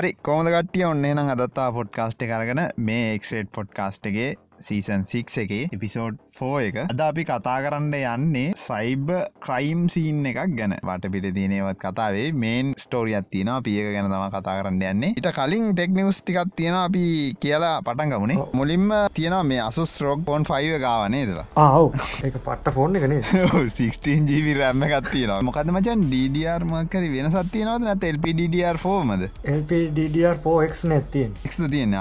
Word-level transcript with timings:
හරි 0.00 0.10
කෝමද 0.24 0.48
කටිය 0.48 0.84
ඔන්නේ? 0.84 1.12
නම් 1.14 1.30
අදත්තා 1.32 1.66
පොඩ්කාස්ට් 1.76 2.22
කරගෙන 2.28 2.60
මේ 2.80 3.08
එක්ස්ටේට් 3.16 3.50
පොඩ්කාස්ට්ගේ 3.56 4.28
සීසන් 4.60 5.02
6 5.08 5.42
එක 5.42 5.52
එපිසෝඩ් 5.76 6.22
ෆෝ 6.40 6.56
එක. 6.60 6.76
අද 6.84 7.00
අපි 7.06 7.24
කතා 7.28 7.56
කරන්න 7.64 7.94
යන්නේ 7.94 8.52
සයිබ 8.56 9.10
ක්‍රයිම් 9.46 9.80
සීන් 9.94 10.20
එකක් 10.30 10.54
ගැන. 10.58 10.74
වට 10.82 11.12
පිට 11.14 11.28
තියනවත් 11.36 11.80
කතාවේ 11.84 12.26
මේන් 12.44 12.72
ස්ටෝරියත් 12.84 13.30
තියෙන 13.30 13.50
පියක 13.66 13.90
ගැන 13.94 14.10
තම 14.12 14.26
කතා 14.36 14.56
කරන්න 14.60 14.82
යන්නේ. 14.82 15.12
ඉට 15.20 15.30
කලින් 15.38 15.70
ටෙක්නිවස් 15.72 16.20
ටිකක් 16.22 16.54
තියෙන 16.56 16.76
අපි 16.76 17.04
කියලා 17.40 17.74
පටන් 17.82 18.14
ගමුණේ 18.14 18.46
මුලින්ම 18.52 18.86
තියෙන 19.14 19.36
මේ 19.46 19.60
අසුස් 19.60 19.94
රෝක් 20.02 20.24
පොන් 20.24 20.44
ෆයිව 20.44 20.76
ගාවනේදවා 20.84 21.46
ආව් 21.56 21.90
එක 22.28 22.38
පට්ට 22.38 22.74
ෆෝන් 22.76 22.96
එකනේ 22.96 23.22
16 23.78 24.16
ජීවි 24.30 24.56
රැම්ම 24.60 24.86
ගත්තින 24.92 25.34
මොකද 25.48 25.74
මචන් 25.74 26.06
ඩඩර් 26.06 26.68
මකර 26.68 27.08
වෙන 27.16 27.32
සත්තියනවද 27.36 27.88
නැත 27.88 28.08
එල්පඩඩර් 28.12 28.82
ෆෝමද 28.86 29.28
LPDDR4X 29.56 30.86
නැත්තියෙන් 30.90 31.36
එක් 31.44 31.58
තියන 31.70 31.94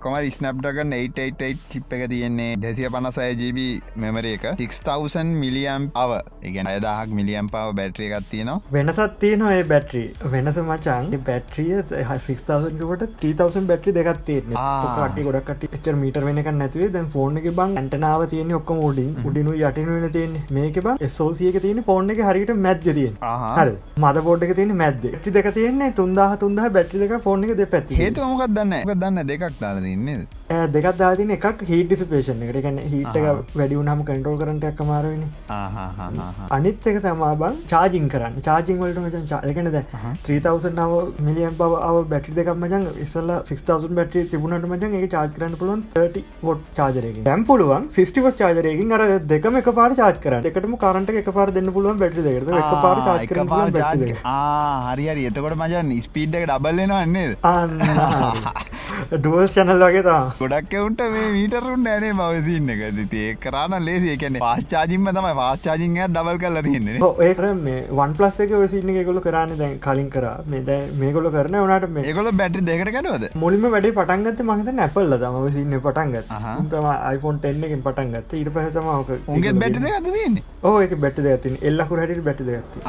කොම 0.00 0.14
ස්නප්ටගන් 0.30 0.92
88 0.92 1.54
චිප් 1.70 1.92
එක 1.92 2.08
තියෙන්නේ. 2.10 2.56
දෙසිය 2.56 2.88
පනසය 2.88 3.26
ජීබ 3.34 3.58
මෙමර 4.04 4.24
එක. 4.32 4.44
6000 4.60 5.32
මිලියම් 5.42 5.88
අව 6.02 6.12
ඉගෙන 6.50 6.70
අයදාහක් 6.72 7.14
මිලියම් 7.18 7.50
පව 7.54 7.74
බැට්‍රිය 7.80 8.08
එකක් 8.18 8.28
තියෙනවා. 8.32 8.58
වෙනසත් 8.76 9.18
තියෙනවා 9.24 9.52
ඒ 9.58 9.64
බැට්‍රී 9.72 10.06
වෙනස 10.34 10.60
මචන් 10.64 11.10
බැට්‍රිය 11.28 11.82
සික්තාසන්කට 12.26 13.06
3000 13.24 13.66
බැට්‍රි 13.70 13.96
දෙකත් 13.98 14.22
තියෙන 14.28 14.56
ආ. 14.64 15.08
ට 15.16 15.26
ගොඩක් 15.28 15.50
එට 15.78 15.90
මීට 16.02 16.20
වෙනක 16.28 16.52
නැතිවේ. 16.60 16.90
දැන් 16.96 17.08
ෆෝන් 17.16 17.40
එක 17.42 17.48
බං 17.60 17.76
ඇටනාව 17.82 18.26
තියෙන 18.34 18.54
ඔක්කම 18.60 18.82
ෝඩින් 18.88 19.10
උඩිනු 19.30 19.56
යටින 19.62 19.90
වෙන 19.94 20.08
තියෙන 20.18 20.36
මේක 20.58 20.80
බ 20.88 20.96
සෝසියක 21.18 21.60
තියෙන 21.66 21.82
ෆෝන් 21.90 22.14
එක 22.16 22.22
හරිට 22.28 22.54
මැද්ද 22.66 22.86
තියෙන. 23.00 23.16
හරි. 23.58 23.76
මද 24.04 24.24
බෝඩ් 24.28 24.48
එක 24.48 24.56
තියෙන 24.60 24.76
මැද්ද. 24.82 25.06
ටි 25.18 25.36
දෙක 25.38 25.50
තියෙන්නේ 25.58 25.92
තුන්දාහ 26.00 26.30
තුන්දහ 26.44 26.64
බැට්‍රි 26.78 27.04
දෙක 27.04 27.16
ෆෝන් 27.28 27.44
එක 27.48 27.56
දෙ 27.62 27.70
පැති 27.76 28.00
හේතු 28.02 28.30
මොකක් 28.32 28.48
දන්න 28.56 28.76
එක 28.80 28.96
දන්න 29.04 29.26
දෙකක් 29.32 29.46
දාලා 29.60 29.84
තින්නේ 29.86 30.18
දෙකත් 30.74 30.98
දාතින 30.98 31.30
එකක් 31.36 31.62
හිට 31.68 31.86
ඩිසිපේෂන් 31.90 32.42
එකට. 32.46 32.62
ගැන 32.66 32.78
හිට 32.92 33.16
ආහා. 33.16 33.42
වැඩි 33.58 33.76
වුනහම 33.78 34.00
කටරෝල් 34.04 34.36
කරට 34.40 34.64
එකමාරවෙන 34.70 35.22
ආහාහාහා. 35.50 36.48
අනිත් 36.50 36.86
එක 36.86 36.98
තමා 37.02 37.32
බං 37.36 37.54
චාජිං 37.66 38.08
කරන්න. 38.08 38.36
චාජිං 38.42 38.78
වලට 38.80 39.00
මචන් 39.02 39.26
චායකනද 39.26 39.78
3000 40.24 40.72
නව 40.76 40.94
මිලියම් 41.26 41.54
බව 41.56 41.72
බැටි 42.10 42.36
දෙකක් 42.38 42.52
මචන් 42.56 42.86
ඉස්සල්ල 43.04 43.32
6000 43.50 43.94
බැටි 43.98 44.24
තිබුණට 44.32 44.68
මචන් 44.68 44.96
එක 45.00 45.06
චාජ් 45.10 45.30
කරන්න 45.36 45.56
පුළුවන් 45.60 45.82
30 45.94 46.24
වොට් 46.42 46.64
චාජරයකින් 46.76 47.24
දැම් 47.24 47.44
පුළුවන් 47.46 47.88
සිස්ටිවත් 47.90 48.38
චාජරයකින් 48.38 48.92
අර 48.92 49.02
දෙකම 49.26 49.60
එක 49.62 49.70
පාර 49.74 49.90
චාජ් 49.94 50.16
කරන්න. 50.18 50.46
එකටම 50.46 50.76
කරන්ට 50.78 51.14
එක 51.16 51.30
පාර 51.32 51.48
දෙන්න 51.52 51.72
පුළුවන් 51.72 51.98
බැටි 51.98 52.22
දෙකට. 52.22 52.50
එක 52.54 52.72
පාර 52.84 52.98
චාජ් 53.06 53.26
කරන්න 53.26 53.48
පුළුවන් 53.48 53.72
බැටි 53.72 54.04
දෙක 54.04 54.14
කර- 54.14 54.26
ආ, 54.26 54.92
හරි 54.92 55.08
හරි. 55.08 55.26
එතකොට 55.30 55.56
මචන් 55.56 55.94
ස්පීඩ් 56.02 56.34
එක 56.36 56.46
ඩබල්ලෙනවා 56.48 57.04
න්නේද 57.06 57.32
ඩුවල් 59.12 59.46
චැනල් 59.48 59.82
වගේ 59.82 60.02
තා 60.02 60.20
ගොඩක් 60.38 60.74
එවුන්ට 60.74 61.00
මේ 61.12 61.26
මීටරුන්ට 61.32 61.88
ඇනේ 61.88 62.12
බවසින්න 62.14 62.70
එක 62.74 62.82
තිේ 63.10 63.32
කරන්න 63.46 63.86
ලේසි 63.88 64.16
කැන 64.22 64.38
පාශ්චාජින්ම 64.44 65.10
තමයි. 65.18 65.34
පාශ්චාජිංය 65.40 66.00
ඩබල් 66.06 66.40
කල්ල 66.44 66.60
තින්නේ 66.68 67.12
ඒක 67.28 67.42
මේ 67.66 67.78
වන් 68.00 68.16
ප්ලස් 68.20 68.40
එක 68.46 68.54
සින්න 68.74 68.94
එකගොල 69.02 69.20
කරන්න 69.26 69.56
දැන් 69.62 69.76
කලින් 69.86 70.10
කර. 70.16 70.26
මේ 70.54 70.64
දැ 70.70 70.80
මේගොල 71.02 71.30
කරන 71.36 71.58
වනට 71.62 71.92
මේ 71.96 72.06
ඒගොල 72.12 72.30
බැටි 72.42 72.64
දෙකට 72.70 72.92
ගැනවද? 72.98 73.28
මුලින්ම 73.44 73.68
වැඩි 73.76 73.94
පටන්ගත 74.00 74.44
මහිත 74.50 74.72
නැපල්ල 74.80 75.18
තම 75.24 75.38
සින්න 75.58 75.78
පටන්ගත්. 75.88 76.26
තම 76.72 76.88
iPhone 77.14 77.38
10 77.46 77.68
එකින් 77.70 77.82
පටන්ගත්ත 77.86 78.36
ඊට 78.40 78.52
පහසමක 78.56 79.28
උන්ගේ 79.36 79.54
බැටි 79.62 79.84
දෙකද 79.86 80.10
තින්නේ 80.18 80.42
ඕ 80.68 80.76
එක 80.86 80.94
බැට් 81.04 81.22
දෙතින් 81.26 81.58
එල්ලකු 81.70 82.00
හැට 82.02 82.22
බැටි 82.28 82.48
දෙගත්ති 82.50 82.84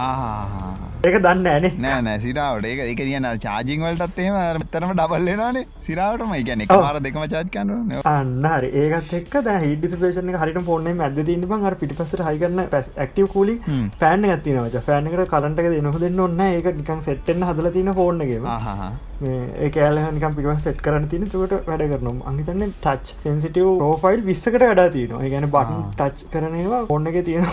ඒක 1.08 1.18
දන්න 1.26 1.48
ඇනේ 1.54 1.74
නෑ. 1.84 2.02
නෑ 2.08 2.20
සිරාවට 2.26 2.66
ඒක 2.70 2.80
එක 2.86 3.02
කියන්න 3.02 3.28
චාජිං 3.46 3.84
වලටත් 3.86 4.20
එහෙම 4.24 4.66
තරම 4.74 4.94
ඩබල්ලෙනවානේ 5.00 5.66
සිරාවටම 5.88 6.34
ඉගැන 6.42 6.64
එක 6.66 6.74
ඔව්. 6.76 6.84
මාර 6.86 7.02
දෙකම 7.06 7.26
චාජ් 7.34 7.52
කන්න 7.56 7.94
අන්න 8.14 8.48
හරි. 8.54 8.70
ඒකත් 8.84 9.14
එක් 9.20 9.36
හිඩිසිපේෂන 9.66 10.32
හරිට 10.48 10.66
පොන්න 10.66 10.92
ඇද 11.08 11.20
තින්න 11.30 11.48
බං 11.50 11.68
හර 11.68 11.76
පිටිපසට 11.82 12.26
හයිකරන්න 12.30 12.70
පැස් 12.74 12.90
ක්ටව 12.98 13.28
කූලි. 13.36 13.60
පෑන් 14.00 14.26
ඇතිනවච 14.30 14.80
ෆෑනකට 14.88 15.28
කලන්ට 15.34 15.60
දෙනහ 15.76 16.00
දෙන්න 16.06 16.26
ඔන්න 16.26 16.42
ඒක 16.48 16.72
නිකන් 16.80 17.04
සෙට්ටෙන් 17.04 17.46
හදල 17.50 17.70
තින 17.76 17.94
ෆෝර්නගේම 18.00 18.50
ආහා 18.54 18.92
ඒ 19.24 19.70
කෑලහනිකම් 19.72 20.34
පිටිව 20.36 20.60
සෙට් 20.60 20.82
කරන 20.82 21.06
තින 21.10 21.24
තුකට 21.28 21.54
වැඩ 21.66 21.84
කරනම් 21.92 22.18
අහිතන්න 22.28 22.64
ටච් 22.78 23.14
සෙන්සිටව 23.20 23.70
පෝෆයිල් 23.80 24.22
විස්සකට 24.24 24.58
වැඩ 24.64 24.82
තියන 24.94 25.14
ගැන 25.28 25.48
බටන් 25.50 25.80
ටච් 25.96 26.28
කරනවා 26.34 26.82
ඔන්න 26.90 27.08
එක 27.12 27.18
තියෙන 27.26 27.48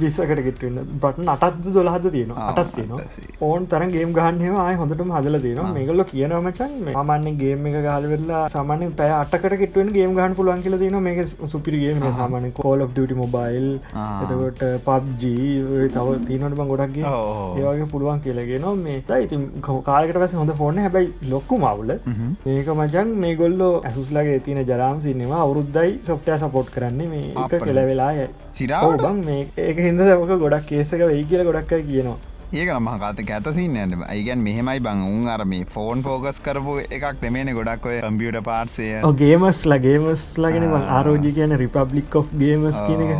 විස්සකට 0.00 0.32
ගෙටන්න 0.40 0.80
බටන් 0.98 1.30
අටත් 1.34 1.68
දොලහද 1.70 2.08
තියෙන 2.08 2.32
ආ, 2.36 2.48
අටත් 2.52 2.72
තියෙන 2.74 2.90
ඕන් 3.40 3.66
තරන් 3.68 3.92
ගේම් 3.92 4.14
ගහන්යම 4.14 4.56
ආය 4.58 4.74
හොඳටම 4.76 5.12
හදල 5.14 5.38
තියෙන 5.40 5.70
මේගල්ල 5.74 6.04
කියනවමචන් 6.06 6.74
සාමාන්‍ය 6.90 7.34
ගේම 7.36 7.68
එක 7.70 7.78
ගහලවෙල්ලා 7.86 8.42
සාමාන්‍ය 8.48 8.90
පැය 8.94 9.14
අටකට 9.14 9.56
කෙටුවෙන් 9.62 9.92
ගේම් 9.92 10.16
ගහන් 10.16 10.34
පුළුවන් 10.34 10.62
කියල 10.62 10.78
තින 10.78 10.98
මේක 11.02 11.22
සුපිරිගේම 11.46 12.02
සාමාන්‍ය 12.14 12.50
කෝල් 12.58 12.84
ඩියට 12.88 13.14
මොබයිල්. 13.16 13.70
එතකොට 14.22 14.64
පබ්ජී 14.84 15.88
තව 15.90 16.18
තිීනට 16.26 16.58
බං 16.58 16.68
ගොඩක්ගේ. 16.68 17.06
ඒවගේ 17.60 17.88
පුළුවන් 17.90 18.20
කියලගෙන 18.20 18.68
මේ 18.80 19.00
ඉතින් 19.24 19.48
කාලකට 19.84 20.18
වැස 20.18 20.34
හොඳ 20.34 20.52
ෆෝන 20.56 20.78
හැබයි 20.78 21.03
ලොක්කු 21.32 21.58
මවුල. 21.58 21.90
මේක 22.46 22.68
මචන් 22.76 23.08
මේ 23.24 23.34
ගොල්ලෝ 23.36 23.72
ඇසුස්ලගේ 23.84 24.38
තියන 24.46 24.60
ජරාම් 24.70 25.00
සින්නවා 25.00 25.42
අවුරුද්දයි 25.46 25.98
සොප්ටය 26.06 26.38
සපෝට් 26.38 26.70
කරන්නේ 26.76 27.08
මේ 27.08 27.26
එක. 27.44 27.58
කෙලවෙලාය 27.64 28.22
ඔව් 28.24 28.30
සිරාවට 28.54 29.02
බං 29.06 29.24
මේ 29.26 29.42
ඒක 29.56 29.82
හිද 29.84 30.04
සමක 30.06 30.38
ගොඩක් 30.44 30.66
කේසක 30.68 31.00
වෙයි 31.04 31.24
කියල 31.30 31.44
ගොඩක් 31.48 31.74
කියනවා 31.88 32.18
ඒක 32.54 32.70
මහකාත 32.86 33.20
ඇතසින්න 33.36 33.76
ඇයිගැන් 34.06 34.42
මෙහෙමයි 34.46 34.80
බං 34.86 35.00
උන් 35.06 35.28
අර 35.34 35.40
මේ 35.52 35.64
ෆෝන් 35.74 36.02
ෆෝගස් 36.06 36.36
කරපු 36.46 36.74
එකක් 36.96 37.22
නෙමේන 37.24 37.50
ගොඩක් 37.56 37.88
ඔය 37.90 37.96
කම්පියට 38.04 38.38
පාර්සය 38.48 38.86
ගේමස් 39.22 39.60
ලගේමස් 39.72 40.22
ලගෙන 40.44 40.66
ආරෝජි 40.96 41.32
කියන 41.38 41.54
රිපබ්ලික් 41.62 42.14
of 42.20 42.28
ගේමස් 42.42 42.78
කියන 42.86 43.02
එක. 43.06 43.12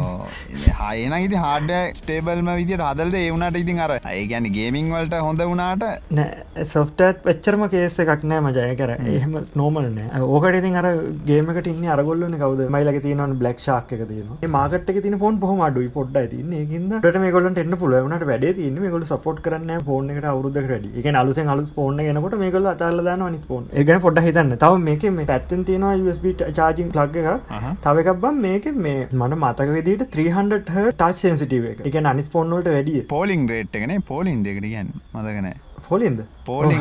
හයන 0.80 1.16
ඉති 1.18 1.40
හාඩ 1.44 1.72
ස්ටේබල්ම 2.00 2.50
විදිට 2.60 2.84
හදල්ද 2.88 3.18
ඒවුණට 3.22 3.58
ඉතින් 3.62 3.80
අර 3.86 3.94
ඒගැන 4.12 4.48
ගේමිං 4.58 4.92
වලට 4.96 5.22
හොඳ 5.28 5.44
වුණාට 5.44 5.84
නෑ 6.18 6.68
සොෆ්ටත් 6.74 7.24
පච්චරම 7.26 7.66
කේස 7.74 7.98
එකක් 8.06 8.28
නෑ 8.32 8.44
මජය 8.48 8.68
කර 8.82 8.94
එහෙම 8.96 9.36
නෝමල් 9.62 9.90
නෑ. 9.98 10.22
ඕකට 10.28 10.60
ඉතින් 10.60 10.80
අර 10.82 10.88
ගේමකට 11.32 11.72
ඉන්න 11.72 11.90
අරගොල්ලන 11.96 12.38
කවද? 12.44 12.68
මයිලක 12.76 13.00
තියන 13.08 13.36
බ්ලක් 13.42 13.66
ශාක් 13.66 13.96
එක 13.98 14.06
තියන 14.12 14.48
මාකට 14.58 14.94
තින 15.08 15.18
ෆෝන් 15.24 15.42
පොහම 15.42 15.66
අඩුයි 15.68 15.90
පොඩ්ඩ 15.98 16.30
තින්න 16.32 16.56
ඒකින්ද 16.62 16.96
ට 17.02 17.24
මේ 17.26 17.34
ගොලට 17.34 17.62
එන්න 17.66 17.78
පුළුවනට 17.84 18.26
වැඩ 18.32 18.48
තින්න 18.62 18.80
මේගොල 18.86 19.10
සපෝට් 19.24 19.40
කරන්න 19.44 19.84
ෆෝන් 19.88 20.10
එකට 20.12 20.26
අවුද 20.30 20.56
රඩ 20.60 20.98
එක 21.00 21.06
අලුසෙන් 21.20 21.50
අලු 21.52 21.64
ෆෝන් 21.76 22.00
ගෙනකොට 22.06 22.36
මේකල 22.42 22.68
අතාල 22.72 23.02
දාන 23.08 23.24
අනි 23.26 23.40
ෆෝන් 23.48 23.64
ඒගන 23.80 24.00
පොඩ 24.06 24.20
හිතන්න. 24.26 24.54
තව 24.64 24.80
මේක 24.88 25.04
මේ 25.18 25.28
පැත්තෙන් 25.32 25.64
තියෙනවා 25.68 25.94
USB 26.02 26.26
චාජිං 26.58 26.90
ප්ලග් 26.94 27.16
එක 27.22 27.28
අහහ. 27.58 27.68
තව 27.86 28.04
එකක් 28.04 28.20
බම් 28.24 28.42
මේක 28.46 28.66
මේ 28.86 29.06
මන 29.20 29.36
මතක 29.40 29.68
විදිට 29.76 30.04
300 30.16 30.60
ටච් 30.64 31.22
සෙන්සිටව 31.22 31.70
එක. 31.72 31.84
එක 31.90 32.00
අනිස් 32.12 32.28
ෆෝන්නොල්ට 32.34 32.72
වැඩිය. 32.74 33.04
පෝලිං 33.14 33.48
රේට් 33.52 33.80
එකනේ 33.80 34.02
පෝලිින් 34.10 34.44
දෙකට 34.48 34.68
ගැන් 34.74 34.92
මදගන 35.14 35.48
ෆොලින්ද 35.88 36.20
පෝලිං 36.46 36.80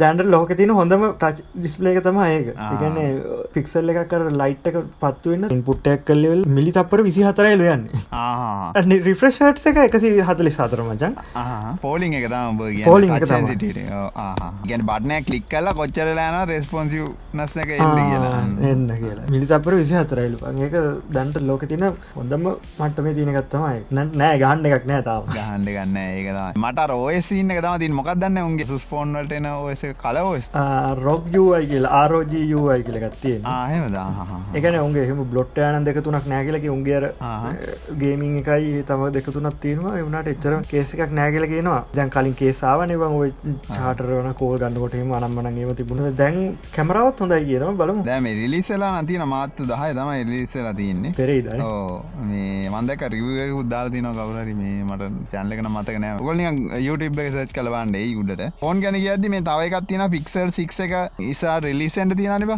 දැන්ඩ 0.00 0.24
ලෝක 0.34 0.50
තින 0.60 0.72
හොඳම 0.78 1.04
ටච් 1.12 1.44
ඩිස්පලේක 1.56 2.00
තම 2.06 2.18
ඒක. 2.24 2.48
එකන 2.74 2.96
පික්සල් 3.54 3.92
එක 3.92 4.00
කර 4.12 4.26
ලයිට් 4.40 4.68
එක 4.70 4.76
පත්වන්න 5.02 5.62
පුට්ටක් 5.68 6.04
කල්ලවල් 6.10 6.42
මිලි 6.56 6.74
තපර 6.76 7.04
විසි 7.08 7.24
හතරයි 7.28 7.58
ලයන්න 7.60 7.84
රිෆ්‍රෂට් 9.08 9.66
එක 9.72 9.80
එකසි 9.84 10.12
හතලි 10.30 10.52
සතර 10.52 10.84
මචන් 10.86 11.16
පෝලිං 11.82 12.16
එක 12.18 12.28
තම. 12.32 12.62
සිට 13.52 13.64
ගැන 14.68 14.86
බටනය 14.90 15.20
කලික් 15.28 15.48
කල්ල 15.54 15.72
කොච්චරලාන 15.80 16.38
රෙස්පොන්සිව් 16.52 17.08
නස්සක 17.34 17.76
එන්න 17.78 17.96
කියලා. 18.00 18.34
එන්න 18.72 18.86
කියලා. 19.02 19.28
මිලි 19.30 19.46
තපර 19.46 19.78
විසි 19.82 19.98
හතරයිලු 20.00 20.38
ඒක 20.62 20.78
දැන්ට 21.10 21.40
ලෝක 21.42 21.66
තින 21.66 21.86
හොඳම 22.16 22.46
මට්ටම 22.78 23.10
තියන 23.16 23.32
ගත්තමයි 23.36 24.02
නෑ 24.14 24.36
ගහන්ඩ 24.38 24.70
එකක් 24.70 24.86
නෑ 24.92 25.02
තාව 25.08 25.26
ගහන්ඩ 25.32 25.74
ගන්න 25.76 25.96
ඒක 26.02 26.60
මට 26.60 26.86
රෝයසින්න 26.92 27.56
එක 27.56 27.64
තම 27.64 27.80
තින් 27.82 27.98
මොකක්දන්න 28.22 28.46
උන්ගේ 28.48 28.66
සුස්පෝන්වලට 28.66 29.32
එන 29.36 29.46
ඔයස 29.48 29.82
කලවස් 30.02 30.46
රොක් 30.98 31.24
යුවයි 31.34 31.66
කියලා 31.70 31.92
ආරෝජී 32.00 32.42
යුවයි 32.50 32.84
කියලගත්තියෙන් 32.86 33.46
ආහෙමද 33.52 33.96
එකන 34.58 34.78
උන්ගේ 34.80 35.04
එහම 35.06 35.22
බ්ලොට් 35.32 35.58
යන 35.58 35.86
දෙක 35.88 35.98
තුනක් 36.06 36.28
නෑගලක 36.32 36.66
උන්ගේර 36.74 37.04
ආහා. 37.28 37.52
ගේමින් 38.02 38.36
එකයි 38.42 38.82
තම 38.90 39.04
දෙකතුනක් 39.16 39.58
තියෙනවා. 39.64 39.94
එවනට 40.02 40.30
එච්චර 40.34 40.56
කේස 40.72 40.94
එකක් 40.96 41.14
නෑගල 41.20 41.46
කියනවා. 41.52 41.80
දැන් 41.98 42.12
කලින් 42.16 42.36
කේසාාව 42.42 42.84
නිවන් 42.92 43.16
ඔය 43.20 43.30
චාටරවන 43.68 44.30
කෝල් 44.42 44.56
ගන්නකොටම 44.62 45.14
අනම්මන 45.18 45.50
ඒම 45.52 45.74
තිබුණ. 45.80 46.04
දැන් 46.22 46.38
කැමරවත් 46.76 47.24
හොඳයි 47.26 47.40
කියනවා. 47.50 47.74
බලමු. 47.82 48.06
දැම 48.10 48.30
රිලිසලා 48.40 48.92
නතින 49.02 49.26
මාත්තු 49.34 49.68
දහය 49.72 49.90
තම 49.98 50.12
එලිසලා 50.16 50.74
තියන්නේ. 50.80 51.14
පෙරේද 51.20 51.50
මේ 52.30 52.70
මන්දක 52.74 53.10
රිව 53.16 53.58
උදාල් 53.62 53.92
තින 53.96 54.10
කවුරරි 54.12 54.56
මේ 54.62 54.78
මට 54.84 55.12
චැන්ලකන 55.34 55.72
මතකන 55.74 56.08
ගොල 56.22 56.46
YouTube 56.88 57.22
එක 57.22 57.32
සච් 57.32 57.50
කලවන්ඩ 57.56 58.11
ඇති 58.12 58.20
උඩට. 58.22 58.60
ෆෝන් 58.60 58.80
ගැන 58.82 58.96
කියද 58.96 59.26
මේ 59.34 59.42
තවයිකත් 59.48 59.86
තින 59.90 60.02
පික්සල් 60.14 60.50
සික් 60.56 60.72
එක 60.84 60.94
ඉසා 61.32 61.56
රිලිසන්ට 61.64 62.16
තියනනිබ 62.20 62.52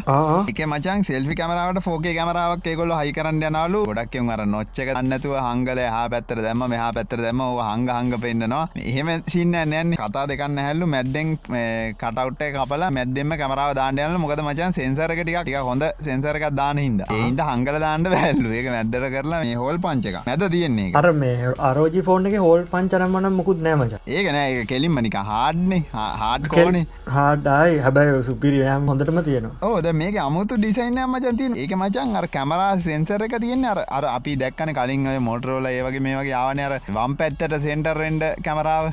එක 0.53 0.61
මචන් 0.67 1.05
සෙල්ි 1.09 1.37
කමරට 1.41 1.83
ෆෝකේ 1.87 2.15
කමරාවක් 2.19 2.69
ඒකොල 2.73 2.95
හයි 3.01 3.13
කරන්න 3.19 3.43
යනාලු 3.51 3.83
ගොඩක් 3.89 4.17
අර 4.37 4.41
නොච්චක 4.55 4.93
අන්නතුව 4.95 5.37
හංගල 5.39 5.81
හා 5.95 6.05
පැත්තර 6.15 6.43
දැම 6.47 6.65
මෙහා 6.75 6.91
පැත්තර 6.99 7.23
දැම 7.27 7.43
හංග 7.43 7.89
හංග 7.91 8.21
පෙන්න්නවා. 8.25 8.65
එහෙම 8.91 9.11
සින්න 9.35 9.55
නෑන්නේ 9.55 10.01
කතා 10.03 10.27
දෙකන්න 10.33 10.63
හැල්ලු 10.67 10.91
මැද්දෙන් 10.95 11.35
කටවට්ට 11.43 12.45
කපල 12.57 12.87
මැදෙම 12.99 13.37
කමරාව 13.43 13.75
දාන්නයල 13.81 14.19
මොකද 14.25 14.45
මචන් 14.47 14.77
සෙන්සරක 14.79 15.23
ටික 15.23 15.61
හොඳ 15.71 15.87
සෙන්සරක 16.09 16.47
දාන 16.61 16.83
හිද 16.85 17.05
ඒන්ට 17.11 17.45
හංගල 17.51 17.81
දාන්න 17.87 18.11
වැල්ලු 18.17 18.55
ඒක 18.59 18.71
මැද්දට 18.77 19.09
කරලා 19.17 19.43
මේ 19.45 19.59
හෝල් 19.63 19.81
පංචක 19.87 20.25
මැද 20.29 20.47
තියෙන්නේ 20.57 20.91
අර 21.03 21.07
මේ 21.23 21.55
අරෝජි 21.71 22.05
ෆෝන් 22.09 22.31
එක 22.31 22.39
හෝල් 22.47 22.67
පංචරමන 22.75 23.31
මුකුත් 23.39 23.65
නෑමච 23.67 23.95
ඒක 24.09 24.33
නෑ. 24.33 24.65
කෙලින්ම 24.71 24.99
නික 25.05 25.17
හාඩ්නේ 25.45 25.81
හාඩ් 25.93 26.47
කෝනේ 26.53 26.83
හාඩයි 27.15 27.79
හැබැයි 27.85 28.23
සුපිරියම් 28.29 28.87
හොඳටම 28.91 29.19
තියෙනවා. 29.27 29.69
ඕද 29.69 29.87
මේක 29.95 30.17
අමුතු 30.25 30.59
ඩිසයින් 30.59 30.99
මචන්තින් 31.05 31.57
ඒක 31.57 31.73
මචන් 31.77 32.17
අර 32.21 32.27
කැමරා 32.29 32.71
සෙන්සර 32.79 33.25
එක 33.27 33.35
තියන්න 33.45 33.67
අර 33.73 33.81
අර 33.89 34.05
අපි 34.09 34.35
දැක්කන 34.43 34.73
කලින් 34.79 35.09
මොටරෝල 35.27 35.69
ඒවගේ 35.71 36.05
මේ 36.07 36.17
වගේ 36.19 36.37
ආවන 36.41 36.63
අර 36.67 36.75
වම් 36.89 37.17
පැත්තට 37.21 37.57
සෙන්ටර්ෙන්ඩ 37.67 38.25
කැමරාව 38.47 38.89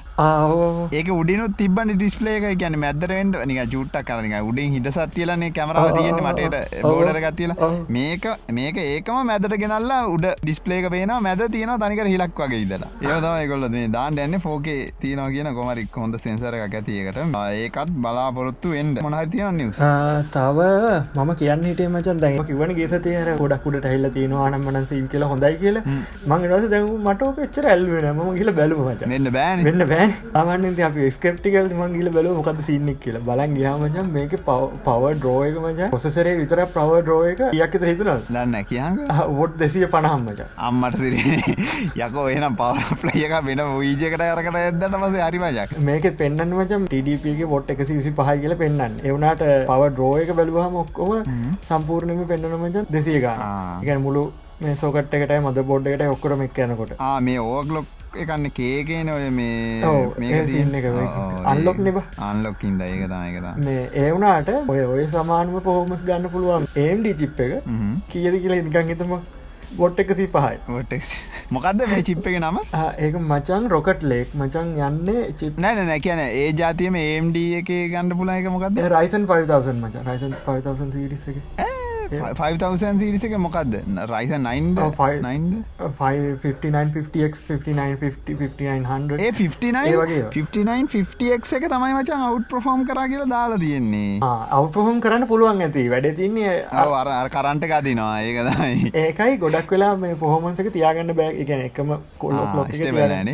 ඒක 0.91 1.11
උඩිනු 1.11 1.47
තිබන 1.61 1.93
ඩිස්පලේ 1.93 2.35
එක 2.41 2.47
කියන 2.55 2.77
මැදරෙන්ඩ 2.77 3.39
නික 3.45 3.61
ජුට්ටක් 3.67 4.09
කරනික 4.09 4.35
උඩින් 4.43 4.77
හිට 4.77 4.91
සත්තියලන්නේ 4.91 5.51
කැමරාව 5.51 5.89
තියෙන 5.99 6.21
මටට 6.23 6.83
බෝඩරගත්තිල 6.83 7.55
මේක 7.91 8.27
මේක 8.51 8.81
ඒකම 8.85 9.21
මැදට 9.25 9.57
ගෙනල්ලා 9.63 10.01
උඩ 10.07 10.29
ඩිස්පලේක 10.35 10.89
පේන 10.89 11.15
මැද 11.21 11.45
තියෙන 11.49 11.75
තනිකර 11.79 12.11
හිලක් 12.15 12.43
වගේ 12.43 12.61
ඉදලා 12.65 12.91
ඒතම 13.07 13.49
කොල්ල 13.53 13.69
දාන්න 13.91 14.19
එන්න 14.19 14.41
ෆෝකේ 14.41 14.79
තියන 15.01 15.25
කියන 15.31 15.53
කොමරික් 15.55 15.97
හොඳ 15.97 16.15
සෙන්සර 16.19 16.40
එක 16.43 16.73
ඇතියකට 16.73 17.21
ඒකත් 17.41 17.93
බලාපොරොත්තු 17.97 18.73
එන්ඩ 18.75 19.03
මොනහ 19.03 19.19
තියන 19.31 19.57
නිවස් 19.57 19.83
තව 20.31 20.69
මම 21.17 21.35
කියන්න 21.35 21.63
හිටේ 21.63 21.89
මචන් 21.89 22.21
දැම 22.21 22.43
කිවන 22.45 22.75
ගේ 22.75 23.01
තේර 23.01 23.27
ගොඩක්කුට 23.37 23.77
ටහිල්ල 23.77 24.09
තියෙන 24.15 24.33
අනම්මන 24.39 24.85
සීම් 24.85 25.07
කියල 25.11 25.25
හොඳයි 25.25 25.53
කියල. 25.61 25.77
මං 26.27 26.45
රස 26.49 26.67
දැම 26.73 26.87
මට 26.97 27.29
පච්චර 27.37 27.67
ඇල්ුවෙන 27.71 28.07
ම 28.15 28.31
කියල 28.37 28.51
බැලු 28.59 28.77
මච 28.85 29.09
මෙන්න 29.13 29.31
බෑන. 29.31 29.63
වෙන්න 29.63 29.85
බෑන්. 29.91 30.13
අමන්න 30.35 30.81
අප 30.87 30.97
ස්කප්ටිකල් 31.15 31.69
මංගිල 31.81 32.11
බැලු 32.15 32.35
මොකද 32.37 32.61
සින්නෙක් 32.69 32.99
කියල. 32.99 33.19
බලන් 33.21 33.55
ගයාමචන් 33.57 34.11
මේක 34.11 34.35
පව 34.47 35.13
ඩ්‍රෝයක 35.15 35.59
මච 35.63 35.89
පොසසරේ 35.91 36.35
විතර 36.41 36.63
ප්‍රව 36.67 37.01
ඩ්‍රෝයක 37.01 37.43
යක්ක 37.51 37.79
හිතුන 37.83 38.11
දන්න 38.29 38.57
කියන්න 38.65 39.01
වොට් 39.39 39.57
දෙසිය 39.57 39.87
පණහම්මච 39.87 40.41
අම්මට 40.69 40.97
සිරේ 40.97 41.55
යකෝ 42.01 42.27
එනම් 42.29 42.57
පවලයක 42.57 43.37
වෙන 43.41 43.63
වීජකට 43.75 44.25
අරකට 44.27 44.59
ඇදන්න 44.61 44.99
මස 45.01 45.19
හරිමජක් 45.21 45.77
මේක 45.81 46.09
පෙන්න්න 46.21 46.45
මචම් 46.51 46.85
ටඩපගේ 46.87 47.49
බොට් 47.51 47.73
එකසි 47.73 47.91
විසි 47.93 48.13
පහයි 48.17 48.37
කියල 48.41 48.55
පෙන්න්න 48.57 48.99
එවනට 49.05 49.43
පව 49.69 49.89
ඩ්‍රෝයක 49.89 50.31
බැලුවහම 50.37 50.77
ඔක්කොම 50.81 51.11
සම්පූර්ණම 51.63 52.23
පෙන්න්න 52.27 52.59
මචන් 52.59 52.91
දෙසියගා 52.91 53.37
එකන් 53.81 54.03
මුළු 54.03 54.25
මේ 54.61 54.75
සෝකට 54.75 55.13
එකට 55.13 55.31
මද 55.37 55.65
බොඩ්ඩකට 55.65 56.01
ඔක්කොරම 56.09 56.41
එක් 56.43 56.59
යනකොට. 56.59 56.91
මේ 57.21 57.39
ඕගලොක් 57.45 57.87
එකන්න 58.15 58.47
කේකේන 58.51 59.09
ඔය 59.09 59.29
මේ 59.31 59.81
එක 60.75 60.87
අන්ලොක් 61.47 61.77
නෙබ 61.79 61.97
අන්ලොක්කින්ද 62.21 62.81
ඒක 62.83 63.03
තමයිකත 63.07 63.61
මේ 63.61 63.83
ඒවනාට 64.01 64.49
ඔය 64.67 64.81
ඔය 64.85 65.05
සමානම 65.09 65.59
පොහොමස් 65.61 66.03
ගන්න 66.03 66.29
පුළුවන් 66.29 66.67
ඒම්ඩි 66.77 67.13
චිප් 67.15 67.39
එක 67.41 67.53
කියද 68.09 68.35
කියලා 68.35 68.59
ඉදිකන් 68.61 68.91
හිතම 68.91 69.13
බොට් 69.77 70.01
එකසි 70.03 70.27
පහයි 70.33 70.57
ොටක් 70.79 71.13
මොකක්ද 71.57 71.83
මේ 71.91 72.03
චිප් 72.09 72.27
එක 72.31 72.37
නම? 72.39 72.57
ඒක 73.05 73.15
මචන් 73.21 73.69
රොකට් 73.75 74.03
ලෙක්. 74.11 74.33
මචන් 74.41 74.73
යන්නේ 74.87 75.27
චිප් 75.41 75.59
නෑ 75.65 75.85
නැ 75.91 75.99
කියන 76.07 76.23
ඒ 76.25 76.49
ජාතියම 76.63 76.99
ඒම්ඩ 77.03 77.39
එක 77.43 77.71
ගණඩ 77.93 78.17
පුලා 78.23 78.39
එක 78.41 78.51
මොකක්ද 78.55 78.81
රයිසන් 78.95 79.29
5000 79.35 79.77
මච. 79.83 80.05
රයිසන් 80.09 80.35
5000 80.47 80.91
සිරිස 80.97 81.27
එක 81.33 81.39
5000 82.11 82.99
සිරිසක 83.01 83.33
මොකක්ද 83.45 83.73
රයිස 84.11 84.31
59 84.35 85.59
එක 91.57 91.65
තමයි 91.73 91.91
මචන් 91.97 92.23
අවු් 92.27 92.37
ප්‍රෆෝම් 92.51 92.79
කර 92.89 92.97
කියලා 93.11 93.29
දාලා 93.33 93.59
තියෙන්නේ. 93.63 94.11
අවපහොම් 94.57 94.97
කරන්න 95.05 95.25
පුළුවන් 95.31 95.63
ඇති. 95.67 95.83
වැඩ 95.93 96.07
තින්නේ 96.19 96.55
අර 96.81 97.29
කරන්ට 97.35 97.65
ගතිනවා 97.71 98.17
ඒකදයි 98.27 98.91
ඒකයි 99.03 99.39
ගොඩක් 99.45 99.71
වෙලා 99.75 99.93
මේ 100.03 100.19
පොහොමන්සක 100.23 100.67
තියාගන්න 100.77 101.15
බෑ. 101.21 101.31
එකන 101.45 101.63
එකම 101.69 101.95
කොල්ලොක් 102.25 102.51
බලන 102.99 103.31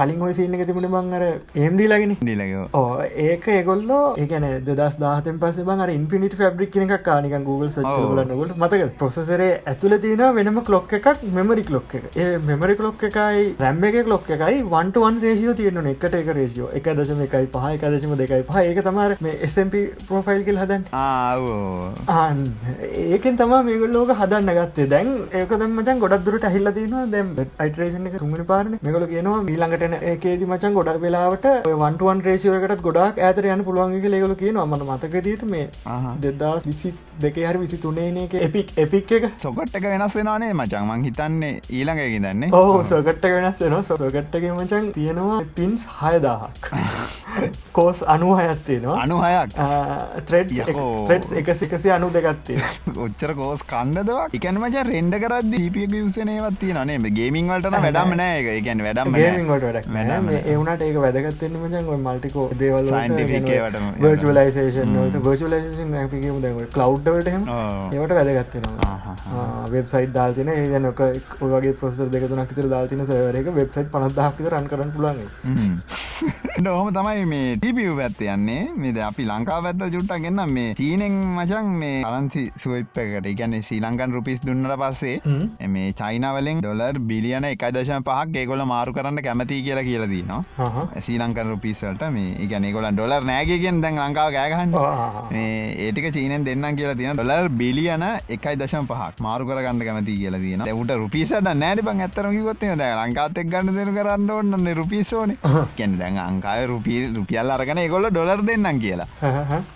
කලින් 0.00 0.26
ඔය 0.28 0.32
සින්න 0.40 0.58
තිබුණ 0.70 0.88
බං 0.96 1.12
අර 1.20 1.26
ඒම්ඩි 1.64 1.90
ලගෙන. 1.92 2.16
ඩිලක 2.22 2.74
ඕ 2.82 2.88
ඒක 3.28 3.44
ඒගොල්ලෝ 3.58 4.02
ඒකන 4.24 4.48
දස් 4.70 4.98
දාතෙන් 5.04 5.36
පස 5.44 5.62
බං 5.70 5.86
ඉන්ෆිනිට 5.98 6.40
ෆබ්‍රික් 6.40 6.80
එක 6.80 6.98
කානික 7.10 7.38
Google 7.50 7.70
සච් 7.70 7.89
ලන්නගොට 8.18 8.54
මතක 8.56 8.88
පොසසරේ 9.00 9.50
ඇතුල 9.72 9.96
තියෙන 10.04 10.22
වෙනම 10.38 10.60
කලොක් 10.68 10.92
එකක් 10.98 11.24
මෙමරි 11.36 11.64
කලොක් 11.64 11.94
එක. 11.98 12.18
මෙමරි 12.48 12.76
කලොක් 12.80 13.02
එකයි 13.08 13.46
රැම්බ 13.60 13.84
එක 13.84 13.98
කලොක් 14.08 14.30
එකයි 14.36 14.62
වන්ටුවන් 14.72 15.20
රේසිෝ 15.24 15.54
තියෙන 15.60 15.90
එකට 15.92 16.16
එක 16.20 16.30
රේසිෝ 16.38 16.70
එක 16.80 16.90
දශම 17.00 17.22
එකයි 17.26 17.50
පහ 17.54 17.66
එක 17.74 17.86
දශම 17.86 18.14
දෙකයි 18.22 18.42
පහ. 18.50 18.56
ඒක 18.62 18.82
තමර 18.88 19.16
මේ 19.20 19.36
SMP 19.50 19.84
ප්‍රෝෆයිල් 20.08 20.44
කියල් 20.48 20.60
හදන් 20.62 20.86
ආන් 22.16 22.44
ඒකෙන් 23.08 23.40
තම 23.40 23.54
මේගොල්ලෝක 23.70 24.14
හදන්න 24.20 24.54
ගත්තේ. 24.60 24.88
දැන් 24.94 25.12
ඒක 25.40 25.56
දමචන් 25.56 26.04
ගොඩක් 26.04 26.26
දුරට 26.26 26.48
ඇහිල්ල 26.50 26.72
තියෙන 26.78 27.12
දැම් 27.14 27.34
අයිටරේෂන 27.58 28.10
එක 28.12 28.18
තුමනි 28.18 28.48
පාරන. 28.52 28.78
මෙගොල 28.82 29.06
කියනවා 29.12 29.42
මීළඟටන 29.50 29.98
ඒකේදි 30.12 30.50
මචන් 30.50 30.78
ගොඩක් 30.78 31.02
වෙලාවට 31.06 31.46
වන්ටුවන් 31.82 32.24
රේසියෝකටත් 32.28 32.86
ගොඩක් 32.88 33.22
ඇතර 33.28 33.50
යන 33.52 33.64
පුළුවන්ගේ 33.68 34.14
ලෙගල 34.14 34.34
කියන 34.42 34.60
අමන 34.64 34.86
මතකදීට 34.88 35.44
මේ 35.52 35.66
දෙදස් 36.24 36.66
විසි 36.70 36.92
දෙකේ 37.24 37.46
හරි 37.48 37.62
විසි 37.64 37.79
තුනේ 37.82 38.08
එක? 38.24 38.34
එපික් 38.46 38.72
එපික් 38.76 39.12
එක? 39.18 39.28
සොකට් 39.38 39.76
එක 39.80 39.88
වෙනස් 39.92 40.16
වෙනනේ 40.16 40.52
මචන් 40.52 40.88
මං 40.88 41.06
හිතන්නේ 41.08 41.52
ඊළඟ 41.70 42.02
දන්නේ 42.24 42.50
ඕ 42.52 42.84
සොකට්ට 42.84 43.30
වෙනස් 43.34 43.60
වෙන 43.64 43.76
සොකට්ටගේ 43.84 44.52
මචන් 44.54 44.92
තියෙනවා 44.92 45.40
පින්ස් 45.56 45.86
හයදාහක් 46.00 46.70
කෝස් 47.72 48.02
අනු 48.06 48.28
හයත්තියෙනවා 48.34 48.96
අනු 49.02 49.18
හයක් 49.22 49.56
ත්‍රෙඩ් 50.26 50.54
එකසි 51.40 51.68
එකසි 51.68 51.92
අනු 51.96 52.10
දෙගත්තේ 52.10 52.58
ඔච්චර 52.98 53.32
කෝස් 53.34 53.64
කණ්ඩදවා 53.64 54.26
එකන 54.32 54.60
මච 54.60 54.84
රෙන්ඩ 54.88 55.18
කරත් 55.22 55.50
දීපිය 55.52 55.86
විසනයවත් 55.92 56.58
තියනේ 56.60 57.12
ගේමින් 57.12 57.52
වලට 57.52 57.74
වැඩම් 57.76 58.14
නෑ 58.14 58.38
එක 58.40 58.50
එකැන 58.54 58.84
වැඩම් 58.86 59.18
ඒවනට 60.34 60.86
ඒක 60.88 61.00
වැදගත්තෙන් 61.00 61.58
මචන් 61.60 61.92
මල්ටිකෝ 62.00 62.46
දේවල් 62.58 62.92
වර්චලයිසේෂන් 64.00 64.98
වර්චලයිසේෂන් 65.20 65.98
ඇපිකම 66.02 66.42
දැ 66.44 66.68
කලව්ඩවලට 66.72 67.28
ඒවට 67.30 68.16
වැදගත්තෙනවා 68.20 69.16
වෙබ්සයිට 69.70 70.14
දාල්තින 70.14 70.48
ඒනක 70.50 71.02
ඔගේ 71.40 71.74
පොස 71.74 72.02
දෙක 72.08 72.28
තුනක් 72.28 72.54
තර 72.54 72.68
දාතින 72.68 73.06
සවරක 73.06 73.54
වෙබ්සයිට් 73.54 73.90
පනදහක්ක 73.92 74.48
රන් 74.48 74.68
කරන්න 74.68 74.92
පුළන් 74.92 75.18
නොහම 76.60 76.92
තමයි 76.96 77.19
මේ 77.26 77.56
ටිපියු 77.56 77.96
පැත්ත 77.96 78.22
යන්නේ. 78.26 78.62
මේද 78.76 78.98
අපි 79.00 79.24
ලංකා 79.24 79.60
පැත්ත 79.62 79.84
චුට්ටක් 79.88 80.24
ගන්න 80.24 80.48
මේ 80.50 80.74
චීනෙන් 80.74 81.20
මචන් 81.30 81.74
මේ 81.76 82.02
අරන්සි 82.04 82.44
සුවප් 82.56 82.98
එකට. 82.98 83.30
ගැන 83.40 83.56
ශ්‍රී 83.60 83.80
ලංකන් 83.80 84.12
රුපිස් 84.12 84.40
දුන්නට 84.42 84.74
පස්සේ 84.76 85.68
මේ 85.68 85.92
චයිනවලින් 85.94 86.60
ඩොලර් 86.60 86.98
බිලියන 87.02 87.44
එක 87.44 87.64
දශම 87.72 88.04
පහක් 88.06 88.36
ඒගොල 88.36 88.62
මාරු 88.66 88.92
කරන්න 88.92 89.22
කැමති 89.22 89.60
කියලා 89.62 89.84
කියලදී 89.84 90.22
නවා 90.24 90.86
ශ්‍රී 90.98 91.18
ලංකන් 91.18 91.52
රුපිසල්ට 91.52 92.04
මේ 92.10 92.34
ඉගැන 92.44 92.68
ගොලන් 92.72 92.90
ඩොලර් 92.92 93.26
නෑගගෙන් 93.30 93.80
දැන් 93.84 94.00
ලංකාව 94.00 94.32
ගෑගහන්න 94.36 94.74
ඒටික 95.36 96.08
චීනෙන් 96.10 96.44
දෙන්න 96.44 96.68
කියලා 96.72 96.98
තියෙන 97.00 97.16
ඩොලර් 97.16 97.48
බිලියන 97.60 98.06
එකයි 98.28 98.56
දශම 98.56 98.90
පහක් 98.90 99.26
මාරු 99.26 99.48
කරගන්න 99.50 99.82
කැමති 99.82 100.18
කියලා 100.20 100.40
තියෙන 100.40 100.66
උට 100.74 100.94
රුපිසට 100.96 101.50
නෑඩි 101.54 101.86
බං 101.88 102.04
ඇත්තරකිකොත්තේ 102.06 102.74
ද 102.74 102.90
ලංකාතෙක් 103.00 103.50
ගන්න 103.52 103.78
දෙන 103.78 103.94
කරන්න 103.94 104.30
ඔන්න 104.32 104.72
රුපිසෝන 104.80 105.36
කැන 105.76 105.98
දැන් 106.00 106.20
අංකාය 106.20 106.66
රුපිල් 106.66 107.09
රුපියල් 107.18 107.50
අරගෙන 107.56 107.80
ගොල්ල 107.94 108.10
ඩොලර් 108.10 108.42
දෙන්නම් 108.48 108.80
කියලා. 108.84 109.08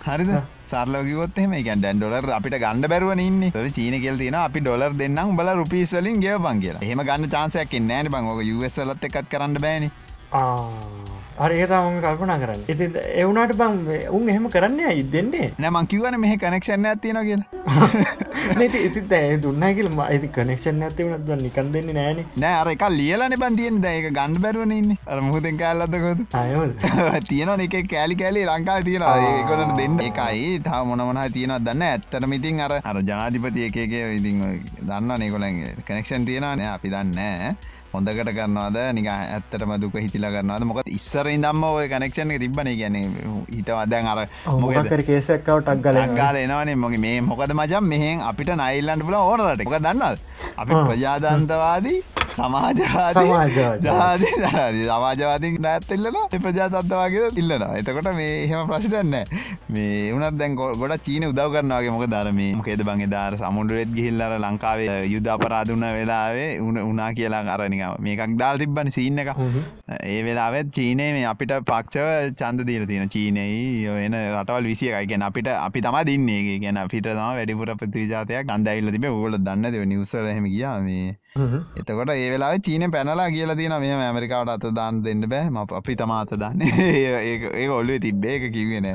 හරිද? 0.07 0.31
සරලෝගොත් 0.69 1.37
එම 1.43 1.53
එක 1.53 1.67
ඩැන් 1.71 1.99
ඩොලර් 2.01 2.29
අපිට 2.37 2.57
ගන්න 2.63 2.87
බැරුව 2.93 3.13
ඉන්න 3.27 3.43
ො. 3.49 3.65
චීන 3.77 3.97
කෙල් 4.03 4.17
තින 4.17 4.37
අපි 4.43 4.59
ඩොලර් 4.61 4.93
දෙන්නම් 5.01 5.35
බල 5.39 5.53
රුපිස්වලින් 5.61 6.21
ගේ 6.23 6.37
බං 6.45 6.61
කියලා. 6.63 6.85
එහම 6.87 7.03
ගන්න 7.09 7.29
චාන්සයක් 7.35 7.75
නෑන 7.89 8.11
බං. 8.13 8.31
ෝක 8.31 8.41
යුවස්ලත් 8.51 9.05
එකත් 9.09 9.29
කරන්න 9.31 9.61
බෑනි 9.65 9.91
අරඒ 11.37 11.65
තම 11.67 11.95
කල්පනා 12.03 12.37
කරන්න. 12.41 12.61
ඉති 12.71 12.85
එවුණට 13.21 13.53
බං 13.59 13.73
උන් 14.17 14.29
එහෙම 14.31 14.45
කරන්න 14.53 14.79
අයි 14.89 15.03
දෙන්නේ? 15.15 15.47
නෑමං 15.59 15.89
කිවන 15.93 16.15
මෙහ 16.23 16.31
කනෙක්ෂන්න 16.37 16.87
ඇතින 16.91 17.19
කියෙන 17.27 17.43
නති 18.59 18.83
ඉති 18.87 19.01
ඇ 19.17 19.35
දුන්නකිල 19.43 19.89
ඇති 20.05 20.29
කනෙක්ෂන් 20.37 20.79
ඇතිවනත් 20.87 21.33
නිකන් 21.41 21.73
දෙන්න 21.75 21.91
නෑන. 21.99 22.23
නෑ 22.37 22.55
අර 22.61 22.71
එක 22.75 22.87
ලියලන 22.91 23.35
බන්තියෙන් 23.43 23.81
දැක 23.83 24.07
ගණඩ 24.11 24.41
බැරුවනන්න 24.45 24.95
අර 25.07 25.21
මුහදෙන් 25.27 25.59
කල්ලදකොද 25.61 26.23
තියෙන 27.27 27.65
එක 27.67 27.77
කෑලි 27.93 28.19
කෑලි 28.23 28.47
ලංකා 28.47 28.79
තියෙන 28.87 29.07
ඒකොලට 29.27 29.77
දෙන්න. 29.81 29.99
එකයි 30.07 30.57
තා 30.63 30.81
මොනමන 30.85 31.21
තියෙන 31.35 31.57
දන්න 31.59 31.87
ඇත්තට 31.91 32.31
මිතින් 32.33 32.65
අර 32.67 32.79
අර 32.81 33.03
ජනාධිපති 33.03 33.67
එකගේ 33.69 34.07
ඉතින් 34.15 34.43
දන්න 34.81 35.19
නෙකොලන් 35.19 35.63
කනෙක්ෂන් 35.83 36.31
තියෙන 36.31 36.47
නෑ 36.53 36.73
අපි 36.75 36.95
දන්න 36.95 37.63
හොඳකට 37.95 38.31
කරනවාද? 38.37 38.77
නික 38.97 39.07
ඇත්තටම 39.13 39.75
දුක 39.83 39.97
හිතිලා 40.05 40.31
කරනවාද? 40.35 40.67
මොක 40.69 40.81
ඉස්සර 40.97 41.27
ඉදම්ම 41.35 41.63
ඔය 41.69 41.87
කනෙක්ෂණ 41.93 42.35
තිබන 42.43 42.71
ගැන 42.81 42.97
හිතවදැන් 43.55 44.11
අර 44.13 44.25
මොකර 44.63 45.03
කේසක්කවටක් 45.09 45.83
ගල 45.85 46.01
ගාල 46.19 46.41
එනවනේ. 46.43 46.75
මොගේ 46.85 47.03
මේ 47.05 47.21
මොකද 47.31 47.53
මචන් 47.59 47.89
මෙහෙන් 47.93 48.25
අපිට 48.31 48.51
නයිල්ලන්ට 48.63 49.05
පුල 49.07 49.17
ඕනට 49.21 49.65
එක 49.65 49.73
දන්නල් 49.87 50.17
අපි 50.61 50.73
ප්‍රජාදන්තවාදී 50.89 51.99
සමාජවාදී 52.35 52.87
සමාජවාදී. 53.15 53.87
ජාති 53.87 54.31
දරාදී 54.37 54.85
සමාජවාදී 54.87 55.51
නැත්තෙල්ලන 55.59 56.17
ප්‍රජාතත්වාගේ 56.37 57.29
ඉල්ලන 57.35 57.65
එතකොට 57.71 58.09
මේ 58.13 58.31
එහෙම 58.39 58.67
ප්‍රශ්ටන්න 58.67 59.15
මේ 59.69 60.13
උනත් 60.13 60.39
දැන් 60.39 60.55
ගොඩ 60.55 60.95
චීන 61.05 61.27
උදව 61.29 61.55
කරනවාගේ 61.55 61.93
මොක 61.95 62.05
දරම 62.07 62.41
මොකේද 62.57 62.83
බංගේ 62.83 63.09
දාර 63.09 63.37
සමුන්ඩුවත් 63.37 63.93
ගිහිල්ලර 63.97 64.37
ලංකාවේ 64.39 64.97
යුද 65.07 65.29
අපරාධන 65.35 65.87
වෙලාවේ 65.91 66.49
උන 66.61 66.81
උනා 66.83 67.09
කියලා 67.13 67.43
අරනික 67.55 67.85
මේකක් 67.99 68.37
දාල් 68.37 68.57
තිබ්බන 68.57 68.91
සිීන්න 68.91 69.23
එක 69.23 69.31
ඒ 70.03 70.19
වෙලාවත් 70.23 70.73
චීනය 70.77 71.09
මේ 71.17 71.25
අපිට 71.25 71.55
පක්ෂව 71.63 72.35
චන්ද 72.35 72.67
දීල 72.69 72.85
තියෙන 72.85 73.09
චීනයි 73.09 73.87
එන 73.99 74.19
රටවල් 74.21 74.71
විසිය 74.71 74.93
ගැන 75.05 75.27
අපිට 75.29 75.51
අපි 75.57 75.81
තම 75.81 75.99
දින්නේ 76.05 76.59
ගැන 76.59 76.77
අපිට 76.77 77.09
තම 77.09 77.23
වැඩිපුර 77.35 77.75
ප්‍රතිජාතයක් 77.77 78.55
අන්දයිල්ල 78.55 78.91
තිබ 78.91 79.09
ගොල 79.15 79.37
දන්න 79.39 79.85
නිවසර 79.85 80.27
හෙම 80.27 80.45
ගියා 80.47 80.79
මේ. 80.81 81.15
එතකොට 81.75 82.11
ඒ 82.11 82.24
වෙලා 82.33 82.51
චීන 82.59 82.85
පැනලා 82.91 83.29
කියලා 83.29 83.57
තින 83.61 83.75
මේ 83.83 83.95
ඇමරිකාවට 83.99 84.53
අත 84.55 84.67
දාන්න 84.79 85.01
දෙන්න 85.05 85.25
බෑ. 85.33 85.49
ම 85.49 85.57
අපි 85.79 85.95
තමාත 85.95 86.35
දන්න. 86.35 86.61
ඒ 87.61 87.67
ඔල්ලුව 87.69 87.99
තිබ්බේ. 88.05 88.35
එක 88.37 88.45
කිවෙන 88.53 88.87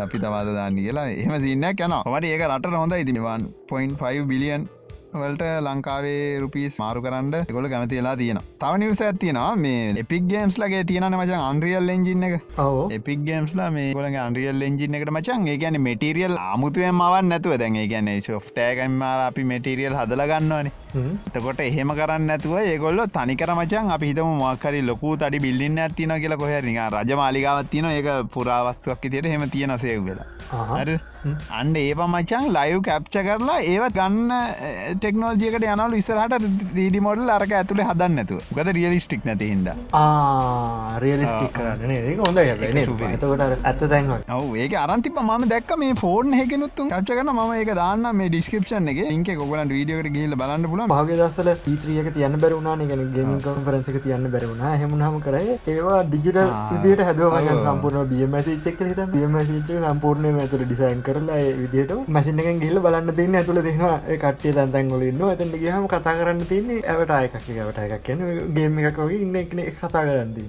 අපි 0.00 0.18
තමාත 0.18 0.52
දාන්න 0.58 0.82
කියලා. 0.82 1.08
එහම 1.14 1.38
සින්නයක් 1.46 1.86
යන 1.86 1.96
මට 2.02 2.34
ඒක 2.34 2.44
රට 2.50 2.76
හොඳ 2.82 3.00
ඉතිනිවන් 3.04 3.48
පොයින් 3.68 3.96
5 4.02 4.28
බිලියන් 4.32 4.68
වලට 5.12 5.46
ලංකාවේ 5.66 6.38
රුපිස් 6.40 6.74
මාරු 6.78 7.00
කරන්න 7.04 7.46
ගොල 7.54 7.66
කැමතිලා 7.72 8.14
තියෙන 8.16 8.38
තව 8.60 8.72
නිවස 8.82 9.00
ඇතියෙනවා 9.02 9.56
මේ 9.56 9.80
එපික් 10.02 10.24
ගේම්ස් 10.32 10.58
ලගේ 10.62 10.82
තියෙන 10.84 11.06
මචන් 11.10 11.40
අන්රියල් 11.40 11.92
එෙන්ජින්න 11.94 12.26
එක. 12.28 12.34
එපික් 12.90 13.24
ගේම්ස්ලා 13.28 13.70
මේ 13.76 13.88
ගොල 13.92 14.06
අන්රියල් 14.24 14.62
එෙන්ජින 14.62 14.94
එකට 14.94 15.10
මචන් 15.10 15.48
ඒ 15.48 15.56
ගැන 15.56 15.80
මෙටරියල් 15.88 16.36
අමුතුවෙන් 16.44 16.94
මවන් 16.94 17.30
නැතුව 17.32 17.56
දැන්. 17.62 17.80
ඒ 17.82 17.88
ගැන 17.88 18.10
සොෆ්ටෑකම්මාර 18.22 19.26
අපි 19.26 19.44
මෙටරියල් 19.44 19.98
හදලගන්නවනේ 20.00 20.72
එතකොට 20.94 21.60
එහෙම 21.66 21.92
කරන්න 21.98 22.26
නැතුව 22.30 22.56
ඒගොල්ල 22.62 23.02
තනිකර 23.16 23.52
මචන් 23.56 23.92
අපි 23.96 24.10
හිතම 24.10 24.32
මක්කරි 24.40 24.82
ලොකු 24.90 25.16
තඩි 25.22 25.44
බිල්ලින්න 25.46 25.78
ඇතින 25.84 26.14
කියලා 26.24 26.40
කොහ 26.42 26.50
නික 26.68 26.80
රජ 26.94 27.20
මාලිකාවත් 27.22 27.70
තියන 27.74 27.90
ඒක 27.92 28.10
පුරාවස්තුවක් 28.34 29.06
තියට 29.06 29.30
හෙම 29.34 29.46
තියෙන 29.54 29.76
සයකුලා 29.84 30.28
හරි 30.72 30.98
අන්න 31.58 31.74
ඒ 31.76 31.94
මචන් 32.06 32.44
ලයිව් 32.56 32.80
කැප්ච 32.88 33.16
කරලා 33.26 33.58
ඒවත් 33.72 33.96
ගන්න 33.98 34.30
ටෙක්නෝජියකට 35.00 35.66
යනවල 35.72 35.96
ඉස්සරහට 36.00 36.46
දීඩි 36.76 37.00
මොඩල් 37.06 37.32
අරක 37.36 37.52
ඇතුළේ 37.58 37.86
හදන්න 37.90 38.16
නැතුව. 38.18 38.40
ගත 38.56 38.74
රියලිස්ටික් 38.78 39.26
නැති 39.28 39.50
හිද 39.50 39.68
රියලිස්ටික් 41.04 41.52
කරන්න 41.58 41.92
ඒක 41.96 42.22
හොඳ 42.24 42.42
ඒක 42.44 42.78
සුපිරි. 42.88 43.12
එතකොට 43.18 43.44
අර 43.46 43.54
ඇත්ත 43.70 43.84
තැන්ව 43.94 44.32
ඔව 44.38 44.56
ඒක 44.64 44.76
අරන්තිප 44.84 45.20
ම 45.24 45.46
දැක් 45.52 45.76
මේ 45.82 45.94
ෆෝර්න් 46.02 46.38
හෙකනුත්තු 46.40 46.88
කච්ච 46.92 47.18
කරන 47.20 47.32
ම 47.36 47.54
ඒක 47.58 47.74
දාන්න 47.82 48.10
මේ 48.20 48.32
ඩිස්කපෂන් 48.34 48.90
එක. 48.94 49.02
ඉක 49.10 49.44
ගොලන් 49.44 49.74
වීඩියෝට 49.76 50.10
ගහිල 50.16 50.38
බලන්න 50.42 50.68
පුල 50.72 50.79
භාග 50.86 51.10
දසල 51.12 51.50
පීත්‍රියක 51.60 52.08
තියන්න 52.12 52.36
බැරුණා 52.38 52.76
ගෙන 52.82 53.02
ගෙමින් 53.12 53.40
කොන්ෆරන්සක 53.40 53.96
තියන්න 54.00 54.26
බැරුණා 54.30 54.72
හෙමනහම 54.76 55.16
කරයි 55.20 55.56
ඒවා 55.68 56.00
ඩිජිටල් 56.04 56.50
විදිට 56.72 57.02
හැදුවම 57.02 57.48
සම්පූර්ණ 57.60 58.08
බියමසිච්චක් 58.10 58.82
හිත 58.82 59.00
බියමසිච්ච 59.08 59.70
සම්පූර්ණය 59.84 60.32
ඇතුළ 60.36 60.64
ඩිසයින් 60.64 61.02
කරලා 61.02 61.40
විදිට 61.56 61.92
මසිනක 62.10 62.42
ගිල්ල 62.62 62.80
බලන්න 62.80 63.14
තින්න 63.14 63.36
ඇතුළ 63.36 63.62
දෙෙනවා 63.62 63.96
කට්ටිය 64.16 64.54
තැන්තැන්ගොල 64.54 65.04
ඉන්න 65.04 65.22
ඇතට 65.26 65.56
ගහම 65.56 65.88
කතා 65.88 66.14
කරන්න 66.14 66.42
තින්නේ 66.46 66.80
ඇවට 66.86 67.12
අයකක් 67.12 67.36
ඇවට 67.40 67.82
එකක් 67.86 68.04
කියන 68.04 68.24
ගේම 68.54 68.78
එකක් 68.82 69.00
වගේ 69.02 69.20
ඉන්න 69.22 69.36
එකන 69.36 69.64
කතා 69.74 70.04
කරන්දී 70.04 70.46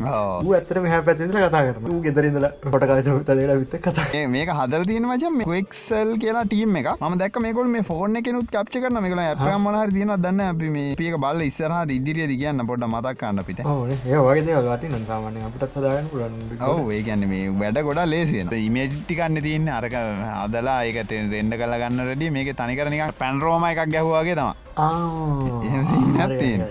ඇතර 0.54 0.82
මෙහ 0.82 1.02
පැතිල 1.04 1.36
කතා 1.38 1.64
කරන 1.64 1.90
ූ 1.90 2.00
ගෙදරඉදල 2.04 2.48
පොට 2.68 2.88
කාච 2.88 3.12
තදලා 3.24 3.58
විත්ත 3.58 3.76
කතා 3.82 4.26
මේක 4.30 4.54
හදර 4.54 4.86
තියෙන 4.86 5.08
වචන් 5.08 5.42
ක්සල් 5.68 6.12
කියලා 6.18 6.46
ටීම 6.46 6.76
එක 6.78 6.90
ම 7.02 7.18
දැක් 7.18 7.40
මේකොල් 7.42 7.70
මේ 7.70 7.84
ෆෝර්න 7.84 8.18
කෙනුත් 8.22 8.50
කප්ච 8.50 8.82
කරන 8.82 9.00
මේකල 9.00 9.22
ඇප 9.22 9.44
මොනහර 9.62 9.92
තියන 9.92 10.14
දන්න 10.22 10.42
අපි 10.46 10.70
මේ 10.76 10.96
පියක 11.02 11.16
බල්ල 11.24 11.42
ඉස්සරහට 11.48 11.94
ඉදිරිියද 11.98 12.34
කියන්න 12.42 12.66
පොඩ 12.70 12.86
මතක්කන්න 12.88 13.44
පිට 13.48 13.62
ඒ 13.62 14.20
වගේ 14.20 14.46
දේවල්වාට 14.48 14.86
නන්සාමනය 14.92 15.46
අපට 15.48 15.66
සදාගන්න 15.70 16.10
පුරන් 16.14 16.38
ඔව 16.70 16.92
ඒගැන්න 16.98 17.28
මේ 17.34 17.44
වැඩ 17.62 17.82
ගොඩා 17.90 18.08
ලේසිවෙන 18.14 18.54
ඉමේජිටිකන්න 18.62 19.42
තියන්න 19.48 19.72
අරක 19.72 19.98
අදලා 20.36 20.80
ඒකට 20.88 21.16
රෙන්ඩ 21.34 21.60
කල 21.62 21.78
ගන්න 21.84 22.06
රඩිය 22.08 22.34
මේක 22.38 22.54
තනිකරනික 22.56 23.18
පැන්රෝම 23.18 23.70
එකක් 23.72 23.86
ගැහවාගේ 23.96 24.36
තම. 24.36 24.50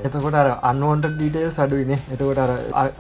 එතකොට 0.06 0.36
අර 0.40 0.48
අන්වන්ට 0.70 1.06
ඩීටේල් 1.12 1.50
සඩුවනේ 1.56 1.98
එතකොට 2.14 2.40
අර 2.44 2.50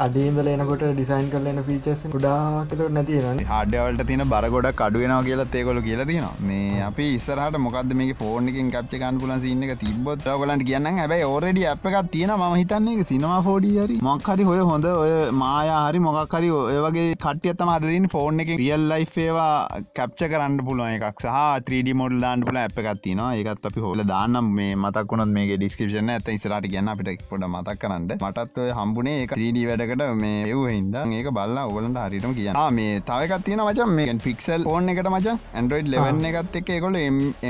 අඩීන්දල 0.06 0.48
එනකොට 0.52 0.84
ඩිසයින් 0.90 1.28
කරලන 1.32 1.60
ෆීචස් 1.68 2.04
ගොඩාකට 2.14 2.82
නැතින 2.96 3.42
හඩවලට 3.50 4.06
තින 4.10 4.22
බරගොඩ 4.32 4.68
කඩුවෙනවා 4.80 5.22
කියලත් 5.28 5.54
ඒකොල 5.60 5.80
කියලා 5.86 6.06
තියෙනවා. 6.10 6.34
මේ 6.48 6.80
අපි 6.88 7.06
ඉස්සරහට 7.16 7.58
මොකද 7.66 7.94
මේ 8.00 8.16
ෆෝර්නිකින් 8.20 8.70
කප්ච 8.74 9.00
කන් 9.02 9.20
පුලන් 9.22 9.34
සින්න 9.44 9.66
එක 9.66 9.74
තිබොත් 9.82 10.26
ගලන්ට 10.42 10.66
කියන්න 10.70 10.90
හැබයි 11.00 11.28
ඕරඩි 11.30 11.66
අප 11.72 11.86
එකක් 11.90 12.10
තියෙන 12.14 12.34
ම 12.36 12.44
හිතන්නේ. 12.60 13.06
සිනවා 13.10 13.40
ෆෝඩි 13.48 13.72
හරි. 13.76 13.98
මොක්හරි 14.08 14.48
හොය 14.50 14.60
හොඳ 14.70 14.88
ඔය 14.92 15.12
මායා 15.42 15.82
හරි 15.88 16.02
මොකක්හරි 16.08 16.50
ඔය 16.58 16.78
වගේ 16.86 17.16
කටියත්තම 17.24 17.74
අදදින් 17.76 18.08
ෆෝර්න් 18.14 18.44
එක 18.46 18.54
රියල් 18.62 18.88
ලයි් 18.92 19.08
ඒවා 19.24 19.52
කප්ච 19.98 20.30
කරන්න 20.32 20.58
පුළුවන් 20.68 20.96
එකක් 20.96 21.24
සහ 21.24 21.38
3D 21.68 21.96
මොඩල් 22.02 22.24
දාන්න 22.26 22.46
පුල 22.48 22.60
අප 22.64 22.82
එකක් 22.84 23.02
තිනවා 23.06 23.30
ඒකත් 23.38 23.70
අපි 23.70 23.86
හොල 23.86 24.04
දාන්නම්. 24.12 24.52
මේ 24.58 24.74
මතක්ුණත් 24.84 25.34
මේ 25.36 25.56
ඩිස්කපෂන 25.56 26.14
ඇත 26.16 26.29
ඉස්රට 26.36 26.68
කියන්න 26.72 26.92
අපිට 26.94 27.24
පොඩ 27.30 27.46
මතක් 27.48 27.76
කරන්න. 27.82 28.08
මටත් 28.16 28.62
ඔය 28.64 28.70
හම්බුනේ 28.78 29.16
එක 29.24 29.34
3D 29.36 29.66
වැඩකට 29.70 30.04
මේ 30.22 30.42
යව 30.50 30.64
හිද 30.68 30.98
ඒක 31.18 31.30
බල්ලා 31.38 31.66
ඔවලට 31.70 32.00
හරිටම 32.04 32.36
කියන්න. 32.38 32.60
මේ 32.78 33.00
තවකත් 33.10 33.40
තියෙන 33.48 33.64
මචන් 33.66 33.94
මේ 33.98 34.16
පික්සල් 34.26 34.66
ෆෝන් 34.68 34.94
එකට 34.94 35.10
මචන් 35.12 35.40
ඇන්ඩරෝයිඩ් 35.54 35.92
ලෙවන්න 35.94 36.30
එකත් 36.30 36.60
එක් 36.62 36.72
කොල 36.86 37.00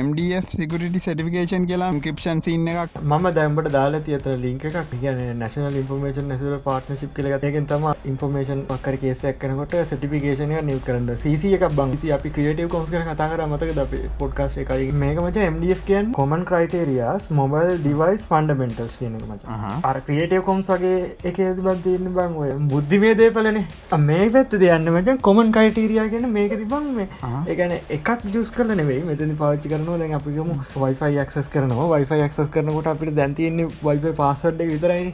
MDF 0.00 0.54
සිකරට 0.58 1.00
සටිකේෂන් 1.04 1.66
කියලා 1.70 1.90
කිප්ෂන් 2.06 2.44
සින්න 2.46 2.68
එකක්. 2.74 3.00
මම 3.02 3.30
දැම්බට 3.38 3.72
දාලා 3.76 4.04
තියතර 4.08 4.36
ලින්ක 4.44 4.64
එකක්. 4.70 4.94
කියන 4.94 5.20
නැශනල් 5.40 5.76
ඉන්ෆර්මේෂන් 5.82 6.30
නැසර 6.32 6.56
පාර්ට්නශිප් 6.66 7.12
කලග 7.16 7.48
එකෙන් 7.50 7.68
තම 7.72 7.86
ඉන්ෆර්මේෂන් 8.12 8.62
පක්කර 8.70 8.98
කේසයක් 9.04 9.40
කනකොට 9.42 9.76
සටිකේෂනය 9.90 10.60
නිව 10.68 10.80
කරන්න. 10.86 11.10
සීසිය 11.24 11.56
එකක් 11.58 11.66
බංසි 11.78 12.12
අපි 12.16 12.34
ක්‍රියටව 12.36 12.70
කොස් 12.74 12.90
කර 12.94 13.04
කතාර 13.10 13.44
මතක 13.46 13.76
ද 13.78 14.02
පොඩ්කාස් 14.20 14.56
එකයි. 14.64 14.90
මේක 15.02 15.22
මච 15.24 15.46
MDF 15.50 15.84
කියන් 15.88 16.12
common 16.12 16.46
criterias 16.50 17.30
mobile 17.40 17.74
device 17.78 18.26
fundamentals 18.70 18.96
කියන 18.98 19.14
එක 19.16 19.24
මච. 19.26 19.42
අර 19.84 20.00
ක්‍රියටව 20.06 20.44
කොම්ස් 20.44 20.68
වගේ 20.72 21.16
එක 21.30 21.38
බත්තින්න 21.66 22.10
බං 22.16 22.36
ඔය 22.42 22.50
බුද්ධිමේ 22.72 23.14
දේපලනේ. 23.20 23.64
මේ 24.08 24.28
පැත්ත 24.34 24.54
දෙයන්න 24.62 24.90
මචන් 24.92 25.20
කොමන් 25.28 25.52
කයිටීරියා 25.56 26.08
කියන 26.12 26.28
මේක 26.32 26.54
තිබං 26.62 26.88
මේ. 26.98 27.08
ඒගැන 27.46 27.74
එකක් 27.96 28.10
ජස් 28.34 28.52
කල 28.56 28.74
නෙවෙයි 28.80 29.04
මෙතනි 29.10 29.36
පාච්චි 29.42 29.72
කරනවා. 29.72 29.98
දැන් 30.02 30.16
අපිගම 30.18 30.52
වයිෆයි 30.76 31.24
ක්සස් 31.30 31.50
කරනවා. 31.54 31.88
වයිෆයි 31.94 32.28
ක්සස් 32.28 32.50
කරනකොට 32.56 32.90
අපිට 32.94 33.14
දැන්තියන්නේ 33.20 33.68
වයිෆයි 33.88 34.14
පාසඩ් 34.22 34.62
විතරයි 34.72 35.12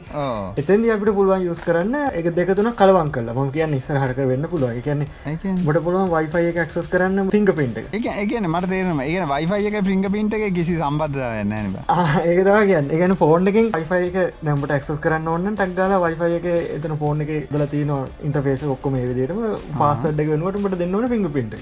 එතන්දි 0.57 0.93
අපිට 0.97 1.13
පුළුවන් 1.19 1.47
යුස් 1.49 1.63
කරන්න 1.67 1.95
එක 2.21 2.31
දෙකතුන 2.39 2.71
කලවන් 2.83 3.11
කල 3.17 3.33
ම 3.35 3.51
කියන්න 3.57 3.77
ඉස්සරහට 3.79 4.23
වෙන්න 4.33 4.49
පුළුවන්. 4.53 4.81
කියන්නේ 4.81 5.07
මට 5.55 5.83
පුළුවන් 5.85 6.13
වයිෆයි 6.15 6.53
ක්සස් 6.59 6.91
කරන්න 6.95 7.33
ෆිංග 7.37 7.49
පින්ට 7.61 7.81
එක 7.81 8.11
ඒගන 8.15 8.51
මට 8.53 8.73
තේරම 8.75 9.03
ඒගෙන 9.07 9.29
වයිෆයි 9.33 9.71
එක 9.73 9.81
ෆිංග 9.91 10.05
පින්ට 10.17 10.39
එක 10.39 10.47
කිසි 10.59 10.79
සම්බද්ධ 10.79 11.17
වෙන්න 11.17 11.55
ඒකතවා 12.27 12.63
කියන්න. 12.67 12.89
එකන 12.95 13.13
ෆෝන් 13.19 13.46
එකින් 13.47 13.71
වයිෆයි 13.71 14.09
එක 14.09 14.17
දැමට 14.41 14.73
ක්සස් 14.73 14.99
කරන්න 14.99 15.29
ඔන්න 15.29 15.47
ටක්ගල 15.53 15.95
වයිෆයි 15.99 16.37
එක 16.39 16.47
එතන 16.75 16.97
ෆෝන් 16.97 17.23
එක 17.23 17.31
දල 17.49 17.65
තියන 17.67 17.95
ඉන්ටපේස 18.23 18.67
ඔක්කොම 18.67 18.97
ඒවිදිටම 18.97 19.41
පාසඩ් 19.77 20.17
එක 20.17 20.29
වෙනුවටමට 20.29 20.77
දෙන්නවන 20.77 21.09
ෆිංග 21.09 21.27
පින්ට 21.31 21.57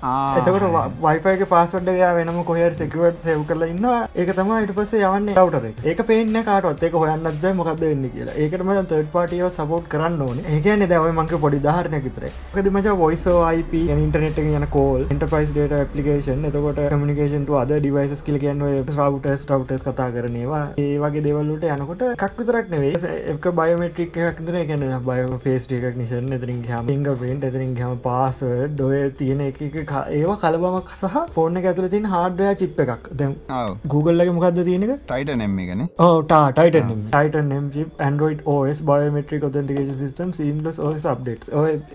එතකට 0.00 0.64
වයිපයක 1.02 1.40
පාස්වඩ්ඩයා 1.48 2.10
වෙනම 2.16 2.36
කොහර 2.44 2.72
සෙකුවට 2.74 3.24
සෙව් 3.24 3.40
කරලා 3.44 3.68
ඉන්න 3.68 3.86
ඒක 4.14 4.30
තම 4.32 4.50
ඉට 4.58 4.72
පස 4.72 4.92
යවන්න 4.94 5.30
කවටර 5.34 5.64
ඒක 5.84 6.02
පේන්න 6.06 6.36
කාටත් 6.44 6.82
එක 6.84 6.92
හොයන්නත් 6.94 7.46
මොකක්ද 7.54 7.80
වෙන්න 7.82 8.04
කියලා. 8.08 8.34
ඒකටම 8.36 8.70
තර්ඩ 8.84 9.08
පාටියව 9.12 9.48
සපෝට් 9.52 9.88
කරන්න 9.88 10.22
ඕන. 10.22 10.38
ඒකන 10.48 10.84
දවයි 10.84 11.12
මංක 11.12 11.40
පොඩි 11.40 11.58
ධාරණය 11.60 12.00
විතර 12.04 12.28
කද 12.54 12.70
මච 12.70 12.94
වොයිසෝ 12.96 13.40
IP 13.52 13.74
ඉන්ටනෙට 13.88 14.38
යන 14.38 14.66
කෝල් 14.68 15.02
ඉන්ටපයිස් 15.08 15.50
ඩට 15.50 15.90
පපිකේෂන් 15.90 16.46
එතකොට 16.46 16.78
කමිකේෂන්ට 16.92 17.50
අද 17.56 17.74
ඩිවයිස් 17.74 18.22
කියල 18.22 18.38
කියන්න 18.38 18.62
රවටස් 18.68 19.44
රවටස් 19.48 19.82
කතා 19.84 20.08
කරනවා 20.12 20.62
ඒ 20.78 20.94
වගේ 20.98 21.24
දෙවල්ලට 21.26 21.66
යනකොට 21.70 22.06
කක් 22.16 22.38
විතරක් 22.38 22.70
නෙවේ 22.70 22.94
එක 23.34 23.50
බයමට්‍රික් 23.54 24.16
එකක්දර 24.28 24.60
ගැන 24.64 24.86
බය 25.04 25.18
ෆේස් 25.40 25.66
ටිකක් 25.66 25.98
නිශන් 25.98 26.32
එතරින් 26.32 26.62
හම 26.70 26.90
ිංග 26.90 27.04
පෙන්ට 27.18 27.44
එතරින් 27.44 27.74
හම 27.76 27.98
පාස 28.00 28.40
ඩොය 28.72 29.02
තියෙන 29.14 29.40
එක 29.42 29.58
ක- 29.60 29.86
ඒවා 29.92 30.38
කලබමක් 30.38 30.94
සහ 30.94 31.18
ෆෝර්න 31.34 31.60
ඇතුල 31.62 31.88
තින් 31.88 32.06
හාඩය 32.06 32.50
චිප් 32.56 32.82
එකක්. 32.86 33.10
ඔව 33.52 33.76
Googleලගේ 33.88 34.36
මොකක්ද 34.38 34.62
තියෙනක 34.64 34.94
ටයිට 35.04 35.34
නෙම්ම 35.36 35.58
එකන. 35.64 35.86
ටයිට 35.98 36.80
ටයිට 37.08 38.00
Android 38.00 38.40
OS 38.46 38.80
biometric 38.82 39.44
authentication 39.48 39.94
system 40.00 40.30
seamless 40.32 40.78
OS 40.80 41.04
update 41.12 41.48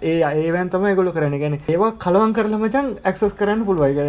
ඒ 0.04 0.16
ඒවන් 0.34 0.70
තම 0.70 0.86
ගොල 0.96 1.12
කරන 1.16 1.36
ගැන 1.42 1.58
ඒවා 1.66 1.92
කලවන් 2.04 2.34
කරල 2.38 2.56
මචන් 2.58 2.90
ඇක්සස් 3.04 3.36
කරන්න 3.40 3.64
පුළුවයි 3.68 3.96
කර 3.98 4.08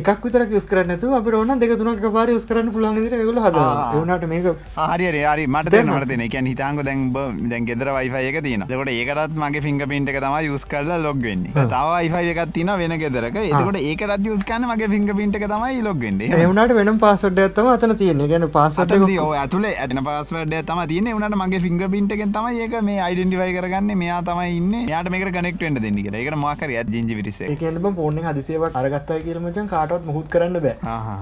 එකක් 0.00 0.24
විතර 0.24 0.44
යස් 0.50 0.66
කරනතු 0.70 1.12
අප 1.18 1.30
ඕන 1.32 1.54
දෙක 1.58 1.74
තුනක් 1.78 2.04
පාර 2.16 2.32
යස් 2.34 2.46
කරන්න 2.48 2.72
පුළන් 2.74 3.00
ගොල 3.22 3.40
හද 3.44 3.64
වනට 3.94 4.30
මේක 4.32 4.48
හරි 4.76 5.10
රයාරි 5.16 5.46
මට 5.48 5.82
නට 5.82 6.10
දෙන 6.12 6.24
එක 6.26 6.38
හිතාංග 6.42 6.82
දැන් 6.82 7.06
දැන් 7.46 7.68
ගෙදර 7.70 7.92
වයිෆය 7.98 8.24
එක 8.30 8.40
තින 8.44 8.66
කොට 8.68 8.92
ඒකරත් 8.94 9.36
මගේ 9.36 9.64
ෆිංග 9.66 9.82
පින්ට 9.86 10.12
එක 10.12 10.20
තම 10.20 10.38
යුස් 10.46 10.66
කරලා 10.66 11.00
ලොග්වෙන්නේ 11.00 11.66
තව 11.66 11.86
වයිෆය 11.94 12.32
එකක් 12.34 12.52
තින 12.52 12.74
වෙන 12.74 12.96
ගෙදරක 13.26 13.38
එතකොට 13.42 13.78
ඒකරත් 13.80 14.26
යුස් 14.30 14.42
කන්න 14.48 14.66
මගේ 14.70 14.88
ෆිංග 14.92 15.08
පින්ට 15.18 15.36
තමයි 15.42 15.82
ලොග්ගෙන්ඩේ 15.86 16.40
එවනට 16.44 16.74
වෙන 16.78 16.98
පාසොඩ් 17.04 17.38
ඇත්තම 17.44 17.68
අතන 17.74 17.94
තියෙන 18.00 18.22
ගැන 18.32 18.46
පාසට 18.56 18.80
ඇතුල 18.80 19.66
ඇන 19.70 20.00
පස්සවඩ 20.06 20.56
තම 20.70 20.80
තියන 20.92 21.08
වනට 21.12 21.38
මගේ 21.42 21.60
ෆිංග 21.66 21.80
පින්ටකෙන් 21.94 22.34
තම 22.36 22.48
ඒක 22.64 22.76
මේ 22.88 22.98
අයිඩෙන්ටිවයි 23.06 23.56
කරගන්න. 23.58 23.90
මෙයා 24.02 24.20
තමයි 24.28 24.56
ඉන්න. 24.58 24.74
යාට 24.92 25.10
මේක 25.14 25.26
කනෙක්ටෙන්ට 25.36 25.82
දෙන්නි 25.86 26.04
කියලා. 26.06 26.22
ඒක 26.22 26.38
මාකර 26.44 26.70
ජිජි 26.94 27.18
පිරිස 27.20 27.40
ඒකම 27.48 27.88
පෝර්න 28.00 28.20
හදිසිවට 28.28 28.78
අරගත්තා 28.82 29.18
කියලමචන් 29.26 29.70
කාටත් 29.74 30.06
මුහුත් 30.10 30.28
කරන්න 30.34 30.60
බෑ. 30.66 30.76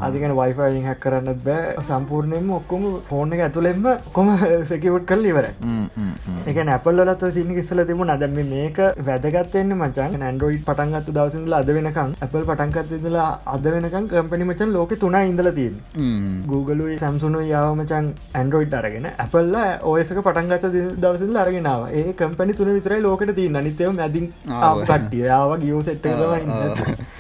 අදිකන 0.09 0.37
වයිෆයි 0.41 0.85
හැක් 0.89 1.01
කරන්න 1.07 1.41
බෑ. 1.47 1.75
සම්පූර්ණයම 1.91 2.53
ඔක්කොම 2.61 2.87
ෆෝර්න 3.11 3.37
එක 3.39 3.45
ඇතුළෙම 3.49 3.89
කොම 4.19 4.33
සැකිවට් 4.73 5.07
කල් 5.13 5.31
ඉවර 5.33 5.49
එක 6.53 6.63
නැපල්ලත් 6.71 7.27
සිනි 7.39 7.59
කිස්සල 7.61 7.85
තිබුණ. 7.91 8.15
අදම 8.17 8.39
මේක 8.55 8.79
වැදගත්තෙන්න්න 9.09 9.77
මචන් 9.79 10.23
ඇන්ඩරෝයිඩ් 10.29 10.65
පටන්ගත්තු 10.69 11.17
දවසිදල 11.19 11.59
අද 11.61 11.71
වෙනකම් 11.95 12.15
ඇපල් 12.21 12.45
පටන්කත්දලා 12.49 13.29
අද 13.47 13.67
වෙනකම් 13.67 14.07
කම්පනි 14.11 14.45
මචන් 14.45 14.71
ලෝක 14.77 14.93
තුනා 14.97 15.23
ඉඳල 15.31 15.51
තින් 15.59 15.75
Google 16.47 16.85
සැම්සුනු 16.99 17.41
යාවමචන් 17.45 18.07
ඇන්ඩරෝයිඩ් 18.35 18.77
අරගෙන 18.81 19.09
ඇපල්ල 19.09 19.57
ඕයසක 19.85 20.21
පටන්ගත 20.21 20.67
දවසිල් 20.99 21.41
අරගෙනාව 21.45 21.83
ඒ 21.93 22.07
කම්පනි 22.15 22.59
තුන 22.61 22.73
විතරයි 22.77 23.01
ලෝකට 23.01 23.35
තිී 23.35 23.57
අනිතව 23.57 23.93
මැදින් 23.93 24.29
කට්ටිය. 24.83 25.25
යාව 25.25 25.53
ගියෝ 25.61 25.83
සෙට්ටයි 25.83 26.15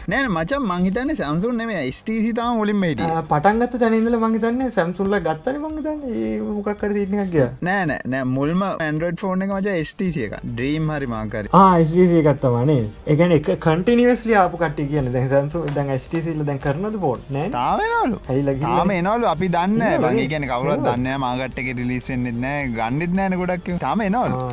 නෑ 0.07 0.29
මචන් 0.29 0.65
මංහිතන්න 0.65 1.15
සම්සුන් 1.15 1.57
නෙම 1.57 1.71
ස්ටසිතාම 1.93 2.59
මුලින් 2.59 2.79
මට 2.79 3.11
පටන්ගත 3.31 3.79
තැනඉදල 3.83 4.19
මංහිතන්න 4.19 4.65
සැම්සුල්ල 4.71 5.19
ගත්තන 5.21 5.61
මංහිතන්න 5.63 6.03
මොකක්කර 6.51 6.97
තිරනක් 6.97 7.31
කිය 7.31 7.47
නෑ 7.63 7.99
නෑ 8.07 8.25
මුල්ම 8.33 8.67
ඇන්ඩරෝඩ් 8.67 9.23
ෆෝර්න 9.23 9.47
එක 9.47 9.55
මච 9.55 9.77
ස්ටසිය 9.85 10.27
එක 10.29 10.37
ඩ්‍රීම් 10.43 10.93
හරි 10.95 11.11
මාකර 11.15 11.51
ආස්සේ 11.55 12.25
ගත්තමනේ 12.27 12.83
එකන 13.15 13.37
එක 13.39 13.51
කටිනිවස්ලි 13.65 14.37
ආපු 14.37 14.61
කට 14.65 14.89
කියන 14.93 15.13
දැ 15.17 15.25
සැම්සු 15.35 15.65
දැන් 15.79 15.95
ස්ටසිල්ල 15.99 16.45
දැන් 16.51 16.63
කරනද 16.67 17.01
පෝට් 17.07 17.33
නෑ 17.37 17.55
තාවනලු 17.57 18.21
ඇයිලගේ 18.29 18.69
තාම 18.69 18.95
එනවලු. 18.99 19.31
අපි 19.35 19.53
දන්න 19.57 19.83
වගේ. 20.07 20.29
කියන 20.33 20.49
කවුරත් 20.53 20.87
දන්න 20.89 21.25
මාගට්ටක 21.27 21.73
රිලිසෙන්න්නෙත් 21.81 22.41
නෑ. 22.47 22.69
ගණ්ඩිත් 22.79 23.19
නෑන 23.21 23.41
ගොඩක් 23.43 23.73
තාම 23.81 24.07
එනවලු. 24.09 24.45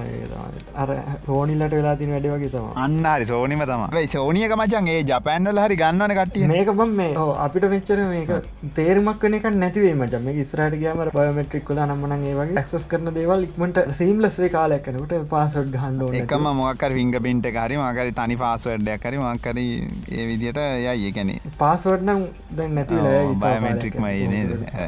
අර 0.75 0.87
රෝනිල්ලට 1.27 1.73
වෙලා 1.77 1.95
තින 1.99 2.11
වැඩ 2.13 2.27
වගේ 2.33 2.51
තම 2.53 2.67
අන්නරි 2.83 3.25
සෝනිම 3.31 3.63
තම 3.63 3.83
සෝනියක 4.13 4.53
මචන් 4.57 4.89
ඒ 4.93 4.99
ජපෑන්වල 5.09 5.61
හරි 5.63 5.77
ගන්නවන 5.81 6.13
කටිය 6.19 6.47
මේක 6.51 6.71
බම් 6.79 6.93
මේ 6.99 7.25
අපිට 7.45 7.67
වෙච්චර 7.73 7.99
මේක 8.11 8.31
තේරමක් 8.79 9.25
වන 9.25 9.37
එක 9.39 9.47
නැතිවේ 9.55 9.93
මචම 9.95 10.27
මේ 10.27 10.43
ඉස්රට 10.43 10.77
ගම 10.83 11.03
බයමට්‍රික්ල 11.17 11.81
නම්මන 11.85 12.27
ඒ 12.29 12.35
වගේ 12.39 12.63
ක්සස් 12.63 12.87
කරන 12.93 13.13
දේවල් 13.17 13.47
ඉක්මට 13.47 13.81
සීම්ලස්වේ 13.99 14.51
කාලයක්කනට 14.55 15.15
පාසට් 15.33 15.71
ගහන්ඩ 15.75 16.19
එකම 16.21 16.47
මොකර 16.61 16.91
විංග 16.99 17.13
පින්ට 17.27 17.49
හරි 17.57 17.81
මකරි 17.81 18.15
තනි 18.21 18.39
පාසවඩ්ඩයක් 18.43 19.05
කරි 19.05 19.21
මකරි 19.21 19.67
ඒ 20.09 20.25
විදිට 20.29 20.59
යයි. 20.85 20.93
ඒකැනෙ 21.07 21.35
පාස්වඩ්නම් 21.61 22.21
දැන් 22.57 22.75
නැතිල 22.77 23.05
බයමට්‍රික්ම 23.43 24.05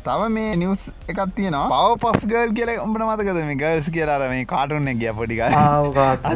තව 0.08 0.30
මේ 0.38 0.56
නිවස් 0.62 0.84
එකක් 1.12 1.22
තියෙනවා. 1.38 1.68
පව 1.74 1.92
පස් 2.04 2.26
ගල් 2.32 2.54
කියල 2.60 2.72
උඹට 2.86 3.06
මතකද? 3.08 3.40
මේ 3.50 3.60
ගල්ස් 3.64 3.90
කියලාර 3.98 4.24
මේ 4.34 4.46
කාටුන්න 4.54 4.92
ගිය 5.02 5.14
පොඩික 5.20 5.42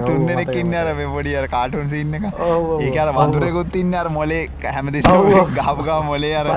තුන් 0.07 0.27
දෙනෙක්කින්න 0.29 0.77
අර 0.81 0.93
මේ 0.99 1.09
පොඩි 1.15 1.35
අර 1.41 1.47
කාටුන් 1.55 1.89
සින්න 1.93 2.17
එක. 2.19 2.27
ඒකර 2.87 3.13
වඳුරකුත් 3.19 3.79
ඉන්න 3.81 3.97
අර 4.01 4.09
මොලේ 4.17 4.41
හැමදි 4.77 5.03
ගාපුකා 5.59 5.99
මොලේ 6.11 6.33
අර 6.41 6.51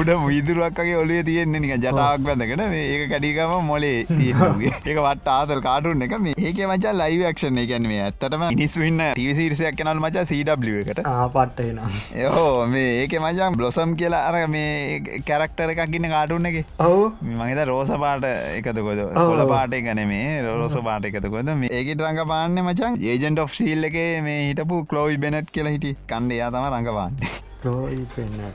උඩ 0.00 0.12
විදුරුවක්ගේ 0.28 0.96
ඔලුව 1.02 1.24
තියෙන්නේ 1.30 1.64
නික 1.66 1.74
ජටාවක් 1.86 2.26
බැඳගෙන 2.28 2.64
ඒක 2.82 3.06
කඩිකම 3.14 3.56
මොලේ 3.70 3.96
තියගේ 4.12 4.74
ඒක 4.86 4.98
වට 5.06 5.28
ආතල් 5.38 5.64
කාටුන් 5.68 6.06
එක. 6.08 6.16
මේ 6.26 6.34
ඒක 6.38 6.58
මචා 6.72 6.94
ලයිවක්ෂණ 7.00 7.58
එකැන 7.64 7.88
මේ 7.92 8.02
ඇත්තටම 8.06 8.44
නිස්වන්න 8.60 9.02
ටිවිසිරිසයක් 9.12 9.76
කෙනල් 9.80 10.00
මචා 10.04 10.24
සඩ 10.30 10.48
එකට 10.82 11.02
පට්ටෙන 11.38 11.80
යෝ 12.22 12.66
මේ 12.68 12.86
ඒක 13.00 13.16
මචා 13.24 13.50
බ්ලොසම් 13.56 13.96
කියලා 14.00 14.22
අර 14.28 14.46
මේ 14.48 15.20
කැරක්ටර 15.28 15.72
එකක් 15.74 15.96
ඉන්න 15.98 16.08
කාටුන්න 16.14 16.50
එක. 16.50 16.58
ඔවු. 16.80 17.04
මහිත 17.38 17.60
රෝස 17.70 17.90
පාට 18.04 18.24
එකතකොද 18.28 19.02
කොල 19.14 19.42
පාට 19.52 19.76
එකන 19.80 20.02
මේ 20.12 20.30
රෝස 20.48 20.76
පාට 20.88 21.10
එකතකොද 21.10 21.52
මේ 21.56 21.72
ඒකට 21.80 22.02
රඟ 22.02 22.24
පාන්න 22.32 22.62
මචන් 22.64 22.98
ඒජන්ට 23.10 23.44
ඔෆ් 23.44 23.52
සීල් 23.54 23.90
එක 23.90 23.98
මේ 24.28 24.38
හිටපු 24.44 24.80
කලෝයි 24.92 25.20
බෙනට් 25.24 25.52
කියලා 25.54 25.74
හිටි 25.76 25.94
කණ්ඩ 26.06 26.38
එයා 26.38 26.50
තම 26.50 26.66
රඟපාන්න 26.70 27.46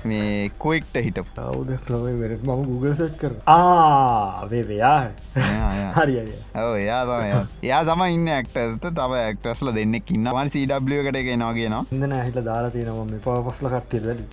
මේ 0.05 0.51
කොෙක්ට 0.57 0.95
හිට 0.99 1.21
අවුද 1.37 1.71
ලෝයි 1.89 2.15
වෙරත් 2.21 2.43
මම 2.43 2.63
ගුගල් 2.69 2.93
සච් 2.93 3.11
කර 3.17 3.33
ආවේවයා 3.47 4.97
හරි 5.97 6.19
ඔව 6.57 6.73
එයා 6.75 7.01
එයා 7.65 7.83
තම 7.85 8.03
ඉන්න 8.09 8.27
ඇක්ටස්ට 8.35 8.87
තව 8.91 9.21
ඇක්ටස්ල 9.21 9.73
දෙන්නෙක් 9.75 10.11
ඉන්න 10.11 10.31
වන් 10.33 10.49
සඩ 10.49 10.99
එකට 10.99 11.19
එක 11.21 11.29
නවාගෙන 11.35 11.75
ඉදන 11.93 12.13
ඇහිල 12.13 12.39
දාලා 12.45 12.71
තියෙනම 12.75 12.99
මේ 13.09 13.21
පවප්ල 13.25 13.67
කට්ටිය 13.73 14.01
වැඩි? 14.05 14.25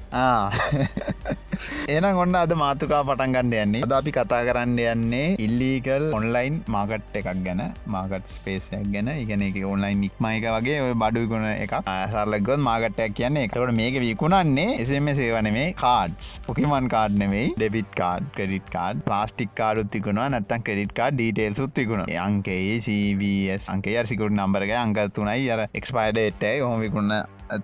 ඒන 1.89 2.07
ගොන්න 2.19 2.39
අද 2.41 2.53
මාතුකා 2.63 3.03
පටන්ගන්න 3.05 3.55
යන්නේ. 3.57 3.83
අද 3.87 3.95
අපි 3.99 4.15
කතා 4.17 4.41
කරන්න 4.49 4.79
යන්නේ 4.85 5.27
ඉල්ලීකල් 5.47 6.07
ඔන්ලයින් 6.19 6.61
මාකට් 6.69 7.19
එකක් 7.21 7.31
ගැන 7.47 7.63
මාකට් 7.87 8.33
ස්පේසයක් 8.35 8.87
ගැන. 8.95 9.11
ඉගෙන 9.17 9.45
එක 9.49 9.59
ඔන්ලයින් 9.73 10.01
නික්මයික 10.05 10.47
වගේ 10.49 10.95
බඩුගුණ 11.03 11.49
එක 11.49 11.75
සරලගොත් 12.13 12.65
මාකටයක් 12.69 13.17
කියන්නේ. 13.21 13.47
එකට 13.49 13.75
මේක 13.81 14.01
විකුණන්නේ 14.07 14.60
එසම 14.77 15.09
සේවන 15.13 15.49
මේ 15.51 15.67
කාඩ්ස් 15.77 16.29
පොකිමන් 16.47 16.89
කාඩ් 16.89 17.19
නෙවෙයි 17.23 17.51
debit 17.55 17.91
card 17.95 18.29
credit 18.37 18.69
card 18.71 19.03
plastic 19.07 19.53
කාඩුත් 19.55 19.91
තිකුණවා 19.91 20.29
නැත්තන් 20.35 20.65
ක්‍රඩිට් 20.67 20.95
කාඩ් 20.95 21.17
ඩීටේල් 21.17 21.55
සුත්තිකුණ 21.55 22.07
අන්කේ 22.21 22.63
CVS 22.81 23.69
අන්කේ 23.69 23.99
අරසිකුට 24.01 24.35
නම්බරක 24.35 24.73
අංකතුනයි 24.79 25.51
අර 25.51 25.67
එක්ස්පයිඩ 25.73 26.21
එට්ටයි 26.21 26.57
හොම 26.63 26.81
විකුණ 26.81 27.15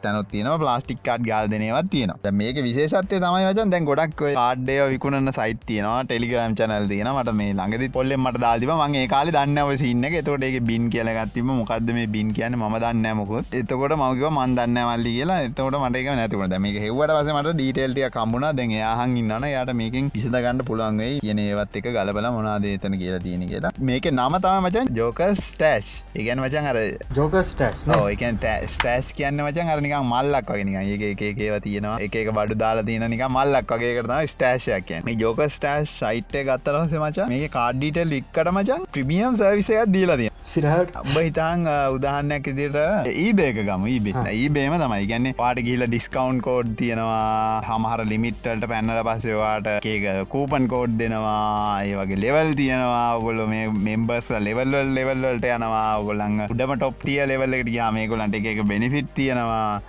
තැනොත් 0.04 0.28
තියන 0.32 0.48
ප්ලාස්ටික් 0.62 1.00
කාඩ් 1.08 1.26
ගාල් 1.30 1.50
දෙනවත් 1.52 1.90
තියෙන 1.94 2.12
මේක 2.40 2.56
විශේෂත්ය 2.66 3.20
තමයි 3.24 3.44
වචන්. 3.48 3.70
දැන් 3.72 3.88
ගොඩක් 3.90 4.22
ආඩ්ඩය 4.44 4.76
විකුණන්න 4.92 5.32
සයිට 5.38 5.62
තියනවා 5.70 5.98
ටෙලිග්‍රම් 6.08 6.56
චනල් 6.60 6.88
තියෙන 6.92 7.10
මට 7.14 7.36
මේ 7.40 7.52
ළඟදි 7.58 7.88
පොල්ලෙ 7.96 8.16
මට 8.16 8.42
දාතිම 8.44 8.72
මගේ 8.82 9.06
කාල 9.14 9.30
දන්නව 9.36 9.76
සින්න 9.82 10.06
තොට 10.28 10.46
ඒක 10.48 10.58
බින් 10.70 10.90
කියලගත්තිම 10.94 11.50
මොකක්ද 11.60 11.90
මේ 11.98 12.06
බින් 12.14 12.32
කියන 12.36 12.58
ම 12.60 12.76
දන්න 12.84 13.06
මොකොත්. 13.20 13.54
එතකොට 13.60 13.96
මගව 14.00 14.30
මන් 14.30 14.56
දන්න 14.58 14.78
මල්ලි 14.90 15.12
කියලා. 15.18 15.40
එතකොට 15.48 15.78
මටක 15.80 16.16
නැතිවට 16.20 16.56
මේක 16.66 16.78
හෙවට 16.84 17.14
පස 17.18 17.32
මට 17.36 17.54
ඩීටේල්ටිය 17.56 18.08
කම්බුණ 18.16 18.48
දැන් 18.58 18.74
යාහන් 18.78 19.16
ඉන්නන 19.22 19.48
යට 19.50 19.72
මේකින් 19.82 20.10
පිසද 20.16 20.36
ගන්න 20.36 20.64
පුළුවන්ගේ 20.70 21.12
කියන 21.24 21.42
ඒවත් 21.44 21.80
එක 21.80 21.90
ගලබල 21.96 22.30
මොනාදේතන 22.38 22.98
කියලා 23.02 23.22
තියෙන 23.26 23.46
කියලා. 23.52 23.72
මේක 23.90 24.10
නම 24.12 24.38
තම 24.44 24.66
මචන් 24.66 24.92
ජෝක 24.98 25.22
ස්ටෑශ් 25.46 25.92
ඉගැන් 26.22 26.42
වචන් 26.44 26.70
අර 26.72 26.78
ජෝක 27.18 27.36
ස්ටස් 27.50 27.86
ඒකන් 27.96 28.42
ස්ටෑස් 28.74 29.12
කියන්න 29.18 29.44
වචන් 29.46 29.72
අරනික 29.76 29.96
මල්ලක් 30.02 30.50
වගෙන 30.50 30.74
ඒ 30.74 31.12
ඒකේව 31.22 31.56
තියෙනවා. 31.62 31.98
එක 32.00 32.16
බඩු 32.32 32.58
දාලා 32.58 32.84
තියෙන 32.84 33.10
නික 33.10 33.24
මල්ලක් 33.28 33.74
වගේ 33.74 33.94
කරන 33.98 34.16
ස්ටේෂයක් 34.28 34.94
මේ 35.04 35.18
ජෝක 35.18 35.44
ස්ටේස් 35.50 35.94
සයිට්ය 35.98 36.44
ගත්තරහස 36.48 36.96
මචා 36.98 37.28
මේ 37.28 37.48
කාඩ්ඩීටල් 37.50 38.16
වික්කට 38.16 38.52
මචන් 38.52 38.90
ප්‍රමියම් 38.92 39.36
සර්විසයක් 39.36 39.94
දීලතිය 39.94 40.35
සිරහට? 40.52 40.96
අම්බ 41.00 41.16
හිතාන් 41.26 41.66
උදාහන්නයක් 41.96 42.50
ඉදිට 42.52 42.76
ඒබේක 43.24 43.58
ගම 43.68 43.86
ඒබේ 43.92 44.24
ඒබේම 44.32 44.74
තමයි. 44.82 45.06
ගැන්න 45.10 45.28
පාට 45.40 45.60
ගිල 45.68 45.84
ඩිස්කවන්් 45.86 46.38
කෝඩ් 46.46 46.70
තියෙනවා 46.80 47.62
හමහර 47.68 48.00
ලිමිට්ටල්ට 48.12 48.66
පැන්නල 48.72 49.00
පස්සේවාට 49.08 49.68
ඒක 49.92 50.06
කූපන් 50.34 50.68
කෝඩ් 50.72 50.94
දෙනවා 51.00 51.82
ඒ 51.88 51.94
වගේ 52.00 52.20
ලෙවල් 52.24 52.50
තියෙනවා. 52.60 53.06
ඔගොල්ල 53.18 53.42
මේ 53.52 53.66
මෙම්බර්ස් 53.88 54.30
ලෙවල්වල් 54.48 54.92
ලෙවල්වලට 54.98 55.48
යනවා. 55.56 55.84
ඔගොල්ලඟ 56.02 56.38
උඩම 56.48 56.74
ටොප්ටිය 56.76 57.18
ලෙවල්ලට 57.32 57.72
ගයාමේකොලන්ට 57.76 58.38
එක 58.40 58.62
බෙනිෆිට් 58.72 59.10
තියෙනවා. 59.18 59.80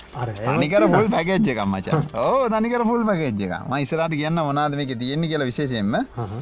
තනිකර 0.48 0.88
පුල් 0.96 1.08
පැකෙච්ච 1.16 1.52
එකක් 1.54 1.64
මචා. 1.74 2.02
ඕ 2.26 2.44
තනිකර 2.56 2.84
පුල් 2.92 3.06
පැකෙච්ච 3.12 3.46
එක 3.48 3.56
මයිසරට 3.74 4.18
කියන්න 4.22 4.42
මොනාද 4.50 4.78
මේක 4.82 4.94
තියෙන්නේ 5.04 5.32
කියලා 5.32 5.50
විශේෂයෙන්ම. 5.52 5.96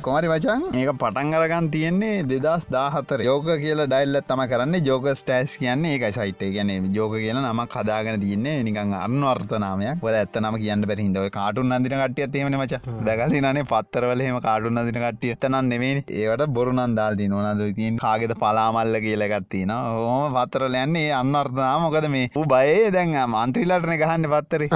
කොමරි 0.08 0.32
වචන් 0.34 0.66
ඒක 0.82 0.92
පටන්ගරගන් 1.04 1.72
තියෙන්නේ 1.76 2.24
දෙදස් 2.32 2.66
දාහතර 2.78 3.20
යෝක 3.30 3.48
කියලා 3.66 3.90
ඩයි 3.92 4.05
ස්ටයිල්ල 4.06 4.22
තම 4.30 4.42
කරන්න. 4.50 4.76
ජෝක 4.88 5.06
ස්ටෑස් 5.20 5.54
කියන්නේ 5.58 5.98
ඒක 5.98 6.16
සයිට් 6.16 6.42
ගැන 6.56 6.70
ජෝක 6.94 7.14
කියන 7.18 7.40
නම 7.42 7.62
කදාගෙන 7.74 8.20
තියන්නේ 8.24 8.64
නිකං 8.68 8.94
අන්න 8.94 9.24
අර්ථනාමයක් 9.32 10.04
ොද 10.08 10.16
ඇත්ත 10.20 10.38
නම 10.42 10.58
කියන්න 10.64 10.86
බැහිද 10.90 11.18
කාටුන් 11.38 11.74
අන්දින 11.76 11.96
කටිය 12.02 12.28
තේමන 12.34 12.58
මච. 12.60 12.80
දැකල 13.08 13.36
නේ 13.58 13.64
පත්තරවලහෙම 13.72 14.38
කාටුන් 14.48 14.78
අදින 14.82 15.00
කටිය 15.06 15.34
එතනන් 15.36 15.70
නෙමේ 15.72 16.04
ඒවට 16.24 16.54
බොරුනන් 16.58 16.96
දාල්දී 17.00 17.30
නොනද 17.34 17.64
තින් 17.80 17.98
කාගෙත 18.04 18.36
පලාමල්ල 18.44 19.00
කියලගත්තින 19.06 19.74
හෝම 19.74 20.38
පත්තරල 20.38 20.78
යන්නේ 20.84 21.10
අන්න 21.22 21.36
අර්ථනා 21.42 21.74
මොකද 21.86 22.10
මේ 22.16 22.30
ූ 22.36 22.46
බයේ 22.54 22.92
දැන් 22.98 23.18
මන්ත්‍රීලටන 23.34 23.98
ගහන්න 24.04 24.30
පත්තරේ. 24.34 24.70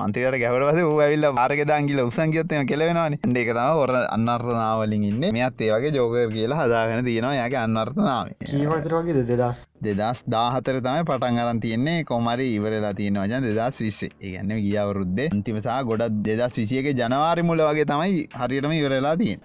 මන්ත්‍රයට 0.00 0.38
ගැවරවස 0.44 0.82
ඇවිල්ල 1.06 1.30
මාර්ග 1.40 1.64
දංගිල 1.72 2.04
උසංගයොත්තම 2.04 2.68
කෙලවෙනවාන. 2.72 3.18
ඒකතම 3.24 3.82
ඔර 3.84 3.94
අන්නර්ථනාවලින් 4.16 5.08
ඉන්න. 5.10 5.26
මෙත් 5.38 5.66
ඒවගේ 5.68 5.96
ජෝකර 5.98 6.30
කියලා 6.36 6.62
හදාගෙන 6.62 7.04
තියෙනවා. 7.08 7.34
යගේ 7.46 7.62
අන්නර්ථනාව 7.64 8.26
කීමතරගේ 8.66 9.24
දෙදස් 9.30 9.62
දෙදස් 9.86 10.22
දාහතර 10.34 10.80
තමයි 10.86 11.04
පටන් 11.10 11.38
අරන් 11.44 11.60
තියන්නේ. 11.64 12.04
කොමරි 12.10 12.48
ඉවරලා 12.56 12.94
තියෙන 13.00 13.20
වජන් 13.22 13.46
දෙදස් 13.48 13.80
විස්සේ. 13.84 14.10
ඒගන්න 14.22 14.56
ගියවරුද්ද 14.64 15.18
අන්තිමසා 15.28 15.78
ගොඩත් 15.90 16.18
දෙදස් 16.26 16.58
විසියගේ 16.60 16.96
ජනවාරි 17.00 17.46
මුල 17.50 17.62
වගේ 17.68 17.86
තමයි 17.92 18.26
හරියටම 18.40 18.76
ඉවරලා 18.80 19.16
තියෙන් 19.22 19.40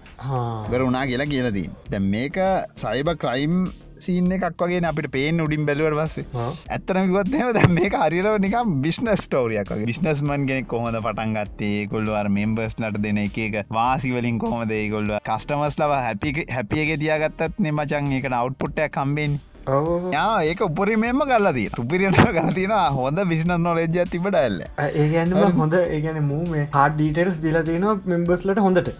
ගරුණා 0.71 1.05
කියලා 1.11 1.31
කියලදී 1.33 1.67
දැ 1.91 2.03
මේක 2.13 2.37
සයිබ 2.83 3.09
ක්‍රයිම් 3.23 3.55
සීන 4.05 4.31
එකක් 4.37 4.61
වගේ 4.61 4.81
අපිට 4.91 5.11
පේෙන් 5.15 5.43
උඩින් 5.45 5.65
බැලුවට 5.67 5.99
පස්සේ. 6.01 6.47
ඇත්තනමිකොත්නව 6.69 7.53
දැ 7.57 7.67
මේ 7.77 7.89
හරිරව 7.95 8.39
නික 8.43 8.55
බිස්නස් 8.83 9.27
ටෝරියක් 9.27 9.71
බිස්නස්මන් 9.85 10.47
ගෙනෙක් 10.49 10.67
කොහොද 10.67 10.97
පටන්ගත්තේ 10.97 11.85
කොල්ලුවර 11.91 12.29
මෙම්බර්ස් 12.37 12.75
ලට 12.79 13.03
දෙන 13.05 13.21
එක 13.25 13.39
වාසිවලින් 13.71 14.39
කොහොමද 14.39 14.73
ගොල්ල 14.93 15.13
කස්ටමස් 15.27 15.79
ලව 15.79 16.01
හැපි 16.07 16.35
හැපියගේ 16.49 16.99
තියාගත්තත් 17.03 17.59
නෙමචන් 17.59 18.11
එකට 18.17 18.37
අවට්පුට්ටයක් 18.39 18.93
කම්බෙන් 18.97 19.39
ඒක 19.67 20.61
උපරි 20.67 20.95
මෙම 21.03 21.19
කල්ලදී 21.31 21.69
සුපිරියට 21.75 22.19
ගතින 22.37 22.73
හොඳ 22.97 23.19
බිස්නස් 23.31 23.57
නොලෙජ්ජ 23.65 23.97
තිබට 24.13 24.37
ඇල්ල. 24.41 24.57
ඒගැන්නම 25.03 25.59
හොඳ 25.59 25.75
ඒගැන 25.79 26.19
මූ 26.29 26.41
මේ 26.53 26.65
හඩ 26.65 26.95
ඩීටර්ස් 26.95 27.37
දිලතින 27.45 27.85
මෙම්බස්ලට 28.13 28.61
හොඳට. 28.65 28.91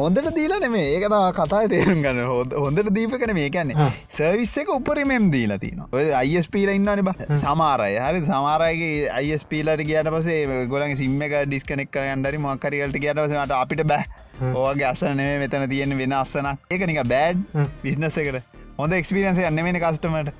හොඳට 0.00 0.30
දීල 0.38 0.54
නෙමේ 0.66 0.86
ඒකත 0.96 1.16
කතා 1.40 1.62
තේරුම් 1.74 2.02
ගන්න. 2.06 2.22
හොද 2.34 2.56
හොඳට 2.64 2.92
දීපකන 2.98 3.34
මේ 3.40 3.50
කන්නේ 3.56 3.90
සර්විස් 4.18 4.54
එක 4.64 4.72
උපරිමෙම් 4.76 5.30
දීලතින 5.36 5.84
ඔය 5.92 6.06
අයිස්පීල 6.22 6.74
ඉන්නන 6.76 7.04
බ. 7.08 7.16
සමාරය 7.44 7.92
හරි 8.06 8.24
සමාරයගේ 8.30 9.10
අයිස්පීලට 9.20 9.86
කියට 9.92 10.12
පසේ 10.16 10.64
ගොලන් 10.74 10.96
සිම්ම 11.02 11.28
එක 11.28 11.36
ඩිස්කනෙක් 11.46 11.92
කරගන්නඩරි 11.96 12.42
මක්කරගලට 12.46 13.00
කියටවසට 13.06 13.56
අපිට 13.62 13.86
බෑ. 13.92 14.04
ඕගේ 14.40 14.86
අසනේ 14.88 15.32
මෙතන 15.40 15.66
තියෙන 15.72 15.98
වෙන 15.98 16.12
අස්සනක් 16.18 16.72
ඒක 16.74 16.86
නික 16.88 17.02
බෑඩ් 17.12 17.42
බිස්නස 17.82 18.16
එකට 18.22 18.49
හොඳ 18.80 18.96
එක්ස්පිරියන්ස 18.96 19.40
යන්න 19.40 19.62
වෙන 19.62 19.78
කස්ටමට 19.78 20.32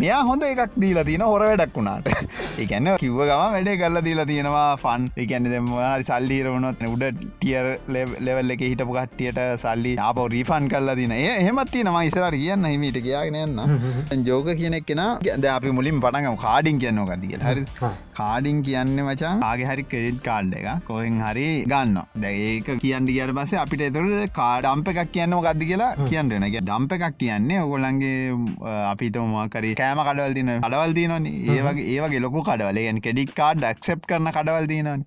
මෙයා 0.00 0.20
හොඳ 0.28 0.42
එකක් 0.44 0.74
දීලා 0.82 1.04
තියෙන 1.04 1.24
හොර 1.26 1.42
වැඩක් 1.42 1.74
වුණාට. 1.78 2.06
ඒකන්න 2.62 2.88
කිව්ව 3.02 3.20
ගම 3.22 3.54
වැඩේ 3.54 3.76
කරලා 3.80 4.04
දීලා 4.06 4.26
තියෙනවා 4.30 4.68
ෆන් 4.82 5.02
එකන්න 5.24 5.48
දෙම 5.54 5.66
සල්ලිරවනොත් 6.08 6.80
උඩ 6.88 7.04
ටියර් 7.22 7.66
ලෙවල් 8.26 8.54
එක 8.54 8.64
හිටපු 8.66 8.96
කට්ටියට 8.96 9.40
සල්ලි 9.64 9.92
අප 10.08 10.20
රීෆන් 10.34 10.70
කරලා 10.72 10.96
තින 11.00 11.12
ඒ 11.18 11.28
එහෙමත් 11.34 11.72
තියෙන 11.74 11.92
ඉසරට 12.02 12.36
කියන්න 12.36 12.68
හිමීට 12.72 13.00
කියගෙන 13.08 13.38
යන්න. 13.42 14.24
ජෝක 14.30 14.48
කියනෙක් 14.62 14.86
කෙන 14.86 15.02
ද 15.42 15.52
අපි 15.56 15.74
මුලින් 15.78 16.00
පටගම් 16.00 16.38
කාඩින් 16.44 16.80
කියන්න 16.82 17.02
ගතිය 17.10 17.38
හරි 17.42 17.66
කාඩින් 18.20 18.64
කියන්න 18.68 18.96
මචන් 19.04 19.44
ආගේ 19.50 19.68
හරි 19.70 20.16
කාඩ් 20.28 20.56
එක 20.60 20.88
කොහෙන් 20.88 21.20
හරි 21.26 21.46
ගන්න 21.66 22.00
දැ 22.24 22.34
ඒක 22.48 22.72
කියන්න 22.78 23.12
කියට 23.12 23.34
පස්සේ 23.38 23.60
අපිට 23.64 23.84
එතුරට 23.88 24.34
කාඩම්ප 24.40 24.90
එකක් 24.94 25.12
කියන්න 25.18 25.38
ගදදි 25.46 25.70
කියලා 25.70 25.92
කියන්නන 26.02 26.48
එක 26.50 26.58
ඩම්ප 26.60 26.98
එකක් 26.98 27.20
කියන්නේ 27.22 27.62
ඔගොල්ලන්ගේ 27.66 28.18
අපිත 28.92 29.22
මොකරි 29.34 29.74
කෑම 29.82 30.02
කඩවල් 30.02 30.36
තින 30.38 30.52
කඩවල් 30.56 30.96
තියනන 30.98 31.30
ඒවගේ 31.56 31.88
ඒවගේ 31.94 32.24
ලොකු 32.26 32.44
කඩවලෙන් 32.48 33.02
කෙඩික් 33.02 33.34
කාඩ් 33.34 33.68
ක්සප් 33.72 34.08
කරන 34.08 34.32
කඩවල් 34.32 34.68
තියනන 34.68 35.04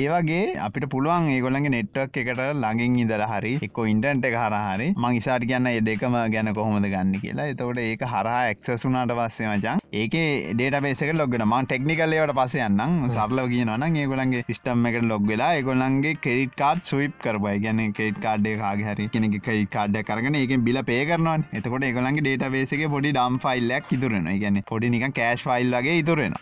ඒවගේ 0.00 0.42
අපිට 0.66 0.90
පුළුවන් 0.90 1.30
ඒගොලන්ගේ 1.32 1.74
නෙට්වක් 1.76 2.20
එකට 2.22 2.40
ළඟින් 2.54 2.98
ඉදල 3.04 3.24
හරි 3.30 3.52
එක්ක 3.62 3.78
ඉන්ටන්ට 3.90 4.26
එක 4.28 4.36
හරහරි 4.36 4.88
මං 4.94 5.18
ඉසාට 5.18 5.44
කියන්න 5.50 5.68
ඒ 5.70 5.80
දෙකම 5.82 6.16
ගැන 6.34 6.50
කොහොමද 6.54 6.86
ගන්න 6.86 7.12
කියලා. 7.22 7.46
එතකොට 7.52 7.80
ඒක 7.80 8.02
හරහා 8.06 8.40
එක්සසුනාට 8.52 9.12
පස්සේ 9.18 9.48
මචන් 9.48 9.82
ඒක 9.94 10.16
ඩේට 10.52 10.78
බේසක 10.84 11.12
ලොගන 11.14 11.44
මං 11.44 11.66
ටෙක්නිකල්ලවට 11.66 12.34
පස්සේ 12.38 12.66
යන්නම්. 12.66 13.08
සරලව 13.10 13.48
කියනවන 13.52 13.96
ඒගොලන්ගේ 13.96 14.44
සිිස්ටම් 14.48 14.86
එකට 14.90 15.08
ලොග්වෙලා 15.12 15.50
ඒගොලන්ගේ 15.56 16.14
කෙඩිට 16.26 16.56
කාඩ් 16.56 16.82
සුයිප් 16.90 17.16
කරබයි 17.24 17.62
ගැන 17.64 17.82
කෙඩ් 17.92 18.20
කාඩ්ඩේ 18.24 18.56
කාගේ 18.62 18.88
හරි 18.90 19.08
කෙනෙ 19.08 19.30
කෙඩ් 19.38 19.70
කාඩ්ඩ 19.70 20.02
කරන 20.10 20.40
ඒක 20.42 20.56
බිල 20.68 20.82
පේ 20.84 21.02
කරනවන්. 21.04 21.46
එතකොට 21.52 21.88
ඒගොලන්ගේ 21.88 22.26
ඩේට 22.26 22.46
බේසක 22.56 22.84
පොඩි 22.94 23.12
ඩම් 23.12 23.40
ෆයිල්ලක් 23.40 23.92
ඉතුරෙන 24.00 24.30
ගැන 24.36 24.62
පොඩි 24.66 24.90
නික 24.90 25.10
කෑශ් 25.14 25.44
ෆයිල් 25.44 25.74
වගේ 25.74 25.98
ඉතුරෙන 25.98 26.40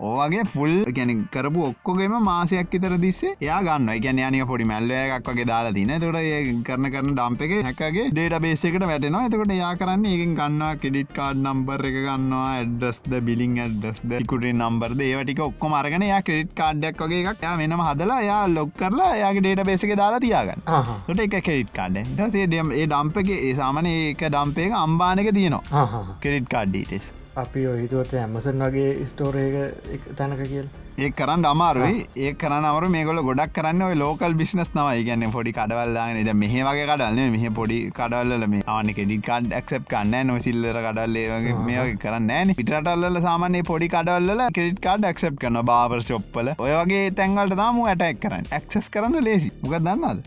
ඕගේ 0.00 0.42
ෆුල් 0.52 0.72
ගැන 0.96 1.10
කරපු 1.32 1.60
ඔක්කොගේම 1.68 2.14
මාසයක් 2.22 2.74
ඉතර 2.78 2.92
දිස්සේ 3.04 3.32
යා 3.40 3.58
ගන්න 3.66 4.02
ගැන 4.04 4.20
යනක 4.20 4.46
පොඩි 4.50 4.66
මැල්ල 4.70 4.92
එකක් 4.96 5.30
වගේ 5.30 5.46
දාලා 5.50 5.74
තින 5.78 5.92
තොට 6.04 6.18
ඒ 6.20 6.38
කරන 6.68 6.86
කරන 6.94 7.10
ඩම්ප 7.14 7.42
එක 7.46 7.54
හැකගේ 7.68 8.06
ඩේට 8.10 8.38
බේසකට 8.46 8.86
වැටෙනවා. 8.90 9.24
එතකොට 9.28 9.54
යා 9.54 9.72
කරන්න 9.80 10.06
ඒ 10.06 10.18
ගන්නවා 10.20 10.70
කෙඩිට් 10.82 11.12
කාඩ් 11.18 11.42
නම්බර් 11.44 11.84
එක 11.90 11.98
ගන්නවා 12.06 12.46
ඇඩ්ඩස්ද 12.52 13.12
බිලිං 13.28 13.58
ඇඩ්ඩස්ද 13.64 14.16
කුටේ 14.32 14.54
නම්බර්ද 14.54 15.04
ඒවටික 15.08 15.44
ඔක්කො 15.48 15.72
මරගෙන 15.74 16.06
යා 16.10 16.22
ක්‍රෙඩ් 16.22 16.54
කාඩ්ඩක් 16.54 17.04
වගේ 17.04 17.22
එකක් 17.24 17.46
යා 17.48 17.56
වෙනම 17.62 17.84
හදලා 17.88 18.20
යා 18.30 18.42
ලොක් 18.56 18.74
කරලා 18.80 19.12
යාගේ 19.22 19.44
ඩේට 19.46 19.66
බේසක 19.70 19.96
දාලා 20.02 20.24
තියාගන්න. 20.26 20.66
ට 21.08 21.26
එක 21.28 21.38
කෙඩිට් 21.42 21.74
කාඩ 21.78 22.02
සේ 22.36 22.46
ඩම් 22.46 22.70
ඒ 22.72 22.86
ඩම්පගේ 22.86 23.40
ඒ 23.48 23.54
සාමන 23.62 23.90
ඒක 23.94 24.28
ඩම්පේ 24.28 24.70
අම්බානක 24.84 25.32
තියනවා. 25.40 26.04
කෙඩිට් 26.22 26.52
කාඩ්ඩීටෙස් 26.54 27.16
අපි 27.36 27.66
ඔහිතුවත 27.66 28.12
ඇමසන් 28.20 28.62
වගේ 28.66 29.04
ස්ටෝරේක 29.06 30.06
තැනක 30.16 30.40
කියල්. 30.42 30.68
ඒ 30.98 31.10
කරන්න 31.10 31.44
අමාරුයි. 31.50 32.00
ඒ 32.16 32.32
කරන 32.34 32.64
අමර 32.70 32.86
මේකොල 32.94 33.20
ගොඩක් 33.28 33.52
කරන්න 33.56 33.82
ඔය 33.88 33.94
ලෝකල් 33.94 34.34
බිස්නස් 34.40 34.70
නවයි 34.74 35.04
ගැන්න 35.08 35.34
පොඩි 35.36 35.52
කඩවල්ලාගෙන 35.58 36.18
ද 36.28 36.34
මෙහ 36.34 36.50
වගේ 36.68 36.86
කඩල්න්න 36.90 37.30
මෙහ 37.36 37.52
පොඩි 37.58 37.78
කඩවල්ල 37.98 38.46
මේ 38.54 38.66
ආන 38.66 38.90
කෙඩි 38.98 39.20
කාඩ් 39.28 39.48
ක්සප් 39.52 39.86
කන්න 39.92 40.26
නො 40.26 40.38
සිල්ලර 40.46 40.80
කඩල්ලේ 40.86 41.54
මේ 41.68 41.86
කරන්න 41.96 42.30
ෑන. 42.30 42.54
පිටල්ල 42.54 43.20
සාමන්නේ 43.28 43.62
පොඩි 43.62 43.90
කඩවල්ල 43.94 44.44
කෙඩිට 44.58 44.82
කාඩ් 44.88 45.08
ක්සප් 45.12 45.38
කරන 45.44 45.60
බාවර් 45.72 46.02
ශොප්පල 46.02 46.52
ඔයගේ 46.58 47.04
තැන්වලට 47.12 47.58
තාම 47.62 47.80
ඇටක් 47.86 48.20
කරන්න. 48.26 48.50
ඇක්සස් 48.52 48.90
කරන්න 48.90 49.24
ලේසි 49.28 49.52
මොක 49.62 49.78
දන්නද 49.78 50.26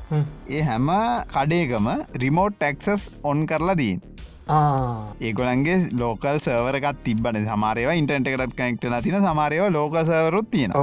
ඒ 0.49 0.63
හැම 0.71 0.89
කඩේකම 1.35 1.91
රිමෝට් 2.25 2.59
ටක්සස් 2.63 3.11
ඔන් 3.23 3.45
කරලා 3.45 3.77
දීන් 3.83 4.01
ඒගොලන්ගේ 4.47 5.77
ලෝකල් 5.95 6.39
සවරකත් 6.39 7.03
තිබන 7.03 7.37
සමාරයව 7.45 7.91
ඉන්ටට 7.93 8.31
එකටත් 8.31 8.55
කනෙක්ටල 8.55 8.97
තින 9.01 9.19
සමාරයව 9.21 9.69
ලෝක 9.71 9.95
සවරුත් 10.03 10.49
තියෙන 10.51 10.73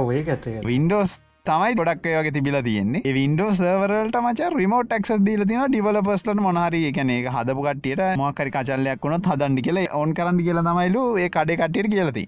වින්ඩෝස් 0.65 1.19
තමයි 1.45 1.75
ගොඩක් 1.77 2.03
වගේ 2.07 2.31
තිබිල 2.33 2.55
තියන්නේ. 2.65 3.13
වින්ඩෝ 3.15 3.47
සවරට 3.51 4.15
මච 4.19 4.49
රිමෝට් 4.53 4.91
ක්ස් 4.97 5.21
දීල 5.27 5.43
තින 5.49 5.61
ඩිවලපස්ලට 5.65 6.41
මොනාරි 6.45 6.81
එකන 6.89 7.11
එක 7.13 7.29
හදපු 7.35 7.63
කටියට 7.67 8.03
මොකරි 8.21 8.51
කචල්ලයක් 8.55 9.05
වුණ 9.05 9.25
හදන්ඩි 9.29 9.63
කියල 9.67 9.79
ඔන් 9.99 10.13
කරන්න 10.13 10.41
කියල 10.41 10.59
තමයිලු 10.67 11.03
ඒ 11.23 11.29
කඩේ 11.29 11.57
කටියට 11.61 11.89
කියලති 11.93 12.25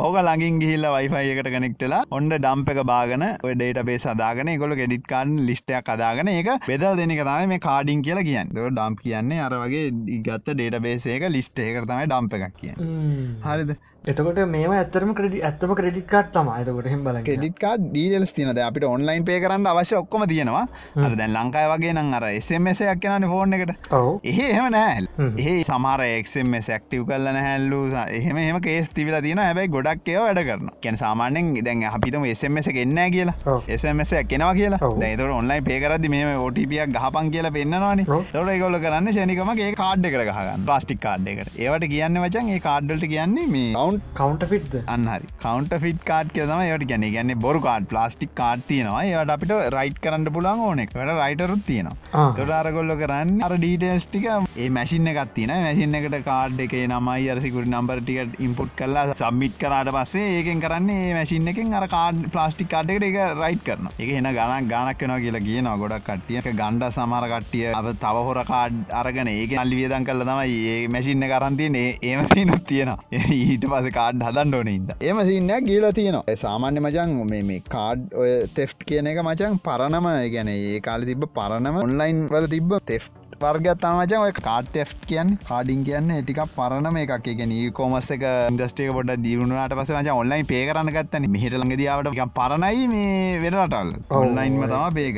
ඕක 0.00 0.18
ලඟින් 0.20 0.58
ගිහිල්ල 0.62 0.88
වයිෆයි 0.96 1.32
එකට 1.34 1.50
කනෙක්ටලා 1.54 2.02
ඔොන්ඩ 2.10 2.36
ඩම්ප 2.36 2.74
එක 2.74 2.82
බාගන 2.92 3.24
ඩේට 3.44 3.80
බේ 3.88 3.98
සදාගන 3.98 4.52
ගොල 4.64 4.76
ගෙඩිට 4.80 5.08
කාන් 5.08 5.32
ලිස්ටයක් 5.48 5.88
අදාගන 5.88 6.32
ඒක 6.34 6.52
බෙදල් 6.66 7.00
දෙනක 7.00 7.16
තමයි 7.22 7.48
මේ 7.54 7.64
කාඩින් 7.68 8.04
කියලා 8.04 8.26
කියන්න. 8.28 8.52
ඩම්ප 8.52 9.06
කියන්නේ 9.06 9.40
අර 9.46 9.56
වගේ 9.62 9.88
ඉගත්ත 10.18 10.52
ඩේට 10.52 10.78
බේසේක 10.82 11.26
ලිස්ට 11.30 11.64
එක 11.64 11.80
තමයි 11.84 12.06
ඩම්ප 12.06 12.38
එකක් 12.40 12.60
කිය 12.60 12.76
හරිද 13.46 13.74
එතකොට 14.10 14.38
මේ 14.52 14.68
ඇතරම 14.76 15.10
ක්‍රඩි 15.18 15.40
ඇත්තම 15.48 15.72
ක්‍රඩික් 15.78 16.06
කාට් 16.12 16.30
තම 16.34 16.48
එතකොට 16.52 16.86
හිම් 16.92 17.02
බල 17.06 17.18
ෙඩික් 17.32 17.60
ඩීල්ස් 17.82 18.32
තිනද 18.36 18.58
අපිට 18.62 18.86
ඔන්ලයින් 18.86 19.26
පේ 19.28 19.36
කරන්න 19.42 19.68
අවශ්‍ය 19.72 19.94
ඔක්කොම 19.98 20.24
තියෙනවා. 20.30 20.62
අර 21.06 21.12
දැන් 21.20 21.30
ලංකායි 21.36 21.68
වගේ 21.72 21.92
නම් 21.92 22.10
අර 22.18 22.26
එසමසයක් 22.28 22.98
කියනන 23.04 23.26
ෆෝන් 23.32 23.54
එකට. 23.56 23.70
එහෙ 24.30 24.46
එහෙම 24.46 24.66
නෑල් 24.76 25.06
ඒ 25.44 25.54
සමර 25.60 26.02
එක්මස් 26.06 26.70
ක්ටව 26.72 27.04
කල්ලන 27.10 27.38
හැල්ලු 27.42 27.78
එහෙම 28.16 28.40
එහම 28.46 28.58
කේස් 28.66 28.90
තිවිල 28.96 29.18
තින 29.28 29.42
හැබයි 29.44 29.70
ගොඩක් 29.76 30.10
ඒව 30.14 30.24
වැඩ 30.24 30.42
කරන 30.50 30.72
කැන 30.88 30.98
සාමානෙන් 31.04 31.54
දැන් 31.68 31.86
අපිතම 31.92 32.26
එසමස 32.32 32.72
එන්න 32.74 33.00
කියලා. 33.14 33.54
එසමස 33.68 34.14
කෙනවා 34.34 34.50
කියලා. 34.58 34.90
දැතට 35.04 35.24
ඔන්ලයින් 35.38 35.70
පේකරදි 35.70 36.12
මේ 36.16 36.34
ෝටපියක් 36.38 36.96
ගහපන් 36.98 37.32
කියලා 37.36 37.54
පෙන්න්නවානි. 37.60 38.08
තොට 38.10 38.52
ගොල 38.64 38.80
කරන්න 38.88 39.14
ශනිකම 39.14 39.54
ඒ 39.60 39.70
කාඩ් 39.84 40.10
එකට 40.12 40.26
ගහගන්න. 40.32 40.68
පස්ටික් 40.72 41.02
කාඩ් 41.06 41.32
එකට. 41.36 41.54
ඒවට 41.62 41.88
කියන්න 41.96 42.22
වචන් 42.26 42.52
ඒ 42.58 42.60
කාඩ්ඩලට 42.68 43.08
කියන්නේ 43.16 43.48
මේ 43.54 43.90
කවන්් 43.92 44.02
කවන්ට 44.18 44.48
ෆිට්ද 44.50 44.74
අන්නහරි 44.86 45.26
කවන්ට 45.42 45.78
ෆිට 45.82 46.00
කාඩ් 46.04 46.32
කියතම 46.34 46.62
යට 46.64 46.84
ගැන 46.90 47.04
ගැන්නේ 47.14 47.38
බොරු 47.38 47.60
කාඩ් 47.60 47.86
ප්ලාස්ටික් 47.86 48.32
කාඩ් 48.34 48.62
තියෙනවා. 48.68 49.02
ඒට 49.04 49.32
අපිට 49.34 49.52
රයිට් 49.74 49.98
කරන්න 50.04 50.26
පුළන් 50.36 50.62
ඕනෙක් 50.66 50.94
වැඩ 50.94 51.12
රයිටරුත් 51.14 51.64
තියෙනවා. 51.66 52.24
තොටාරගොල්ල 52.38 52.94
කරන්න 53.02 53.42
අර 53.42 53.54
ඩීටස් 53.56 54.06
ටික. 54.06 54.28
ඒ 54.56 54.68
මැසින් 54.70 55.10
එකත් 55.12 55.34
තින 55.34 55.52
මැසින් 55.58 55.98
එකට 56.00 56.18
කාඩ් 56.24 56.62
එක 56.66 56.76
නමයි 56.84 57.30
අරසිකුට 57.34 57.68
නම්බර 57.68 58.02
ටිකට 58.02 58.40
ඉම්පුට් 58.40 58.74
කරලා 58.76 59.06
සම්මිට් 59.14 59.58
කරට 59.58 59.92
පස්සේ 59.92 60.26
ඒකෙන් 60.36 60.64
කරන්නේ 60.64 61.12
මැසින් 61.14 61.52
එකෙන් 61.54 61.74
අර 61.74 61.88
කාඩ් 61.88 62.22
ප්ලාස්ටික් 62.32 62.72
කාඩ්කට 62.72 63.08
එක 63.10 63.20
රයිට් 63.38 63.64
කරන 63.68 63.90
එක 63.94 64.12
එන 64.12 64.30
ගණක් 64.30 64.72
ගානක් 64.72 65.02
වෙනවා 65.02 65.20
කියලා 65.20 65.44
කියන 65.48 65.70
ගොඩක් 65.78 66.06
කට්ටියක 66.08 66.50
ගණ්ඩ 66.52 66.88
සමර 66.90 67.28
කට්ටිය 67.32 67.68
අ 67.72 67.82
තව 68.02 68.26
හොර 68.28 68.42
කාඩ් 68.46 68.80
අරගෙන 68.94 69.28
ඒක 69.28 69.56
අල්ලි 69.58 69.80
වියදන් 69.80 70.06
කල 70.06 70.26
තමයි 70.28 70.58
ඒ 70.68 70.80
මැසින්න 70.88 71.28
කරන්තියන 71.32 71.76
ඒමසිනුත් 72.02 72.64
තියෙනවා. 72.64 72.98
ඊට 73.36 73.64
පස 73.66 73.81
කාඩ් 73.90 74.22
හදන්න 74.22 74.54
ඕන 74.54 74.68
ඉද 74.68 74.92
එම 75.02 75.20
සින්න 75.22 75.52
ගීල 75.66 75.86
තියෙනවා. 75.92 76.36
සාමාන්‍ය 76.36 76.80
මචන් 76.80 77.16
මේ 77.30 77.62
කාඩ් 77.70 78.06
ඔය 78.14 78.30
තෙෆ් 78.56 78.76
කියන 78.86 79.06
එක 79.06 79.22
මචන් 79.22 79.58
පරණම 79.64 80.08
ගැන 80.34 80.52
ඒ 80.52 80.78
කාල 80.80 81.04
තිබ 81.04 81.26
පරණම 81.34 81.82
ඔන්ලයින් 81.82 82.22
වල 82.28 82.48
තිබ 82.48 82.78
තෙෆ් 82.84 83.10
වර්ගත්තමච 83.42 84.12
ඔය 84.18 84.32
කාට 84.38 84.76
කියන් 85.10 85.30
කාඩින් 85.48 85.80
කියන්න 85.86 86.10
ටික 86.22 86.40
පරණම 86.56 86.98
එකක් 87.02 87.28
ගෙන 87.40 87.52
කෝමස් 87.78 88.10
එක 88.16 88.24
ඉන්දස්ටේක 88.50 88.92
පොට 88.96 89.12
දියුණුට 89.24 89.74
පස 89.78 89.90
මච 89.96 90.14
ඔන්ලයින් 90.22 90.46
පේ 90.50 90.62
කරන්න 90.68 90.90
ගත්තන. 90.96 91.26
මිහිට 91.34 91.56
ලඟදියාවට 91.60 92.20
පරණයි 92.38 92.86
මේ 92.92 93.40
වෙනටල් 93.44 93.90
ඔන්ලයින්ම 94.20 94.62
තම 94.72 94.98
පේක 94.98 95.16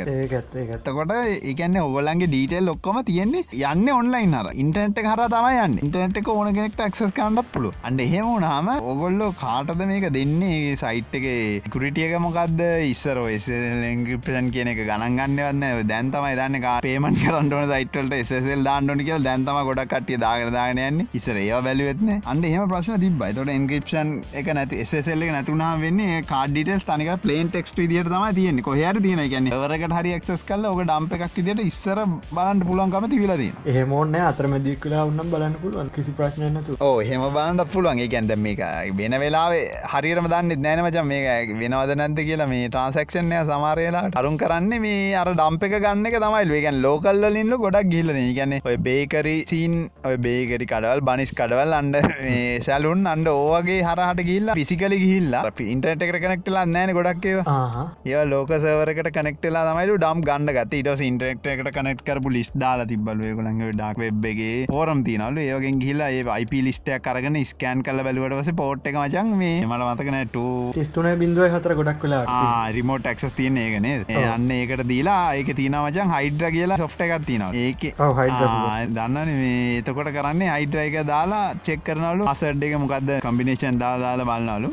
එතකොට 0.77 1.15
ඒකන්න 1.17 1.79
ඔගලන්ගේ 1.83 2.31
ඩීටෙල් 2.33 2.73
ඔක්කොම 2.75 3.01
තියෙන්නේ 3.11 3.45
යන්න 3.73 3.93
ඔන්ලයින් 3.99 4.35
අර. 4.41 4.49
ඉන්ටනෙට් 4.65 5.03
හර 5.11 5.25
තමයි 5.35 5.61
යන්න. 5.67 5.77
ඉන්ටනෙට් 5.85 6.21
එක 6.23 6.33
ඕන 6.35 6.53
කෙනෙක්ට 6.57 6.83
ක්සස් 6.95 7.15
කන්නත් 7.19 7.47
පුළු 7.55 7.73
අන්ඩ 7.91 8.05
එහෙම 8.07 8.31
වුණහම 8.31 8.73
ඔගොල්ලෝ 8.95 9.31
කාටද 9.43 9.85
මේක 9.93 10.09
දෙන්නේ? 10.17 10.77
සයිට් 10.83 11.19
එක 11.21 11.69
කුරිටියක 11.75 12.17
මොකක්ද 12.27 12.65
ඉස්සර 12.91 13.21
ලෙංගිපෂන් 13.85 14.51
කියන 14.55 14.73
එක 14.73 14.83
ගණන්ගන්නවන්න 14.89 15.87
දැන් 15.93 16.13
තමයි 16.15 16.35
දන්න 16.41 16.81
පේමන් 16.89 17.21
කරන්නන 17.23 17.71
සයිටල්ට 18.17 18.47
එසල් 18.47 18.65
දාන්නනි 18.65 19.05
කියල 19.05 19.23
දැන්තම 19.23 19.59
ගොඩක් 19.69 19.93
කටිය 19.93 20.19
දාගර 20.19 20.51
දාගනයන්න 20.51 21.01
ඉසර 21.15 21.37
ඒ 21.37 21.61
වැලුවත්න 21.61 22.11
අන්ඩ 22.33 22.49
එහම 22.51 22.65
ප්‍රශ්න 22.73 23.01
තිබයි 23.01 23.37
තොට 23.39 23.53
එන්ක්‍රපෂන් 23.57 24.11
එක 24.41 24.49
නැති 24.59 24.81
එසෙල්ල 24.85 25.25
නැතුනා 25.29 25.73
වෙන්නේ 25.79 26.21
කාඩිටස් 26.25 26.87
තනික 26.91 27.13
පලේන් 27.25 27.51
ටෙක්ස් 27.51 27.75
විදිර 27.81 28.05
තම 28.07 28.27
තියෙන 28.35 28.63
කොහර 28.63 29.01
තියෙන 29.07 29.23
ගැන 29.35 29.51
වරකට 29.55 29.97
හරි 29.99 30.15
ක්ස් 30.19 30.45
කල 30.45 30.67
ඔක 30.67 30.83
ඩම්ප 30.83 31.19
එකක් 31.19 31.39
විදිට 31.41 31.65
ඉස්සර 31.65 32.01
බලන්ට 32.31 32.69
පුලුවන්කම 32.71 33.09
තිවිලදී 33.15 33.53
ඒමෝන්න 33.75 34.19
අතරමැදික් 34.23 34.81
කලා 34.81 35.05
උන්නම් 35.05 35.31
බලන්න 35.31 35.57
පුළුවන්. 35.57 35.91
කිසි 35.91 36.13
ප්‍රශ්නයනතු 36.13 36.79
ඕ 36.81 36.97
හෙම 37.03 37.27
බාන්ඩ 37.31 37.65
පුළුවන්. 37.69 38.03
ගැන්ද 38.15 38.35
මේක 38.39 38.63
වෙන 38.99 39.19
වෙලාවේ 39.23 39.65
හරිරම 39.93 40.27
දන්න 40.27 40.65
නෑනමච 40.67 41.01
මේ 41.05 41.37
වෙනවද 41.55 41.95
නැද 41.95 42.21
කියලා 42.21 42.49
මේ 42.49 42.69
ට්‍රන්සක්ෂන්ය 42.69 43.41
සමාරයලා 43.45 44.05
අරුන් 44.15 44.39
කරන්න 44.39 44.73
මේ 44.81 45.15
අර 45.15 45.29
ඩම්ප 45.33 45.69
එක 45.69 45.77
ගන්න 45.79 46.11
එක 46.11 46.19
තමයි. 46.19 46.45
වේගන් 46.55 46.81
ලෝකල්ලින්ල 46.85 47.55
ගොඩක් 47.65 47.91
ගිල්ල 48.07 48.35
ගැන 48.35 48.55
ඔය 48.63 48.77
බේකරි 48.79 49.35
සීන් 49.47 49.75
ඔය 50.05 50.17
බේකරි 50.19 50.67
කඩවල් 50.67 51.01
බනිස් 51.03 51.33
කඩවල් 51.33 51.75
අන්ඩ 51.75 51.97
සැලුන් 52.67 53.05
අන්ඩ 53.07 53.29
ඕවගේ 53.31 53.81
හරහට 53.83 54.23
ගිල්ල 54.29 54.53
පිසිකලි 54.55 54.99
ගිල්ලා 55.03 55.43
ඉන්ටට 55.67 56.05
එක 56.07 56.15
කනෙක්ටලා 56.19 56.65
නෑන 56.69 56.93
ගොඩක්කව 56.95 57.39
ඒ 58.07 58.25
ලෝක 58.27 58.53
සවරකට 58.57 59.11
කනෙක්ටලා 59.17 59.65
තමයිලු 59.69 59.97
ඩම් 59.97 60.25
ගන්න 60.25 60.53
ගත 60.59 60.81
ඉට 60.83 61.05
ඉන්ටෙක්ට 61.05 61.51
එකට 61.55 61.71
කනෙක්් 61.73 62.05
කරපු 62.05 62.35
ලිස් 62.37 62.53
දාලා 62.57 62.87
තිබල්වයකුළඟ 62.87 63.63
ඩක් 63.71 64.03
වෙබ්ගේ 64.05 64.53
පෝරම් 64.69 65.05
තිනලු 65.05 65.45
ඒවගෙන් 65.45 65.81
ගිල්ලා 65.85 66.11
ඒ 66.11 66.25
අයිප 66.37 66.55
ලිස්ටයක් 66.61 67.05
කරගෙන 67.05 67.41
ස්කෑන් 67.45 67.85
කල 67.85 68.05
බැලුවටවස 68.05 68.53
පෝට් 68.55 68.91
එක 68.91 68.97
මචන් 68.97 69.35
මේ 69.37 69.57
මට 69.63 69.91
මතකනට 69.91 70.89
ස්තුන 70.89 71.11
බින්දුව 71.17 71.49
හතර 71.49 71.77
ගොඩක් 71.81 72.03
කලා 72.03 72.53
රිමෝට් 72.73 73.11
ක්ස් 73.15 73.37
තියන 73.37 73.59
ඒගනේ 73.59 73.97
යන්න 74.25 74.51
ඒකට 74.53 74.87
දීලා 74.87 75.21
ඒක 75.35 75.55
තින 75.57 75.79
මචන් 75.79 76.15
හයිඩ්‍ර 76.15 76.53
කියලා 76.55 76.79
සොෆ්ට 76.79 77.05
එකක් 77.05 77.27
තිනවා 77.27 77.53
ඒක 77.57 77.84
දන්නන 77.93 79.31
මේ 79.41 79.79
එතකොට 79.79 80.11
කරන්නේ 80.17 80.51
අයිටරයික 80.57 80.97
දාලා 81.11 81.43
චෙක් 81.67 81.83
කරනලු 81.89 82.29
අසඩ් 82.33 82.67
එක 82.69 82.77
මොකක්ද 82.85 83.13
කම්බිනේෂන් 83.27 83.81
දාදාලා 83.85 84.29
බලන්නලු 84.31 84.71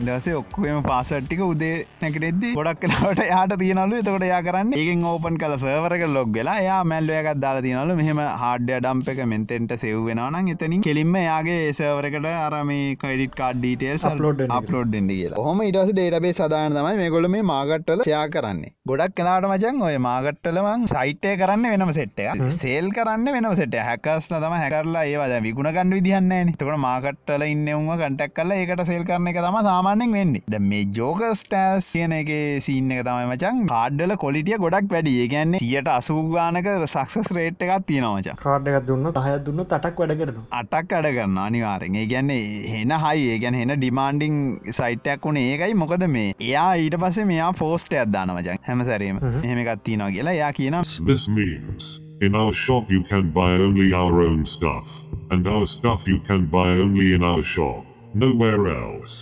ඉඩසේ 0.00 0.36
ඔක්කම 0.40 0.80
පාසට්ටික 0.88 1.42
උදේ 1.48 1.74
නැකටෙද 2.02 2.44
ගොඩක් 2.58 2.82
කලාවට 2.84 3.22
යාට 3.24 3.56
තියනලු 3.62 4.00
එතකොට 4.02 4.26
යා 4.30 4.42
කරන්න 4.48 4.76
ඒෙන් 4.80 5.06
ඕපන් 5.12 5.40
කල 5.42 5.56
සවරක 5.58 6.06
ලොග් 6.16 6.32
වෙලා 6.38 6.58
යා 6.68 6.80
මැල්ලයකත් 6.92 7.42
දාලා 7.44 7.66
තියනලු 7.68 7.98
මෙහම 8.02 8.22
හාඩ්‍ය 8.44 8.72
ඩම්ප 8.76 9.14
එක 9.14 9.22
මෙතෙන්ට 9.34 9.76
සෙව් 9.84 10.02
වෙනවනම් 10.08 10.52
එතනින් 10.54 10.86
කෙලින්ම 10.88 11.16
යාගේ 11.22 11.60
සවරකට 11.72 12.30
අරම 12.36 12.72
credit 13.02 13.36
card 13.40 13.62
detail 13.62 13.98
upload 14.12 14.42
upload 14.52 14.94
කියලා. 15.12 15.44
හොම 15.46 15.60
ඉටස 15.66 15.90
ඩේටබේ 15.92 16.34
සදාන 16.38 16.76
තමයි 16.76 16.96
මේ 17.00 17.10
ගොල 17.14 17.28
මේ 17.34 17.44
මාගට්ටල 17.52 18.02
යා 18.12 18.24
කරන්නේ. 18.34 18.72
ගොඩක් 18.90 19.14
කලාට 19.18 19.46
මචන් 19.48 19.82
ඔය 19.88 19.96
මාගට්ටලවන් 20.06 20.86
සයිට්ය 20.92 21.34
කරන්න 21.40 21.68
වෙනම 21.74 21.92
සෙට්ටය 21.98 22.28
සේල් 22.54 22.88
කරන්න 22.90 23.26
වෙන 23.34 23.48
සට 23.50 23.84
හැකස්ල 23.86 24.34
තම 24.36 24.54
හැකරලා 24.54 25.04
ඒවද 25.06 25.34
විගුණ 25.46 25.70
ගන්න 25.76 25.94
විදිහන්න 25.96 26.52
තකට 26.52 26.78
මාකට්ටල 26.84 27.44
ඉන්නවම 27.46 27.90
කටක් 27.94 28.34
කල 28.36 28.54
ඒකට 28.56 28.84
සෙල් 28.90 29.04
කරන 29.04 29.30
එක 29.30 29.38
තම 29.38 29.58
සාමාන්‍යෙන් 29.68 30.16
වෙන්නේ. 30.18 30.42
ද 30.46 30.60
මේ 30.62 30.84
ජෝක 30.92 31.22
ස්ටෑස් 31.40 31.90
කියන 31.92 32.16
එක 32.18 32.32
සීන්න 32.66 32.92
එක 32.96 33.02
තමයි 33.08 33.28
මචන් 33.28 33.62
කාඩ්ඩල 33.68 34.16
කොලිටිය 34.24 34.58
ගොඩක් 34.64 34.92
වැඩිය 34.94 35.28
ගැන්න 35.34 35.58
සියට 35.58 35.90
අසූගානක 35.90 36.70
සක්සස් 36.86 37.32
රේට් 37.38 37.66
එකක් 37.66 37.88
තියෙනවච 37.90 38.30
කාඩ්ඩක් 38.38 38.88
දුන්න 38.90 39.10
හය 39.20 39.34
දුන්න 39.48 39.64
තටක් 39.66 40.04
වැඩ 40.04 40.16
කරන 40.22 40.42
අටක් 40.60 40.96
අඩ 40.98 41.10
කරන්න 41.10 41.42
අනිවාරෙන් 41.46 42.00
ඒ 42.02 42.06
ගැන්නේ 42.12 42.42
හෙන 42.74 42.96
හයි 43.04 43.28
ඒ 43.30 43.40
ගැන 43.44 43.60
හෙන 43.60 43.76
ඩිමාන්ඩිං 43.76 44.38
සයිටයක් 44.72 45.28
වුණ 45.28 45.42
ඒකයි 45.42 45.74
මොකද 45.76 46.08
මේ 46.10 46.28
එයා 46.42 46.70
ඊට 46.76 46.98
පස්සේ 47.02 47.28
මෙයා 47.28 47.52
ෆෝස්ට 47.54 47.94
අදදාන 47.96 48.34
මචන් 48.34 48.62
හැම 48.62 48.84
සැරීම. 48.84 49.20
හෙම. 49.42 49.58
එකත් 49.58 49.84
තියනවා 49.84 50.10
කියලා 50.10 50.34
යා 50.34 50.52
කියන 50.52 50.80
This 51.06 51.28
means 51.30 52.11
In 52.26 52.36
our 52.40 52.52
shop 52.58 52.90
you 52.94 53.02
can 53.10 53.30
buy 53.36 53.52
only 53.62 53.86
our 54.00 54.16
own 54.24 54.42
stuff, 54.46 54.90
and 55.32 55.48
our 55.52 55.66
stuff 55.72 56.02
you 56.10 56.18
can 56.28 56.42
buy 56.52 56.68
only 56.82 57.06
in 57.16 57.22
our 57.30 57.42
shop, 57.52 57.80
nowhere 58.22 58.60
else. 58.74 59.14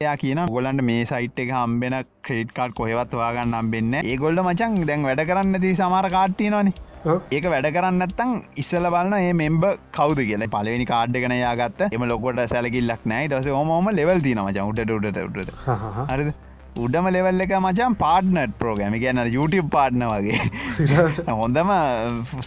එයා 0.00 0.14
කියන 0.22 0.40
ගොලන්ට 0.56 0.82
මේ 0.88 0.96
සයිට් 1.10 1.38
එක 1.44 1.52
හම්බෙන 1.58 1.96
ක්‍රේට් 2.28 2.50
කාඩ් 2.58 2.74
කොහෙවත් 2.80 3.14
වාගන්න 3.20 3.54
හම්බෙන්න 3.58 3.94
ඒගොල්ඩ 4.00 4.42
මචන් 4.46 4.74
දැන් 4.90 5.06
වැඩ 5.08 5.22
කරන්න 5.30 5.60
ති 5.66 5.72
සමාර 5.82 6.10
කාට්තියනවානේ 6.16 7.16
ඒක 7.36 7.46
වැඩ 7.54 7.68
කරන්නත්තං 7.76 8.32
ඉස්සල 8.64 8.90
බලන්න 8.94 9.18
ඒ 9.20 9.32
මෙම්බ 9.42 9.66
කවද 9.98 10.28
කියල. 10.30 10.46
පලවෙනි 10.56 10.88
කාඩ්ඩ 10.94 11.24
කන 11.24 11.36
යාගත්ත. 11.46 11.84
එම 11.96 12.06
ලොකොට 12.12 12.42
සැලකිල්ලක් 12.54 13.10
නෑ 13.12 13.28
ටස 13.34 13.54
ෝමම 13.60 13.92
ලෙවල් 14.00 14.26
තින 14.26 14.42
මචන් 14.46 14.64
උට 14.72 14.98
උට 14.98 15.22
උට 15.28 15.54
හරිද 16.10 16.34
උඩම 16.74 17.06
ලෙවල් 17.14 17.40
එක 17.44 17.52
මචන් 17.58 17.94
පාඩ්නට් 18.02 18.52
ප්‍රෝගෑම 18.60 18.94
ගැන 19.02 19.18
YouTube 19.34 19.68
පාඩ්න 19.74 20.04
වගේ. 20.08 20.38
හොඳම 21.40 21.70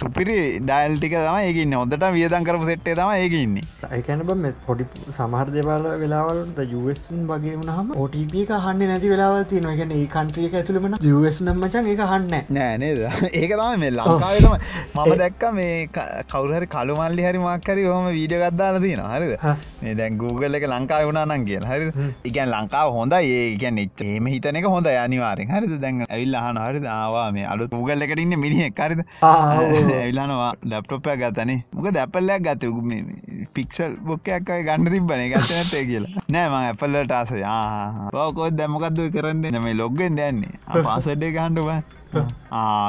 සුපිරි 0.01 0.37
ඩයිල්ටික 0.59 1.13
තම 1.17 1.37
ඒකන්න 1.41 1.75
හොඳට 1.79 2.05
වියදන් 2.15 2.47
කරපු 2.47 2.65
සෙට්ේ 2.69 2.95
තම 2.95 3.11
ඒකන්නේ 3.15 3.65
ඒකැන 3.97 4.23
බ 4.25 4.33
පොඩි 4.65 4.87
සමහර 5.17 5.51
දෙබල 5.55 5.85
වෙලාවලට 6.03 6.61
යුවන් 6.73 7.27
වගේ 7.31 7.53
වනහම 7.59 7.91
OTP 8.05 8.33
එක 8.45 8.55
හන්න 8.65 8.89
නැති 8.91 9.11
වෙලාවල් 9.13 9.45
තියෙන 9.51 9.69
ගැන 9.81 9.93
ඒ 9.97 10.07
කන්ට්‍රියක 10.15 10.57
ඇතුළමන 10.61 10.97
යස් 11.03 11.39
නම්මචන් 11.45 11.91
එක 11.93 12.03
හන්න 12.13 12.49
නෑ 12.49 12.81
නේද? 12.83 13.03
ඒක 13.41 13.53
තම 13.53 13.79
මේ 13.83 13.93
ලංකාවම 13.99 14.57
මම 14.95 15.15
දැක්ක 15.21 15.47
මේ 15.59 15.77
කවුහරි 16.33 16.71
කළුමල්ලි 16.73 17.29
හරි 17.29 17.43
මක්කරි 17.45 17.85
හොම 17.91 18.09
වීඩිය 18.09 18.41
ගත්දාල 18.43 18.81
තියෙන 18.81 19.05
හරිද? 19.05 19.37
මේ 19.83 19.95
දැන් 20.01 20.17
Google 20.17 20.61
එක 20.61 20.67
ලංකාව 20.73 21.07
වුණනන් 21.11 21.47
කිය 21.47 21.61
හරි 21.71 22.09
ඉගැන් 22.31 22.53
ලංකාව 22.55 22.93
හොඳ 22.97 23.17
ඒ 23.21 23.55
ගැන 23.61 23.81
එච්චේ 23.85 24.14
ඒම 24.15 24.27
හිතන 24.33 24.59
එක 24.59 24.67
හොඳ 24.75 24.87
අනිවාරෙන් 25.05 25.53
හරිද? 25.55 25.73
දැන් 25.83 26.03
ඇවිල් 26.07 26.35
අහන 26.41 26.59
හරි 26.65 26.81
ආවා 26.95 27.27
මේ 27.37 27.45
අලු 27.53 27.67
පුගල් 27.73 28.05
එකට 28.07 28.23
ඉන්න 28.25 28.37
මිනිහෙක්. 28.43 28.81
හරිද? 28.85 29.01
ඇවිලානවා 29.21 30.51
ලැප්ටොප්පය 30.71 31.17
ගතනේ 31.23 31.59
මොක 31.73 31.89
දැපල්ලයක් 31.97 32.45
ගත 32.47 32.63
පික්සල් 33.55 33.97
බොක්කයක් 34.07 34.47
ගන්න 34.67 34.91
තිබන 34.93 35.25
ගත 35.33 35.49
නැතේ 35.51 35.83
කියලා. 35.91 36.23
නෑම 36.35 36.55
ඇපල්ලට 36.61 37.11
ආස 37.19 37.33
පෝකොත් 38.15 38.57
දැමකක්ද 38.61 39.03
කරන්න? 39.17 39.45
නම 39.51 39.67
ලොග්ගෙන් 39.81 40.17
දැන්නේ 40.21 40.83
පාසඩ්ඩේ 40.87 41.35
ගහන්ඩුව 41.37 41.69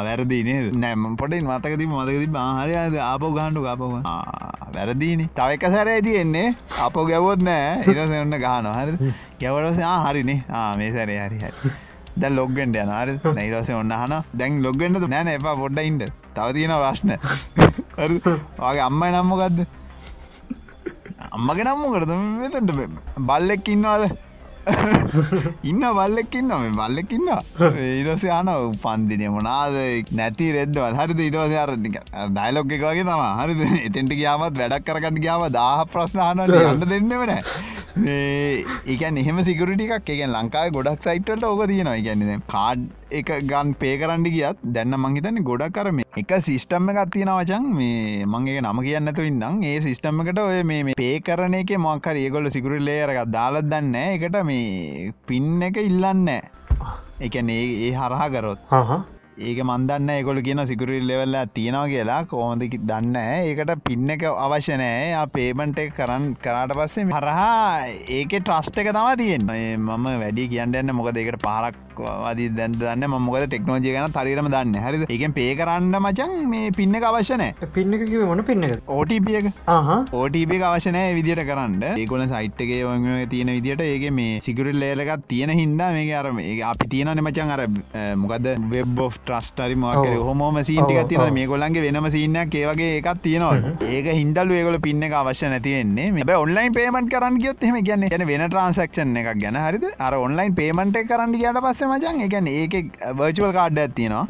වැරදි 0.06 0.38
නේ 0.48 0.58
නෑම 0.82 1.16
පොටින් 1.20 1.44
මතකති 1.50 1.86
මතකති 1.92 2.28
ආහරයද 2.44 2.96
ආපෝ 3.10 3.30
ගහන්ඩු 3.36 3.66
අපව 3.72 3.82
වැරදිීන. 4.74 5.22
තව 5.36 5.48
එක 5.56 5.64
සැර 5.74 5.88
ඇතියෙන්නේ 5.94 6.48
අපෝ 6.86 7.04
ගැවොත් 7.10 7.40
නෑ. 7.48 7.82
ඉරසන්න 7.92 8.36
ගාන 8.44 8.66
හරි 8.78 9.12
ගැවරස 9.40 9.78
හරිනේ 10.06 10.40
මේ 10.78 10.90
සැරේ 10.96 11.20
හරි 11.24 11.38
හරි. 11.44 11.72
දැ 12.20 12.30
ලොග්ගෙන්ට 12.38 12.76
යන 12.82 12.92
අර 12.98 13.08
නයිරස 13.38 13.70
ඔන්න 13.80 13.92
හන 14.00 14.14
දැන් 14.40 14.60
ලොග්ගෙන්ට 14.66 15.08
නෑන 15.14 15.32
එපා 15.36 15.56
පොඩ්ඩ 15.62 15.88
ඉන්ට 15.90 16.04
තව 16.36 16.46
තියෙන 16.56 16.74
ප්‍රශ්න. 16.82 17.10
වගේ 18.60 18.84
අම්මයි 18.88 19.10
නම්මකක්ද 19.16 19.58
අම්මගේ 21.36 21.64
නම්මකට 21.66 22.10
මෙතට 22.40 22.70
බල්ලෙක් 23.28 23.68
ඉන්නවාද? 23.74 24.04
ඉන්න 25.70 25.84
බල්ලෙක්කින්න 25.98 26.50
මේ 26.52 26.72
බල්ලෙක්කින්න 26.78 27.28
ඊරස 27.82 28.24
යන 28.28 28.50
පන්දිනය 28.84 29.28
මොනාද? 29.34 29.76
නැති 30.20 30.48
රෙද්දවල් 30.56 30.98
හරිද? 31.00 31.22
ඉටවස 31.26 31.54
අරටික 31.64 31.98
ඩයිලොක් 32.32 32.74
එක 32.76 32.84
වගේ 32.88 33.06
තම 33.06 33.22
හරිද? 33.40 33.62
එතෙන්ට 33.88 34.16
කියාවත් 34.18 34.58
වැඩක් 34.62 34.86
කරගන්න 34.88 35.22
කියාව 35.22 35.46
දාහ 35.58 35.86
ප්‍රශ්න 35.94 36.22
හන 36.26 36.44
අන්න 36.62 36.86
දෙන්නවන 36.92 37.34
ඒකන් 38.06 39.22
එහෙම 39.22 39.38
සිකරට 39.48 39.84
එකක් 39.86 40.14
එක 40.16 40.24
ලංකාව 40.28 40.74
ගොඩක් 40.74 41.06
සයිට්ට 41.06 41.46
ඕක 41.50 41.62
තියෙනවා. 41.70 41.98
ගැන්න 42.08 42.42
කාඩ් 42.54 42.88
එක 43.10 43.28
ගන් 43.50 43.72
පේ 43.80 43.94
කරන්ඩි 44.00 44.30
ගියත් 44.34 44.58
දැන්න 44.74 44.96
මංහිතන්න 44.98 45.38
ගොඩක් 45.48 45.74
කරම 45.76 46.00
එක 46.22 46.32
සිිස්ටම්ම 46.46 46.90
එකක් 46.92 47.12
තියෙන 47.14 47.30
වචන්. 47.30 47.66
මේ 47.78 48.24
මගේ 48.26 48.60
නම 48.60 48.80
කියන්නතු 48.86 49.26
ඉන්නම්. 49.30 49.62
ඒ 49.62 49.80
සිිස්ටම්ම 49.86 50.22
එකට 50.24 50.40
ඔය 50.44 50.62
මේ 50.70 50.94
පේ 51.00 51.20
කරන 51.20 51.54
එක 51.60 51.70
මොක්කර 51.86 52.18
ඒගොල්ල 52.22 52.50
සිකුරල්ලේරක 52.50 53.22
දාලත් 53.30 53.70
දන්න 53.72 53.94
එකට 54.04 54.38
මේ 54.50 55.12
පින් 55.26 55.62
එක 55.68 55.78
ඉල්ලන්න 55.88 56.28
එකන 57.26 57.52
ඒ 57.58 57.92
හරහා 58.00 58.32
කරොත්. 58.34 58.58
හහ 58.72 59.15
ඒක 59.38 59.58
මන්දන්න 59.62 60.10
එකොල 60.12 60.38
කියන 60.40 60.60
සිකුරල් 60.68 61.06
ලෙවල්ල 61.08 61.36
තියෙනවා 61.54 61.88
කියලා. 61.92 62.20
කෝමද 62.30 62.62
දන්න 62.90 63.16
ඒකට 63.20 63.72
පින්න 63.86 64.10
එක 64.14 64.22
අවශ්‍යනෑ 64.24 65.24
පේමන්ට 65.34 65.80
කරන්න 65.96 66.28
කරාට 66.44 66.72
පස්සේ 66.78 67.04
හරහා 67.10 67.88
ඒක 68.18 68.32
ට්‍රස්ට 68.36 68.80
එක 68.82 68.88
තම 68.96 69.10
තියෙන් 69.22 69.44
මම 69.46 70.06
වැඩි 70.22 70.48
කියන්නන්න 70.52 70.94
මොකද 71.00 71.20
ඒකට 71.22 71.42
පාරක් 71.42 71.76
වදී 71.96 72.48
දැන් 72.56 72.78
දන්න 72.80 73.16
මොකද 73.26 73.44
ටෙක්නෝජය 73.48 73.92
ගන 73.92 74.16
තරිරම 74.16 74.48
දන්න 74.54 74.80
හරි 74.86 75.02
ඒකෙන් 75.16 75.36
පේ 75.38 75.52
කරන්න 75.60 76.00
මචන් 76.00 76.34
මේ 76.54 76.72
පින්න 76.78 76.96
එක 77.00 77.06
අවශ්‍යනෑ 77.10 77.68
පින්න 77.76 77.98
එක 77.98 78.16
මොන 78.30 78.44
පින්න 78.44 78.64
එක. 78.64 78.80
ආහ. 79.66 79.90
ඕටප 80.12 80.56
අවශනය 80.70 81.04
විදිට 81.18 81.44
කරන්න. 81.50 81.76
ඒකොල 81.92 82.24
සයිට්ගේ 82.32 83.26
තියෙන 83.34 83.52
විදිට 83.58 83.84
ඒක 83.90 84.08
මේ 84.20 84.40
සිගුරල් 84.48 84.80
ලේලකත් 84.84 85.28
තියෙන 85.28 85.52
හින්දා 85.60 85.92
මේ 85.92 86.16
අරම 86.22 86.40
අපි 86.72 86.92
තියෙනන 86.96 87.24
මචන් 87.26 87.54
අර 87.56 87.66
මොකද 88.24 88.52
වෙබ් 88.74 89.06
ෝ 89.06 89.12
ට්‍රස්ටරි 89.26 89.76
මක 89.82 90.02
ඔව්. 90.02 90.30
හොම 90.42 90.58
සීටික 90.70 91.00
ඔව්, 91.02 91.08
තින 91.10 91.20
ඔව්. 91.20 91.30
මේ 91.38 91.46
කොල්ලන්ගේ 91.52 91.84
වෙනම 91.86 92.08
සිීනයක් 92.16 92.54
ඒවගේ 92.62 92.90
එකක් 93.00 93.22
තියෙනවා 93.26 93.74
ඒක 93.96 94.10
හින්දල් 94.20 94.54
ඒගොල 94.58 94.78
පින්න 94.86 95.02
එක 95.08 95.16
අවශ්‍ය 95.20 95.50
නැතිවෙන්නේ 95.52 96.08
මේ 96.16 96.38
ඔන්ලයින් 96.44 96.76
පේමට 96.78 97.10
කරන්න 97.14 97.38
ගියොත් 97.42 97.66
එහම 97.68 97.78
ගැන්න 97.88 98.08
ගැන 98.12 98.26
වෙන 98.32 98.46
ට්‍රන්සක්ෂන් 98.48 99.16
එකක් 99.22 99.40
ගැන. 99.42 99.60
හරිද? 99.66 99.86
අර 100.06 100.14
ඔන්ලයින් 100.20 100.54
පේමට 100.60 100.98
කරන්න 101.10 101.36
ගට 101.36 101.64
පස්සේ 101.66 101.90
මචන් 101.90 102.24
එකන 102.28 102.50
ඒක 102.54 102.74
වර්චුවල් 103.20 103.52
කාඩ් 103.58 103.82
ඇත්තිනවා 103.84 104.24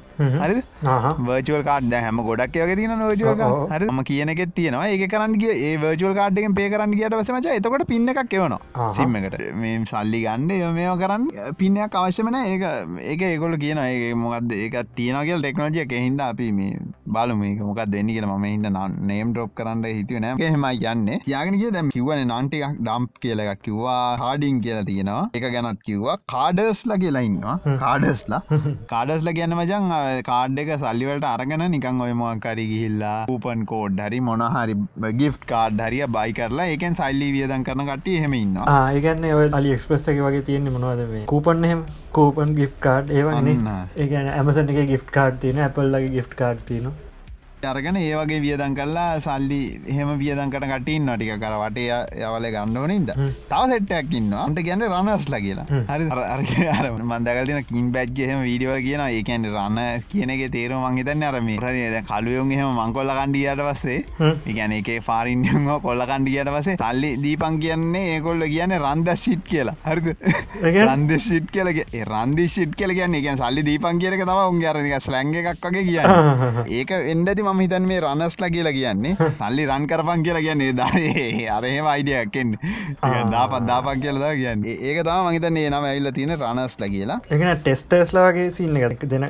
ආහ. 0.95 1.15
වර්චුවල් 1.29 1.65
කාඩ් 1.71 1.97
හැම 2.07 2.23
ගොඩක් 2.29 2.57
යක 2.65 2.75
තින 2.81 2.97
වර්චුවල් 3.03 3.45
ඔව්, 3.49 3.57
ඔව්. 3.59 3.71
හරි 3.75 3.91
ම 3.97 4.03
කියනෙත් 4.11 4.55
තියෙනවා. 4.57 4.87
ඒ 4.89 5.09
කරන්න 5.13 5.39
ගිය 5.43 5.53
ඒ 5.53 5.75
වර්චුවල් 5.83 6.15
කාඩ්ගෙන් 6.21 6.55
පේ 6.59 6.69
කරන්න 6.73 6.97
ගියට 6.99 7.17
වසමච 7.21 7.57
එතකොට 7.61 7.87
පින්න 7.93 8.09
එකක් 8.15 8.35
එවනවා. 8.39 8.93
සිම්ම 8.99 9.17
එකට. 9.21 9.39
මේ 9.63 9.85
සල්ලි 9.93 10.21
ගණ්ඩ 10.25 10.75
මේෝ 10.79 10.97
කරන්න 11.03 11.25
පින්නයක් 11.61 11.95
අවශ්‍යමන 12.01 12.37
ඒක 12.41 12.65
ඒක 13.13 13.23
ඒගොල 13.29 13.57
කියන 13.63 13.79
ඒ 13.83 14.15
මොකක්ද 14.23 14.53
ඒක 14.87 14.95
තියනගල් 14.99 15.41
ටෙක්නෝජිය 15.43 15.87
කෙහින්ද 15.93 16.21
අපි 16.21 16.47
මේ 16.59 16.79
බලු 17.15 17.35
මේක 17.41 17.61
මොකක් 17.69 17.81
දෙන්න 17.95 18.09
කියල. 18.15 18.27
ම 18.27 18.45
හිද 18.45 18.67
නේම් 19.11 19.33
ඩොප් 19.33 19.55
කරන්න 19.59 19.85
හිතුව 19.99 20.21
නෑ. 20.25 20.51
හෙම 20.55 20.67
යන්න. 20.71 21.09
යාගෙනගේ 21.33 21.73
දැම් 21.77 21.91
කිවන 21.97 22.23
නාන්ටිකක් 22.33 22.79
ඩම්ප් 22.81 23.21
කියල 23.25 23.43
එකක් 23.45 23.63
කිව්වා. 23.67 24.17
හාඩිං 24.23 24.61
කියලා 24.67 24.87
තියෙනවා. 24.91 25.23
එක 25.35 25.47
ගැනත් 25.57 25.83
කිව්වා. 25.89 26.17
කාඩර්ස්ල 26.35 26.97
කියලා 27.05 27.25
ඉන්නවා. 27.29 27.57
කාඩස්ලා 27.85 28.41
කාඩස්ල 28.93 29.33
කියන්න 29.39 29.57
මචන් 29.59 29.91
කාඩ් 30.31 30.63
එක 30.65 30.73
සල්ලිවලට 30.85 31.29
අරගෙන 31.33 31.67
නිකං 31.77 32.03
ඔය 32.07 32.15
මොකරි 32.23 32.67
ගිහිල්ලා 32.73 33.19
පූපන් 33.33 33.67
කෝඩ් 33.73 34.03
හරි 34.07 34.23
මොනහරි 34.31 34.79
ගිෆ් 35.23 35.41
කාඩ් 35.53 35.85
හරිය 35.87 36.07
බයි 36.19 36.37
කරලා 36.41 36.69
එකෙන් 36.77 36.99
සල්ලි 37.01 37.31
වියදන් 37.37 37.67
කරන 37.69 37.87
කට 37.93 38.19
හෙම 38.27 38.39
ඉන්නවා. 38.43 38.81
ඒගන්න 38.97 39.31
ඔය 39.41 39.49
අලි 39.61 39.77
එක්ස්පෙස් 39.77 40.11
එක 40.15 40.23
වගේ 40.29 40.47
තියෙන්නේ 40.51 40.77
මොනවද 40.79 41.25
කූපන් 41.35 41.65
එහෙම? 41.71 41.87
කූපන් 42.17 42.55
ගිෆ් 42.59 42.77
කාඩ් 42.85 43.11
ඒවන්නේ. 43.19 43.77
ඒගන 44.03 44.29
ඇමසන 44.35 44.71
එක 44.77 44.89
ගිෆ් 44.89 45.05
කාඩ් 45.11 45.37
තියන 45.41 45.61
ඇපල්ලගේ 45.61 46.11
ගිෆ් 46.11 46.31
කාඩ් 46.35 46.65
තියන 46.67 46.89
අරගෙන 47.65 47.97
ඒ 47.97 48.15
වගේ 48.15 48.41
වියදන් 48.41 48.75
කරලා 48.75 49.21
සල්ලි 49.21 49.61
එහෙම 49.87 50.11
වියදන් 50.19 50.51
කට 50.51 50.69
කටින් 50.71 51.07
නටික 51.07 51.41
කර 51.41 51.55
වටේ 51.57 51.99
යවල 52.21 52.47
ගන්නවනින්ද 52.47 53.11
හ්ම්. 53.11 53.31
තව 53.49 53.63
සෙට්ටයක් 53.73 54.13
ඉන්න 54.13 54.33
අන්ට 54.35 54.61
ගැන්න 54.61 54.85
රනස්ලා 54.89 55.41
කියලා. 55.41 55.67
හරි 55.89 56.67
අර 56.69 56.91
මන්දකල්තින 56.93 57.65
කින් 57.65 57.91
බැජ්ගහෙම 57.93 58.43
වීඩියෝ 58.43 58.77
කියන 58.79 59.03
ඒකන් 59.07 59.49
රන්න 59.49 59.81
කියනගේ 60.11 60.51
තේරු 60.51 60.81
මංහිතන්න 60.85 61.25
අරම 61.25 61.49
රද 61.57 62.03
කලුවයුන් 62.07 62.53
එහෙම 62.53 62.77
මංකොල්ල 62.77 63.15
කණ්ඩියට 63.19 63.63
පස්සේ 63.63 64.05
ඉගැන 64.47 64.73
එක 64.73 64.91
පාරින්ම 65.07 65.71
කොල්ල 65.81 66.05
කණ්ඩියට 66.05 66.53
පසේ 66.57 66.77
සල්ලි 66.77 67.15
දීපන් 67.25 67.59
කියන්නේ 67.59 68.05
ඒකොල්ල 68.15 68.47
කියන 68.47 68.77
රන්ද 68.79 69.11
සිට් 69.17 69.45
කියලා. 69.45 69.77
හරිද? 69.83 70.13
රන්ද 70.85 71.17
සිට් 71.21 71.51
කියලගේ 71.51 72.05
රන්දි 72.05 72.49
සිට් 72.49 72.77
කියල 72.77 72.93
කියන්න 72.93 73.15
එක 73.15 73.33
සල්ලි 73.37 73.65
දීපන් 73.65 73.99
කියලක 73.99 74.23
තම 74.23 74.45
උන්ගේ 74.45 74.71
අරක 74.71 75.03
ස්ලැංග 75.03 75.35
එකක් 75.35 75.67
වගේ 75.67 75.85
කියන්න. 75.87 76.63
ඒක 76.79 76.91
එන්ඩති 76.93 77.46
ම 77.49 77.63
හිතන් 77.65 77.89
මේ 77.91 78.01
රනස්ලා 78.01 78.51
කියලා 78.51 78.75
කියන්නේ. 78.79 79.15
සල්ලි 79.41 79.67
රන් 79.67 79.87
කරපන් 79.91 80.25
කියලා 80.27 80.45
කියන්නේ 80.47 80.73
දාඒ 80.81 81.49
අරහෙම 81.57 81.91
අයිඩියක්කෙන් 81.93 82.55
දාපත් 83.35 83.67
දාපක් 83.71 84.03
කියලදා 84.05 84.33
කියන්න. 84.41 84.65
ඒක 84.67 85.01
තම 85.09 85.29
මහිතන් 85.29 85.61
ඒ 85.63 85.71
නම 85.71 85.89
ඇල්ල 85.91 86.11
තියෙන 86.19 86.35
රනස්ලා 86.39 86.91
කියලා. 86.95 87.19
එකන 87.31 87.53
ටෙස්ටර්ස්ලා 87.61 88.27
වගේ 88.29 88.49
සින්න 88.59 88.81
එකක්. 88.81 89.07
දෙන 89.13 89.29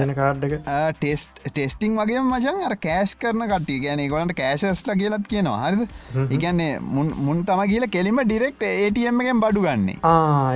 දෙන 0.00 0.14
කාඩ්ඩක 0.20 0.56
ටෙස්ට 0.98 1.42
ටෙස්ටිං 1.48 1.98
වගේ 2.00 2.22
මචන් 2.22 2.64
අර 2.68 2.76
කෑශ් 2.86 3.14
කරන 3.22 3.46
කට්ටිය. 3.46 3.78
ගැන 3.84 4.04
ගොලට 4.14 4.36
කෑශස්ලා 4.40 4.98
කියලත් 5.02 5.28
කියනවා. 5.32 5.58
හරිද? 5.66 5.96
ඉගන්නේ 6.30 6.70
මුන් 6.80 7.44
තම 7.44 7.64
කියල 7.72 7.88
කෙලිම 7.88 8.22
ඩිරෙක්් 8.24 8.66
ඒටම් 8.68 9.22
එකෙන් 9.24 9.42
බඩු 9.44 9.64
ගන්නේ. 9.66 9.98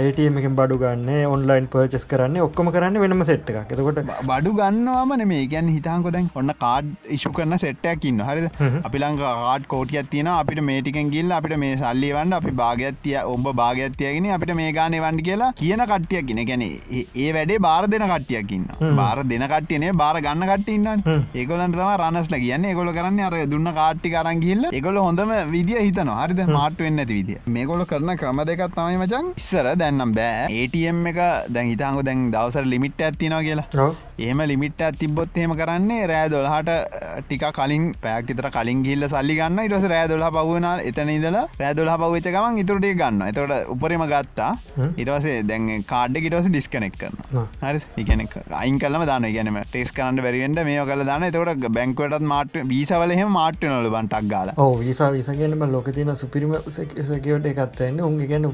ඒටම 0.02 0.40
එකෙන් 0.40 0.56
බඩු 0.58 0.80
ගන්න 0.82 1.10
ඔන්ලයින් 1.32 1.68
පර්චස් 1.72 2.06
කරන්න 2.06 2.40
ඔක්කොම 2.46 2.72
කරන්න 2.74 3.00
වෙනම 3.04 3.24
සෙට් 3.24 3.50
එකක්. 3.50 3.72
එතකොට 3.72 4.00
බඩු 4.30 4.52
ගන්නවාම 4.60 5.14
මේ 5.28 5.46
ගැන් 5.52 5.68
හිතාන්කො 5.76 6.12
දැන් 6.14 6.30
ඔන්න 6.34 6.54
කාඩ් 6.62 6.81
ඉශු 7.16 7.32
කරන 7.38 7.58
සෙට්ටයක් 7.64 8.06
ඉන්න 8.10 8.22
හරිද. 8.28 8.46
අපි 8.86 9.02
ලංඟ 9.02 9.20
කාඩ් 9.22 9.66
කෝටියක් 9.72 10.10
තියෙන 10.12 10.30
අපිට 10.34 10.62
මේටිකෙන් 10.70 11.12
ගිල්ල 11.14 11.36
අපිට 11.38 11.56
මේ 11.64 11.76
සල්ලි 11.82 12.12
වන්න 12.16 12.36
අපි 12.38 12.54
භාගත්තිය 12.62 13.16
ඔබ 13.34 13.48
භාගත්තියගෙන 13.60 14.30
අපිට 14.36 14.54
මේ 14.60 14.72
ගානය 14.78 14.98
වන්ඩ 15.04 15.26
කියලා 15.28 15.50
කියන 15.62 15.84
කට්ටියක් 15.92 16.26
ගෙන 16.30 16.42
ගැන 16.50 16.64
ඒ 16.66 17.28
වැඩේ 17.38 17.60
බාර 17.68 17.82
දෙන 17.94 18.06
කට්ටියකින්න 18.12 18.66
හ්ම්. 18.80 18.96
බාර 19.00 19.24
දෙන 19.32 19.46
කට්ටියනේ 19.52 19.92
බාර 20.02 20.16
ගන්න 20.26 20.48
කට්ටඉන්න 20.52 21.04
හ්ම්. 21.08 21.22
ඒගොලන්ට 21.40 21.78
තම 21.78 21.92
රනස්ල 21.98 22.36
කියන්න. 22.44 22.68
ඒගොල 22.70 22.92
කරන්න 22.98 23.20
අර 23.28 23.38
දුන්න 23.54 23.72
කාට්ටි 23.80 24.14
කරංගිල්ල 24.14 24.70
ඒගොල 24.72 25.00
හොඳම 25.06 25.34
විදිිය 25.54 25.82
හිතන 25.86 26.12
හරිද? 26.18 26.44
මාට 26.58 26.78
වෙන්න 26.86 27.04
ඇති 27.04 27.18
විදිිය. 27.20 27.40
මේගොල 27.56 27.84
කරන 27.92 28.14
ක්‍රම 28.22 28.44
දෙකත් 28.50 28.76
තමයි 28.78 29.00
මචන් 29.02 29.32
ඉස්සර 29.42 29.72
දැන්නම් 29.82 30.14
බෑ. 30.18 30.46
ඒටම් 30.60 31.02
එක 31.12 31.20
දැන් 31.56 31.72
හිතාංගු 31.72 32.06
දැන් 32.08 32.30
දවසර 32.34 32.66
ලිමිට් 32.74 33.04
ඇත්තිනවා 33.08 33.42
කියලා. 33.48 33.90
ඒම 34.18 34.40
ලිමිට 34.44 34.82
තිබොත් 34.98 35.36
එහෙම 35.36 35.54
කරන්නේ 35.54 36.06
රෑ 36.06 36.28
දොල්හට 36.28 36.70
ටික 37.20 37.44
කලින් 37.52 37.84
පැකිතර 38.02 38.48
කලින් 38.50 38.82
ගිල්ල 38.86 39.08
සල්ලි 39.08 39.36
ගන්න 39.38 39.64
ඉටස 39.64 39.86
රෑ 39.88 40.08
දොල්හ 40.08 40.28
පවුවන 40.36 40.68
එතන 40.82 41.12
ඉදලා 41.14 41.44
රෑ 41.60 41.74
දොල්හ 41.74 41.96
පවච්ච 41.96 42.34
ගමන් 42.36 42.60
ඉතුරට 42.62 42.88
ගන්න 42.92 43.22
එතොට 43.28 43.72
උපරම 43.74 44.04
ගත්තා. 44.06 44.50
හ්ම්. 44.76 44.92
ඉටවසේ 44.96 45.36
දැන් 45.42 45.84
කාඩ් 45.84 46.20
ඉටවස 46.20 46.48
ඩිස්කනෙක් 46.48 46.98
කරන. 46.98 47.18
හරි 47.62 47.80
ඉගන 47.98 48.24
අයින් 48.52 48.78
කලම 48.78 49.06
දාන 49.06 49.28
ගැනම 49.30 49.60
ටෙස් 49.64 49.92
කරන්න 49.92 50.22
බැරිවෙන්ට 50.26 50.64
මේ 50.70 50.86
කල 50.86 51.04
දාන 51.04 51.28
තොට 51.32 51.68
බැංකවටත් 51.70 52.28
මාට 52.32 52.58
බීසවලහෙම 52.72 53.36
මාට්ට 53.38 53.64
නොල 53.66 53.90
බන්ටක් 53.90 54.28
ගාල. 54.28 54.54
ඕ 54.56 54.72
විසා 54.80 55.12
විසගෙනම 55.12 55.68
ලෝක 55.72 55.92
තියන 55.92 56.16
සුපිරිම 56.16 56.58
සකවට 56.68 57.52
එකත්වන්න 57.52 58.04
උන්ගේ 58.08 58.30
ගැන 58.32 58.52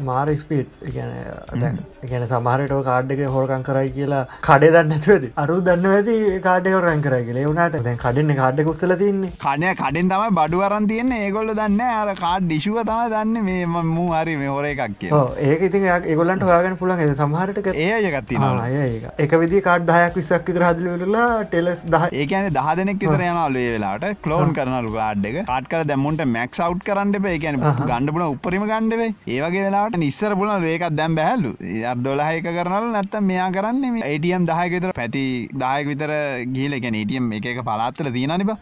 මාර 0.00 0.28
ස්පීට් 0.36 0.68
ගැන 0.94 1.78
ගැන 2.12 2.26
සමහරට 2.26 2.74
කාඩ්ක 2.88 3.24
හොරකං 3.36 3.66
කරයි 3.68 3.92
කියලා 3.96 4.22
කඩේ 4.48 4.72
දන්නඇති 4.76 5.32
අරු 5.44 5.58
දන්න 5.68 5.90
ඇති 5.92 6.16
කාඩ 6.46 6.70
හොරන් 6.74 7.04
කරයි 7.06 7.26
කියලා. 7.28 7.46
වුණට 7.48 7.78
දැන් 7.86 8.00
කඩන්න 8.04 8.40
කාඩ්ඩ 8.40 8.66
කුස්සල 8.68 8.96
තින්නේ. 9.02 9.32
කනය 9.44 9.74
කඩෙන් 9.82 10.12
තම 10.12 10.38
බඩු 10.40 10.64
අරන් 10.68 10.88
තියන්න. 10.92 11.12
ඒගොල්ල 11.18 11.54
දන්න 11.54 11.82
අර 11.88 12.14
කාඩ් 12.24 12.48
ඩිශුව 12.48 12.80
තම 12.82 13.14
දන්න. 13.14 13.44
මේ 13.46 13.84
මූ 13.92 14.08
හරි 14.14 14.36
මේ 14.42 14.52
හොර 14.54 14.64
එකක් 14.66 15.04
ඒක 15.48 15.62
ඉතින් 15.68 15.86
ඒගොල්ලන්ට 15.90 16.46
හොයාගෙන 16.48 16.76
පුළන් 16.80 17.14
සමහරට 17.16 17.70
ඒ 17.74 17.88
අයගත්තින 17.98 18.46
ඒ 18.66 19.12
එක 19.24 19.32
විදි 19.42 19.62
කාඩ් 19.66 19.86
දහයක් 19.90 20.18
විසක් 20.18 20.50
විතර 20.50 20.64
හදලවෙලා 20.68 21.28
ටෙලස් 21.46 21.84
දහ 21.94 22.06
ඒකන 22.22 22.48
දහ 22.56 22.68
දෙනෙක් 22.80 23.00
විතර 23.02 23.24
යනලේ 23.28 23.66
වෙලාට 23.74 24.06
කලෝන් 24.24 24.54
කරනලු 24.58 24.92
කාඩ්ඩක 24.96 25.38
කාට් 25.50 25.68
කල 25.72 25.84
දැමුන්ට 25.90 26.24
මැක්ස් 26.36 26.62
අව් 26.66 26.76
කරන්න 26.88 27.30
එකන 27.32 27.60
ගණඩපුන 27.82 28.26
උපරිම 28.26 28.66
ගණ්ඩවේ 28.70 29.10
ඒවගේ 29.36 29.64
වෙලාට 29.66 29.98
නිස්සර 30.04 30.32
පුල 30.40 30.52
ඒකත් 30.72 30.96
දැම් 31.00 31.18
බැහලු 31.20 31.52
අදොලහයක 31.96 32.48
කරනල 32.48 32.86
නැත්තම් 32.96 33.28
මෙයා 33.30 33.48
කරන්න 33.56 33.98
ඒටම් 34.02 34.46
දහයක 34.50 34.74
විතර 34.76 34.92
පැති 35.00 35.24
දායක 35.62 35.90
විතර 35.92 36.12
ගිල 36.56 36.76
එක 36.78 36.88
ඒටම් 36.92 37.28
එක 37.38 37.48
එක 37.52 37.60
පලාත්තල 37.70 38.10
තියෙනනිබ 38.16 38.52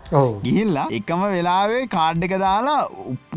ගිහිල්ලා 0.46 0.86
එකම 1.00 1.24
වෙලාවේ 1.36 1.82
කාඩ් 1.96 2.28
එක 2.28 2.36
දාලා 2.44 2.78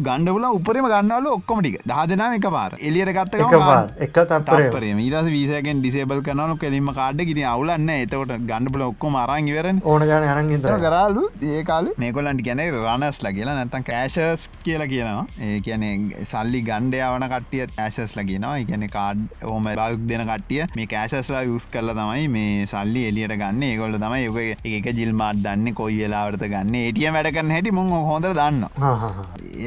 ගණ්ඩපුල 0.08 0.48
උපරම 0.52 0.90
ගන්නවල 0.94 1.30
ඔක්කොමටික 1.34 1.80
දහ 1.86 2.04
දෙනා 2.14 2.32
එක 2.40 2.50
පාර 2.58 2.72
එලියට 2.82 3.14
ගත්ත 3.20 3.44
එක 3.48 3.58
පාර 3.66 3.84
එක 4.08 4.22
තත්පරය 4.24 4.70
පරේ 4.78 4.94
මීරස 5.02 5.32
වීසකෙන් 5.36 5.84
ඩිසේබල් 5.84 6.26
කරනු 6.30 6.58
කෙලින්ම 6.66 6.94
කාඩ් 7.00 7.26
ගිති 7.32 7.48
අවුලන්න 7.54 7.96
එතකොට 7.98 8.36
ගණඩපුල 8.50 8.88
ඔක්කොම 8.90 9.22
අරංගිවරන 9.26 9.84
ඕන 9.88 10.08
ගන 10.08 10.28
තර 10.58 10.78
කරාලු. 10.84 11.24
ඒකාල 11.52 11.88
මේකොලන්ට 11.98 12.44
ගැන 12.48 12.62
රනස්ලා 12.64 13.34
කියලා. 13.38 13.56
නැතන් 13.60 13.86
කෑශස් 13.90 14.48
කියලා 14.66 14.88
කියනවා. 14.94 15.26
ඒ 15.46 15.60
කියන 15.68 15.86
සල්ලි 16.32 16.62
ගණ්ඩයාවන 16.70 17.28
කටිය 17.34 17.64
ඇසස්ල 17.86 18.22
කියනවා. 18.30 18.56
එකන 18.64 18.88
කාඩ් 18.96 19.24
ඕම 19.54 19.70
බල්ක් 19.80 20.08
දෙන 20.12 20.26
කටිය 20.32 20.62
මේ 20.76 20.88
කෑශස්ලා 20.94 21.44
යුස් 21.50 21.68
කරල 21.74 21.94
තමයි 22.00 22.28
මේ 22.36 22.66
සල්ලි 22.74 23.06
එලියට 23.10 23.36
ගන්න. 23.42 23.64
ඒකොල්ල 23.70 24.00
තමයි 24.04 24.28
යක 24.28 24.66
එක 24.82 24.90
ජිල්මාත් 25.00 25.42
දන්න 25.46 25.74
කොයි 25.80 26.00
වෙලාවරත 26.04 26.44
ගන්න. 26.54 26.76
ඒටිය 26.82 27.10
වැඩකන්න 27.18 27.56
හැටි 27.56 27.76
මුං 27.80 27.92
හොඳ 28.12 28.30
දන්න 28.40 28.64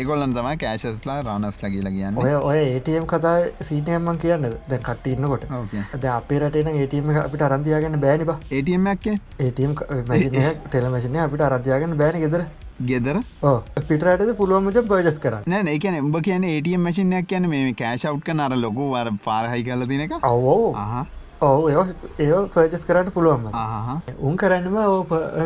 ඒගොල්ලන් 0.01 0.37
තම 0.37 0.51
කෑශස්ලා 0.65 1.19
රානස්ලා 1.29 1.73
කියලා 1.75 1.95
කියන්න. 1.97 2.21
ඔය 2.25 2.35
ඔය 2.51 2.59
ඒටම් 2.65 3.07
කතා 3.15 3.37
සීනයම්මන් 3.69 4.21
කියන්න. 4.25 4.49
දැ 4.71 4.81
කට 4.89 5.15
ඉන්නකොට. 5.15 5.47
ද 6.03 6.05
අපේ 6.15 6.41
රටන 6.41 6.73
ඒටම 6.75 7.11
අපිට 7.25 7.43
අරන්තියාගන්න 7.49 8.01
බෑනිබ 8.07 8.33
ඒටමක් 8.51 9.07
ඒටම් 9.47 9.73
ටෙලමශනය 10.71 11.19
අපිට 11.27 11.47
අරතියාගන්න 11.49 11.97
බෑන 12.01 12.21
ගෙදර 12.25 12.45
ගෙදර? 12.81 13.17
ඕ 13.43 13.57
පිටරටද 13.89 14.35
පුළුවමච 14.37 14.83
පර්ජස් 14.89 15.19
කර 15.21 15.39
නෑ 15.47 15.73
ඒකන 15.73 16.01
උඹ 16.01 16.19
කියන 16.23 16.45
ඒටම් 16.47 16.87
මසිනයක් 16.87 17.31
කියන 17.31 17.49
මේ 17.49 17.73
කෑශව් 17.77 18.21
නර 18.33 18.59
ලොකු 18.59 18.91
වර 18.93 19.15
පාරහයි 19.25 19.65
කල 19.65 19.87
තිනක 19.87 20.15
අවෝ 20.25 20.75
ඔව 21.41 21.69
ඒ 22.19 22.31
පර්ජස් 22.55 22.83
කරට 22.89 23.13
පුළුවන්ම. 23.15 23.47
ආහ 23.55 24.01
උන් 24.21 24.37
කරන්නම 24.37 24.75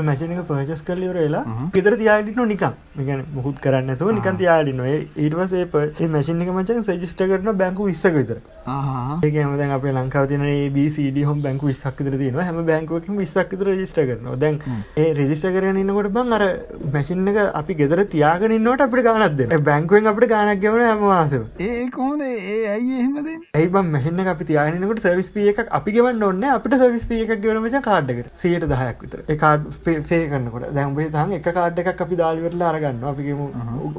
මැසිනක 0.08 0.40
පර්ජස් 0.48 0.82
කරලිවර 0.88 1.18
වෙලා 1.18 1.44
ගෙදර 1.74 1.94
තියාඩින 2.00 2.48
නිකම් 2.52 2.72
ගැන 3.08 3.22
මුහුත් 3.34 3.60
කරන්න 3.60 3.96
තුව 3.96 4.10
නිකන් 4.16 4.40
තියාඩින 4.40 4.80
ඒටවසේ 4.86 5.66
ඒ 6.00 6.08
මැසිනික 6.08 6.50
මචන් 6.54 6.82
සජිස්ට 6.88 7.22
කරන 7.24 7.50
බැංකු 7.62 7.86
විස්සක 7.90 8.16
විතර. 8.18 8.38
ආහ 8.66 9.20
ඒකම 9.22 9.54
දැන් 9.60 9.74
අපේ 9.76 9.92
ලංකාව 9.92 10.26
තින 10.28 10.42
බCD 10.74 11.24
හොම 11.28 11.42
බැංකු 11.46 11.70
විස්සක්තර 11.70 12.18
තියෙන 12.22 12.40
හැම 12.40 12.58
බැංකුවකින් 12.70 13.20
විස්සක්තර 13.22 13.64
රජිස්ට 13.70 14.00
කරන 14.00 14.28
දැන් 14.42 14.58
ඒ 14.96 15.08
රෙජිස්ට 15.20 15.48
කරන 15.58 15.80
ඉන්නකොට 15.84 16.10
බං 16.18 16.36
අර 16.38 16.44
මැසින් 16.96 17.32
එක 17.34 17.40
අපි 17.62 17.78
ගෙදර 17.82 18.04
තියාගෙනන්නට 18.16 18.84
අපිට 18.88 19.06
ගානත්ද 19.08 19.46
බැංකුවෙන් 19.70 20.12
අපට 20.14 20.28
ගානක් 20.34 20.60
ගෙවන 20.66 20.84
හැමවාසව 20.88 21.42
ඒ 21.70 21.88
කොහොද 21.96 22.20
ඒ 22.22 22.60
ඇයි 22.74 23.00
එහෙමද? 23.00 23.32
ඇයි 23.54 23.72
බම් 23.76 23.94
මැසින්න 23.94 24.26
අපි 24.34 24.50
තියානකට 24.52 25.06
සවිස් 25.06 25.30
පිය 25.34 25.50
එකක් 25.54 25.64
අපි 25.70 25.83
ගෙවන්න 25.92 26.22
ඔන්න 26.22 26.44
අපිට 26.48 26.74
සවිස් 26.74 27.04
පිය 27.10 27.22
එකක් 27.24 27.40
ගෙවනමච 27.42 27.76
කාඩ්ඩකට 27.86 28.28
සියට 28.42 28.66
දහයක් 28.72 29.02
විතර. 29.02 29.18
කාඩ් 29.42 29.66
ෆේ 30.08 30.20
කරන්නකොට 30.30 30.68
දැම්බේ 30.76 31.08
තම 31.16 31.32
එක 31.38 31.48
කාඩ් 31.54 31.80
එකක් 31.82 32.04
අපි 32.06 32.20
දාලිවරලා 32.22 32.70
අරගන්න 32.72 33.02
අපිගේම 33.10 33.40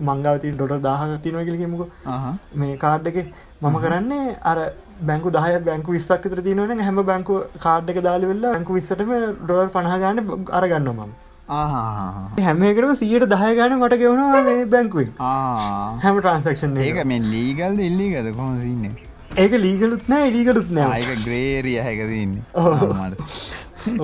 මංගවතින් 0.09 0.55
ඩොට 0.55 0.81
දාහක් 0.87 1.19
තිනව 1.23 1.43
කියලකිමුක 1.49 1.83
ආහ 2.07 2.33
මේ 2.55 2.77
කාඩ් 2.77 3.11
එක 3.11 3.19
මම 3.61 3.77
කරන්නේ 3.83 4.37
අර 4.43 4.57
බැංකු 5.01 5.31
දහය 5.31 5.59
බැංකු 5.67 5.97
විස්සක් 5.97 6.25
විතර 6.25 6.41
තියනවන 6.47 6.81
හැම 6.87 7.03
බැංකු 7.11 7.43
කාඩ් 7.59 7.93
එක 7.93 8.01
දාලි 8.07 8.31
වෙල්ලා 8.31 8.55
බැංකු 8.55 8.79
විස්සටම 8.79 9.13
ඩොර් 9.43 9.69
පණහගන්න 9.69 10.49
අරගන්න 10.51 10.91
මම. 10.93 11.13
ආහ 11.49 12.13
හැමකටම 12.43 12.93
සියට 12.99 13.25
දහය 13.33 13.49
ගන 13.57 13.75
මට 13.77 13.97
ගෙවනවා 14.01 14.37
ආ 15.21 15.97
හැම 16.03 16.15
ට්‍රන්සක්ෂන් 16.19 16.79
ඒක 16.85 17.03
මෙ 17.05 17.19
ලීගල්ද 17.25 17.83
එල්ලිගද 17.89 18.31
කොහොම 18.37 18.55
සින්න 18.61 18.95
ඒක 19.41 19.53
ලීගලුත් 19.63 20.05
නෑ 20.11 20.27
ලීගලුත් 20.33 20.69
නෑ. 20.75 20.97
ආයක 20.97 21.23
ග්‍රේරිය 21.25 21.79
හැකදන්න 21.85 22.35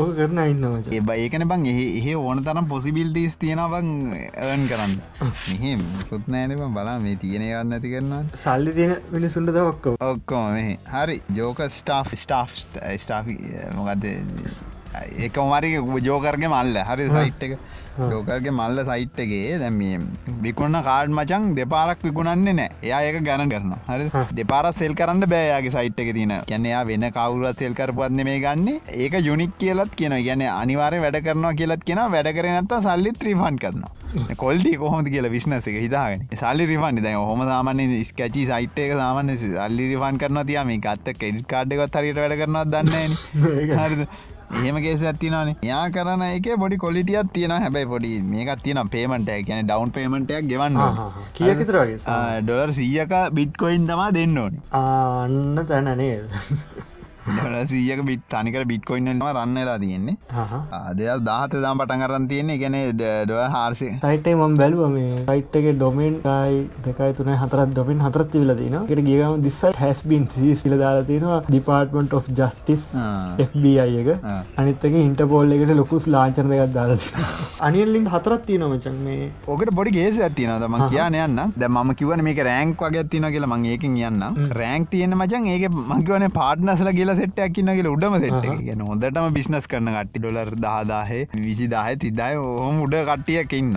ඕක 0.02 0.10
කරන 0.18 0.42
ඉන්නවච 0.44 0.90
ඒ 0.98 1.16
ඒකන 1.24 1.46
බං 1.52 1.64
එහ 1.72 1.78
එහ 2.00 2.08
ඕන 2.22 2.42
තරම් 2.48 2.68
පොසිබිල්ටස් 2.74 3.38
තියෙනවන් 3.44 3.94
ඒන් 4.16 4.66
කරන්න. 4.72 4.98
මෙහෙම 5.22 5.86
පුත් 6.10 6.28
නෑනම 6.36 6.76
බලා 6.76 6.98
මේ 7.06 7.16
තියෙනයවන්න 7.24 7.78
ඇති 7.78 7.94
කරන්න 7.94 8.28
සල්ලි 8.44 8.76
තියෙන 8.80 8.94
මිනිසුන්ට 9.16 9.62
ඔක්කෝ 9.64 9.96
ඔක්කෝ 10.10 10.44
මෙහ. 10.58 10.76
හරි 10.98 11.18
ජෝක 11.40 11.64
ස්ටා් 11.80 12.04
ස්ටා් 12.26 12.46
ස්ටා 12.98 13.24
මොකක්ද 13.80 14.06
ඒක 15.26 15.38
මරි 15.52 15.76
ජෝකර්ගේ 16.10 16.56
මල්ල. 16.56 16.82
හරි 16.90 17.12
සයිට් 17.18 17.44
එක. 17.48 17.54
ජෝකර්ගේ 18.12 18.52
මල්ල 18.58 18.82
සයිට්ටගේ 18.90 19.58
දැම 19.62 19.80
විකුණ 20.44 20.78
කාඩ් 20.88 21.10
මචන් 21.16 21.48
දෙපාරක් 21.58 22.04
විකුණන්නේ 22.08 22.54
නෑ. 22.60 22.70
එයා 22.88 23.02
ඒක 23.08 23.18
ගැන 23.28 23.52
කරන 23.54 23.74
හරි 23.90 24.06
දෙපාර 24.40 24.66
සෙල් 24.80 24.94
කරන්න 25.00 25.28
බෑයාගේ 25.34 25.74
සයිට් 25.78 26.00
එක 26.04 26.12
තින 26.18 26.34
කැනයා 26.52 26.84
වෙන 26.92 27.06
කවුරත් 27.18 27.64
සෙල් 27.64 27.76
කරපුත්න 27.80 28.24
මේ 28.30 28.40
ගන්න. 28.46 28.80
ඒක 29.04 29.18
යුනික් 29.30 29.58
කියලත් 29.64 29.96
කියන 30.02 30.16
ගැන 30.28 30.46
අනිවාරය 30.54 31.02
වැඩ 31.06 31.20
කරනවා 31.28 31.54
කියලත් 31.62 31.84
කියෙන 31.90 32.04
වැඩ 32.16 32.32
කරනත්ත 32.40 32.78
සල්ලිත් 32.88 33.20
ත්‍රීෆන් 33.24 33.60
කරන 33.66 33.84
කොල්ඩි 34.44 34.74
කොහොම 34.82 35.06
කියල 35.14 35.30
විශ්නස 35.36 35.68
එක 35.68 35.78
හිතාගෙන. 35.86 36.28
සල්ලි 36.42 36.72
රිෆන් 36.72 37.04
දැ 37.04 37.16
හොම 37.32 37.46
සාමන 37.52 37.86
ස්කචි 38.10 38.48
සයිට් 38.52 38.84
එක 38.88 38.98
සාමන 39.04 39.36
සල්ලි 39.46 39.94
රිෆන් 39.94 40.24
කරන 40.24 40.44
තිය 40.52 40.64
මේ 40.72 40.84
ගත්ත 40.88 41.18
කෙඩ් 41.22 41.46
කාඩ්ඩගත් 41.54 42.02
හරිට 42.02 42.22
වැඩ 42.24 42.40
කරනවා 42.42 42.66
දන්න 42.74 43.18
හරි 43.80 44.08
එහෙම 44.54 44.78
කේස 44.86 45.04
ඇතිනනේ 45.10 45.56
යා 45.68 45.84
කරන 45.96 46.24
එක 46.28 46.48
බොඩි 46.64 46.78
කොලිටියත් 46.84 47.32
තියෙන 47.36 47.56
හැබයි 47.56 47.86
පොඩි 47.94 48.12
මේකත් 48.32 48.64
තියෙන 48.66 48.92
පේමට 48.96 49.32
ගැන 49.48 49.66
ඩවන් 49.68 49.94
පේමටයක් 49.98 50.50
ගෙවන්න 50.52 50.80
කියකිතරගේ 51.40 51.98
ඩොලර් 52.44 52.74
සීයක 52.80 53.14
බිට්කොයින් 53.40 53.88
තමා 53.88 54.12
දෙන්න 54.14 54.38
ඕනි. 54.38 54.64
අන්න 54.74 55.66
තැනනේ 55.68 56.16
සීයක 57.72 58.02
බිත් 58.10 58.24
තනිකර 58.34 58.64
බිට්කොයින්ම 58.72 59.24
රන්නලා 59.32 59.78
තියෙන්නේ. 59.84 60.18
අදල් 60.80 61.24
දාහත 61.30 61.56
දම් 61.56 61.82
පටන් 61.82 62.04
කරන්න 62.06 62.28
තියෙන්නේ. 62.32 62.60
ගැන 62.64 62.78
ඩ 62.94 63.40
හාර්සය 63.56 63.90
සයිටේ 64.04 64.36
මම් 64.36 64.58
බැලුව 64.62 64.84
මේ 64.96 65.24
සයිට්ගේ 65.30 65.76
ඩොමෙන්් 65.78 66.18
යි 66.26 66.62
දෙකයි 66.88 67.18
තුන 67.20 67.32
හතරත් 67.44 67.74
ඩොමින් 67.74 68.04
හතරත් 68.06 68.38
විල 68.42 68.56
තින 68.62 68.78
ට 68.82 69.06
ගේම 69.10 69.44
දිස්සයි 69.48 69.74
හැස්බින් 69.82 70.28
සිල 70.62 70.78
දාලා 70.84 71.08
තියෙනවා. 71.10 71.42
ඩිපාර්ටමට 71.50 72.18
of 72.20 72.30
ජස්ටිස් 72.40 72.88
FBI 73.48 73.76
එක. 74.02 74.10
අනිත්තක 74.58 75.00
ඉන්ටපෝල් 75.04 75.58
එකට 75.58 75.76
ලොකුස් 75.82 76.08
ලාචන 76.16 76.54
දෙකත් 76.54 76.76
දාලා 76.78 77.26
අනිල්ලින් 77.62 78.10
හතරත් 78.16 78.46
තියනමචන් 78.50 79.00
මේ. 79.08 79.32
ඕකට 79.48 79.74
බොඩි 79.80 79.96
ගේස 80.00 80.22
ඇතිනද 80.28 80.68
ම 80.70 80.78
කියන 80.88 81.20
යන්න. 81.26 81.42
ද 81.58 81.72
ම 81.72 81.94
කිවන 82.02 82.26
මේක 82.30 82.44
රෑංක් 82.50 82.86
වගේ 82.88 83.08
තින 83.16 83.30
කියලා. 83.36 83.52
මං 83.54 83.70
ඒකින් 83.74 83.98
යන්න. 84.10 84.50
රෑංක් 84.62 84.92
තියෙන 84.94 85.18
මචන් 85.18 85.50
ඒක 85.54 85.68
මංකවන 85.72 86.28
පාට්නසල 86.40 86.92
කියලා 86.98 87.20
සෙට්ටයක් 87.22 87.56
කියන්න 87.58 87.74
කියලා 87.78 87.96
උඩම 87.98 88.18
සෙට් 88.24 88.50
ගැන 88.68 88.84
හොඳටම 88.90 89.30
බිස්නස් 89.38 89.70
කරන 89.74 89.92
කට්ටි 89.96 90.24
ඩොලර් 90.24 90.52
දාදාහේ 90.66 91.22
විසි 91.48 91.68
දාහ 91.76 91.88
තිදාය 92.04 92.40
හොම 92.42 92.82
උඩ 92.86 92.98
කට්ටියක් 93.10 93.56
ඉන්න 93.60 93.74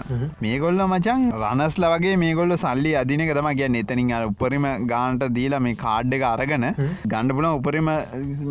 මේගොල්ල 0.46 0.82
මචන් 0.88 1.24
රනස්ල 1.40 1.86
වගේ 1.94 2.14
මේගොල්ල 2.24 2.56
සල්ලි 2.64 2.92
අදිනක 3.02 3.32
තම 3.38 3.50
ගැන්න 3.60 3.80
එතනින් 3.82 4.12
අර 4.18 4.22
උපරිම 4.30 4.66
ගානට 4.92 5.24
දීලා 5.38 5.62
මේ 5.66 5.78
කාඩ් 5.84 6.18
එක 6.18 6.26
අරගෙන 6.32 6.66
ගණ්ඩ 7.12 7.36
පුලන් 7.36 7.50
උපරිම 7.50 7.90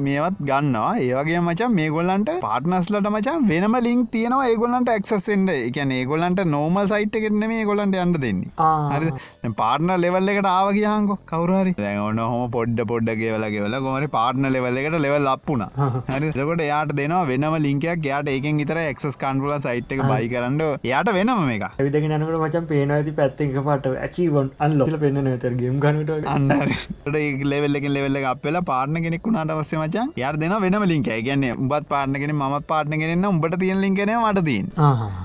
මේවත් 0.08 0.39
ගන්නවා. 0.50 0.91
ඒවගේ 1.08 1.41
මචන් 1.44 1.78
මේගොල්ලන්ට 1.80 2.32
පාටනස්ලට 2.46 3.10
මචන් 3.14 3.48
වෙනම 3.52 3.78
ලින්ක් 3.88 4.12
තියෙනවා. 4.16 4.50
ඒගොල්ලන්ට 4.52 4.91
එක්සෙන්ඩ 4.98 5.54
එකන 5.56 5.94
ඒගොල්ලන්ට 6.00 6.44
නෝමල් 6.56 6.88
සයිට් 6.94 7.20
එකෙන්න 7.20 7.48
මේ 7.54 7.66
ගොලන්ට 7.70 8.00
යන්න 8.04 8.16
දෙන්නේ. 8.26 9.52
පාර්න 9.62 9.94
ලෙවල් 10.04 10.34
එකට 10.34 10.50
ආව 10.54 10.70
කියහංකො 10.78 11.18
කවරහරි 11.32 11.74
ඔන්න 12.08 12.22
හොම 12.24 12.44
පොඩ්ඩ 12.56 12.82
පොඩ්ඩ 12.91 13.20
ගෙවල 13.22 13.46
ගෙවල 13.56 13.78
ගොමරි 13.86 14.10
පාර්න 14.18 14.50
ලෙවල් 14.56 14.73
එකට 14.76 15.00
ලෙවල් 15.00 15.28
අපපුුණ 15.28 15.66
හරිකොට 16.10 16.64
යාට 16.64 16.94
දෙනවා 16.94 17.24
වෙනම 17.26 17.58
ලින්කයක් 17.66 18.06
යාට 18.06 18.28
ඒකෙන් 18.28 18.62
විතර 18.62 18.80
එක්ස් 18.84 19.18
කන්ඩුල 19.18 19.56
සයිට් 19.60 19.94
එක 19.94 20.04
බයි 20.06 20.30
කරන්න 20.30 20.62
යාට 20.86 21.12
වෙනම 21.12 21.52
එක 21.56 21.66
ඇවිදගෙන 21.68 22.16
නකට 22.18 22.40
මචන් 22.40 22.68
පේන 22.68 22.94
ඇති 22.96 23.14
පැත්තක 23.14 23.58
පට 23.60 23.94
ඇචීවන් 24.04 24.50
අන්ලොල 24.60 24.98
පෙන්න්න 24.98 25.24
නතර 25.26 25.58
ගම් 25.60 25.78
ගනට 25.80 26.20
අන්නට 26.30 27.46
ලෙවල්ලකින් 27.46 27.94
ලෙවල්ල 27.94 28.20
අපල 28.26 28.60
පාර්න 28.64 29.02
කෙනෙක් 29.04 29.28
වුණට 29.28 29.54
අවස්සේ 29.54 29.80
මචන් 29.80 30.14
යාර 30.18 30.36
දෙන 30.38 30.56
වෙනම 30.60 30.86
ලින්ක 30.86 31.10
ගැන්න 31.22 31.46
උබත් 31.56 31.88
පාර්නගෙන 31.90 32.36
ම 32.36 32.56
පාර්න 32.68 32.96
කෙනෙන්න 32.96 33.30
උඹට 33.30 33.58
තියන් 33.60 33.82
ලින්කන 33.82 34.14
මට 34.16 34.46
දීන් 34.46 34.68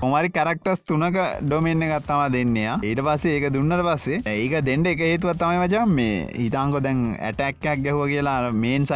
මොමරි 0.03 0.31
කරක්ටස් 0.31 0.83
තුනක 0.85 1.19
ඩොමෙන්න්න 1.43 1.87
ගත්තම 1.89 2.23
දෙන්නයා 2.35 2.77
ඊට 2.83 3.03
පස්සේ 3.03 3.35
ඒක 3.37 3.49
දුන්නට 3.51 3.85
පස්සේ 3.89 4.21
ඒක 4.35 4.57
දෙන්ඩ 4.63 4.91
එක 4.93 5.03
හේතුවත් 5.03 5.41
තමයි 5.41 5.61
මචන් 5.61 5.95
මේ 5.95 6.17
හිතාංකො 6.37 6.81
දැන් 6.81 7.03
ඇටැක්කක් 7.21 7.85
ගැහුව 7.85 8.05
කියලා 8.13 8.39
මේන් 8.65 8.89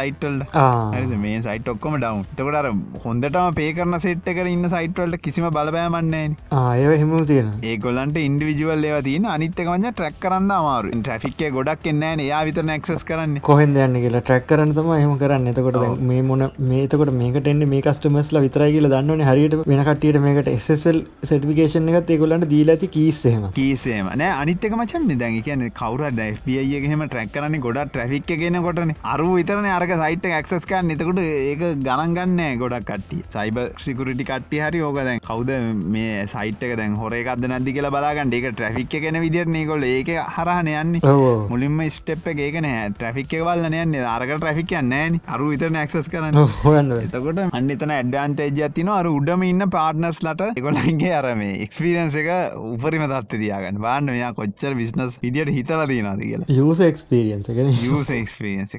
සයිට්වල්ට 0.45 1.09
හරි 1.09 1.17
මේ 1.17 1.41
සයිට 1.41 1.67
ඔක්කොම 1.67 1.97
ඩව් 1.97 2.23
තකට 2.33 3.03
හොඳටම 3.05 3.49
පේකරන 3.53 3.99
සෙට් 3.99 4.27
එක 4.27 4.43
ඉන්න 4.45 4.69
සයිට්වල්ට 4.69 5.21
කිසිම 5.21 5.49
බලපෑමන්නේ 5.49 6.25
ආය 6.53 6.99
හෙම 7.03 7.15
තියෙන 7.25 7.51
ඒගොල්ලන්ට 7.63 8.19
ඉන්ඩිවිජුවල් 8.19 8.89
ඒව 8.89 8.99
තින 9.03 9.29
අනිත්තකවන්න 9.33 9.89
ට්‍රක් 9.91 10.19
කරන්න 10.19 10.51
අමාරු 10.53 10.93
ට්‍රෆික්කේ 10.97 11.51
ගොඩක් 11.51 11.87
එන්නෑ 11.87 12.27
යා 12.27 12.43
විතර 12.45 12.63
ක්සස් 12.75 13.03
කරන්න. 13.03 13.35
කොහෙන් 13.41 13.75
යන්න 13.77 13.97
කියලා 14.03 14.21
ට්‍රක් 14.21 14.45
කරන්න 14.49 14.73
තම 14.73 14.91
එහම 14.95 15.13
කරන්න. 15.17 15.47
එතකොට 15.51 16.01
මේ 16.01 16.21
මොන 16.23 16.45
මේතකොට 16.69 17.11
මේකට 17.13 17.47
එන්න 17.47 17.65
මේ 17.69 17.81
කස්ටමස්ල 17.81 18.39
විතරයි 18.45 18.75
කියල 18.75 18.89
දන්නවන. 18.89 19.23
හරියට 19.29 19.57
වෙන 19.63 19.83
කටියට 19.87 20.19
මේකට 20.25 20.49
එස්සල් 20.49 20.99
සටිකේෂන් 21.23 21.91
එකත් 21.91 22.13
ඒගොලන්ට 22.15 22.47
දීලා 22.53 22.77
ඇති 22.77 22.91
කීස්සේම 22.95 23.47
කීසේම 23.53 24.11
නෑ 24.13 24.31
අනිත්තක 24.41 24.77
මචන් 24.77 25.09
දැන් 25.15 25.39
කියන 25.41 25.65
කවර 25.73 26.11
ඩයිෆියගේම 26.11 27.05
ට්‍රක් 27.05 27.33
කරන්න 27.35 27.59
ගොඩ 27.59 27.81
ට්‍රෆික් 27.85 28.33
ගෙන 28.35 28.59
කොටන 28.65 28.95
අරු 29.05 29.29
විතරන 29.33 29.69
අරක 29.69 29.93
සයිට 29.95 30.27
ක්සස් 30.41 30.65
කරන්න. 30.69 30.91
එතකොට 30.95 31.21
ඒක 31.23 31.63
ගණන්ගන්න 31.87 32.59
ගොඩක් 32.61 32.87
කට්ටි 32.89 33.19
සයිබ 33.35 33.59
සිකුරටි 33.85 34.27
කට්ටි 34.29 34.61
හරි 34.65 34.81
ඕක 34.87 34.99
දැන් 34.99 35.21
කවද 35.27 35.59
මේ 35.95 36.25
සයිට් 36.33 36.63
එක 36.67 36.75
දැන් 36.79 36.97
හොරේකක්ද 37.01 37.47
නැදි 37.53 37.75
කියලා 37.77 37.93
බලාගන්න. 37.95 38.33
ඒක 38.33 38.49
ට්‍රෆික් 38.53 38.95
කෙන 39.05 39.19
විදිට 39.25 39.51
නකොල 39.53 39.83
ඒක 39.89 40.13
හරහන 40.37 40.71
යන්නේ. 40.73 41.13
මුලින්ම 41.51 41.81
ස්ටප් 41.89 42.35
ඒකන 42.47 42.69
ට්‍රෆික් 42.97 43.37
වල්ල 43.47 43.67
යන්නේ. 43.71 44.05
අරක 44.15 44.35
ට්‍රෆික් 44.37 44.75
යන්නෑන 44.81 45.19
අරු 45.27 45.51
විතර 45.51 45.71
නක්සස් 45.73 46.09
කරන්න. 46.13 46.39
හොයන්න 46.63 46.93
එතකොට 46.99 47.43
අන්නිතන 47.59 47.93
ඇඩ්ඩන්ටේජ 47.97 48.71
තින 48.77 48.89
අර 48.97 49.07
උඩම 49.09 49.43
ඉන්න 49.49 49.67
පාර්ටනස් 49.77 50.21
ලට 50.23 50.51
එකොලන්ගේ 50.61 51.13
අරම 51.19 51.41
එක්ස්පිරියන්ස 51.43 52.15
එක 52.21 52.29
උපරිම 52.73 53.03
තත්ත 53.11 53.41
දයාගන්න 53.43 53.81
බාන්න 53.83 54.09
මෙයා 54.13 54.31
කොච්චර 54.37 54.73
විිස්නස් 54.79 55.19
විදිට 55.23 55.51
හිතල 55.57 55.83
දීනද 55.91 56.23
කියලා. 56.23 56.47
යස 56.47 56.79
එක්ස්පිරියන්ස 56.89 57.49
යස 57.49 58.13
එක්ස්පිරියන්ස 58.19 58.73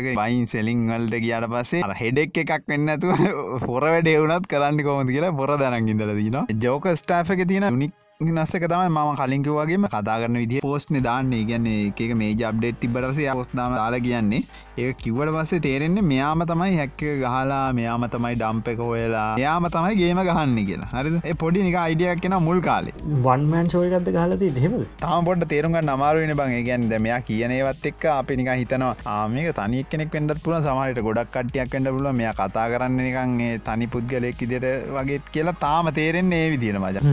එක 0.00 0.06
බයින් 0.18 0.33
සෙලිං 0.46 0.86
වල්ට 0.90 1.20
කියට 1.20 1.50
පස්සේ 1.50 1.98
හෙඩෙක් 2.00 2.40
එකක් 2.44 2.64
වෙන්නතු 2.68 3.18
හොර 3.66 3.88
වැඩ 3.88 4.10
එවුනත් 4.10 4.48
කරන්න 4.48 4.86
කොමති 4.86 5.18
කියලා 5.18 5.34
පොර 5.34 5.54
දැනන් 5.58 5.92
ඉදල 5.92 6.14
දන 6.14 6.40
ජෝක 6.60 6.90
ස්ටාෆ 6.94 7.36
එක 7.36 7.46
තියෙන 7.46 7.70
නික් 7.76 8.00
නස්සක 8.20 8.64
තමයි 8.70 8.90
ම 8.90 8.98
කලින්කිවගේම 9.18 9.84
කතාගන්න 9.92 10.36
විදි 10.40 10.60
පෝස්්න 10.62 10.96
දාන්නේ. 11.02 11.40
ගැන්නේ 11.44 11.88
එක 11.88 12.12
මේ 12.14 12.34
ජබ්ඩෙට් 12.40 12.76
තිබරසේ 12.82 13.26
අවස්ථාම 13.32 13.72
දාලා 13.74 13.98
කියන්නේ 14.04 14.42
ඒ 14.78 14.92
කිවට 15.00 15.32
පස්සේ 15.36 15.58
තේරෙන්නේ 15.64 16.04
මෙයාම 16.10 16.44
තමයි 16.50 16.76
හැක්ක 16.76 17.02
ගහලා 17.22 17.72
මෙයාම 17.78 18.06
තමයි 18.12 18.36
ඩම්ප 18.36 18.68
එක 18.72 18.82
හොයලා 18.84 19.24
යාම 19.44 19.66
තමයි 19.76 19.98
ගේම 20.00 20.20
ගහන්න 20.28 20.60
කියලා. 20.68 20.90
හරි 20.92 21.34
පොඩි 21.42 21.64
නික 21.66 21.78
අයිඩියක් 21.80 22.22
කෙන 22.26 22.36
මුල් 22.46 22.60
කාලේ. 22.68 22.94
වන්මෑන් 23.26 23.72
ශෝයකක්ද 23.74 24.12
ගහලති 24.18 24.52
හෙම 24.66 24.78
තාම 25.02 25.28
පොට 25.30 25.44
තේරුග 25.54 25.76
නමාරුවෙන 25.80 26.34
බං. 26.42 26.54
ගැන් 26.68 26.86
මෙයා 27.08 27.18
කියනේවත් 27.28 27.90
එක් 27.92 28.06
අපි 28.12 28.38
නික 28.42 28.52
හිතනවා 28.62 28.92
ආමක 29.16 29.52
තනික් 29.58 29.90
කෙනෙක් 29.90 30.16
වෙන්ඩත් 30.18 30.44
පුළ 30.46 30.58
සමහට 30.60 31.02
ගොඩක් 31.08 31.34
කටියක් 31.34 31.74
කැඩ 31.74 31.90
පුල 31.98 32.08
මෙයා 32.22 32.38
කතා 32.40 32.70
කරන්න 32.76 33.02
නිකන්ගේ 33.02 33.60
තනි 33.68 33.90
පුද්ගලෙක් 33.96 34.46
ඉදිට 34.48 34.70
වගේ 34.98 35.20
කියලා 35.34 35.58
තාම 35.66 35.92
තේරෙන්නේ 36.00 36.42
ඒ 36.46 36.50
විදින 36.56 36.80
මජ 36.84 37.04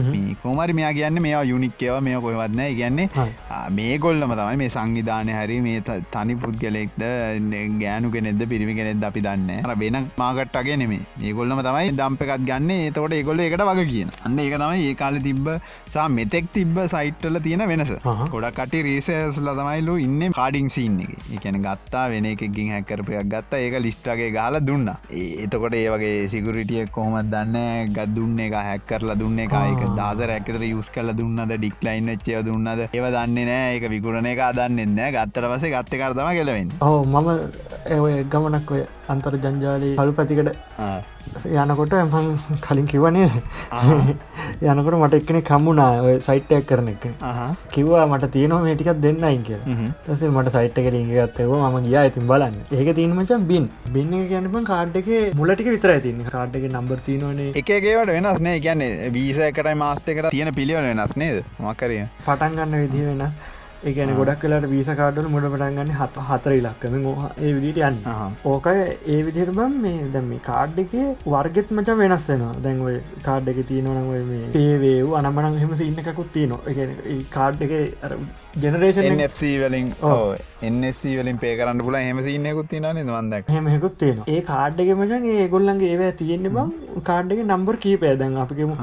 කොමරි 0.46 0.78
මෙයා 0.80 0.91
කියන්න 0.98 1.22
මෙයා 1.26 1.44
යුනික්කව 1.52 2.00
මේ 2.08 2.22
කොහවත්න 2.26 2.64
ගැන්නේ 2.80 3.08
මේ 3.78 3.94
ගොල්ලම 4.06 4.36
තමයි 4.40 4.60
මේ 4.62 4.72
සංවිධානය 4.76 5.32
හරි 5.38 5.60
මේ 5.68 5.80
තනි 6.14 6.38
පුද්ගලෙක්ද 6.44 7.02
ගෑනු 7.84 8.14
කෙනෙද 8.16 8.42
පිරිමි 8.54 8.76
කෙනෙද 8.80 9.08
අපි 9.10 9.26
දන්න 9.28 9.78
වෙන 9.82 9.98
මාගට්ටගේ 10.18 10.76
නෙමේ 10.82 11.02
ඒගොල්ලම 11.22 11.60
තමයි 11.66 11.92
ඩම්ප 11.92 12.22
එකත් 12.26 12.44
ගන්න. 12.48 12.92
තොට 12.96 13.14
ඒගොල්ල 13.16 13.42
එකට 13.44 13.64
වග 13.68 13.84
කියන. 13.90 14.10
අන්න 14.26 14.38
ඒක 14.38 14.54
තමයි 14.54 14.86
ඒ 14.88 14.94
කාල 14.94 15.18
තිබ්බ 15.26 15.48
සා 15.94 16.06
මෙතෙක් 16.08 16.46
තිබ්බ 16.54 16.78
සයිට්ටල 16.94 17.38
තියෙන 17.46 17.64
වෙනස. 17.70 17.92
ගොඩක් 18.34 18.58
කට 18.58 18.82
රීසස්ල 18.86 19.50
තමයිලු 19.58 19.96
ඉන්න 20.06 20.36
කාඩිං 20.38 20.70
සින්න 20.76 21.00
එක. 21.04 21.12
එකන 21.36 21.60
ගත්තා 21.66 22.04
වෙන 22.12 22.28
එකකින් 22.32 22.72
හැකරපයක් 22.74 23.30
ගත්තා 23.34 23.62
ඒක 23.64 23.78
ලිස්ටගේ 23.86 24.30
ගාල 24.38 24.60
දුන්න. 24.68 24.90
එතකොට 25.44 25.76
ඒ 25.80 25.88
වගේ 25.94 26.28
සිගුරිටිය 26.34 26.86
කොහොමත් 26.96 27.30
දන්න? 27.34 27.92
ගත් 27.96 28.08
දුන්න 28.16 28.44
එක 28.46 28.58
හැක් 28.60 28.86
කරලා 28.92 29.18
දුන්න 29.22 29.44
එක. 29.46 29.56
එක 29.64 29.82
දාදර 30.00 30.34
ඇකතර 30.36 30.62
යුස් 30.82 30.90
කල 30.94 31.14
දුන්නද 31.18 31.54
ඩික්ලයින් 31.54 32.10
ච්චය 32.18 32.42
දුන්නද? 32.48 32.86
ඒව 32.90 33.06
දන්නේ 33.14 33.46
නෑ. 33.50 33.78
එක 33.78 33.86
විකුරණ 33.94 34.26
එක 34.32 34.42
අදන්නෙන්න 34.50 34.98
ගත්තර 35.16 35.48
පසේ 35.54 35.72
ගත්ත 35.76 36.02
කරතම 36.02 36.32
කෙලවෙන්න. 36.40 36.74
ඕ 36.88 36.98
මම 37.04 37.30
ඔය 38.02 38.14
ගමනක් 38.34 38.76
ඔය 38.76 38.84
අන්තර් 39.12 39.34
ජංජාලී 39.44 39.96
හළු 40.00 40.12
පැතිකට 40.18 40.50
යනකොට 41.62 41.94
මං 41.98 42.28
කලින් 42.64 42.86
කිවනේ 42.90 43.28
යනකොට 44.72 44.96
මට 44.98 45.18
එක්කෙන 45.18 45.38
කම්මුණා 45.48 46.02
ඔය 46.06 46.14
සයිට්ටයක් 46.26 46.66
කරන 46.70 46.88
එක 46.92 47.04
කිව්වා 47.74 48.06
මට 48.06 48.30
තියෙනවා 48.36 48.62
මේටිකක් 48.66 49.00
දෙන්නයින් 49.04 49.42
කිය 49.48 49.60
තසේ 50.06 50.30
මට 50.30 50.52
සයිට් 50.56 50.80
එක 50.82 50.88
ලිංග 50.94 51.10
ගත්තව 51.12 51.52
ම 51.70 51.78
ගියා 51.86 52.02
ඇතින් 52.08 52.26
බලන්න. 52.30 52.56
ඒක 52.78 52.90
තිීන 52.98 53.14
මචන් 53.16 53.46
බින් 53.50 53.68
බින්න 53.94 54.14
කියන්නපන් 54.32 54.68
කාඩ් 54.70 54.98
එක 55.02 55.10
මුලටික 55.40 55.70
විතර 55.74 55.94
ඇතින්න 55.94 56.24
කාඩ් 56.34 56.58
එක 56.60 56.66
නම්බර් 56.70 57.04
තියනවනේ. 57.08 57.50
එකගේවට 57.62 58.14
වෙනස් 58.16 58.40
නේ. 58.48 58.56
කියන්නේ 58.66 59.10
වීස 59.18 59.38
එකටයි 59.48 59.76
මාස්ට 59.84 60.12
එකට 60.14 60.30
තියෙන 60.36 60.52
පිළිවල 60.72 61.00
වෙනස් 61.00 61.16
නේද? 61.16 61.44
මකරය 61.60 61.98
පටන්ගන්න 62.26 62.78
විදිහ 62.82 63.04
වෙනස්. 63.08 63.34
ඒගැන 63.84 64.12
ගොඩක් 64.18 64.42
කලට 64.42 64.68
වීස 64.72 64.90
කාඩල 65.00 65.28
මුඩ 65.32 65.46
පටන්ගන්න 65.52 65.92
හත් 66.00 66.24
හතර 66.28 66.54
ඉලක්කම 66.58 66.94
ඒ 66.96 67.52
විදිට 67.56 67.80
යන්න. 67.88 67.98
ඕක 68.52 68.68
ඒ 68.72 69.18
විදිර 69.28 69.50
බම් 69.58 69.74
මේ 69.84 70.08
දැම 70.14 70.28
මේ 70.32 70.44
කාඩ් 70.48 70.78
එක 70.84 70.94
වර්ගෙත් 71.34 71.74
මච 71.76 71.96
වෙනස් 72.02 72.28
වෙනවා. 72.32 72.54
දැන්ව 72.66 72.86
කාඩ් 73.28 73.52
එක 73.54 73.60
තියනවනව 73.70 74.12
මේ 74.30 74.52
පේවේව් 74.56 75.16
අනමනං 75.20 75.58
හෙම 75.64 75.74
සින්න 75.82 76.02
එකකුත් 76.04 76.32
තියනවා. 76.36 76.60
කාඩ් 77.36 77.66
එක 77.68 77.72
ජනරේෂන් 78.54 79.06
වලින් 79.62 79.92
එන්C 80.62 81.02
වලින් 81.18 81.38
පේ 81.42 81.52
කරන්න 81.58 81.78
පුල 81.86 81.96
හෙම 81.98 82.18
සින්නයකුත් 82.26 82.68
තිනන 82.72 82.88
වන්දක් 83.10 83.52
හෙමෙකුත් 83.54 83.94
තියෙන 84.02 84.18
ඒ 84.26 84.40
කාඩ්ඩක 84.50 84.92
මචන් 84.96 85.24
ඒ 85.34 85.46
ගොල්ලන්ගේ 85.54 85.92
ඒව 85.94 86.02
තියෙන්නේ 86.20 86.52
බං 86.56 86.72
කාඩ්ඩක 87.08 87.40
නම්බර් 87.46 87.78
කීපය 87.84 88.12
දැන් 88.22 88.36
අපිකම 88.44 88.74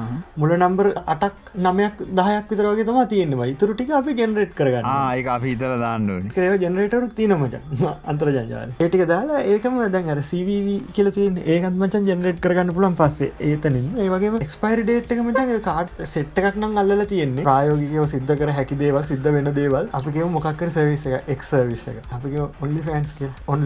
මුල 0.42 0.56
නම්බර් 0.58 0.90
අටක් 1.14 1.54
නමයක් 1.68 2.02
දහයක් 2.20 2.50
විතරගේ 2.54 2.88
තම 2.90 3.00
තියෙනවා 3.14 3.50
ඉතුරටික 3.54 3.94
අපි 4.00 4.18
ජෙනරේට් 4.22 4.56
කරගන්න. 4.60 4.90
ඒ 5.18 5.28
අපි 5.36 5.54
හිතර 5.54 5.76
දාන්නඩ 5.84 6.34
කරව 6.36 6.58
ජනරේටරු 6.66 7.12
තියන 7.20 7.36
මචන් 7.38 7.86
අන්තර 8.14 8.34
ජාල 8.38 8.74
ඒටික 8.80 9.06
දාලා 9.14 9.44
ඒකම 9.54 9.80
දැන් 9.98 10.12
අර 10.16 10.24
සවව 10.24 10.76
කියල 10.98 11.12
තියන් 11.20 11.40
ඒකත් 11.46 11.80
මචන් 11.84 12.10
ජනරේට් 12.10 12.42
කරගන්න 12.48 12.74
පුලන් 12.80 12.98
පස්සේ. 13.00 13.32
ඒතනින්. 13.50 13.88
ඒවගේ 14.04 14.44
එක්ස්පයිර් 14.48 14.84
ඩේට් 14.84 15.16
එක 15.16 15.24
මට 15.26 15.62
කාඩ් 15.70 15.96
සෙට් 16.16 16.44
එකක් 16.44 16.60
නම් 16.62 16.78
අල්ල 16.84 17.06
තියෙන්නේ. 17.14 17.48
ප්‍රයෝගිකව 17.50 18.06
සිද්ධ 18.16 18.36
කර 18.42 18.52
හැකි 18.60 18.80
දේවල් 18.84 19.04
සිද්ධ 19.12 19.32
වෙන 19.38 19.52
දේවල් 19.60 19.90
අපිගේ 19.94 20.30
මොකක්කර 20.32 20.70
සවිස 20.72 21.08
එක. 21.08 21.30
එක්සර්විස 21.30 21.86
එක 21.90 21.98
අපික 22.12 22.36
ඔල්ලි 22.60 22.82
ෆෑන්ස් 22.82 23.14
කිය 23.14 23.30
ඔන්න 23.48 23.66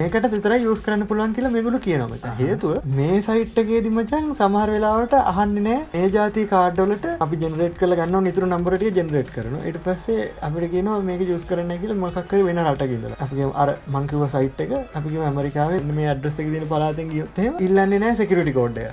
ඒකට 0.00 0.28
තිතර 0.34 0.54
යස් 0.56 0.82
කරන්න 0.84 1.06
පුළුවන් 1.08 1.34
කියලා 1.36 1.52
මෙගුලු 1.54 1.80
කියනමච 1.80 2.26
හේතුව 2.40 2.88
මේ 2.94 3.18
සයිට්ටගේදි 3.22 3.92
මචන් 3.92 4.30
සමහර 4.34 4.74
වෙලාවට 4.74 5.16
අහන්නනෑ 5.22 5.78
ඒ 5.94 6.06
ජාති 6.14 6.46
කාඩ්ඩොලට 6.46 7.08
අපි 7.18 7.40
ජනරේට 7.42 7.80
කල 7.80 7.96
ගන්න 7.96 8.28
නිතුර 8.28 8.48
නම්බරට 8.48 8.86
ජනරේට් 8.92 9.32
කරන 9.34 9.58
එට 9.62 9.80
පස්සේ 9.84 10.28
අපිට 10.42 10.70
කියන 10.70 10.92
මේක 11.04 11.26
යස් 11.28 11.48
කරන්න 11.50 11.74
කියල 11.78 11.96
මොකක්කර 11.98 12.44
වෙන 12.44 12.62
රටකිදල 12.64 13.18
අපි 13.18 13.50
අර 13.56 13.74
මංකිව 13.90 14.24
සයිට් 14.28 14.64
එක 14.66 14.78
අපි 14.94 15.18
ඇමරිකාව 15.24 15.76
මේ 15.92 16.08
අඩ්‍රස්සක 16.08 16.54
දින 16.54 16.70
පලාතෙන් 16.70 17.12
ගියොත්තේ 17.12 17.52
ඉල්ලන්නේ 17.60 18.00
නෑ 18.00 18.16
සෙකරටි 18.16 18.56
කෝඩ්ඩ 18.58 18.88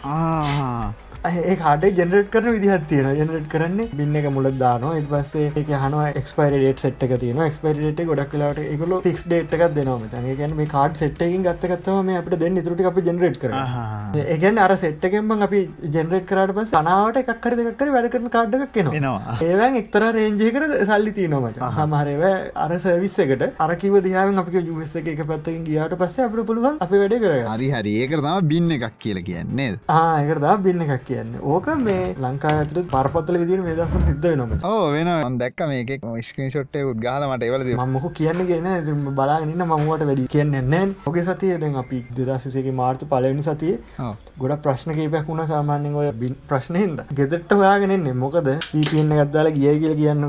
ඒ 1.30 1.56
කාඩ 1.56 1.84
ජනරට 1.98 2.30
කරන 2.34 2.48
විදිහත් 2.54 2.86
තියෙන 2.90 3.08
ජනරට 3.18 3.48
කරන්නේ 3.54 3.90
බින්න 3.98 4.16
එක 4.20 4.28
මුලත් 4.36 4.56
දානවා. 4.62 4.94
ඉට 5.00 5.10
පස්සේ 5.12 5.52
එක 5.62 5.68
හනවා 5.82 6.06
එක්ස්පයිරට 6.22 6.80
සට් 6.82 7.06
එක 7.08 7.14
තියන 7.24 7.42
එක්ස්පයිරට 7.46 8.02
ගොඩක් 8.10 8.32
කලාට 8.32 8.62
එකගොල 8.64 8.96
ෆික්ස් 9.04 9.26
ඩේට් 9.28 9.54
එකක් 9.58 9.76
දෙනවා 9.76 10.10
චනගැන 10.14 10.56
මේ 10.60 10.70
කාඩ් 10.72 10.98
සට්කින් 11.02 11.44
ගත්තකත්තම 11.48 12.00
මේ 12.08 12.18
අපට 12.22 12.34
දෙන්න. 12.44 12.58
තුරටි 12.68 12.88
අපි 12.92 13.04
ජනරට 13.10 13.38
කර 13.44 13.54
ඒගැන් 14.24 14.62
අර 14.64 14.74
සෙට්කෙන්ම 14.84 15.36
අපි 15.48 15.60
ජනරට 15.98 16.26
කරට 16.32 16.56
පස් 16.58 16.74
සනාවට 16.74 17.22
එකක්කර 17.22 17.58
දෙකර 17.62 17.94
වැඩ 17.98 18.10
කරන 18.16 18.34
කාඩ්ඩක් 18.38 18.74
කෙනවා 18.80 19.38
ඒවන් 19.50 19.78
එක්තර 19.84 20.08
රේජයකට 20.18 20.76
සල්ලි 20.90 21.16
තියනොමට 21.20 21.62
හමරව 21.78 22.26
අර 22.66 22.76
සවිස් 22.88 23.22
එකට 23.28 23.46
අරකිව 23.68 24.00
දිහාව 24.08 24.42
අපි 24.46 24.66
ජුවස 24.72 24.98
එක 25.04 25.24
පැත්තකින් 25.30 25.62
ගියාට 25.70 25.96
පස්ස 26.02 26.26
අපට 26.28 26.44
පුළුවන් 26.50 26.82
අපි 26.88 27.04
වැඩ 27.04 27.16
කර 27.28 27.38
හරි 27.54 27.72
හරි. 27.78 27.96
ඒකරතම 28.02 28.52
බින්න 28.56 28.78
එකක් 28.80 29.00
කියල 29.08 29.24
කියන්නේ 29.32 29.72
ආයකරදා 30.00 30.58
බින්න 30.68 30.88
එකක් 30.90 31.10
කියන්න. 31.12 31.38
ඕක 31.52 31.68
මේ 31.82 32.02
ලංකා 32.22 32.56
ඇතුට 32.56 32.92
පරපත්තල 32.92 33.42
විදිර 33.42 33.62
මේ 33.64 33.76
දසු 33.78 34.04
සිද්ධ 34.04 34.28
නොම 34.38 34.52
ඕ 34.66 34.82
වෙන 34.94 35.10
දැක්ක 35.38 35.62
මේක 35.70 35.92
ස්ක්‍රී 36.26 36.50
ෂොට්ටය 36.50 36.84
උද්ගාලමට 36.92 37.46
එවලද 37.48 37.72
මක 37.86 38.12
කියන්නගෙන 38.16 38.68
බලාගන්න 39.12 39.64
මමුවට 39.64 40.04
වැඩි 40.04 40.28
කියන්නන්න 40.32 40.94
ඔගේ 41.06 41.24
සතිය 41.28 41.54
දැන් 41.62 41.78
අපි 41.82 42.02
දෙදශසගේ 42.18 42.74
මාර්ත 42.74 43.06
පලවෙනි 43.12 43.46
සතිය 43.46 43.74
ගොඩ 44.40 44.56
ප්‍රශ්න 44.66 44.96
කේපයක් 44.98 45.28
වුණ 45.28 45.44
සාමාන්‍යෙන් 45.48 45.96
ඔය 45.96 46.10
බින් 46.16 46.38
ප්‍රශ්නයද 46.50 47.02
ගෙදෙට්ට 47.14 47.56
හොයාගෙනෙන්නේ 47.56 48.16
මොකද 48.16 48.50
පීපන්න 48.66 49.16
ගත්දාල 49.20 49.52
ගිය 49.58 49.76
කියල 49.76 49.96
කියන්න 49.96 50.28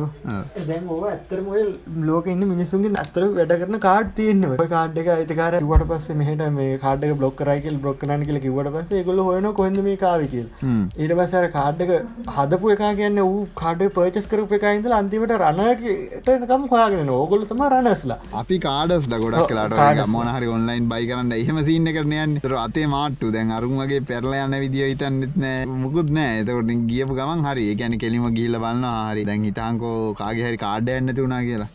දැන් 0.63 0.91
ඕ 0.91 1.01
ඇත්තරම 1.07 1.51
ලෝක 2.03 2.31
ඉන්න 2.35 2.47
මිනිසුන්ගේ 2.47 2.95
අත්තර 3.05 3.29
වැඩ 3.33 3.57
කරන 3.61 3.81
කාඩ් 3.81 4.13
තියන්න 4.19 4.49
කාඩ් 4.67 5.01
එක 5.03 5.13
අයිතකාර 5.15 5.59
වට 5.63 5.89
පස්ස 5.91 6.19
මෙහට 6.21 6.47
මේ 6.59 6.79
කාඩ 6.79 7.09
බ්ලොක් 7.15 7.37
කරයිකල් 7.37 7.79
බ්ලොක්කනන් 7.83 8.27
කියල 8.29 8.41
කිවට 8.41 8.73
පස්සේ 8.77 9.05
ගොල 9.05 9.23
හොයන 9.23 9.51
කොඳ 9.55 9.83
මේ 9.83 9.99
කාවිකල් 9.99 10.49
ඊට 10.97 11.17
පස්සර 11.19 11.49
කාඩ්ඩක 11.57 11.93
හදපු 12.37 12.75
එක 12.77 12.85
කියන්න 13.01 13.23
වූ 13.23 13.47
කාඩ 13.55 13.87
පර්චස් 13.97 14.27
කරප 14.27 14.57
එකයින්ද 14.59 14.91
අන්තිමට 14.93 15.37
රණකටනකම් 15.39 16.69
හොයාගෙන 16.73 17.15
ඕගොලතම 17.17 17.65
රණස්ලා 17.69 18.21
අපි 18.35 18.61
කාඩස්ල 18.61 19.19
ගොඩක් 19.19 19.49
කලාට 19.49 20.07
මොනහරි 20.13 20.53
ඔන්ලයින් 20.53 20.89
බයි 20.89 21.09
කරන්න 21.09 21.33
එහෙම 21.35 21.59
සින්න 21.65 21.89
කරනයන් 21.93 22.33
තර 22.43 22.55
අතේ 22.57 22.87
මාට්ටු. 22.87 23.31
දැන් 23.33 23.51
අරුන්ගේ 23.51 24.01
පෙරල 24.03 24.33
යන්න 24.35 24.57
විදිිය 24.63 24.89
හිතන්නෙත් 24.91 25.35
නෑ. 25.37 25.67
මුකුත් 25.83 26.11
නෑ. 26.11 26.41
එතකොට 26.43 26.73
ගියපු 26.91 27.17
ගමන් 27.19 27.45
හරි. 27.47 27.67
ගැන 27.75 27.97
කෙලිම 27.99 28.27
ගිල්ල 28.37 28.59
බන්න 28.65 28.87
හරි. 29.09 29.25
දැන් 29.25 29.47
හිතාංකෝ 29.49 29.97
කාගේ 30.21 30.49
හරි 30.49 30.61
කාඩ 30.65 30.89
ඇන්නති 30.89 31.19
වුණා 31.19 31.43
කියලා. 31.49 31.69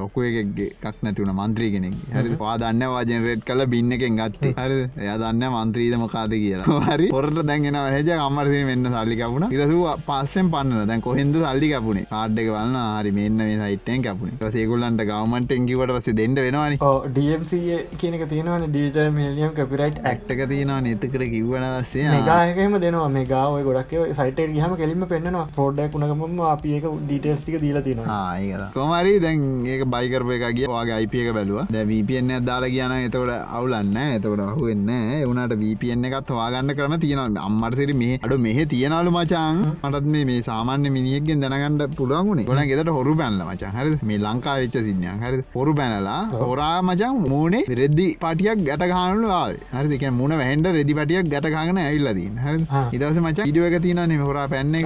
ලොකු 0.00 0.26
එකක් 0.28 1.02
නැතිවුණ 1.02 1.34
මන්ත්‍රී 1.36 1.70
කෙනෙක්. 1.74 1.96
හරි 2.16 2.36
පා 2.42 2.56
දන්න 2.58 2.94
වාජන 2.94 3.26
රෙඩ් 3.28 3.44
කල 3.48 3.64
බින්න 3.74 3.96
එකෙන් 3.98 4.20
ගත්ත. 4.20 4.52
හරි 4.60 4.78
එය 5.00 5.10
දන්න 5.22 5.46
මන්ත්‍රීද 5.50 5.98
මොකාද 6.04 6.36
කියලා. 6.36 6.80
හරි. 6.90 7.10
පොරට 7.10 7.42
දැන්ගෙන 7.50 7.80
හජ 7.86 8.18
අම්මරසින 8.30 8.66
වෙන්න 8.70 8.90
සල්ලි 8.94 9.16
කපුණ. 9.20 9.46
ඉරසු 9.56 9.78
පස්සෙන් 10.08 10.50
පන්න 10.54 10.86
දැන් 10.90 11.02
කොහෙන්ද 11.06 11.36
සල්ලි 11.44 11.68
කපුණේ 11.72 12.06
කාඩ්ඩක 12.12 12.50
වන්න 12.56 12.76
හරි 12.98 13.12
මෙන්න 13.18 13.38
මේ 13.42 13.56
සයිටෙන් 13.62 14.04
කපුණ 14.06 14.52
සේකුල්ලන්ට 14.56 15.02
ගවමන්ට 15.10 15.54
එංකිවට 15.58 15.92
පස 15.96 16.08
දෙන්න 16.20 16.36
වෙනවානි. 16.44 16.76
ඩම්C 17.16 17.52
කියනක 18.00 18.24
තියෙනවන. 18.32 18.66
ඩීට 18.70 18.98
මිලියම් 19.18 19.52
කපිරයිට් 19.58 19.98
ඇක්ටක 20.10 20.42
තියෙනවා 20.52 20.80
නතකට 20.84 21.24
කිව්වන 21.34 21.66
වස්සේ 21.76 22.20
ගායකම 22.30 22.76
දෙනවා. 22.84 23.08
මේ 23.16 23.26
ගාව 23.32 23.58
ගොඩක් 23.68 23.94
සයිට 24.20 24.40
හම 24.64 24.76
කෙලිම 24.82 25.06
පෙන්න්නවා. 25.12 25.46
ෆෝඩ්ඩක් 25.58 25.98
වුණගම 25.98 26.40
අපි 26.54 26.76
ඒක 26.78 26.86
ඩීටස්ටික 27.04 27.58
දීලා 27.64 27.84
තියෙනවා. 27.88 28.70
කොමරි 28.76 29.14
දැන් 29.26 29.66
ඒක 29.74 29.84
බයිකරපය 29.96 30.36
එකගේ 30.38 30.70
වගේ 30.74 30.96
අයිපියක 30.98 31.32
බැලුව. 31.38 31.60
දැ 31.76 31.84
වපන්න 31.90 32.46
දාලා 32.50 32.72
කියන 32.76 32.96
එතකොට 32.98 33.34
අවුලන්න 33.58 33.96
එතකොට 34.04 34.44
අහුවෙන්න 34.46 34.88
එවනට 34.94 35.56
වපන්න 35.62 36.08
එකත් 36.10 36.34
වාගන්න 36.40 36.74
කරන 36.78 36.98
තියෙන 37.04 37.38
අම්මර්සිරි 37.48 37.94
මේ 38.02 38.19
අඩ 38.24 38.32
මෙහ 38.44 38.58
තියනලු 38.70 39.10
මචාන් 39.16 39.58
මටත් 39.82 40.06
මේ 40.14 40.24
මේ 40.28 40.40
සාමාන්‍ය 40.48 40.88
මිනිියක්ගෙන් 40.96 41.42
දැනගන්නඩ 41.44 41.94
පුළුවන්ගුණේ 41.98 42.44
ගොන 42.48 42.60
ගෙදට 42.70 42.90
හොරු 42.96 43.12
බැල්ල 43.20 43.38
මචන් 43.46 43.72
හරි 43.76 43.92
මේ 44.08 44.18
ලංකා 44.24 44.56
වෙච්ච 44.62 44.76
සින්නයන්. 44.88 45.22
හරි 45.24 45.38
හොරු 45.54 45.72
බැනලා 45.78 46.18
හොරා 46.42 46.76
මචන් 46.88 47.16
මූනේ 47.32 47.62
රෙද්දි 47.80 48.06
පටියක් 48.24 48.60
ගැට 48.68 48.84
ගානු 48.92 49.32
හරි 49.74 49.88
දෙක 49.94 50.04
මුණ 50.18 50.36
වැහන්ඩ 50.42 50.68
රෙදි 50.78 50.98
පටියක් 51.00 51.32
ගැට 51.32 51.48
ගාන 51.56 51.80
ඇල්ලදී 51.86 52.28
ආ. 52.36 52.84
ඉදස 52.96 53.22
මචන් 53.24 53.50
ඉඩුවක 53.50 53.78
තියනනේ 53.86 54.20
හොරා 54.26 54.46
පැන්න 54.54 54.76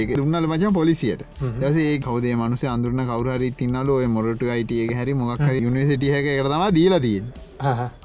ඒක 0.00 0.16
දුන්නල 0.22 0.50
මචන් 0.52 0.72
පොලිසියට. 0.80 1.26
දසේ 1.62 1.92
කවදේ 2.06 2.38
මනුස 2.40 2.64
අඳුරන 2.76 3.06
කවරහරි 3.10 3.52
තින්නල 3.60 3.94
මොරට 4.16 4.48
අයිටිය 4.56 4.88
හැරි 5.00 5.20
මොක් 5.20 5.46
යුනිසිටිය 5.66 6.16
එක 6.20 6.26
කරතම 6.40 6.66
දීලතියෙන් 6.78 7.32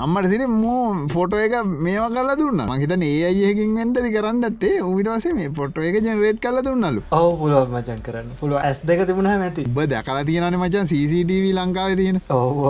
අම්මට 0.03 0.25
සින 0.31 0.43
මෝ 0.61 0.79
ෆොටෝ 1.13 1.39
එක 1.45 1.53
මේවා 1.85 2.09
කල 2.15 2.31
දුන්න. 2.41 2.61
මහිතන 2.71 3.03
ඒ 3.09 3.21
අයකින් 3.29 3.77
වෙන්ටදි 3.79 4.09
කරන්න 4.15 4.47
ඇත්තේ 4.49 4.73
උවිටවසේ 4.89 5.33
මේ 5.39 5.51
පොට්ටෝ 5.59 5.85
එක 5.89 5.97
ජනරේට් 6.07 6.41
කල 6.45 6.59
දුන්නලු. 6.67 7.03
ඔව 7.19 7.29
පුළුව 7.41 7.73
මචන් 7.75 8.03
කරන්න. 8.07 8.31
පුළුව 8.41 8.59
ඇස් 8.61 8.81
දෙක 8.91 9.05
තිබුණ 9.11 9.31
ඇති. 9.33 9.67
උබ 9.71 9.81
දැකලා 9.93 10.25
තියෙනන 10.31 10.59
මචන් 10.61 10.91
CCTV 10.93 11.53
ලංකාව 11.59 11.95
තියෙන. 12.01 12.21
ඔව 12.39 12.61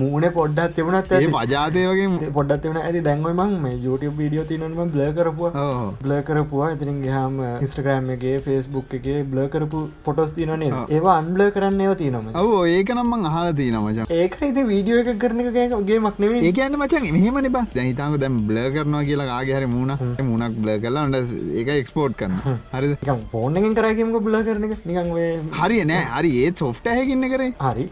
මූුණ 0.00 0.28
පොඩ්ඩත් 0.38 0.76
තිබුණත් 0.80 1.12
ඒ 1.12 1.20
ඇති. 1.20 1.32
පජාතය 1.38 1.86
වගේ 1.92 2.32
පොඩ්ඩත් 2.38 2.62
තිබුණ. 2.66 2.82
ඇති 2.84 3.04
දැන්වම 3.08 3.58
මේ 3.66 3.76
YouTube 3.86 4.16
වීඩියෝ 4.22 4.48
තිනම 4.52 4.82
බ්ල 4.96 5.04
කරපුවා. 5.20 5.66
බ්ල 6.04 6.18
කරපුවා. 6.30 6.72
ඉතිරින් 6.76 6.98
ගහම 7.04 7.36
ඉස්ට්‍රගෑම් 7.64 8.10
එකගේ 8.14 8.36
ෆෙස්බුක් 8.46 8.94
එකගේ 8.98 9.18
බ්ල 9.30 9.38
කරපු 9.52 9.78
පොටස් 10.04 10.32
තියනේ 10.36 10.70
ඒවා 10.96 11.16
අන්බ්ල 11.20 11.42
කරන්න 11.54 11.94
තියනම 12.00 12.28
ඔව 12.42 12.52
ඒක 12.74 12.90
නම්මං 12.96 13.28
අහල 13.30 13.48
තියන 13.60 13.78
මචන් 13.80 14.12
ඒක 14.18 14.36
ඉති 14.48 14.64
වීඩියෝ 14.70 15.02
එක 15.02 15.10
කරන 15.22 15.40
එකගේ 15.44 15.98
මක්නෙවේ 16.06 16.42
ඒකන්න 16.50 16.78
මචන් 16.80 17.08
මෙහමනි 17.16 17.52
බ 17.56 17.64
දැහිතාක 17.76 18.18
දැම් 18.24 18.38
බ්ල 18.48 18.60
කරනවා 18.76 19.04
කියලා 19.08 19.38
ආගහර 19.38 19.66
මුණ 19.74 20.45
මුණක් 20.46 20.58
බ්ල 20.62 20.70
කරලා 20.82 21.06
ට 21.12 21.58
ඒක 21.60 21.68
එක්ස්පෝට් 21.74 22.16
කරන්න. 22.20 22.58
හරි 22.72 23.16
ෆෝර්නකින් 23.32 23.74
කරගමක 23.78 24.18
බ්ල 24.26 24.36
කරන 24.48 24.66
එක. 24.68 24.84
නිකන් 24.90 25.10
ඔය 25.16 25.26
හරි 25.60 25.80
නෑ. 25.90 26.04
හරි 26.16 26.30
ඒත් 26.44 26.62
සොෆ්ට 26.62 26.88
හැකින්න 26.92 27.28
කරේ. 27.32 27.52
හරි. 27.60 27.88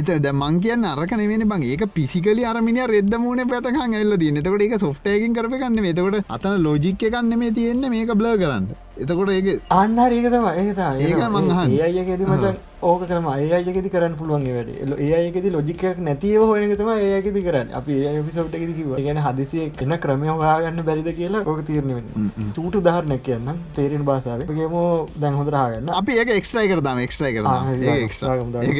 එත 0.00 0.12
ද 0.26 0.32
මං 0.32 0.60
කියන්න 0.66 0.88
අරක 0.92 1.14
නෙවෙන 1.22 1.46
බං. 1.48 1.66
ඒක 1.72 1.86
පිසිකලි 1.96 2.46
අරමිනිය 2.52 2.86
රෙද්ද 2.94 3.14
මුණ 3.24 3.46
පැටකන් 3.54 3.98
එල්ල 4.00 4.16
දී 4.22 4.36
එතකොට 4.42 4.66
ඒක 4.68 4.78
සොෆ්ටයකින් 4.86 5.36
කරප 5.38 5.58
කන්න 5.62 5.90
එතකොට 5.92 6.32
අතන 6.38 6.62
ලෝජික්ක 6.66 7.06
කන්න 7.08 7.38
මේ 7.44 7.54
තියෙන්නේ 7.58 7.92
මේක 7.96 8.14
බ්ල 8.22 8.32
කරන්න 8.42 8.70
එතකොට 8.94 9.30
ඒක 9.30 9.62
අන්න 9.70 9.96
ඒක 9.98 10.28
තම 10.28 10.46
ඒක 10.54 10.78
ඒක 11.00 11.24
මං 11.28 11.50
අහන්නේ. 11.52 11.80
ඒ 11.80 11.98
අයගෙද 11.98 12.22
මචන් 12.26 12.56
ඕක 12.82 13.02
තම 13.06 13.26
ඒ 13.30 13.52
අයගෙති 13.54 13.90
කරන්න 13.90 14.14
පුළුවන්ගේ 14.16 14.54
වැඩ. 14.56 14.70
එල 14.84 14.92
ඒ 14.96 15.12
අයගෙති 15.18 15.50
ලොජිකයක් 15.50 15.98
නැතිව 16.00 16.42
හොයන 16.42 16.74
තම 16.74 16.90
ඒයගෙති 16.94 17.42
කරන්න. 17.46 17.70
අපි 17.72 17.94
පිසෝට් 18.26 18.56
එකෙති 18.58 18.74
කිව 18.74 18.90
ගැන 18.98 19.20
හදිසිය 19.26 19.62
එන්න 19.78 19.96
ක්‍රමය 19.98 20.28
හොයාගන්න 20.30 20.84
බැරිද 20.88 21.08
කියලා 21.18 21.44
ඕක 21.44 21.62
තීරණවෙන්න 21.68 22.52
චූට 22.56 22.76
ධාරණයක් 22.88 23.22
කියන්න 23.22 23.62
තේරෙන 23.76 24.04
භාසාාවගේම 24.04 24.76
දැන් 25.16 25.40
හොඳ 25.40 25.56
හාගන්න 25.60 25.94
අපි 26.00 26.18
ඒක 26.18 26.34
එක්ස්ට්‍රයි 26.36 26.72
කරදාම 26.72 27.02
එක්ස්ට්‍රයි. 27.06 27.40
ඒ 27.86 27.96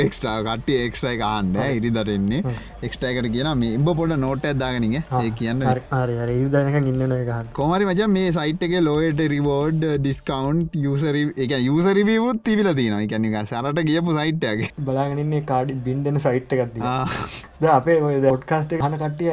එක්ස්ට්‍රා 0.05 0.37
කට්ටිය 0.43 0.79
එක්ස්ට්‍රයි 0.89 1.17
කාන්න 1.17 1.57
ඉරිදරෙන්නේ 1.71 2.57
එක්ස්ටයිකට 2.83 3.31
කියන 3.33 3.51
මේ 3.57 3.79
ඉම්බ 3.79 3.93
පොඩ 3.95 4.17
නෝට 4.19 4.47
ඇදාගනික 4.51 4.99
ඒ 5.21 5.33
කියන්න 5.41 5.65
හරි 5.65 6.21
හරි 6.21 6.39
ඉදනක 6.43 6.93
ඉන්න 6.93 7.19
එකහන් 7.21 7.51
කොමරි 7.55 7.89
මච 7.89 8.13
මේ 8.13 8.37
සයිට් 8.39 8.69
එක 8.69 8.79
ලෝයට 8.83 9.27
රිවෝඩ් 9.35 9.91
ඩිස්කවන්් 10.03 10.61
යසරි 10.93 11.25
එක 11.47 11.57
යසරිවියවුත් 11.61 12.43
තිබිල 12.49 12.71
තියෙන 12.81 12.99
එකැනික 13.01 13.39
සරට 13.45 13.83
ගියපු 13.91 14.19
සයිට්ටගේ 14.19 14.71
බලාගෙනන්නේ 14.89 15.43
කාඩි 15.51 15.79
බින් 15.87 16.05
දෙන 16.07 16.21
සයිට් 16.27 16.57
එකක්ද 16.59 16.79
ද 17.63 17.71
අපේ 17.77 17.99
ොට්කාස්ට 18.31 18.73
හන 18.85 18.97
කටිය 19.01 19.31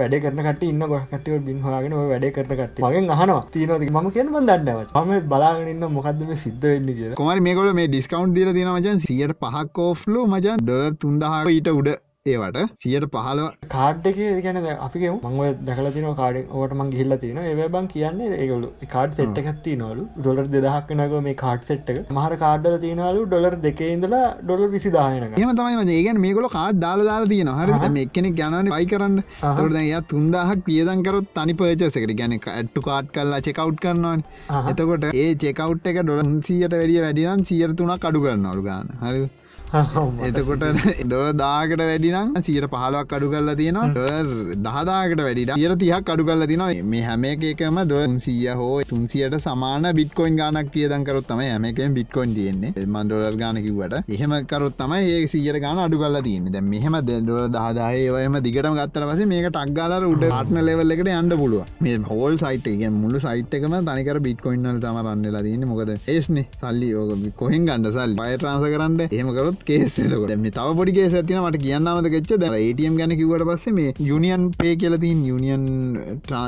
වැඩ 0.00 0.16
කරන 0.24 0.42
කට 0.46 0.70
ඉන්න 0.70 0.86
ගොකටිය 0.92 1.38
බින් 1.46 1.58
හගෙන 1.64 1.96
ඔය 2.00 2.06
වැඩ 2.12 2.26
කරන 2.36 2.52
කට 2.60 2.82
මගෙන් 2.86 3.10
අහනවා. 3.14 3.42
තියනති 3.54 3.90
ම 3.90 4.10
කියනම 4.16 4.36
දන්නව 4.48 4.80
ම 5.02 5.12
බලාගෙනන්න 5.32 5.86
මොකක්දම 5.96 6.32
සිද්ධ 6.44 6.66
වෙන්න 6.70 6.90
කියලා. 6.98 7.18
කොමරි 7.20 7.46
මේකොල 7.48 7.72
මේ 7.80 7.88
ඩිස්කවන්් 7.88 8.34
දීල 8.36 8.52
තියෙන 8.56 8.72
මචන්. 8.74 9.02
සියට 9.06 9.38
පහක් 9.42 9.66
කෝෆ්ලු 9.78 10.26
මචන්. 10.26 10.62
ඩර් 10.62 10.98
තුන්දහා 11.04 11.42
ඊට 11.54 11.72
උඩ 11.72 11.90
ඒවට 12.34 12.60
සියට 12.82 13.08
පහලව 13.14 13.68
කාඩ් 13.74 14.08
එක 14.10 14.20
ගැන 14.46 14.60
අපිගේ 14.78 15.12
මංව 15.14 15.50
දැකල 15.68 15.90
තින 15.96 16.08
කාඩ 16.20 16.40
ඕට 16.60 16.76
මං 16.78 16.92
ගිල්ල 16.96 17.18
තින 17.24 17.40
ඒ 17.44 17.68
බං 17.76 17.88
කියන්නේ 17.94 18.40
ඒගලු 18.42 18.70
කාඩ් 18.94 19.16
සෙට් 19.18 19.40
එකත්ති 19.42 19.76
නලු 19.82 20.06
ඩොලර් 20.18 20.46
දෙදහක් 20.54 20.92
නක 20.96 21.22
මේ 21.26 21.36
කාඩ් 21.42 21.66
සෙට් 21.68 21.90
එක. 21.92 22.00
මහර 22.10 22.38
කාඩ්ඩල 22.42 22.78
තියනලු 22.84 23.22
ඩොලර් 23.26 23.54
දෙකේ 23.66 23.90
ඉඳලා 23.96 24.22
ඩොලර් 24.42 24.70
විසි 24.74 24.92
දායනක 24.96 25.38
එම 25.38 25.52
තමයි 25.60 25.96
ඒගන් 25.96 26.20
මේකොල 26.24 26.48
කාඩ් 26.56 26.82
දාල 26.84 27.04
දාලා 27.10 27.32
තියෙන 27.32 27.52
හරි 27.58 27.92
මේ 27.96 28.06
එක්කෙනෙක් 28.08 28.36
ගැනන 28.40 28.72
පයි 28.74 28.90
කරන්න. 28.92 29.16
තොරද 29.58 29.78
එය 29.82 29.92
තුන්දාහක් 30.12 30.66
පියදන්කරත් 30.68 31.32
තනි 31.36 31.58
පර්චසකට 31.60 32.16
ගැන 32.20 32.36
ඇට්ටු 32.38 32.86
කාඩ් 32.88 33.12
කරලා 33.16 33.42
චෙකව් 33.48 33.74
කරනවාන්. 33.82 34.26
ආහා. 34.50 34.70
එතකොට 34.72 35.08
ඒ 35.14 35.30
චෙකව් 35.44 35.90
එක 35.92 36.02
ඩොල 36.02 36.22
සියට 36.42 36.76
වැඩිය 36.76 37.02
වැඩිනම් 37.04 37.48
සියර 37.50 37.74
තුනක් 37.80 38.06
අඩු 38.10 38.24
කරන්නවලු 38.24 38.62
ගන්න 38.62 38.88
හරි 39.02 39.26
එතකොට 40.26 40.62
දොල 41.10 41.28
දාකට 41.34 41.80
වැඩිනම් 41.80 42.28
සියට 42.46 42.66
පහලක් 42.72 43.12
අඩු 43.16 43.28
කරලා 43.32 43.56
තියෙනවා. 43.60 43.88
ඩොලර් 43.90 44.28
දහදාකට 44.66 45.20
වැඩිට 45.26 45.52
ඉර 45.56 45.72
තියක් 45.82 46.10
අඩු 46.14 46.26
කරලා 46.28 46.48
තින 46.50 46.62
මේ 46.86 47.02
හැම 47.02 47.24
එකම 47.26 47.80
ඩොලන් 47.82 48.14
සීය 48.18 48.54
හෝ 48.60 48.76
තුන්සියට 48.90 49.36
සමාන 49.46 49.88
බිට්කොයින් 49.98 50.38
ගානක් 50.40 50.70
කියදකරත් 50.74 51.26
තම 51.30 51.42
හැමකෙන් 51.42 51.96
බිට්කොයින් 51.98 52.34
තියෙන්නේ. 52.36 52.72
මන් 52.84 53.10
ඩොලර් 53.10 53.38
ගානකිවට 53.42 53.96
එහෙම 54.08 54.36
කරොත් 54.52 54.76
තමයි 54.78 55.10
ඒ 55.14 55.26
සියට 55.26 55.60
ගාන 55.64 55.82
අඩු 55.86 55.98
කරලා 55.98 56.22
තියන්නේ. 56.28 56.54
දැ 56.56 56.64
මෙහම 56.64 56.98
දෙඩොල 57.10 57.50
දහදායවම 57.56 58.38
දිගටම 58.46 58.78
ගත්තර 58.80 59.08
පස 59.10 59.24
මේක 59.34 59.50
ටක්ගාලර 59.50 60.08
උඩ 60.12 60.24
ආටන 60.30 60.62
ලෙවල් 60.68 60.96
එකට 60.96 61.12
අන්ඩ 61.16 61.38
පුළුව 61.42 61.74
මේ 61.80 61.98
හෝල් 62.12 62.38
සයිට 62.44 62.70
එක 62.74 62.86
මුළු 63.02 63.24
සයිට් 63.26 63.58
එකම 63.60 63.76
තනිකර 63.90 64.22
බිට්කොයින්නල් 64.28 64.80
තම 64.86 65.02
රන්නලා 65.04 65.44
තියන්න. 65.48 65.68
මොකද 65.72 65.94
ඒස්නේ 65.96 66.48
සල්ලි 66.62 66.94
ඕක 66.94 67.28
කොහෙන් 67.42 67.68
ගන්න 67.68 67.92
සල් 67.92 68.18
පය 68.22 68.32
ට්‍රන්ස 68.36 68.70
කරන්න 68.72 69.54
එහෙමකරොත් 69.56 69.64
කේසකොට 69.64 70.36
මේ 70.36 70.50
තව 70.50 70.74
පොඩි 70.76 70.92
කේස 70.92 71.14
ඇතින 71.14 71.40
මට 71.40 71.60
කියන්නමද 71.60 72.08
ගෙච්ච 72.10 72.32
ද 72.34 72.50
ඒටම් 72.50 72.96
ගැන 72.98 73.12
කිවට 73.12 73.44
පස්සේ 73.48 73.72
මේ 73.72 73.94
යුනියන් 74.00 74.50
පේ 74.52 74.74
කියලතින් 74.76 75.24
යුනියන් 75.24 75.64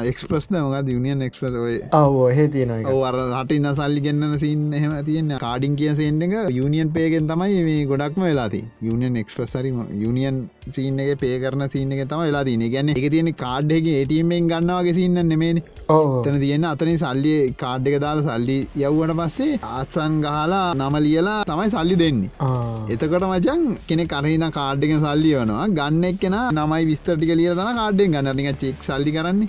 එක්ස්ප්‍රස් 0.05 0.49
මොකද 0.53 0.89
යුනියන් 0.89 1.25
ඔව 1.93 2.17
එහෙ 2.25 2.47
තියෙන 2.49 2.75
ඔවර 2.87 3.19
රට 3.19 3.59
ඉන්න 3.59 3.71
සල්ලි 3.73 4.01
ගන්න 4.01 4.39
සින් 4.39 4.67
එහෙම 4.73 4.95
තියන්න. 5.05 5.35
කාඩින් 5.39 5.77
කිය 5.77 5.95
සෙන්ඩ 5.95 6.23
එක 6.23 6.37
යුනියන් 6.53 6.93
පේගෙන් 6.93 7.29
තමයි 7.29 7.65
මේ 7.65 7.87
ගොඩක්ම 7.87 8.23
වෙලාති 8.23 8.63
යුනියන් 8.83 9.17
එක්ස්ප්‍රසරි 9.17 9.73
යුනියන් 9.99 10.45
සීන 10.71 11.01
එක 11.01 11.13
පේ 11.21 11.41
කරන 11.41 11.69
සීන 11.69 11.93
එක 11.93 12.05
තම 12.05 12.23
වෙලා 12.23 12.45
තින 12.45 12.67
ගැන්න 12.69 12.95
එක 12.95 13.09
තියෙන 13.09 13.33
කාඩ්ඩගේ 13.35 13.99
ඒටීමෙන් 14.01 14.49
ගන්නවාගේ 14.49 14.95
සින්න 14.95 15.21
නෙමේනි 15.25 15.65
ඕ 15.89 16.23
තන 16.25 16.41
තියෙන 16.41 16.67
අතන 16.67 16.93
සල්ලි 16.97 17.35
කාඩ් 17.57 17.89
එක 17.89 17.99
දාලා 18.01 18.27
සල්ලි 18.29 18.59
යව්වට 18.79 19.17
පස්සේ 19.21 19.61
ආසන් 19.71 20.21
ගහලා 20.25 20.65
නම 20.75 20.99
ලියලා 21.01 21.39
තමයි 21.45 21.71
සල්ලි 21.71 21.97
දෙන්නේ 21.97 22.98
එතකොට 22.99 23.25
මචන් 23.25 23.61
කෙනෙ 23.89 24.05
කරහිද 24.13 24.45
කාඩ්ඩක 24.55 24.93
සල්ලි 25.03 25.31
වනවා 25.35 25.67
ගන්න 25.77 26.05
එක්ෙන 26.09 26.35
නමයි 26.57 26.87
විස්තරටි 26.89 27.35
ලිය 27.41 27.51
තන 27.59 27.77
කාඩ්ඩෙන් 27.79 28.15
ගන්නනික 28.15 28.59
චෙක් 28.63 28.83
සල්ලි 28.87 29.13
කරන්නේ. 29.17 29.49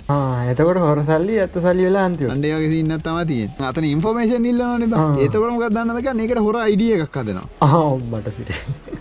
එතකොට 0.50 0.78
හොර 0.84 1.00
සල්ලි 1.08 1.38
ඇත්ත 1.44 1.56
සල්ලි 1.64 1.86
වෙලා 1.86 2.04
අන්තිව 2.10 2.30
අන්ඩේවගේ 2.34 2.78
ඉන්න 2.82 2.94
තම 3.06 3.18
තිය 3.30 3.48
අතන 3.70 3.88
ඉන්ෆෝමේෂන් 3.90 4.46
ඉල්ලන 4.52 4.84
ඒතකරම 5.24 5.58
ගදන්නක 5.62 6.10
එකට 6.26 6.42
හොර 6.46 6.58
අයිඩිය 6.60 6.92
එකක් 6.98 7.18
හදනවා. 7.22 7.48
ආ 7.60 7.90
බට 8.12 8.34
සිට. 8.36 8.50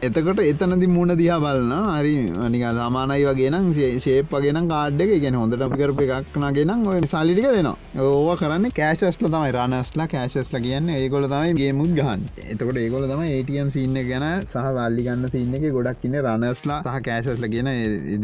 එතකොට 0.10 0.41
එතනදි 0.45 0.89
මුණ 0.95 1.16
දිහා 1.22 1.39
බලන්න 1.45 1.91
හරි 1.91 2.16
අනික 2.47 2.66
සමානයි 2.80 3.30
වගේනම් 3.30 3.70
ශේප්පගෙන 4.06 4.62
කාඩ් 4.74 5.06
එක. 5.06 5.14
ගැන 5.26 5.39
හොඳට 5.41 5.68
අපි 5.68 5.82
කරප 5.84 6.02
එකක්නගෙනම් 6.08 6.88
ඔය 6.88 7.00
සල්ලිටික 7.14 7.50
දෙනවා. 7.58 7.78
ඕව 8.08 8.34
කරන්න 8.41 8.74
කෑශස්ල 8.82 9.30
තමයි. 9.30 9.54
රනස්ලා 9.58 10.10
කෑශස්ල 10.16 10.60
කියන්න 10.66 10.89
ඒකොල 10.97 11.30
තමයි 11.30 11.56
ගේමුත් 11.62 11.95
ගහන් 11.97 12.28
එතකොට 12.50 12.78
ඒකොල 12.82 13.06
තම 13.10 13.24
ATM 13.30 13.70
සින්න 13.76 13.97
ගැන 14.10 14.39
සහ 14.44 14.56
සල්ලි 14.70 15.06
ගන්න 15.08 15.32
සින්න 15.34 15.54
එක 15.60 15.66
ගොඩක් 15.78 16.06
ඉන්න 16.10 16.18
රනස්ලා 16.24 16.80
සහ 16.86 17.00
කෑශස්ල 17.08 17.46
කියන 17.54 17.70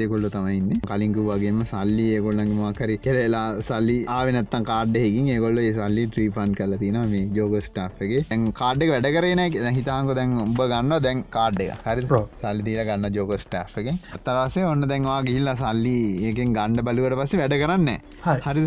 දෙකොල්ල 0.02 0.28
තමයින්න 0.36 0.82
කලින්කු 0.90 1.26
වගේම 1.30 1.62
සල්ලි 1.72 2.08
ඒගොල්ලගේ 2.16 2.60
මකරි 2.62 2.98
කෙරලා 3.06 3.46
සල්ලි 3.70 3.98
ආවනත්තන් 4.18 4.68
කාඩ්ඩයකින් 4.72 5.32
ඒගොල්ල 5.36 5.62
සල්ලි 5.80 6.06
ත්‍රීපන් 6.16 6.56
කල 6.60 6.78
තින 6.84 7.00
මේ 7.14 7.26
ජෝග 7.38 7.56
ස්ටා්ගේ 7.68 8.24
ඇන් 8.28 8.46
කාඩ්ඩ 8.62 8.90
වැඩ 8.94 9.10
කරන 9.16 9.44
හිතාංක 9.80 10.14
දැන් 10.20 10.38
උඹ 10.46 10.60
ගන්න 10.64 10.98
දැන් 11.06 11.24
කාඩ් 11.36 11.62
එක. 11.66 11.84
හරි. 11.88 12.24
සල්ලි 12.42 12.66
දීර 12.68 12.84
ගන්න 12.90 13.18
ජෝග 13.18 13.34
ස්ටා්ගෙන් 13.46 14.00
අතරසේ 14.18 14.66
ඔන්න 14.72 14.88
දැන්වා 14.92 15.20
ගිල්ල 15.30 15.52
සල්ලි 15.64 15.96
ඒකෙන් 16.30 16.56
ගණ්ඩ 16.58 16.86
බලුවට 16.88 17.18
පස්සේ 17.22 17.42
වැඩ 17.42 17.58
කරන්න 17.64 17.90
හරි. 18.48 18.66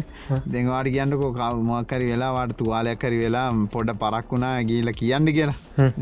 දෙවාට 0.54 0.90
කියන්නකෝ 0.96 1.30
කවමක්කරි 1.38 2.10
වෙලාවාට 2.12 2.56
තුවාලයක්කරි 2.60 3.18
වෙලා 3.24 3.46
පොඩ 3.74 3.90
පරක් 4.02 4.32
වුණා 4.32 4.54
ගීල 4.70 4.90
කියන්න 5.00 5.32
කියලා. 5.38 5.56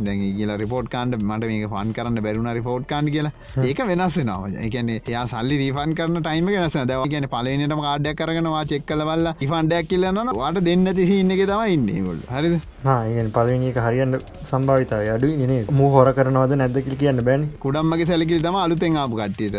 දැන් 0.07 0.25
කියල 0.39 0.53
රිපෝට් 0.63 0.89
කාන්ඩ 0.95 1.19
මට 1.21 1.36
මට 1.37 1.51
මේක 1.53 1.68
ෆන් 1.72 1.93
කරන්න 1.97 2.22
බැරුණ 2.26 2.51
රිපෝට් 2.59 2.87
කාන්න 2.93 3.12
කියලා. 3.14 3.32
ඒක 3.70 3.80
වෙනස් 3.91 4.16
වෙනවා. 4.20 4.51
එකන 4.66 4.93
එයා 4.97 5.24
සල්ලි 5.32 5.57
රිෆන් 5.62 5.95
කරන 5.99 6.20
ටයිම 6.26 6.53
වෙනස 6.55 6.78
දව 6.93 7.09
කියන 7.12 7.28
පලනටම 7.34 7.82
කාඩයක් 7.87 8.18
කරනවා 8.20 8.64
චෙක් 8.72 8.87
කලවල්ල 8.91 9.28
ඉෆන්ඩයක් 9.47 9.89
කියලන්න 9.93 10.32
වාට 10.41 10.61
දෙන්න 10.68 10.87
තිසි 11.01 11.20
ඉන්න 11.22 11.34
එක 11.37 11.43
තමයි 11.53 11.76
ඉන්නේ 11.76 12.03
ගොල් 12.07 12.20
හරිද? 12.34 12.57
ඒ 12.87 13.24
පලනක 13.37 13.78
හරියන්න 13.87 14.18
සම්භාවිතාව 14.51 15.09
අඩු 15.16 15.30
නේ 15.53 15.61
මූ 15.78 15.91
හොර 15.95 16.09
කරනවද 16.18 16.57
නැදකිල් 16.62 16.97
කියන්න 17.03 17.22
බැන. 17.28 17.47
කුඩම්මගේ 17.64 18.09
සැලකිල් 18.11 18.43
තම 18.47 18.59
අලුතෙන් 18.64 18.99
ආපු 19.03 19.20
කට්ටියට. 19.20 19.57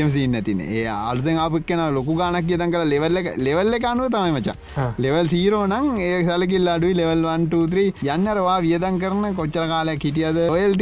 එම 0.00 0.10
සින්න 0.16 0.38
තින 0.48 0.60
ඒ 0.66 0.84
අලුතෙන් 0.94 1.42
ආපක් 1.44 1.66
කෙන 1.70 1.82
ලොකු 1.98 2.16
ගානක් 2.20 2.48
කියතන් 2.50 2.74
කල 2.74 2.86
ලෙවල්ල 2.94 3.18
ලෙවල්ල 3.46 3.78
කනුව 3.86 4.08
තමයි 4.16 4.32
මචා. 4.38 4.56
ලෙවල් 5.06 5.28
සීරෝ 5.34 5.64
නම් 5.72 5.88
ඒ 6.08 6.24
සැලකිල් 6.30 6.68
අඩුයි. 6.76 6.98
ලෙවල් 7.00 7.24
123 7.32 8.14
යන්නරවා 8.14 8.58
වියදන් 8.66 8.98
කරන 9.02 9.24
කොච්චර 9.40 9.66
කාලයක් 9.72 10.04
හිටියද 10.08 10.38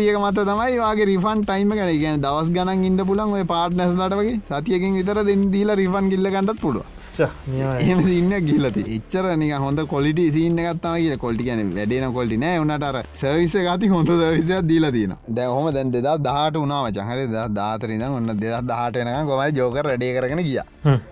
ඔයල්ටියක 0.07 0.18
මත 0.18 0.38
තමයි 0.40 0.78
වගේ 0.78 1.07
රිෆන් 1.07 1.40
ටයිම 1.42 1.70
ගැන 1.70 1.90
ගැන 2.00 2.20
දවස් 2.20 2.48
ගනන් 2.50 2.84
ඉන්න 2.88 3.00
පුලන් 3.09 3.22
ඔය 3.28 3.44
පාට්නස්ලට 3.44 4.14
වගේ 4.14 4.34
සතියකින් 4.50 4.96
විතර 4.98 5.18
දෙන්න 5.28 5.42
දීලා 5.52 5.76
රිෆන් 5.80 6.11
ගිල්ල 6.12 6.28
ගන්නත් 6.28 6.61
පුළුව 6.61 6.84
එම 7.86 8.02
සින්න 8.07 8.34
ගිලති 8.48 8.84
එච්චර 8.96 9.26
නික 9.36 9.54
හොඳ 9.57 9.82
කොලිට 9.86 10.20
සින්න 10.36 10.59
ගත්තම 10.59 10.96
කිය 10.96 11.16
කොල්ටි 11.16 11.46
කියන 11.48 11.62
වැඩේන 11.70 12.12
කොල්ටි 12.12 12.38
නෑ. 12.38 12.61
උනටර 12.64 13.00
සවිස 13.14 13.57
ගති 13.68 13.90
හොඳ 13.94 14.12
දවිසයක් 14.12 14.68
දීලා 14.70 14.92
තියෙන 14.92 15.16
දැහොම 15.30 15.68
දැන් 15.72 15.92
දෙදා 15.92 16.16
දහට 16.18 16.62
උනා 16.62 16.80
මචහරි 16.86 17.26
දාතරිද 17.59 18.07
ඔන්න 18.11 18.32
දෙදා 18.36 18.62
දහටනක 18.62 19.26
ගොමයි 19.30 19.57
ජෝක 19.59 19.78
රඩේ 19.84 20.12
කරන 20.16 20.44
ගිය. 20.48 20.61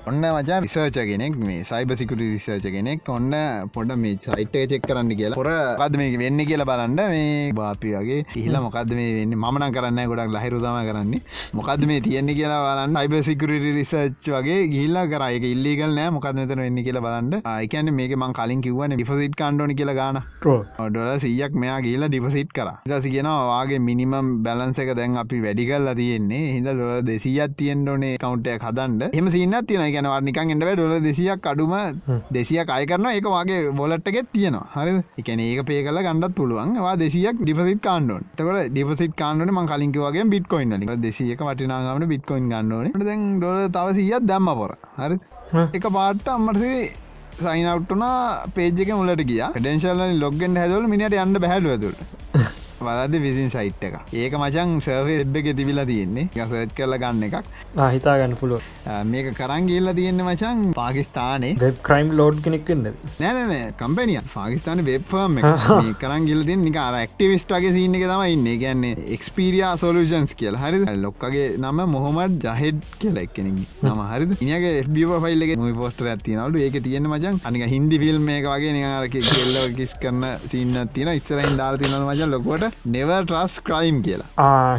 ඔන්න 0.08 0.22
මචා 0.30 0.60
රිසර්ච 0.60 1.00
කෙනෙක් 1.10 1.36
මේ 1.40 1.60
සයිබ 1.64 1.96
සිකුට 1.96 2.24
රිසර්ච 2.26 2.70
කෙනෙක් 2.76 3.12
ඔන්න 3.16 3.34
පොඩ 3.74 3.96
මේ 3.96 4.18
සයිට් 4.28 4.56
චෙක් 4.72 4.88
කරන්න 4.88 5.12
කියලා. 5.12 5.40
පොර 5.40 5.50
පද 5.82 6.02
මේ 6.02 6.18
වෙන්න 6.24 6.46
කියලා 6.46 6.70
බලන්න. 6.72 6.98
මේ 7.14 7.52
බාපියගේ 7.54 8.22
ඉහිල 8.34 8.56
මොකක්ද 8.84 8.94
මේ 8.98 9.12
වෙන්න? 9.18 9.34
මන 9.34 9.64
කරන්න 9.74 10.00
ගොඩක් 10.10 10.32
ලහිරුදම 10.36 10.76
කරන්නේ. 10.88 11.20
මොකක්ද 11.58 11.84
මේ 11.90 12.00
තියෙන්නේ 12.06 12.36
කියලා 12.38 12.60
බලන්න. 12.64 12.96
අයිබ 13.00 13.14
සිකුරට 13.28 13.66
රිසර්ච් 13.78 14.26
වගේ 14.34 14.58
ගිල්ලා 14.74 15.06
කරයක 15.12 15.44
ඉල්ලිගල් 15.52 15.94
නෑ. 15.98 16.10
මොකද 16.16 16.36
මෙතන 16.40 16.62
වෙන්න 16.64 16.80
කියලා 16.86 17.04
බලන්න. 17.06 17.42
අයිකන්න 17.54 17.92
මේක 17.98 18.14
මං 18.16 18.34
කලින් 18.38 18.62
කිව්වන 18.66 18.96
ඩිපසිට් 18.96 19.36
කණ්ඩෝනි 19.40 19.76
කියලා 19.80 19.96
ගාන. 20.00 20.20
ඩොල 20.44 21.12
සියක් 21.24 21.56
මෙයා 21.62 21.80
කියලා 21.86 22.10
ඩිපසිට් 22.12 22.52
කර. 22.58 22.70
ටස 22.86 23.08
කියනවාගේ 23.14 23.80
මිනිමම් 23.88 24.32
බැලන්ස 24.46 24.78
එක 24.84 24.92
දැන් 25.00 25.16
අපි 25.24 25.40
වැඩි 25.46 25.68
කල්ලා 25.70 25.96
තියෙන්නේ. 26.00 26.42
හිද 26.56 26.68
ඩොල 26.68 27.02
දෙසියත් 27.10 27.56
තියෙන්ඩෝනේ 27.62 28.14
කවන්ටය 28.24 28.58
හදන්ට 28.66 29.20
එම 29.20 29.32
සින්න 29.36 29.58
තියෙන 29.70 29.86
ගැනවා 29.96 30.20
නිකන් 30.28 30.54
එඩව 30.56 30.74
ඩොල 30.76 30.96
දෙසියක් 31.08 31.50
අඩුම 31.52 31.74
දෙසියක් 32.36 32.74
අය 32.76 32.86
කරන 32.92 33.10
එක 33.14 33.30
වගේ 33.36 33.72
බොලට්ටගෙත් 33.80 34.30
තියෙනවා. 34.36 34.66
හරි 34.76 35.00
එකන 35.22 35.44
ඒක 35.48 35.64
පේ 35.72 35.82
කල 35.88 36.02
ගන්නත් 36.06 36.34
පුළුවන්. 36.38 36.76
වා 36.84 36.96
දෙසියක් 37.04 37.36
ඩිපසිට් 37.42 37.82
කාන්ඩෝන් 37.86 38.24
තකට 38.36 38.73
ඩිපසිට 38.74 39.14
කාන්ඩන 39.16 39.52
ම 39.52 39.60
කලින්කවගේ 39.66 40.24
බිට්කොයින් 40.34 40.74
ලික 40.80 40.92
දෙසියක 40.98 41.42
වටිනාගමට 41.48 42.10
බිට්කොයින් 42.12 42.50
ගන්නන. 42.52 42.92
දැන් 43.02 43.24
ඩොල 43.38 43.68
තව 43.76 43.96
සියත් 43.98 44.26
දැම්ම 44.30 44.50
පොර. 44.60 44.74
හරි? 44.98 45.18
එක 45.78 45.86
පාට්ට 45.98 46.34
අම්මටසේ 46.34 46.82
සයිනවට්ටුනා 47.38 48.18
පේජක 48.54 48.92
මුලට 48.92 49.24
ගිය. 49.24 49.42
ඩෙන්ශල්ල 49.56 50.04
ලොග්ගෙන් 50.20 50.60
හැදවල 50.62 50.86
මිනිට 50.88 51.18
යන්න 51.18 51.40
බැහලුවතුට 51.40 51.98
වලද 52.88 53.20
විසින් 53.24 53.50
සයිට් 53.54 53.84
එක 53.88 54.14
ඒක 54.14 54.36
මචන් 54.40 54.74
සර්වේ 54.86 55.20
එබ් 55.24 55.36
එක 55.40 55.50
තිබිලා 55.58 55.86
තියෙන්නේ. 55.90 56.28
සර්ච් 56.36 56.74
කරල 56.78 56.96
ගන්න 57.02 57.26
එකක්. 57.28 57.50
හිතා 57.94 58.16
ගන්න 58.20 58.36
පුළුව 58.40 58.62
මේක 59.12 59.30
කරංගිල්ල 59.40 59.92
තියෙන්න 59.98 60.24
මචන් 60.24 60.64
පාකිස්ානේ 60.78 61.52
වෙබ් 61.62 61.80
ක්‍රයිම් 61.88 62.12
ලෝඩ් 62.20 62.42
කෙනෙක්න්න 62.44 62.88
නෑනෑ 63.18 63.60
කම්පනිය 63.80 64.20
පාකිස්ාන 64.34 64.84
වෙබ්ෆර්ම් 64.88 65.40
කරංගිල 66.02 66.44
තින් 66.50 66.64
නික 66.68 66.80
ක්ටිවිස්ටගේ 67.14 67.74
සින්න 67.76 67.98
එක 67.98 68.06
තම 68.10 68.24
ඉන්න. 68.28 68.48
ගැන්නේ 68.62 68.94
එක්ස්පිරියා 69.16 69.74
සොලූෂන්ස් 69.76 70.34
කියල. 70.34 70.56
හරි 70.56 70.82
ලොක්කගේ 71.04 71.46
නම 71.58 71.80
මොහොමත් 71.94 72.44
ජහෙඩ් 72.44 72.80
කියල 73.00 73.18
එක්කෙන 73.24 73.50
නම 73.82 74.00
හරි 74.10 74.30
ඉනගේ 74.44 74.72
එබ 74.80 74.92
ෆයිල්ලගේ 75.24 75.58
මයි 75.58 75.74
පෝස්ටර 75.80 76.08
ඇතිනවලු 76.12 76.62
ඒක 76.64 76.76
තියෙන 76.86 77.08
මචන් 77.10 77.40
අනික 77.48 77.64
හින්දි 77.74 77.98
ෆිල්ම් 78.02 78.28
එක 78.36 78.46
වගේ 78.46 78.72
නිකාරක 78.76 79.16
කෙල්ල 79.28 79.58
කිස් 79.78 79.94
කරන 80.02 80.24
සින්න 80.46 80.78
තින 80.94 81.10
ඉස්සරයින් 81.12 81.58
දාල් 81.60 81.78
තින 81.78 81.94
මචන් 81.98 82.34
ලොකොට 82.34 82.73
නෙව 82.94 83.10
ට්‍රස් 83.24 83.54
ක්‍රයිම් 83.68 83.98
කියලා. 84.06 84.28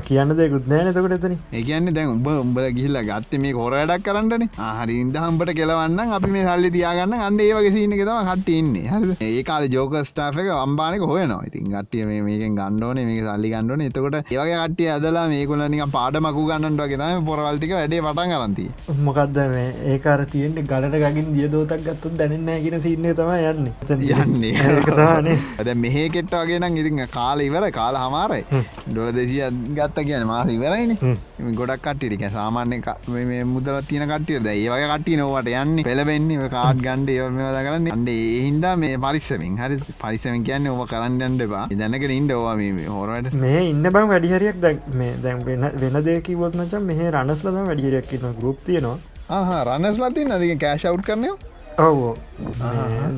කියන්න 0.07 0.35
දෙකුත් 0.39 0.67
නෑ 0.71 0.85
නතකට 0.89 1.15
එතන 1.17 1.35
ඒගන්න 1.59 1.93
දැන් 1.97 2.11
උඹ 2.15 2.27
උඹල 2.33 2.67
ගිහිල්ල 2.77 2.99
ගත්ත 3.09 3.41
මේ 3.45 3.53
කොරඩක් 3.59 4.05
කරන්නන. 4.07 4.45
හරි 4.79 4.97
ඉදහම්පට 5.03 5.53
කෙලවන්න 5.59 6.13
අපි 6.17 6.31
මේ 6.35 6.45
සල්ලි 6.49 6.71
තියාගන්න 6.77 7.15
අන්න 7.27 7.39
ඒවගේ 7.47 7.73
සින්න 7.77 7.95
එකතම 7.97 8.19
කට්ටඉන්නේ 8.29 8.85
හ 8.91 9.23
ඒ 9.29 9.43
කාල 9.49 9.67
ජෝක 9.75 9.97
ස්ටාක 10.11 10.39
අම්බානක 10.57 11.07
හොයනවා. 11.13 11.41
ඉතින් 11.49 11.71
ගට්ටිය 11.73 12.05
මේකෙන් 12.29 12.59
ගණ්ඩෝන 12.61 13.01
මේ 13.09 13.23
සල්ලි 13.29 13.53
ගණ්ඩෝන 13.55 13.85
එතකොට 13.87 14.19
ඒවගේ 14.21 14.61
කට්ටිය 14.63 14.91
අදලා 14.97 15.25
මේකුලනික 15.33 15.85
පාඩ 15.97 16.21
මකු 16.27 16.47
ගන්නට 16.51 16.85
ගෙතම 16.93 17.25
පොරවල්ටික 17.31 17.75
වැඩේ 17.79 18.03
පටන් 18.07 18.35
කරන්ති 18.35 18.67
මොකක්ද 19.07 19.37
මේ? 19.53 19.67
ඒකාර 19.93 20.25
තියෙන්ට 20.33 20.61
ගලට 20.71 21.13
ගින් 21.17 21.27
දියදෝතක් 21.35 21.83
ගත්තුත් 21.87 22.15
දැනන්න 22.21 22.49
ගෙන 22.65 22.81
සින්න 22.85 23.07
තම 23.19 23.31
යන්න. 23.51 23.67
යන්නේ. 23.89 25.37
ඇද 25.59 25.69
මෙහේ 25.83 26.07
කෙට්ටවාගේ 26.15 26.59
නම් 26.59 26.77
ඉතින් 26.81 27.01
කාල 27.15 27.39
ඉවර 27.47 27.67
කාල 27.77 27.99
හමාරයි. 28.03 28.43
ඩොල 28.89 29.11
දෙසිය 29.17 29.43
ගත්ත 29.77 30.05
කියන 30.09 30.27
මාස 30.31 30.51
ඉවරයින. 30.55 30.95
ගොඩක් 31.59 31.83
කට්ටිටික 31.85 32.25
සාමාන්‍ය 32.37 32.81
මුදල 33.53 33.79
තියන 33.89 34.05
කටිය 34.13 34.39
ද 34.45 34.55
ඒවගේ 34.55 34.89
කට්ටිය 34.93 35.19
නොවට 35.21 35.51
යන්න. 35.63 35.83
පෙළබෙන්නේ 35.89 36.51
කාඩ් 36.55 36.83
ගන්ඩ 36.87 37.15
ඒවමද 37.17 37.59
කරන්න 37.67 37.91
අන්ඩ 37.97 38.13
ඒහින්දා 38.15 38.75
මේ 38.85 39.01
පරිස්සමින්. 39.07 39.57
හරි. 39.63 39.81
පරිසමින් 40.01 40.43
කියන්න 40.47 40.67
ඔව 40.71 40.81
කරන්න 40.91 41.21
අන්ඩබා 41.27 41.63
දැනකට 41.81 42.13
ඉන්ඩ 42.17 42.31
ඕවා 42.35 42.55
මේ 42.59 42.87
හොරට 42.95 43.33
මේ 43.43 43.61
ඉන්න 43.71 43.87
බං 43.95 44.07
වැඩිහරියක් 44.11 44.57
දැ 44.65 44.75
දැන් 45.25 45.43
වෙන 45.81 45.97
දෙකි 46.07 46.35
බොත්නච 46.41 46.73
මෙහ 46.89 47.01
රනස්ලද 47.11 47.57
වැඩිහරයක් 47.69 48.07
කියන 48.11 48.25
ගරුප් 48.39 48.57
තියෙනවා. 48.69 48.97
ආහ 49.37 49.49
රන්නස්ලතින් 49.65 50.33
අදික 50.35 50.59
කෑශව් 50.63 50.97
කරනයෝ 51.07 51.37
ඔවෝ. 51.77 52.15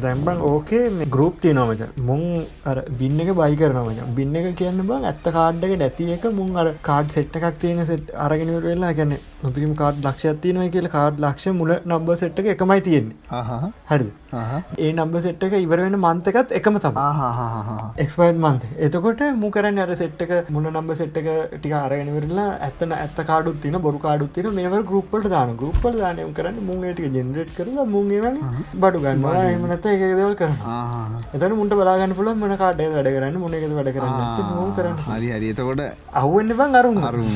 දැම්බන් 0.01 0.39
ඕකේ 0.49 1.05
ගරුප් 1.15 1.35
තියනොමච 1.41 1.81
මුං 2.09 2.21
අර 2.65 2.75
බින්න 2.99 3.19
එක 3.23 3.29
බයි 3.39 3.57
කරනවච 3.61 3.99
බින්න 4.17 4.35
එක 4.39 4.47
කියන්න 4.59 4.81
බං 4.89 5.07
ඇත්ත 5.09 5.27
කාඩ්ඩක 5.37 5.73
නැති 5.81 6.07
එක 6.15 6.25
මුං 6.39 6.49
අර 6.55 6.67
කාඩ් 6.81 7.13
සෙට් 7.15 7.37
එකක් 7.39 7.59
තියෙන 7.63 7.85
සෙට් 7.85 8.13
අරගෙනට 8.25 8.67
වෙලා 8.67 8.93
ගැන 8.99 9.13
නොතිකම 9.43 9.75
කාඩ් 9.81 10.01
ලක්ෂ 10.05 10.41
තියනව 10.43 10.69
කියල 10.75 10.89
කාඩ් 10.95 11.21
ලක්ෂ 11.25 11.53
මුල 11.59 11.73
නම්බ 11.79 12.09
සෙට් 12.21 12.39
එක 12.43 12.51
එකමයි 12.55 12.81
තියෙන්නේ. 12.81 13.15
හරි 13.89 14.09
ඒ 14.33 14.91
නම්බ 14.91 15.15
සෙට් 15.21 15.43
එක 15.43 15.55
ඉවර 15.57 15.79
වෙන 15.79 15.97
මන්තකත් 15.99 16.55
එකම 16.59 16.79
තම 16.79 16.99
එක්ස්පයිට් 17.97 18.39
මන්ත 18.41 18.71
එතකොට 18.79 19.23
මු 19.35 19.49
කරන්න 19.49 19.79
අර 19.79 19.95
සෙට් 19.95 20.21
එක 20.25 20.33
මුල 20.49 20.67
නම්බ 20.67 20.91
සෙට් 20.95 21.19
එක 21.21 21.29
ටික 21.53 21.75
අරගෙනවරලා 21.75 22.47
ඇත්තන 22.59 22.95
ඇත්ත 22.95 23.21
කාඩුත් 23.29 23.61
තින 23.61 23.79
බොරු 23.79 23.99
කාඩුත් 23.99 24.33
තින 24.33 24.49
මේව 24.53 24.77
ගරුප්පට 24.83 25.29
දාන 25.29 25.55
ගරුප්පල් 25.55 25.97
දානයම් 25.97 26.33
කරන්න 26.33 26.59
මුන්ගේටික 26.69 27.09
ජෙනරේට් 27.13 27.55
කරලා 27.57 27.87
මුන්ගේ 27.87 28.33
බඩු 28.75 29.03
ගන්න 29.05 29.25
එමනත 29.47 29.87
එක 29.87 30.05
දෙවල් 30.13 30.35
කරන 30.35 30.57
එතන 31.33 31.57
මුට 31.61 31.77
බලාගන්න 31.77 32.17
පුල 32.17 32.33
මන 32.33 32.57
කාඩේ 32.57 32.89
වැඩ 32.93 33.13
කරන්න 33.13 33.39
මුණ 33.39 33.57
එක 33.57 33.69
වැඩ 33.71 33.93
කරන්න 33.93 34.75
කරන්න 34.77 34.97
හරි 35.07 35.29
හරි. 35.29 35.49
එතකොට 35.51 35.81
අවන්න 36.15 36.53
බං 36.59 36.77
අරුම් 36.79 36.97
අරුම් 37.09 37.29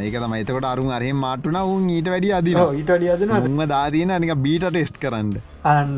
ඒක 0.00 0.16
තම 0.16 0.34
එතකොට 0.36 0.66
අරුම් 0.66 0.90
අරහෙ 0.90 1.12
මාටුන 1.16 1.58
උන් 1.64 1.88
ඊට 1.90 2.08
වැඩි 2.12 2.32
අදින 2.38 2.60
ඊට 2.74 2.90
අඩිය 2.90 3.12
අදන 3.14 3.34
උම 3.40 3.60
දාතියන 3.68 4.14
නික 4.20 4.34
බීට 4.38 4.66
ටෙස්ට් 4.68 4.98
කරන්න. 5.02 5.32
අන්න 5.64 5.92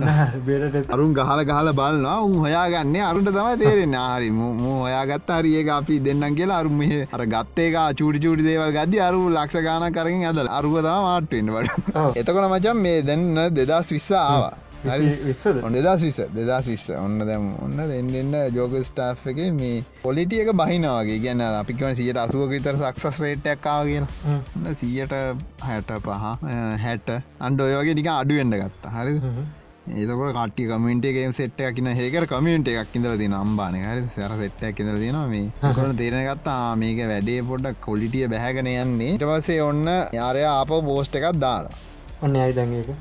බේට 0.47 0.93
අරුන් 0.95 1.14
ගහල 1.18 1.43
ගහල 1.51 1.70
බලන්නවා 1.79 2.18
උන් 2.26 2.37
හොයාගන්නේ 2.45 3.05
අරුන්ට 3.11 3.33
තමයි 3.37 3.57
තේරෙන 3.62 3.97
හරි 4.03 4.31
මූ 4.39 4.76
හොයාගත්ත 4.85 5.33
හරිඒක 5.39 5.72
අපි 5.79 5.99
දෙන්නම් 6.07 6.39
කියලා 6.39 6.61
අරුම 6.62 6.81
අර 7.14 7.22
ගත්තේක 7.35 7.76
චුටි 7.99 8.22
චුටි 8.24 8.49
දේවල් 8.49 8.72
ගද 8.79 9.03
අරු 9.09 9.20
ලක්ෂ 9.31 9.66
ගාන 9.66 9.89
කරෙන් 9.99 10.24
ඇදල. 10.31 10.49
අරුවදා 10.59 10.97
මාට්ටෙන්ට 11.09 11.53
බට 11.55 12.16
එතකොට 12.22 12.49
මචන් 12.53 12.81
මේ 12.87 13.05
දෙන්න 13.11 13.29
දෙදස් 13.59 13.93
විස්සා 13.97 14.24
ආවා. 14.31 14.57
ඔන්න 15.66 15.74
දෙදස් 15.76 16.03
විස 16.07 16.18
දෙදස් 16.35 16.66
විස්ස. 16.70 16.87
ඔන්න 16.95 17.18
දැම් 17.29 17.47
ඔන්න 17.64 17.81
දෙන්නන්න 17.91 18.35
ජෝග 18.55 18.76
ස්ටා් 18.89 19.11
එක 19.26 19.41
මේ 19.59 19.85
පොලිටිය 20.05 20.43
එක 20.45 20.53
බහිනවාගේ 20.61 21.18
ගැන්න 21.24 21.43
අපිකවන 21.47 21.97
සියට 21.99 22.20
අසුවක 22.24 22.53
විතර 22.55 22.79
සක්සස් 22.79 23.18
රේට්ටක්කාව 23.24 23.91
කියන 23.91 24.07
සියට 24.83 25.14
හැට 25.68 25.91
පහ 26.07 26.26
හැට. 26.85 27.09
අන්ඩ 27.41 27.64
ඔය 27.66 27.74
වගේ 27.81 27.97
නික 28.01 28.11
අඩුවෙන්ඩ 28.14 28.61
ගත්තා. 28.62 28.95
හරි 28.99 29.16
ඒතකොට 29.97 30.39
කටි 30.39 30.68
කමෙන්ටේ 30.70 31.26
සෙට් 31.39 31.61
එකකින 31.68 31.91
හේකර 32.01 32.26
කමියන්ට 32.32 32.70
එකක් 32.74 32.97
ඉඳල 33.01 33.16
තින 33.22 33.36
අම්බාන 33.43 33.78
හරි 33.82 34.07
සර 34.14 34.36
සෙට්ටක් 34.43 34.80
ඉඳල 34.84 34.99
තින 35.05 35.20
මේ 35.34 35.74
කොන 35.80 35.97
තේරෙනගත්තා 36.01 36.62
මේක 36.84 37.05
වැඩේ 37.12 37.43
පොඩ්ඩක් 37.51 37.84
කොලිටිය 37.89 38.26
බැහැගෙන 38.34 38.72
යන්නේ 38.74 39.12
ඉට 39.18 39.28
පසේ 39.32 39.61
ඔන්න 39.68 39.84
යාරය 40.20 40.49
ආප 40.55 40.74
බෝස්ට 40.89 41.20
එකක් 41.20 41.30
දාලා 41.45 41.78
ඔන්න 42.22 42.43
අයිදංක 42.47 42.97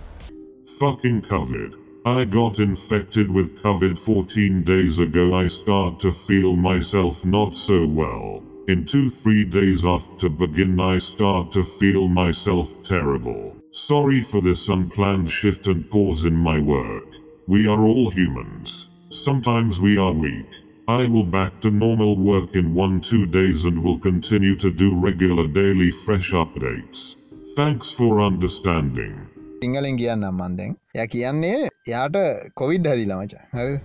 Fucking 0.79 1.21
COVID. 1.23 1.71
I 2.05 2.23
got 2.23 2.59
infected 2.59 3.31
with 3.31 3.47
COVID 3.63 3.97
14 3.97 4.63
days 4.63 4.99
ago. 4.99 5.33
I 5.33 5.47
start 5.47 5.99
to 6.01 6.11
feel 6.11 6.55
myself 6.55 7.25
not 7.25 7.57
so 7.57 7.87
well. 7.87 8.43
In 8.67 8.85
2 8.85 9.09
3 9.09 9.45
days 9.45 9.83
after 9.85 10.29
begin, 10.29 10.79
I 10.79 10.99
start 10.99 11.51
to 11.53 11.63
feel 11.63 12.07
myself 12.07 12.69
terrible. 12.83 13.55
Sorry 13.71 14.23
for 14.23 14.41
this 14.41 14.69
unplanned 14.69 15.29
shift 15.29 15.67
and 15.67 15.89
pause 15.89 16.25
in 16.25 16.35
my 16.35 16.59
work. 16.59 17.05
We 17.47 17.67
are 17.67 17.81
all 17.81 18.09
humans. 18.09 18.87
Sometimes 19.09 19.79
we 19.79 19.97
are 19.97 20.13
weak. 20.13 20.47
I 20.87 21.05
will 21.05 21.25
back 21.25 21.59
to 21.61 21.69
normal 21.69 22.17
work 22.17 22.55
in 22.55 22.73
one 22.73 23.01
two 23.01 23.25
days 23.25 23.65
and 23.65 23.83
will 23.83 23.99
continue 23.99 24.55
to 24.57 24.71
do 24.71 24.95
regular 24.95 25.47
daily 25.47 25.91
fresh 25.91 26.31
updates. 26.31 27.15
Thanks 27.55 27.91
for 27.91 28.21
understanding. 28.21 29.26
සිංහලෙන් 29.61 29.95
කියන්න 30.01 30.25
අම්මන්දැන් 30.29 30.73
ය 30.97 31.05
කියන්නේ 31.13 31.69
යාට 31.91 32.17
Covid 32.59 32.87
හැදිලා 32.89 33.19
මච. 33.21 33.33
හරි 33.57 33.75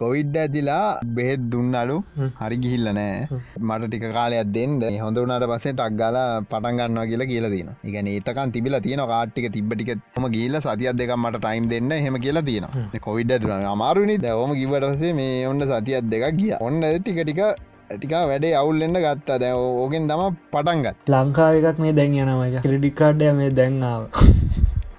Covid 0.00 0.34
ඇතිලා 0.42 0.84
බෙහෙත් 1.16 1.42
දුන්නලු. 1.52 1.96
හරි 2.40 2.56
ගිහිල්ල 2.64 2.88
නෑ. 2.98 3.40
මට 3.68 3.88
ටික 3.88 4.04
කාලයක් 4.18 4.50
දෙන්න. 4.56 4.74
හොඳ 5.04 5.20
වනට 5.22 5.48
පසේ 5.52 5.74
ටක්ගලා 5.78 6.26
පටන්ගන්නවා 6.50 7.06
කියලා 7.12 7.30
කියලා 7.32 7.52
තින 7.54 7.70
එකන 7.90 8.10
ඒතකන් 8.14 8.54
තිබිල 8.56 8.78
තියෙන 8.86 9.04
කාට්ටික 9.12 9.48
තිබ්බටික 9.56 9.90
ම 10.22 10.28
ගිල්ල 10.36 10.60
සතියක් 10.66 11.00
දෙක 11.00 11.14
මට 11.22 11.42
ටයිම් 11.46 11.70
දෙන්න 11.72 11.90
හෙම. 12.04 12.20
කියලා 12.26 12.46
තියෙන 12.50 12.68
කොවිඩ් 13.08 13.34
ඇතුන 13.36 13.66
අමාරුනි 13.74 14.16
දවම 14.26 14.54
කිවට 14.60 14.88
පසේ 14.94 15.16
මේ 15.20 15.34
ඔන්න 15.52 15.66
සතියක් 15.72 16.12
දෙකක් 16.14 16.30
ගිය. 16.40 16.54
ඔන්න 16.68 16.80
ටික 16.86 17.20
ටික 17.24 17.42
ටික 17.90 18.12
වැඩේ 18.30 18.52
අවුල්ලෙන්ට 18.58 19.00
ගත්තා. 19.04 19.38
දැ 19.42 19.54
ඕගෙන් 19.82 20.04
තම 20.10 20.36
පටන්ගත් 20.52 21.10
ලංකාවකත් 21.14 21.80
මේ 21.84 21.96
දැන් 22.00 22.14
යනමජ 22.24 22.60
ක්‍රඩිකාඩ්ඩය 22.66 23.32
මේ 23.40 23.50
දැන්ආාව 23.60 24.29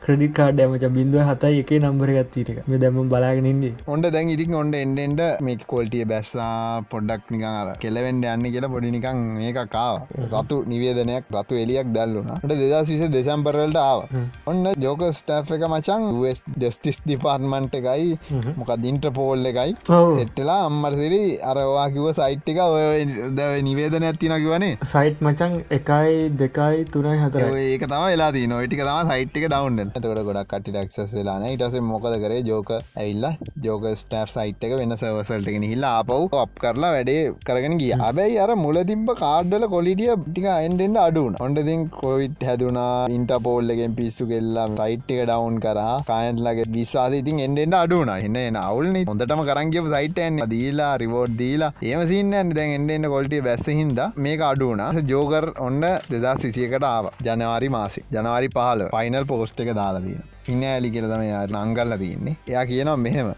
ක්‍රඩි 0.04 0.28
කාඩ 0.38 0.60
මච 0.64 0.92
බින්දුව 0.94 1.24
හතයි 1.26 1.58
එක 1.64 1.72
නම්බර 1.78 2.12
ගත්තීරක 2.16 2.62
මේ 2.68 2.82
දැම 2.84 2.96
බලාගෙනන්නේ 3.10 3.74
ඔොන්ට 3.88 4.08
දැන් 4.14 4.32
ඉතින් 4.36 4.56
ඔොන්ඩ 4.60 4.76
එන්ඩෙන්ට 4.78 5.22
මේ 5.48 5.58
කොල්ටිය 5.72 6.06
බැස්සා 6.12 6.54
පොඩ්ඩක් 6.92 7.28
නිකර 7.34 7.68
කෙලවෙන්ඩ 7.84 8.26
යන්න 8.32 8.48
කියලා 8.48 8.72
පොඩි 8.74 8.90
නිකං 8.96 9.20
මේක 9.36 9.60
කාව 9.76 9.98
රතු 10.30 10.58
නිවේදනයක් 10.72 11.30
රතු 11.36 11.60
එලියක් 11.64 11.92
දැල්ලුනට 11.98 12.48
දෙදා 12.54 12.82
සිස 12.84 13.04
දෙසම්පරල්ට 13.10 13.78
ආව. 13.82 14.00
ඔන්න 14.48 14.64
ජෝක 14.86 15.04
ස්ටා් 15.12 15.40
එක 15.58 15.68
මචන් 15.70 16.08
ඩෙස්ටිස් 16.56 17.00
ඩිපාර්ට්මන්ට් 17.04 17.78
එකයි 17.82 18.10
මොක 18.58 18.74
දින්ට 18.86 19.06
පෝල් 19.20 19.52
එකයි. 19.52 19.78
සෙට්ටලා 20.18 20.58
අම්මරසිරි 20.66 21.22
අරවා 21.52 21.86
කිව 21.94 22.10
සයිට් 22.16 22.52
එක 22.54 22.64
ඔය 22.66 23.06
නිවේදන 23.68 24.10
ඇත්තින 24.10 24.36
කිවනේ 24.40 24.74
සයිට් 24.88 25.22
මචන් 25.22 25.56
එකයි 25.80 26.18
දෙකයි 26.42 26.90
තුනයි 26.92 27.16
හතර 27.24 27.48
ඒක 27.60 27.88
තම 27.88 28.06
වෙලා 28.08 28.34
දී 28.38 28.52
නොටික 28.54 28.84
තම 28.84 29.14
සයිට් 29.14 29.42
එක 29.42 29.48
ඩවන්් 29.48 29.91
තකට 29.96 30.26
ගොඩක් 30.28 30.52
කටි 30.52 30.72
ක්සස් 30.88 31.14
වෙලාන 31.18 31.46
ඉටස 31.50 31.78
මොකද 31.90 32.16
කරේ? 32.24 32.42
ජෝක 32.50 32.72
ඇල්ල 33.04 33.26
ජෝක 33.66 33.86
ස්ටප් 33.94 34.30
සයිට් 34.36 34.64
එක 34.68 34.74
වෙන 34.80 34.96
සවසල්ටගෙන 34.98 35.66
හිල්ලා 35.72 35.94
අපව් 36.02 36.36
අප් 36.44 36.54
කරලා 36.64 36.92
වැඩේ 36.96 37.24
කරගෙන 37.48 37.78
ගිය. 37.82 37.92
අබැයි 38.10 38.40
අර 38.44 38.52
මුල 38.64 38.80
තිබ 38.92 39.10
කාඩ්ඩල 39.22 39.66
කොලිටිය 39.76 40.12
ටික 40.20 40.48
එන්ඩෙන්ට 40.52 41.02
අඩුන 41.06 41.36
ඔොන්ටතින් 41.46 41.84
කොවිට් 42.00 42.46
හැදුනා 42.50 42.94
ඉන්ට 43.18 43.34
පෝල්ලගෙන් 43.48 43.96
පිස්සු 44.00 44.30
කෙල්ලා 44.32 44.68
සයිට් 44.80 45.12
එක 45.16 45.22
ඩවන්් 45.24 45.60
කර. 45.66 45.82
කායන්ලගේ 46.12 46.68
විශවාස 46.78 47.18
ඉතින් 47.22 47.44
එන්ඩෙන්ට 47.48 47.80
අඩුන 47.82 48.14
එන්න 48.16 48.60
අවුල්න 48.64 49.00
හොඳටම 49.12 49.44
කරන්ගේ 49.50 49.86
සයිටන් 49.96 50.42
දීලා 50.54 50.94
රිවෝඩ් 51.04 51.38
දීලා. 51.42 51.72
ඒමසින්න 51.90 52.54
දැන් 52.58 52.76
එන්ඩෙන්ට 52.80 53.12
කොල්ටිය 53.16 53.42
බැස්ස 53.50 53.68
හින්ද 53.80 54.02
මේක 54.26 54.42
අඩුන 54.52 54.84
ජෝකර් 55.12 55.48
ඔන්න 55.68 55.82
දෙදා 56.12 56.36
සිසියකට 56.44 56.88
ආව. 56.94 57.12
ජනවාරි 57.28 57.70
මාසි. 57.78 58.02
ජනවාරි 58.16 58.50
පහල 58.56 58.82
පයිනල් 58.96 59.26
පෝස්ට් 59.32 59.62
එක 59.64 59.72
දාලා 59.81 60.01
තියෙන 60.01 60.23
ඉන්න 60.49 60.63
ඇලි 60.71 60.91
කියලතම 60.91 61.23
යාට 61.29 61.51
නංගල්ල 61.51 61.99
තියන්නේ 62.05 62.37
එයා 62.49 62.65
කියනවා 62.71 62.97
මෙහෙම 62.97 63.35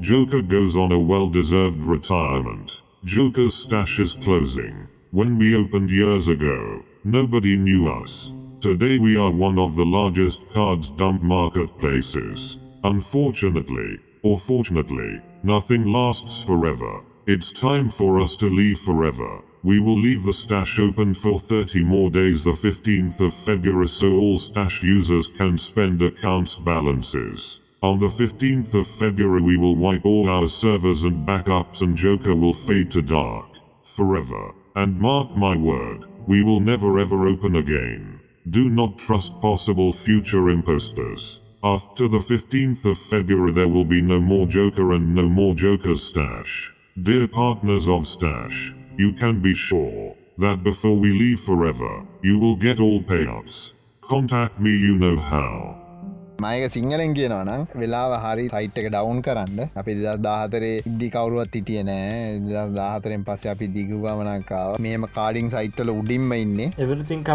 Joker 0.00 0.42
goes 0.42 0.76
on 0.76 0.92
a 0.92 0.98
well 1.10 1.28
deserved 1.30 1.80
retirement. 1.90 2.82
Joker's 3.04 3.54
stash 3.54 4.00
is 4.04 4.12
closing. 4.24 4.74
When 5.10 5.38
we 5.38 5.56
opened 5.56 5.90
years 5.90 6.28
ago, 6.28 6.82
nobody 7.04 7.56
knew 7.56 7.88
us. 8.02 8.32
Today 8.60 8.98
we 8.98 9.16
are 9.16 9.30
one 9.30 9.58
of 9.58 9.76
the 9.76 9.84
largest 9.84 10.40
cards 10.52 10.90
dump 10.90 11.22
marketplaces. 11.22 12.58
Unfortunately, 12.82 13.98
or 14.22 14.38
fortunately, 14.38 15.22
nothing 15.42 15.86
lasts 15.86 16.42
forever. 16.44 16.92
It's 17.26 17.52
time 17.52 17.88
for 17.88 18.20
us 18.20 18.36
to 18.36 18.48
leave 18.50 18.78
forever. 18.78 19.32
We 19.61 19.81
will 19.81 19.99
leave 19.99 20.23
the 20.23 20.31
stash 20.31 20.79
open 20.79 21.13
for 21.13 21.37
30 21.37 21.83
more 21.83 22.09
days 22.09 22.45
the 22.45 22.51
15th 22.51 23.19
of 23.19 23.33
February 23.33 23.89
so 23.89 24.13
all 24.13 24.37
stash 24.37 24.81
users 24.83 25.27
can 25.27 25.57
spend 25.57 26.01
accounts 26.01 26.55
balances. 26.55 27.59
On 27.81 27.99
the 27.99 28.07
15th 28.07 28.73
of 28.73 28.87
February 28.87 29.41
we 29.41 29.57
will 29.57 29.75
wipe 29.75 30.05
all 30.05 30.29
our 30.29 30.47
servers 30.47 31.03
and 31.03 31.27
backups 31.27 31.81
and 31.81 31.97
Joker 31.97 32.35
will 32.35 32.53
fade 32.53 32.89
to 32.91 33.01
dark. 33.01 33.47
Forever. 33.83 34.53
And 34.75 34.97
mark 34.97 35.35
my 35.35 35.57
word, 35.57 36.05
we 36.25 36.41
will 36.41 36.61
never 36.61 36.97
ever 36.97 37.27
open 37.27 37.57
again. 37.57 38.21
Do 38.49 38.69
not 38.69 38.97
trust 38.97 39.41
possible 39.41 39.91
future 39.91 40.49
imposters. 40.49 41.41
After 41.61 42.07
the 42.07 42.19
15th 42.19 42.85
of 42.85 42.97
February 42.97 43.51
there 43.51 43.67
will 43.67 43.83
be 43.83 44.01
no 44.01 44.21
more 44.21 44.47
Joker 44.47 44.93
and 44.93 45.13
no 45.13 45.27
more 45.27 45.53
Joker's 45.53 46.03
stash. 46.03 46.73
Dear 47.01 47.27
partners 47.27 47.87
of 47.87 48.07
Stash, 48.07 48.73
you 48.99 49.13
can 49.13 49.39
be 49.41 49.53
sure 49.53 50.13
that 50.37 50.61
before 50.61 50.97
we 50.97 51.13
leave 51.13 51.39
forever, 51.39 52.05
you 52.21 52.37
will 52.37 52.57
get 52.57 52.81
all 52.81 53.01
payouts. 53.01 53.71
Contact 54.01 54.59
me 54.59 54.71
you 54.71 54.97
know 54.97 55.15
how. 55.15 55.88
මයක 56.43 56.65
සිංහලෙන් 56.73 57.13
කියනවනම් 57.17 57.63
වෙලා 57.81 58.19
හරි 58.25 58.45
site 58.51 58.77
එක 58.81 58.87
down 58.93 59.17
කරන්න. 59.27 59.57
අපි 59.79 59.95
දෙදස් 59.97 60.21
දාහතරේ 60.27 60.75
ඉදදි 60.89 61.07
කවරුවත් 61.15 61.55
හිටිය 61.57 61.81
නෑ. 61.89 62.11
දස් 62.45 62.69
දාහතරෙන් 62.77 63.25
පස්ස 63.27 63.49
අපි 63.53 63.67
දිගුගමනකාව 63.75 64.77
මේම 64.85 65.07
කාඩිං 65.17 65.49
සයිට්ටල 65.55 65.91
උඩින්ම 65.95 66.31
ඉන්න. 66.37 66.59
එවරිතින් 66.83 67.25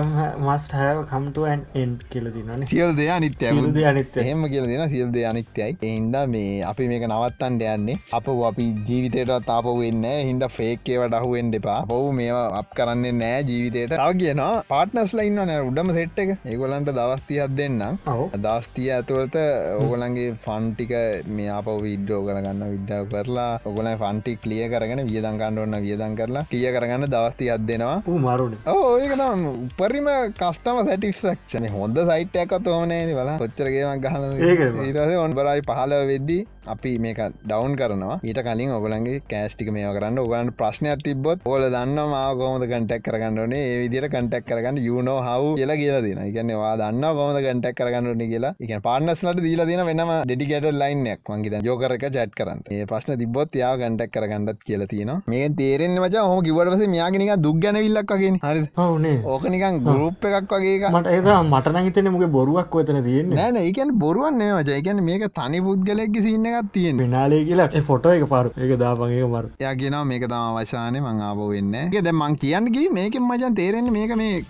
මස්ට 0.47 0.73
හැව 0.81 1.03
කම්ටුවන් 1.11 1.65
එන් 1.83 1.93
කියල 2.13 2.31
දිනන 2.37 2.65
සියල් 2.73 2.95
දෙය 3.01 3.11
අනිත්‍ය 3.17 3.51
අනිත්‍ය. 3.91 4.21
එහෙම 4.25 4.47
කියල 4.55 4.69
දෙන 4.73 4.85
සියල් 4.95 5.13
දෙය 5.17 5.27
අනිත්‍යයි. 5.33 5.77
එහින්ද 5.91 6.17
මේ 6.35 6.63
අපි 6.71 6.89
මේක 6.93 7.07
නවත්තන්ට 7.11 7.67
යන්නේ. 7.75 7.99
අප 8.21 8.33
අපි 8.51 8.67
ජීවිතයට 8.89 9.35
තාප 9.51 9.71
වෙන්න 9.83 10.09
හින්ද 10.31 10.49
ෆේක්කේව 10.57 11.07
ඩහුවෙන් 11.11 11.53
දෙපා 11.57 11.79
පව් 11.93 12.17
මේවා 12.21 12.49
අප 12.63 12.73
කරන්න 12.81 13.21
නෑ 13.25 13.45
ජීවිතයට 13.53 13.97
තාව 14.01 14.17
කියනවා 14.23 14.65
පාට්නස් 14.73 15.15
ලයින්න 15.21 15.45
නෑ 15.53 15.61
උඩම 15.69 15.95
සෙට් 16.01 16.25
එක. 16.25 16.35
ඒගොලන්ට 16.51 16.93
දවස්තියක් 16.99 17.57
දෙන්නම්. 17.61 18.03
දස්තිය 18.49 18.93
ඇතුවලත 18.97 19.37
ඕගලන්ගේ 19.81 20.37
ෆන්ටික 20.45 20.93
මේ 21.37 21.51
අප 21.59 21.69
විඩ්‍රෝ 21.85 22.21
කරගන්න 22.29 22.63
විඩ්ඩ 22.73 23.11
කරලා 23.13 23.51
ඔගල 23.71 23.89
ෆන්ටි 24.03 24.37
කලිය 24.45 24.65
කරගෙන 24.73 25.05
වියදංකන්න 25.11 25.63
ඔන්න 25.65 25.79
වියදන් 25.87 26.17
කරලා 26.21 26.45
කිය 26.53 26.67
කරගන්න 26.77 27.09
දවස්ති 27.15 27.51
අත් 27.55 27.67
දෙෙනවා. 27.69 27.99
මරුණ 28.27 28.57
ඒකනම් 29.03 29.47
උපරිම 29.53 30.09
කස්ටම 30.41 30.83
සැටික්ෂක්ෂන 30.89 31.69
හොඳ 31.77 32.03
සයිට්යකත් 32.11 32.73
ඕනේ 32.75 33.03
වල 33.21 33.31
කොච්චරගේමක් 33.43 34.09
ඒකම. 34.09 34.43
ගහන 34.45 34.83
ඊරස 34.89 35.17
ඔන් 35.25 35.35
බරයි 35.39 35.63
පහල 35.69 35.93
වෙද්දී 36.11 36.43
අපි 36.73 36.93
මේක 37.05 37.21
ඩවන් 37.45 37.75
කරනවා. 37.81 38.19
ඊට 38.29 38.41
කලින් 38.47 38.71
ඔගලන්ගේ 38.79 39.21
කෑස්ටික 39.33 39.71
මේ 39.77 39.91
කරන්න 39.97 40.19
ඔගලන් 40.25 40.51
ප්‍රශ්නයක් 40.59 41.03
තිබොත් 41.07 41.45
ඕල 41.51 41.65
දන්න 41.75 41.99
මාගෝමද 42.13 42.65
කටක් 42.71 43.05
කරගන්නනේ 43.07 43.63
ඒ 43.71 43.77
විදිර 43.83 44.07
කටක් 44.15 44.47
කරගන්න 44.51 44.81
යුනෝ 44.89 45.19
හව 45.27 45.55
කියලා 45.61 45.79
කියලා 45.83 46.03
දෙන 46.07 46.21
එකන්නවා 46.27 46.75
දන්න 46.83 47.05
ගොමද 47.19 47.39
කටක් 47.47 47.75
කරගන්නන 47.81 48.25
කියලා. 48.33 48.55
එක 48.65 48.73
පාන්නස්ලට 48.87 49.43
දීලා 49.47 49.69
දින 49.71 49.85
වෙනම 49.91 50.13
ඩෙඩිකට 50.25 50.69
ලයින්යක් 50.83 51.33
මංගේ 51.35 51.63
ජෝකරක 51.69 52.07
චට් 52.07 52.33
කරන්න. 52.39 52.65
ඒ 52.71 52.87
ප්‍රශ්න 52.93 53.19
තිබොත් 53.23 53.61
යා 53.63 53.75
ගටක් 53.83 54.15
කරගන්නත් 54.17 54.65
කියලා 54.69 54.91
තියෙන 54.93 55.13
මේ 55.35 55.49
තේරෙන් 55.61 55.99
මච 56.05 56.25
හෝ 56.33 56.41
කිවටස 56.49 56.87
මයාගෙනක 56.95 57.35
දුක් 57.47 57.61
ගැනවිල්ලක්ගේ 57.65 58.33
හරි 58.47 58.65
ඔවුනේ 58.87 59.17
ඕක 59.35 59.47
නිකන් 59.57 59.83
ගරුප් 59.89 60.29
එකක් 60.31 60.57
වගේ 60.57 60.93
මට 60.95 61.15
ඒ 61.17 61.39
මටන 61.43 61.81
හිතන 61.89 62.13
මුගේ 62.17 62.33
බොරුවක් 62.39 62.75
ඔතන 62.81 63.03
තියෙන්නේ. 63.09 63.37
නෑන 63.39 63.61
ඒකන් 63.63 63.95
බොරුවන්නේ 64.05 64.51
මචයකන 64.59 65.05
මේක 65.11 65.29
තනි 65.39 65.61
පුද්ගලෙක් 65.69 66.21
සින්න 66.27 66.51
එකක් 66.55 66.73
තියෙන 66.77 67.03
පිනාලේ 67.05 67.43
කියලා 67.51 67.69
ෆොටෝ 67.91 68.15
එක 68.19 68.27
පාරු. 68.35 68.55
ඒක 68.63 68.75
දාපගේ 68.85 69.29
මරු. 69.35 69.53
යා 69.65 69.75
කියෙන 69.83 69.99
මේක 70.13 70.27
තම 70.33 70.59
වශානය 70.59 70.99
මං 71.05 71.23
ආප 71.29 71.45
වෙන්න 71.53 71.77
ද 72.09 72.15
මං 72.15 72.37
කියන්නගේ 72.45 72.89
මේක 72.99 73.21
මචන් 73.23 73.59
තේරෙන 73.61 73.93
මේක 73.99 74.17
මේ 74.23 74.43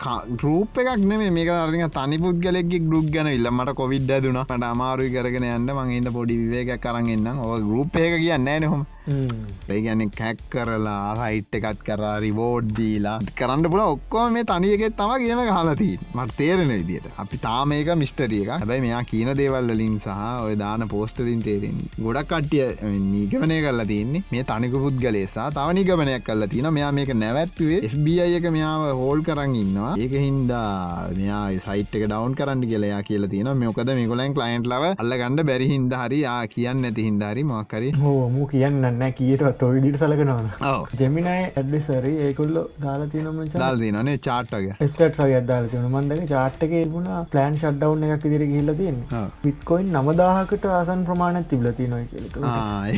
රූප 0.44 0.82
එකක් 0.84 1.06
නේ 1.10 1.30
මේක 1.38 1.52
අරදික 1.58 1.86
තනි 1.98 2.22
පුද්ගලෙක් 2.24 2.72
ගරුප් 2.88 3.12
ගැන 3.14 3.32
ඉල්ලමට 3.36 3.74
කොවිඩ් 3.82 4.10
දුන 4.26 4.40
ට 4.48 4.62
අමාරුයි 4.72 5.14
කරගෙන 5.16 5.50
යන්න. 5.52 5.70
මංහිද 5.78 6.08
පොඩි 6.16 6.34
විවේක 6.42 6.80
කරන්ගන්න 6.82 7.40
ඔ 7.44 7.54
ගරුප් 7.68 7.96
එක 8.06 8.14
කියන්න 8.24 8.50
නහොම 8.64 8.82
ඒගැන 9.06 10.04
කැක් 10.18 10.38
කරලා 10.52 11.14
හයිට් 11.20 11.58
එකත් 11.58 11.80
කරා 11.88 12.14
රිවෝඩ් 12.24 12.70
දීලා. 12.78 13.16
කරන්න 13.38 13.70
පුල 13.74 13.82
ඔක්කෝ 13.84 14.24
මේ 14.36 14.44
තනියගෙත් 14.50 14.96
තම 15.00 15.12
කියම 15.22 15.42
හලති 15.58 15.90
මට 16.14 16.36
තේරෙන 16.38 16.72
විදිට 16.72 17.08
අපි 17.24 17.40
තාමේක 17.46 17.90
මිස්ටරියක 18.02 18.50
හැබයි 18.54 18.80
මෙයා 18.86 19.02
කියන 19.12 19.32
දේවල් 19.40 19.70
ලින් 19.80 19.98
සහ 19.98 20.22
ඔය 20.46 20.56
දාන 20.62 20.88
පෝස්ටලින් 20.94 21.42
තේරෙන් 21.48 21.78
ගොඩක් 22.06 22.30
කට්ටිය 22.32 22.94
නීගමනය 23.14 23.58
කරලා 23.66 23.88
තින්නේ 23.92 24.24
මේ 24.32 24.46
තනික 24.52 24.78
පුද්ගලේසා 24.84 25.48
තව 25.58 25.76
නිගමනයක් 25.80 26.26
කල්ලා 26.28 26.50
තින 26.54 26.70
මෙයා 26.78 26.92
මේක 27.00 27.12
නැවැත්වේ 27.24 27.82
FBI 27.90 28.30
එක 28.38 28.48
මෙයාව 28.56 28.86
හෝල් 29.00 29.20
කරන්න 29.28 29.54
ඉන්නවා. 29.62 29.92
ඒක 29.98 30.14
හින්දා 30.24 31.10
මෙයා 31.18 31.44
සයිට් 31.66 31.94
එක 31.98 32.06
ඩවන් 32.06 32.34
කරන්න 32.38 32.64
කියලයා 32.70 33.02
කියලා 33.08 33.32
තියෙන 33.34 33.52
මොකද 33.64 33.90
මේකොලන් 34.00 34.34
කලයින්ට් 34.36 34.68
ලව 34.72 34.90
අල්ල 35.02 35.14
ගණඩ 35.20 35.46
බැරි 35.50 35.66
හින්ද 35.72 35.92
හරි 36.00 36.18
යා 36.24 36.40
කියන්න 36.54 36.88
ඇති 36.88 37.06
හින්දාරි 37.08 37.44
මොක්කරි 37.50 37.92
හෝ 38.02 38.28
මු 38.34 38.46
කියන්න 38.94 39.14
කීටවත් 39.18 39.62
ඔවිදිට 39.66 39.98
සලකනවන 40.00 40.48
ඔව. 40.70 40.86
ජෙමිනයි 41.00 41.34
ඇඩ්ලිසරි 41.56 42.12
ඒකුල්ලො 42.26 42.62
දාලා 42.82 43.08
තියනම 43.14 43.40
දල් 43.54 43.80
දිනනේ 43.82 44.16
චාට්ටගේ 44.26 44.76
ස්ටට 44.88 45.18
සගේ 45.20 45.38
අදාල 45.40 45.68
තියන 45.72 45.88
මන්දක 45.90 46.28
චාට්ක 46.32 46.76
එබුණ 46.82 47.10
ප්ලෑන් 47.32 47.58
ෂඩ්ඩව් 47.58 48.14
එකක් 48.16 48.28
දිරි 48.34 48.48
හිල්ල 48.54 48.74
තියෙන් 48.80 49.00
ඔව්. 49.20 49.28
පිට්කොයින් 49.42 49.92
නමදාහකට 49.92 50.66
ආසන් 50.78 51.04
ප්‍රමාණත් 51.10 51.48
තිබලති 51.52 51.88
නොයි 51.88 52.06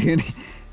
ඒන 0.05 0.23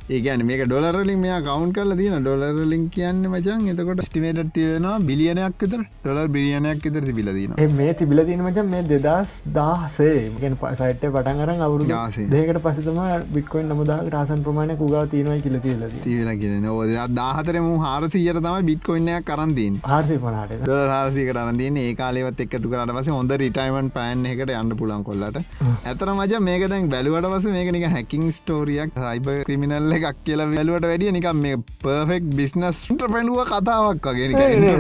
ඒගැන 0.09 0.41
මේක 0.45 0.61
ඩොලරලින් 0.65 1.19
මේ 1.19 1.35
කවන්් 1.41 1.69
කරල 1.75 1.91
තින 1.97 2.15
ඩොලරලින් 2.17 2.81
කියන්න 2.89 3.21
මචන් 3.25 3.67
එතකොට 3.73 4.01
ස්ටිමේට 4.03 4.49
තියෙනවා 4.53 4.95
බිලියනයක් 5.01 5.61
විතර 5.61 5.83
ඩොලර් 6.01 6.27
බිලියනයක් 6.27 6.81
විතර 6.85 7.03
තිබිලදීන 7.05 7.53
මේ 7.73 7.93
තිබිල 7.93 8.21
තින 8.25 8.43
මචන් 8.43 8.67
මේ 8.67 8.83
දෙදස් 8.83 9.31
දාසේ 9.53 10.17
ගෙන් 10.41 10.57
පසයිට්ට 10.57 11.05
පටන් 11.07 11.39
අරන් 11.45 11.63
අවුරු. 11.67 11.87
දෙකට 12.33 12.59
පසතම 12.65 12.99
බික්කොයින් 13.33 13.71
නමුදා 13.71 13.99
රාසන් 14.09 14.43
ප්‍රමාණය 14.43 14.75
කුගා 14.75 15.05
තියෙනවයි 15.07 15.39
කියල 15.45 15.57
කියලද 15.59 15.95
තිවෙන 16.03 16.39
කියෙන 16.41 16.67
ෝද 16.73 16.91
දාහතරම 17.13 17.69
හාරසියට 17.85 18.41
තම 18.41 18.67
බිට්කොයින්නයක් 18.71 19.25
කරන්දීන් 19.25 19.79
හාර්සි 19.85 20.19
පනාට 20.25 20.67
රාසිකට 20.91 21.41
අරදන්න 21.43 21.81
ඒ 21.85 21.95
කාලෙවත් 21.95 22.43
එක්කතු 22.47 22.73
කරට 22.75 22.95
පස 22.97 23.13
හොඳ 23.15 23.37
රිටයිමන් 23.43 23.93
පෑන් 23.95 24.27
එකට 24.33 24.53
අන්න 24.59 24.75
පුලන් 24.83 25.07
කොල්ලට. 25.09 25.41
ඇතර 25.85 26.13
මජ 26.17 26.43
මේක 26.49 26.69
දැන් 26.69 26.91
බැලුවට 26.93 27.31
පස 27.31 27.49
මේකනික 27.57 27.89
හැකින් 27.95 28.29
ස්ටෝරියක් 28.33 29.01
සයිබ 29.01 29.33
ක්‍රමිනල්ල 29.47 29.92
එකක් 29.97 30.19
කියලා 30.25 30.47
වැලුවට 30.53 30.87
වැඩිය 30.91 31.11
නිකම් 31.17 31.41
මේ 31.45 31.57
පර්ෆෙක් 31.83 32.23
බිස්නස්ට 32.37 33.03
පෙනුව 33.15 33.39
කතාවක් 33.51 34.07
වගේ. 34.09 34.29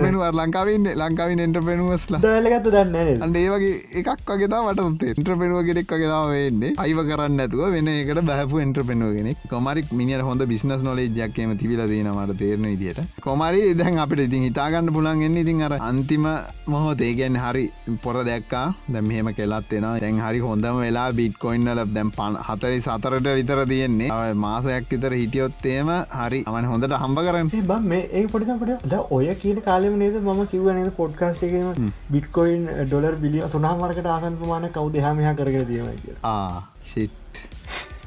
පෙනුව 0.05 0.23
ලංකාවන්න 0.39 0.87
ලංකාවින් 1.01 1.43
එන්ට 1.45 1.59
පෙනුවස්ලා 1.69 2.21
දලගත්ත 2.25 2.69
දන්න 2.75 3.23
අන්ඩ 3.27 3.39
ඒ 3.41 3.47
වගේ 3.53 3.73
එකක් 4.01 4.23
වගේ 4.31 4.49
වට 4.67 5.09
එන්ට 5.13 5.29
පෙනුව 5.41 5.59
ගෙනෙක් 5.69 5.91
වගේතාව 5.93 6.29
වෙන්නේ. 6.35 6.73
අයිව 6.83 6.99
කරන්න 7.09 7.43
ඇතුව 7.45 7.63
වෙන 7.75 7.91
එකට 7.93 8.21
බැහපු 8.29 8.61
එන්ට 8.65 8.79
පෙනුවගෙන 8.89 9.29
කොමරි 9.53 9.83
මිනිට 9.99 10.25
හොඳ 10.29 10.45
බිස්නස් 10.53 10.83
නොලේජයක්කම 10.87 11.53
තිබිල 11.61 11.83
දීනමට 11.91 12.35
තේරන 12.41 12.67
විදිට 12.71 13.01
කොමරි 13.27 13.61
දැන් 13.81 13.99
අපිට 14.05 14.23
ඉතින් 14.27 14.47
හිතාගන්න 14.49 14.93
පුලන්ගෙන් 14.97 15.37
ඉතින් 15.43 15.63
අර 15.67 15.73
අන්තිම 15.89 16.27
මොහොතේ. 16.73 17.11
ගැන් 17.19 17.35
හරි 17.43 17.65
පොර 18.03 18.15
දැක්කා. 18.29 18.65
දැම් 18.93 19.07
මෙහෙම 19.09 19.29
කෙලත් 19.39 19.71
වෙන 19.75 19.87
දැන් 20.03 20.19
හරි 20.25 20.39
හොඳම 20.47 20.79
වෙලා 20.83 21.07
බිට්කොයින්නල 21.19 21.83
දැම් 21.95 22.09
පන් 22.17 22.39
හතරි 22.47 22.79
සතරට 22.87 23.27
විතර 23.39 23.59
තියෙන්නේ. 23.71 24.09
මාසයක් 24.45 24.93
විතර 25.03 25.15
හිටියොත්තේම 25.15 25.89
හරි 26.17 26.39
අමන් 26.45 26.67
හොඳට 26.67 26.95
හම්බ 26.97 27.19
කරන්න. 27.19 27.49
බ 27.63 27.79
මේ 27.85 28.03
ඒ 28.13 28.27
පොටිකට 28.27 28.95
ඔය 29.11 29.27
කියන 29.35 29.61
කාලෙම 29.61 29.97
නේද 29.97 30.19
ම 30.23 30.45
කිව 30.47 30.69
නේද 30.71 30.91
පොඩ්කාස්ට 30.93 31.43
එකම 31.43 31.89
බිට්කොයින් 32.11 32.69
ඩොලර් 32.83 33.17
බිලිය 33.17 33.49
තුනහමරකට 33.49 34.09
ආසන් 34.09 34.39
ප්‍රමාණ 34.39 34.69
කව් 34.71 34.93
දෙහමහ 34.95 35.35
කරගෙන 35.35 35.67
දීමයි 35.67 35.97
කිය 35.99 36.15
ආසිට් 36.31 37.22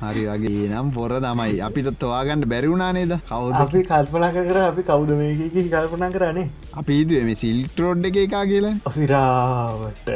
හරි 0.01 0.25
වගේ 0.31 0.69
නම් 0.71 0.93
පොර 0.97 1.11
තමයි. 1.27 1.57
අපිට 1.69 1.91
තවාගන්න 2.03 2.47
බැරිවුණා 2.53 2.93
නේද? 2.99 3.13
කවුද 3.31 3.59
අපි 3.65 3.83
කල්පනා 3.91 4.33
කර 4.37 4.59
අපි 4.63 4.87
කවුද 4.91 5.11
මේක 5.21 5.59
කල්පනා 5.75 6.11
කරන්නේ? 6.17 6.49
අපි 6.81 7.01
ඉදුවම 7.03 7.31
සිල්ටරෝඩ් 7.45 8.11
එක 8.11 8.19
එකා 8.27 8.45
කියලා. 8.53 8.77
ඔසිරාවට. 8.93 10.09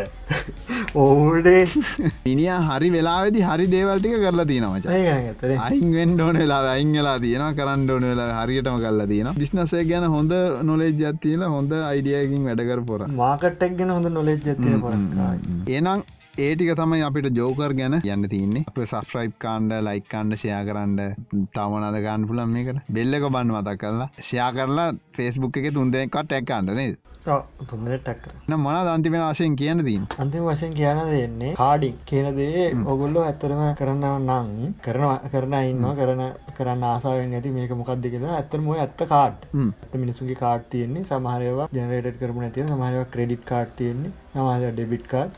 ඕඩේ 0.95 1.63
මිනිිය 2.27 2.55
හරි 2.69 2.89
වෙලාවෙදි 2.95 3.41
හරි 3.49 3.67
දේවල්ටික 3.75 4.15
කරලා 4.25 4.47
තියෙනවච 4.51 4.87
ඒගතර 4.99 5.53
අයින්ෙන් 5.67 6.15
ඩෝන 6.15 6.39
වෙලා 6.43 6.61
අයිංගලා 6.75 7.17
තියෙන 7.25 7.45
කරන්න 7.59 7.91
ඕන 7.97 8.07
වෙලා 8.11 8.29
හරියටම 8.39 8.79
කල්ලා 8.85 9.09
තියෙන 9.13 9.33
බිස්නසේ 9.41 9.85
ගැන 9.91 10.07
හොඳ 10.17 10.33
නොලෙජ් 10.71 10.95
ජත්තිල 11.03 11.45
හොඳ 11.57 11.75
අයිඩියකින් 11.81 12.49
වැඩකර 12.49 12.83
පොර 12.91 13.01
මාකට්ටක් 13.23 13.77
ගැන 13.81 13.93
හොඳ 13.97 14.11
නොලෙජ් 14.19 14.41
ඇතින 14.55 14.81
පොරක්කා 14.87 15.31
ඒනම් 15.77 16.03
ඒටික 16.39 16.71
තමයි 16.79 17.03
අපිට 17.03 17.27
ජෝකර් 17.37 17.73
ගැන 17.75 17.95
යන්න 17.97 18.27
තින්නේ 18.33 18.65
අප 18.71 18.77
සස්්‍රයිප් 18.83 19.33
කාන්ඩ 19.39 19.73
ලයික් 19.87 20.05
කාන්ඩ 20.09 20.37
ෂයා 20.37 20.61
කරන්න. 20.69 20.99
තවනද 21.55 21.99
ගන්න 22.05 22.27
පුලන් 22.29 22.53
මේකට. 22.53 22.79
බෙල්ලක 22.89 23.27
බන්න 23.27 23.51
මතක් 23.53 23.81
කරලා. 23.81 24.09
ෂයා 24.21 24.51
කරලා 24.53 24.93
ෆෙස්බුක් 25.17 25.57
එක 25.57 25.67
තුන්දෙනෙක්කට 25.75 26.33
ඇක්කාන්ඩ 26.33 26.75
නේද? 26.79 26.95
තුන්දර 27.71 27.97
ටක්කර 27.99 28.57
මොන 28.57 28.79
දන්තිමෙන 28.87 29.25
වශයෙන් 29.25 29.57
කියන 29.57 29.83
දීන් 29.85 30.07
අන්තිම 30.19 30.47
වශයෙන් 30.47 30.73
කියන 30.79 31.03
දෙන්නේ 31.11 31.53
කාඩික් 31.55 31.99
කියන 32.07 32.31
දේ 32.39 32.71
ඔගොල්ලෝ 32.87 33.27
ඇත්තරම 33.27 33.61
කරන්නව 33.75 34.17
නම් 34.21 34.73
කරනවා 34.87 35.19
කරන 35.35 35.59
ඉන්න 35.63 35.85
කරන 35.99 36.25
කරන්න 36.57 36.89
ආසාාවෙන් 36.93 37.35
ඇති 37.35 37.55
මේක 37.59 37.75
මොකක්ද 37.75 38.07
කියලා. 38.07 38.39
ඇත්තම 38.39 38.73
ඇත්ත 38.79 39.07
කාඩ් 39.09 39.47
ඇත 39.59 39.95
මිනිසුගේ 39.97 40.41
කාඩ් 40.45 40.71
තියෙන්නේ. 40.71 41.05
සමහරවා 41.05 41.71
ජනරේට 41.75 42.19
කරම 42.23 42.43
ඇතිය 42.43 42.67
සමහරව 42.67 43.07
ක්‍රඩිට් 43.13 43.45
කාඩ් 43.45 43.79
තියෙන්නේ 43.79 44.20
නමාද 44.35 44.65
ඩෙබිට් 44.71 45.07
කාඩ්? 45.13 45.31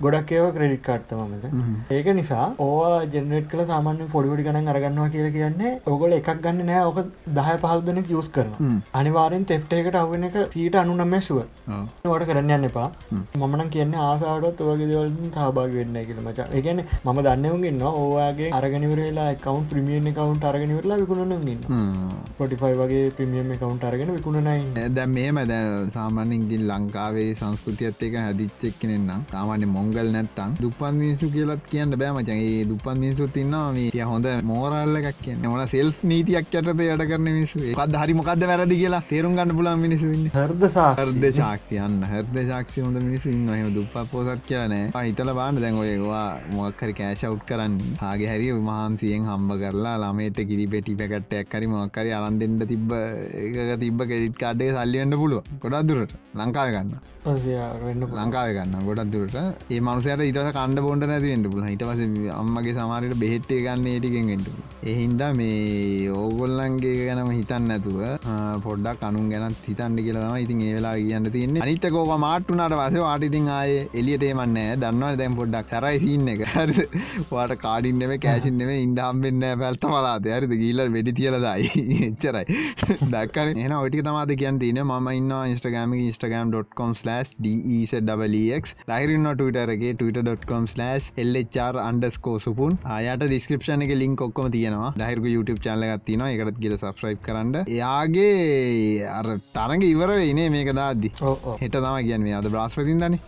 ගොඩක් 0.00 0.30
ඒව 0.36 0.46
ක්‍රඩිට් 0.56 0.82
කාඩ් 0.86 1.04
තමමද 1.08 1.44
ඒක 1.96 2.08
නිසා 2.18 2.46
ඕ 2.58 2.78
ජනරේට් 3.12 3.48
කල 3.52 3.62
සාමාන්‍ය 3.66 4.08
පොඩිඩි 4.14 4.46
ගන 4.46 4.70
අරගන්නවා 4.72 5.08
කියල 5.14 5.28
කියන්නේ 5.36 5.72
ඔගොල 5.86 6.16
එකක් 6.18 6.30
ගන්න 6.44 6.66
නෑ 6.70 6.84
ඕක 6.88 6.98
දහය 7.38 7.56
පහල්දනෙක් 7.64 8.10
යස් 8.14 8.30
කරන 8.36 8.80
අනිවාරෙන් 9.00 9.46
තෙප්ටේකට 9.50 10.00
අවන 10.02 10.28
එක 10.30 10.38
සීට 10.54 10.80
අනුනම්මැශුව 10.82 11.40
වට 12.04 12.28
කරන්න 12.30 12.54
යන්න 12.56 12.68
එපා. 12.70 12.88
මමන 13.38 13.70
කියන්න 13.76 13.94
ආසාටත් 14.06 14.64
ඔවගේ 14.64 14.90
දවලින් 14.90 15.30
සහභාග 15.30 15.76
වෙන්න 15.78 16.00
කියල 16.08 16.20
මචා. 16.26 16.48
ඒගැන 16.52 16.82
ම 17.04 17.20
දන්නවගන්න 17.20 17.82
ඕවාගේ 17.92 18.50
අරගනිවරලා 18.58 19.28
කවන්් 19.44 19.64
ප්‍රමියන් 19.70 20.10
කවන්් 20.12 20.44
අරගෙනවරලා 20.50 21.00
විකුණනගන්න 21.02 21.64
පොටිෆයි 22.38 22.74
වගේ 22.80 23.06
ප්‍රමියම් 23.16 23.52
කවන්් 23.54 23.78
අරගෙන 23.88 24.12
විකුණනයි 24.16 24.88
දැ 24.96 25.06
මේම 25.08 25.40
දැ 25.48 25.62
සාමානින්ගින් 25.96 26.66
ලංකාවේ 26.70 27.28
සංස්කෘතියත් 27.34 28.02
එක 28.08 28.16
හැදිච්චෙක් 28.40 28.74
කෙනෙන්නම් 28.80 29.22
සාමාන්‍ය 29.30 29.66
මොංගල් 29.68 30.08
නැත්තං 30.10 30.54
දුපන් 30.60 30.94
මිනිසු 30.94 31.26
කියලත් 31.30 31.62
කියන්න 31.70 31.94
බෑමචගේ 31.94 32.64
දුපන් 32.64 32.98
මිනිසුත් 32.98 33.36
ඉන්නවා 33.36 33.72
මේ 33.72 34.04
හොඳ 34.04 34.28
මෝරල්ල 34.44 34.96
එකක් 35.00 35.20
කියන්න. 35.20 35.44
මොන 35.44 35.62
සෙල් 35.68 35.90
නීතියක් 36.04 36.50
යටත 36.52 36.82
යට 36.86 37.04
කරන 37.04 37.26
මිනිසු 37.28 37.58
පත් 37.72 38.02
හරි 38.02 38.14
මොකක්ද 38.14 38.44
වැරදි 38.50 38.80
කියලා 38.82 39.02
තේරුම් 39.04 39.36
ගන්න 39.36 39.56
පුලන් 39.58 39.82
මිනිසුන්න 39.84 40.24
හර්දසා 40.34 40.88
හර්ද 40.94 41.26
ශාක්තියන්න 41.32 41.98
හර්ද 42.04 42.36
ශාක්ෂි 42.44 42.86
හොඳ 42.86 43.00
මිනිසු 43.00 43.30
ඉන්නහම 43.30 43.70
දුප්ප 43.70 43.96
පෝසත් 44.12 44.44
කියනෑ 44.44 45.04
හිතල 45.08 45.32
බාන්න 45.32 45.62
දැන් 45.62 45.80
ඔයවා 45.82 46.26
මොක්කර 46.52 46.92
කෑශව් 46.94 47.38
කරන්න. 47.44 47.78
ආගේ 48.02 48.30
හැරි 48.32 48.50
මහන්සියෙන් 48.62 49.28
හම්බ 49.30 49.58
කරලා 49.62 49.96
ළමේට 50.02 50.40
කිරි 50.50 50.66
පෙටි 50.68 50.98
පැකට්ටයක් 51.00 51.52
කරි 51.52 51.66
මොක්කරි 51.68 52.16
අරන්දෙන්ට 52.18 52.68
තිබ්බ 52.72 52.92
එක 52.94 53.58
තිබ 53.80 54.06
කෙඩිට් 54.10 54.36
කාඩේ 54.36 54.72
සල්ලියන්න 54.72 55.20
පුළුව 55.20 55.44
ගොඩක් 55.62 55.86
දුරට 55.88 56.12
ලංකාව 56.34 56.68
ගන්න 56.70 56.92
ලංකාව 57.22 58.50
ගන්න 58.56 58.84
ගොඩක් 58.86 59.10
දුරට. 59.12 59.34
ඒ 59.70 59.80
මනුසයට 59.80 60.22
ඉට 60.22 60.38
කණ්ඩ 60.50 60.80
බොන්ඩ 60.80 61.04
නැතිවෙන්ට 61.04 61.48
පුල 61.52 61.64
හිට 61.64 61.82
පස 61.82 62.30
අම්මගේ 62.34 62.72
සමාරයට 62.76 63.16
බෙහෙත්තේ 63.20 63.58
ගන්න 63.60 63.88
ඒටිගෙන්ගෙන්ට 63.90 64.46
එහින්ද 64.84 65.22
මේ 65.36 66.08
ඕගොල්ලන්ගේ 66.12 66.94
ගැනම 67.00 67.28
හිතන්න 67.30 67.66
නැතුව 67.68 67.98
පොඩ්ඩක් 68.64 69.04
අනුන් 69.08 69.26
ගැනත් 69.32 69.66
හිතන්ඩි 69.66 70.06
කියලම 70.06 70.38
ඉතින් 70.38 70.62
ඒවෙලා 70.62 70.94
කියන්න 71.00 71.28
තින්න 71.34 71.60
අනිත 71.60 71.84
කෝක 71.90 72.12
මාට්ටුනාට 72.18 72.76
වස 72.78 72.96
වාටිතින් 73.00 73.50
ආය 73.50 73.76
එලියටේමන්න 73.94 74.56
දන්නවා 74.78 75.12
දැම් 75.16 75.36
පොඩ්ඩක් 75.40 75.68
කරයි 75.72 76.00
සින්න 76.00 76.32
එක. 76.34 76.46
හරි 76.54 76.88
වාට 77.30 77.54
කාඩින්නෙම 77.58 78.14
කෑසින්නෙම 78.18 78.72
ඉන්ඩහම්බෙන්න්න 78.78 79.46
පැල්ත 79.64 79.86
මලාද 79.86 80.30
හරිද? 80.30 80.56
ගීල්ල 80.62 80.84
වැඩි 80.88 81.16
තියලදයි 81.20 82.08
එච්චරයි. 82.08 82.58
දක්කන. 83.12 83.54
එන 83.58 83.76
ඔටික 83.78 84.06
තමාද 84.08 84.34
කියන්න 84.36 84.64
තින 84.64 84.82
ම 84.86 85.12
ඉන්න 85.12 85.38
ඉස්ටගම 85.50 85.94
ඉස්ටගම්.com/ 86.00 86.96
ඩක් 88.00 88.74
ලයිරන්න 88.90 89.28
ටටරගේ 89.40 89.92
twitter.com/ 90.00 90.66
එල්චර් 91.22 91.78
අන්ඩස්කෝ 91.84 92.36
සුපුන්. 92.44 92.78
අයට 92.96 93.24
දිස්ක්‍රපෂන 93.32 93.84
එක 93.86 93.92
ලින්ක් 94.02 94.24
ඔක්කොම 94.26 94.50
තියෙනවා. 94.56 94.92
දහිරක 95.02 95.26
YouTube 95.34 95.60
චල්ල 95.66 95.84
ගත්තින 95.90 96.24
එකත් 96.28 96.60
කියල 96.64 96.76
සබස්්‍රයිප් 96.78 97.20
කරන්න. 97.26 97.56
එයාගේ 97.76 99.06
අර 99.18 99.28
තරග 99.56 99.82
ඉවර 99.92 100.14
ඉනේ 100.30 100.48
මේක 100.56 100.72
දාද්දි. 100.80 101.12
හෙට 101.62 101.78
තම 101.78 101.98
කියන්න. 102.08 102.28
අද 102.40 102.50
බ්‍රස්පතින් 102.56 103.04
දන 103.04 103.18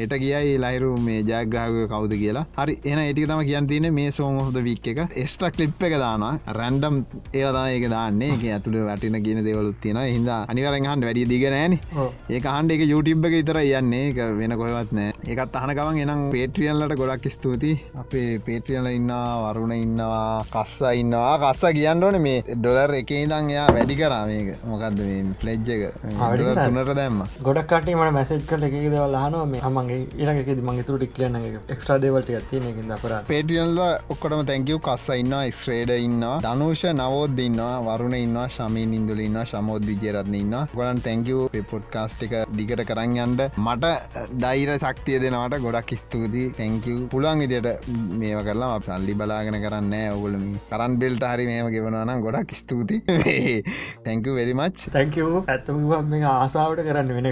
හෙට 0.00 0.16
කියයි 0.24 0.56
ලයිරු 0.64 0.92
මේ 1.08 1.22
ජයග්‍රහක 1.30 1.78
කවුද 1.94 2.16
කියලා. 2.22 2.46
හරි 2.58 2.78
එන 2.92 3.02
ඒටික 3.04 3.30
තම 3.32 3.44
කියන්න 3.50 3.70
තින 3.72 3.90
මේ 4.00 4.10
සෝම 4.20 4.40
හොද 4.40 4.60
වික් 4.68 4.92
එක. 4.94 5.04
ස්ට්‍රක් 5.34 5.62
ලිප් 5.62 5.86
එක 5.90 5.98
දාන 6.04 6.26
රැන්ඩම් 6.60 7.02
ඒවදා 7.32 7.66
ඒක 7.76 7.88
දාන්නේ. 7.96 8.32
ඇතුළ 8.56 8.78
වැටින 8.88 9.16
කියන 9.26 9.40
දෙවලුත් 9.46 9.78
තියෙන 9.82 9.98
හිද 10.02 10.28
අනිවරෙන් 10.34 10.86
හන්ඩ 10.90 11.06
වැඩිය 11.08 11.26
දිගනෑන 11.32 11.74
ඒ 11.76 12.40
හන්ඩ 12.46 12.74
එක 12.76 12.82
YouTube 12.90 13.25
එක 13.28 13.36
ඉතර 13.40 13.60
යන්නේ. 13.62 14.26
වෙන 14.38 14.56
කොයවත් 14.60 14.92
නෑ. 14.98 15.12
එකත් 15.26 15.56
අහනකවන් 15.60 16.00
එනම් 16.04 16.24
පේට්‍රියල්ලට 16.34 16.96
ගොඩක් 17.02 17.28
ස්තුති 17.30 17.72
අපේ 18.02 18.38
පේට්‍රියල 18.40 18.90
ඉන්නවා 18.92 19.52
වරුණ 19.52 19.76
ඉන්නවා 19.76 20.44
කස්ස 20.52 20.80
ඉන්නවා. 21.02 21.34
කස්ස 21.44 21.74
කියන්න 21.78 22.02
ඕන 22.02 22.20
මේ 22.20 22.42
ඩොලර් 22.54 22.94
එක 23.00 23.10
ඉදං 23.12 23.50
එයා 23.50 23.66
වැඩි 23.70 24.00
කරා 24.02 24.22
මේක. 24.26 24.52
මොකක්ද 24.64 25.04
ප්ලෙජ් 25.40 25.74
එක? 25.76 25.82
තුනට 26.56 26.94
දැම්ම. 26.94 27.24
ගොඩක්ට 27.42 27.94
මට 27.96 28.12
මැසෙජ් 28.12 28.42
කල 28.46 28.64
එක 28.66 28.74
දවල් 28.84 29.16
හනෝ 29.18 29.44
මේ 29.46 29.60
හමගේ 29.60 30.00
ඉරක 30.22 30.62
මගේ 30.62 30.86
තුරටි 30.86 31.06
කියන්න 31.16 31.36
එක්ස්ට්‍රා 31.68 31.98
දේවල්ට 32.02 32.30
ඇතින 32.32 32.66
එක 32.70 32.78
අපර 32.96 33.12
පේටියල්ල 33.28 33.80
ඔක්කොටම 34.12 34.42
තැංකව 34.50 34.78
කස්ස 34.86 35.08
ඉන්න 35.16 35.34
ස්ක්‍රේඩ 35.58 35.92
ඉන්නවා 35.96 36.40
ධනුෂ 36.44 36.84
නවෝද 36.92 37.40
ඉන්නවා 37.46 37.74
වරුණ 37.88 38.16
ඉන්නවා 38.18 38.46
ශමී 38.56 38.86
නින්දුල 38.92 39.20
ඉන්න 39.24 39.38
ශමෝද් 39.44 39.88
විජයරත්න 39.90 40.36
ඉන්න 40.40 40.56
ගොලන් 40.74 41.02
තැංකව 41.06 41.58
පොඩ්කාස්ට 41.70 42.24
එක 42.26 42.34
දිගට 42.58 42.84
කරන්න 42.90 43.15
යන්ට 43.24 43.58
මට 43.64 43.92
දෛර 44.44 44.72
සක්තිය 44.84 45.20
දෙනවට 45.24 45.58
ගොඩක් 45.66 45.94
ස්තුති 46.02 46.44
තැංකව 46.60 47.06
පුළන් 47.14 47.44
ඉදියට 47.46 47.88
මේව 48.22 48.42
කරලා 48.48 48.80
සල්ලි 48.88 49.18
බලාගෙන 49.22 49.60
කරන්න 49.64 49.94
ඔගුලම 50.16 50.46
කරන් 50.70 50.98
බෙල්ට 51.02 51.28
හරි 51.32 51.48
මේම 51.52 51.72
ගෙවනවනම් 51.76 52.24
ගොඩක් 52.26 52.56
ස්තුති 52.62 53.02
තැංක 54.06 54.32
වෙරිමච් 54.40 54.86
තැංකව 54.96 55.42
ඇත්තම 55.46 55.82
මේ 56.12 56.24
ආසාාවට 56.34 56.86
කරන්න 56.88 57.14
වෙන 57.18 57.26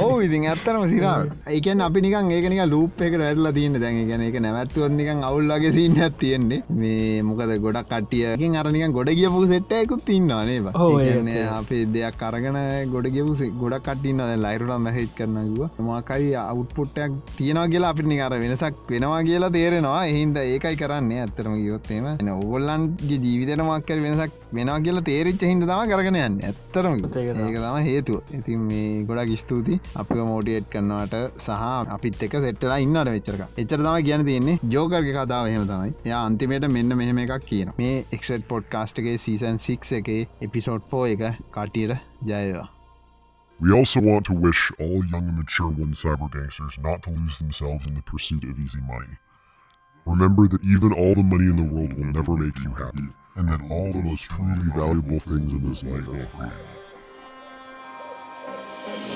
ඕ 0.00 0.20
ඉතින් 0.26 0.44
ඇත්තරම 0.50 0.84
සිරා. 0.92 1.16
ඒකන් 1.54 1.82
අපි 1.86 2.00
නිකන් 2.04 2.30
ඒකනික 2.36 2.62
ලූප් 2.72 3.00
එක 3.06 3.14
රැල්ලා 3.22 3.52
තියන්න. 3.58 3.78
දැන් 3.82 3.98
ගැන 4.10 4.24
එක 4.28 4.38
නැවත්තුවනිකන් 4.44 5.22
අවුල්ලගේ 5.28 5.72
සින්න 5.76 5.98
තියෙන්නේ. 6.20 6.62
මේ 6.80 7.22
මොකද 7.22 7.52
ගොඩක් 7.66 7.90
කටිය 7.92 8.24
ඒකින් 8.30 8.56
අරනික 8.60 8.94
ගොඩ 8.98 9.10
කියපු 9.20 9.44
සෙට්ටයකුත් 9.52 10.08
ඒක. 10.08 11.48
අපේ 11.58 11.84
දෙයක් 11.96 12.22
අරගෙන 12.28 12.58
ගොඩ 12.94 13.10
කියපු 13.16 13.50
ගොඩක් 13.62 13.88
කටින්න 13.88 14.24
ලයිරුට 14.44 14.82
මැහෙච් 15.08 15.16
කරනගුව 15.18 15.70
මාකයි 15.80 16.34
අවුට්පුට්ටයක් 16.42 17.12
තියෙනවා 17.36 17.66
කියලා 17.72 17.90
අපිනි 17.94 18.18
අර 18.20 18.32
වෙනසක් 18.42 18.76
වෙනවා 18.92 19.20
කියලා 19.22 19.50
තේරෙනවා. 19.50 20.00
එහින්ද 20.06 20.36
ඒකයි 20.36 20.76
කරන්නේ 20.82 21.20
ඇත්තරම 21.24 21.54
ගියොත්තේම 21.56 22.06
ඔගොල්ලන්ගේ 22.34 23.18
ජීවිතන 23.24 23.62
මක්කර 23.66 23.98
වෙනසක් 24.06 24.36
වෙනවා 24.52 24.78
කියලා 24.80 25.04
තේරිච්ච 25.10 25.44
හිද 25.50 25.64
තම 25.64 25.82
කරගෙන 25.92 26.20
යන්න. 26.22 26.38
ඇත්තරම 26.42 26.96
ඒක 26.98 27.58
තම 27.58 27.78
හේතු 27.88 28.20
ඉතින් 28.38 28.66
මේ 28.70 29.04
ගොඩක් 29.10 29.34
ස්තුති 29.42 29.80
අප 29.96 30.14
මෝටියට් 30.22 30.70
කරනවට 30.74 31.16
සහ 31.38 31.66
අපිත් 31.96 32.22
එක 32.28 32.38
සෙට්ටලා 32.46 32.80
ඉන්නට 32.86 33.12
වෙච්චරක 33.16 33.44
එච්චර 33.56 33.78
තම 33.78 33.98
කියන 34.08 34.26
තියන්නේ. 34.30 34.58
ජෝකර්ග 34.68 35.12
කතාව 35.16 35.52
හෙම 35.54 35.68
තමයි. 35.72 35.94
ය 36.04 36.16
අන්තිමට 36.18 36.70
මෙන්න 36.76 36.98
මෙහෙම 37.02 37.22
එකක් 37.26 37.36
කියන 37.50 37.74
මේ 37.78 38.00
එක්ට 38.12 38.48
පොඩ්කාස්ටගේ 38.48 39.18
සීසන් 39.18 39.62
6 39.68 40.00
එක 40.00 40.10
එපිසෝඩ් 40.48 40.90
ෆෝ 40.90 41.06
එක 41.06 41.24
කටියට 41.54 41.96
ජයවා 42.24 42.66
We 43.60 43.72
also 43.72 44.00
want 44.00 44.24
to 44.26 44.32
wish 44.32 44.70
all 44.78 45.04
young 45.06 45.28
and 45.28 45.36
mature 45.36 45.66
one 45.66 45.92
cyber 45.92 46.30
gangsters 46.30 46.78
not 46.78 47.02
to 47.02 47.10
lose 47.10 47.38
themselves 47.38 47.86
in 47.88 47.94
the 47.94 48.02
pursuit 48.02 48.44
of 48.44 48.58
easy 48.58 48.80
money. 48.80 49.18
Remember 50.06 50.46
that 50.46 50.62
even 50.62 50.92
all 50.92 51.16
the 51.16 51.24
money 51.24 51.50
in 51.50 51.56
the 51.56 51.64
world 51.64 51.92
will 51.94 52.04
never 52.04 52.36
make 52.36 52.56
you 52.60 52.70
happy, 52.70 53.08
and 53.34 53.48
that 53.48 53.60
all 53.68 53.92
the 53.92 54.02
most 54.02 54.22
truly 54.22 54.70
valuable 54.76 55.18
things 55.18 55.50
in 55.52 55.68
this 55.68 55.82
life 55.82 56.08
are 56.08 56.26
free. 56.26 56.77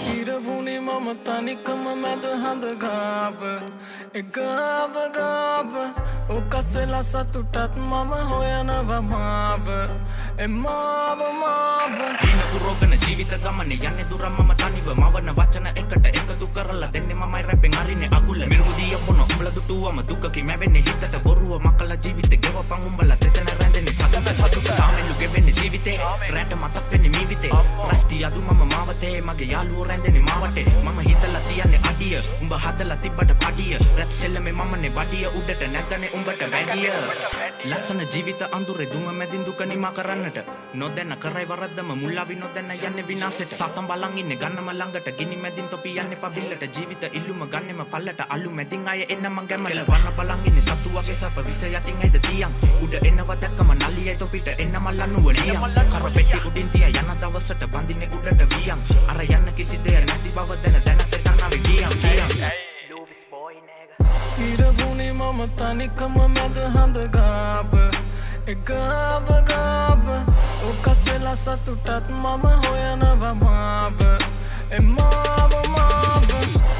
සිරවුණේ 0.03 0.80
මම 0.80 1.07
තනිකම 1.26 1.82
මැද 2.03 2.24
හඳ 2.42 2.64
ගාව. 2.82 3.40
එගාව 4.20 4.94
ගාව. 5.18 5.72
ඕකස්සෙලා 6.34 7.03
සතුටත් 7.03 7.76
මම 7.76 8.12
හොයනව 8.30 8.90
මාව. 9.11 9.66
එමාව 10.44 11.20
මාව. 11.42 11.96
දීන 12.22 12.40
පුරෝගන 12.53 12.94
ජීවිත 13.05 13.34
ගමන 13.44 13.72
යන්න 13.72 14.03
දුරම්ම 14.11 14.53
තනිව. 14.61 14.88
මවන 15.03 15.30
වචන 15.38 15.66
එකට 15.66 16.07
එකතු 16.07 16.46
කරලා 16.57 16.92
දෙන්නේ 16.92 17.18
මමයි 17.20 17.42
රැපෙන් 17.48 17.78
අරින්නේ 17.82 18.11
අගුල. 18.18 18.42
මිරුදිය 18.53 18.96
බොන 19.07 19.20
උඹල 19.26 19.50
දුටුවම 19.57 20.03
දුකකි 20.09 20.42
මැවෙන්නේ 20.42 20.82
හිතට. 20.88 21.18
බොරුව 21.24 21.61
මකලා 21.66 21.98
ජීවිත 22.05 22.34
ගෙවපන් 22.42 22.86
උඹලා 22.90 23.16
තෙතන 23.16 23.48
රැඳෙන්නේ 23.61 23.92
සතුට. 23.92 24.28
සතුට 24.40 24.68
සාමෙල්ලු 24.78 25.14
ගෙවෙන්නේ 25.22 25.55
ජීවිතේ. 25.61 25.98
රැට 26.34 26.55
මතක් 26.61 26.90
වෙන්නේ 26.92 27.14
මීවිතේ. 27.16 27.53
රස්ති 27.90 28.24
අදු 28.24 28.42
මම 28.42 28.62
මාවතේ. 28.74 29.20
මගේ 29.20 29.50
යාළුවෝ 29.53 29.88
රැඳෙන්නේ 29.93 30.22
මාවටේ 30.22 30.64
මම 30.84 30.99
හිතලා 31.09 31.43
තියන්නේ 31.49 31.80
අඩිය. 31.90 32.16
උඹ 32.43 32.53
හදලා 32.64 32.97
තිබ්බට 32.97 33.32
පඩිය. 33.43 33.76
රැප් 33.99 34.12
සෙල්ලමේ 34.20 34.53
මමනේ 34.53 34.90
බඩිය 34.99 35.26
උඩට 35.38 35.62
නැගනේ 35.72 36.11
උඹට 36.16 36.43
වැඩිය. 36.53 36.88
ලස්සන 37.70 38.01
ජීවිත 38.12 38.43
අඳුරේ 38.57 38.88
දුම 38.93 39.05
මැදින් 39.18 39.45
දුක 39.47 39.61
නිමා 39.72 39.93
කරන්නට. 39.93 40.38
නොදැන 40.74 41.16
කරයි 41.22 41.47
වරද්දම 41.51 41.93
මුල්ලාවි 42.03 42.36
නොදැන 42.40 42.72
යන්නේ 42.72 43.07
විනාසෙට 43.09 43.53
සතම් 43.59 43.86
බලන් 43.90 44.18
ඉන්නේ 44.22 44.36
ගන්නම 44.36 44.70
ළඟට. 44.72 45.12
ගිනි 45.18 45.36
මැදින් 45.36 45.68
තොපි 45.68 45.95
යන්නේ 46.05 46.20
පබිල්ලට. 46.22 46.64
ජීවිත 46.76 47.05
ඉල්ලුම 47.12 47.45
ගන්නෙම 47.53 47.84
පල්ලට. 47.93 48.24
අලු 48.28 48.51
මැදින් 48.51 48.88
අය 48.88 49.05
එන්න 49.09 49.28
මං 49.34 49.49
ගැමල. 49.53 49.84
වන්න 49.90 50.09
බලන් 50.16 50.47
ඉන්නේ 50.47 50.66
සතු 50.68 50.95
වගේ 50.97 51.18
සප 51.20 51.47
විස 51.47 51.62
යටින් 51.68 52.01
ඇයිද 52.01 52.18
තියන්? 52.28 52.57
උඩ 52.80 52.95
එනවා 53.05 53.36
දැක්කම 53.36 53.76
නලියයි 53.76 54.16
තොපිට. 54.16 54.49
එන්න 54.59 54.80
මල්ලන්නුව 54.86 55.32
නියම්. 55.32 55.62
කර 55.93 56.11
පෙට්ටි 56.16 56.43
උඩින් 56.49 56.68
තිය 56.72 56.88
යන 56.88 57.14
දවසට 57.20 57.70
බඳින්නේ 57.76 58.11
උඩට 58.16 58.49
වියන්. 58.57 58.80
අර 59.09 59.20
යන්න 59.28 59.55
කිසි 59.55 59.82
දෙයක් 59.85 60.05
නැති 60.07 60.30
බව 60.30 60.51
දැන 60.62 60.83
දැන 60.87 61.01
තෙතනාවේ 61.11 61.61
ගියම් 61.61 61.95
ගියම් 62.03 62.30
සිරවුණේ 64.26 65.12
මම 65.12 65.41
තනිකම 65.57 66.14
මැද 66.28 66.59
හඳ 66.66 66.97
ගාව 67.11 67.72
එගාව 68.47 69.28
ගාව 69.45 70.05
ඕකස්සෙලා 70.64 71.37
සතුටත් 71.37 72.11
මම 72.12 72.45
හොයනව 72.62 73.22
මාව 73.43 73.99
එමාව 74.72 75.53
මාව 75.68 76.30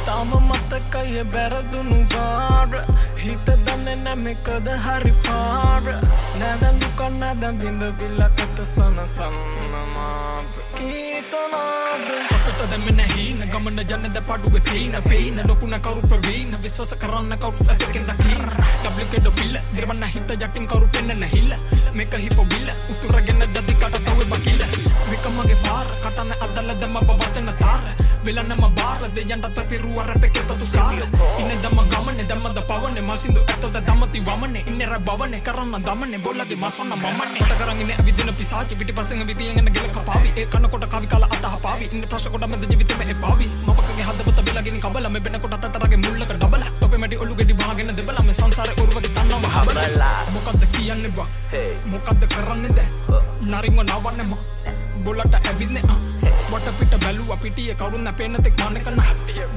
තාම 0.07 0.30
මතකය 0.48 1.24
බැරදුණු 1.32 1.98
බාර 2.14 2.72
හිත 3.16 3.46
දන්න 3.59 4.05
නැමෙකද 4.05 4.66
හරි 4.84 5.12
පාර 5.26 5.84
නැදැඳු 6.38 6.88
කන්නදැම් 6.96 7.55
බිඳ 7.59 7.82
පිල්ලකත 7.98 8.64
සනසන්නමාව 8.66 10.50
කීතනාද 10.74 11.71
පසට 12.03 12.62
දැමෙන 12.70 13.00
හීන 13.09 13.42
ගමන 13.46 13.78
ජනද 13.82 14.18
පඩුව 14.22 14.57
පේන 14.62 14.94
පේන 15.05 15.40
ලොකුණ 15.48 15.76
කවරු 15.78 16.03
ප්‍රවීණ 16.05 16.57
විශ්වස 16.59 16.94
කරන්න 16.96 17.36
කවරු 17.36 17.66
සැතකෙන් 17.66 18.07
දකින්න 18.09 18.48
ඩබ්ලිකෙඩ 18.82 19.28
පිල්ල 19.36 19.59
දිරවන්න 19.74 20.07
හිත 20.07 20.34
ජටින් 20.34 20.66
කවරු 20.66 20.88
පෙන්න්න 20.88 21.26
හිල්ල 21.26 21.53
මේක 21.94 22.16
හිපොබිල්ල 22.16 22.72
උතුරගෙන 22.88 23.44
දදි 23.48 23.74
කට 23.76 24.00
තව 24.00 24.28
බකිල්ල 24.28 24.64
මේකමගේ 25.11 25.61
පාර 25.62 25.92
කටන 25.98 26.34
අදල 26.40 26.74
දම 26.76 26.98
පවචන 27.03 27.53
තාර 27.61 27.86
වෙලන්නම 28.26 28.64
බාර 28.78 29.02
දෙයන්ට 29.16 29.58
පිරුවර 29.70 30.10
පෙකෙතතු 30.22 30.66
සාර 30.66 30.94
ඉන්න 31.40 31.52
දම 31.64 31.78
ගමන 31.92 32.20
දම්මද 32.30 32.60
පවන? 32.70 32.98
මසිදු 33.08 33.40
ඇතද 33.52 33.78
දමති 33.88 34.20
වමන? 34.28 34.56
ඉන්නර 34.70 34.94
බවන 35.08 35.34
කරන්න 35.46 35.84
දමන 35.88 36.14
බොල්ලගේ 36.26 36.56
මසන්න 36.56 36.94
මන්න 36.98 37.34
ට 37.36 37.58
කරගෙන 37.60 37.92
විදින 38.06 38.30
පිසාච 38.40 38.74
පිටි 38.78 38.92
පසඟ 38.92 39.26
විතියගෙන 39.30 39.72
ගෙල 39.76 39.88
පාවි. 40.08 40.32
ඒ 40.36 40.46
කනකොට 40.46 40.86
කවි 40.94 41.10
කාල 41.12 41.24
අතහ 41.24 41.56
පාවි 41.66 41.90
ඉන්න 41.92 42.06
ප්‍රශ්කොට 42.06 42.46
මද 42.48 42.70
ජීවිතම 42.70 43.02
ඒ 43.02 43.18
පාවි. 43.24 43.50
මොකගේ 43.66 44.06
හදපත 44.08 44.38
බෙලගෙන 44.46 44.80
කබල 44.80 45.08
මේ 45.08 45.24
වෙනකොට 45.24 45.54
අතරගේ 45.58 46.02
මුල්ලක 46.04 46.32
ඩබල. 46.32 46.64
තොපේ 46.80 46.98
මැටි 46.98 47.22
ඔලුගෙඩි 47.26 47.58
වහගෙන 47.60 47.94
දෙබල. 47.96 48.22
මේ 48.22 48.38
සංසාරේ 48.40 48.78
ඔරුවගේ 48.82 49.14
තන්නව 49.16 49.44
හබල. 49.56 49.78
මොකද්ද 50.34 50.62
කියන්නේ 50.76 51.14
බා? 51.16 51.28
මොකද්ද 51.92 52.28
කරන්නේ 52.34 52.76
දැන් 52.78 52.92
නරින්ව 53.50 53.82
නවන්නේ 53.82 54.26
මා 54.30 54.42
බොලට 55.04 55.34
ඇවිත්නේ 55.34 55.82
ආ 55.88 56.32
වට 56.53 56.72
පිට 56.78 56.94
බැලුව 57.00 57.30
පිටිය 57.42 57.74
කවුරුන්න 57.74 58.09
පේනතෙක් 58.14 58.57
මන 58.61 58.76
කන්න 58.84 59.00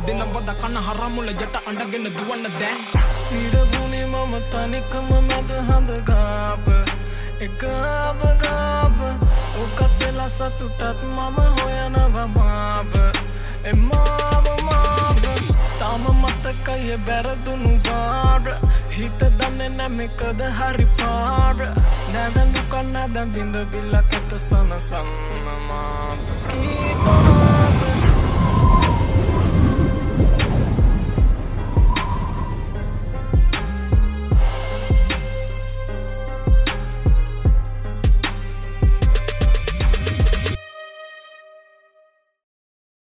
දෙනවද 0.07 0.51
කන්න 0.61 0.77
හරමුල 0.85 1.27
ජට 1.31 1.55
අඩගෙන 1.61 2.07
දුවන්න 2.17 2.47
දැන්? 2.59 2.79
සිරවුණේ 3.19 4.05
මම 4.05 4.33
තනිකම 4.51 5.11
මැද 5.27 5.51
හඳ 5.59 5.91
ගාව 6.07 6.65
එගාව 7.41 8.23
ගාව 8.39 8.97
ඕකස්සෙලා 9.59 10.29
සතුටත් 10.29 11.05
මම 11.05 11.37
හොයනව 11.57 12.17
මාව. 12.35 13.24
එමාව 13.65 14.45
මාව 14.67 15.21
තාම 15.79 16.03
මතකය 16.21 16.97
බැරදුණු 17.07 17.73
බාර. 17.87 18.45
හිත 18.89 19.19
දන්න 19.39 19.77
නැමෙකද 19.77 20.41
හරි 20.59 20.87
පාර. 20.99 21.57
නැවැඳු 22.13 22.61
කන්න 22.71 22.97
දැම් 23.13 23.27
බිඳ 23.31 23.55
පිල්ලකත 23.71 24.31
සනසන්නමාව 24.39 26.19
කීතනා 26.49 27.34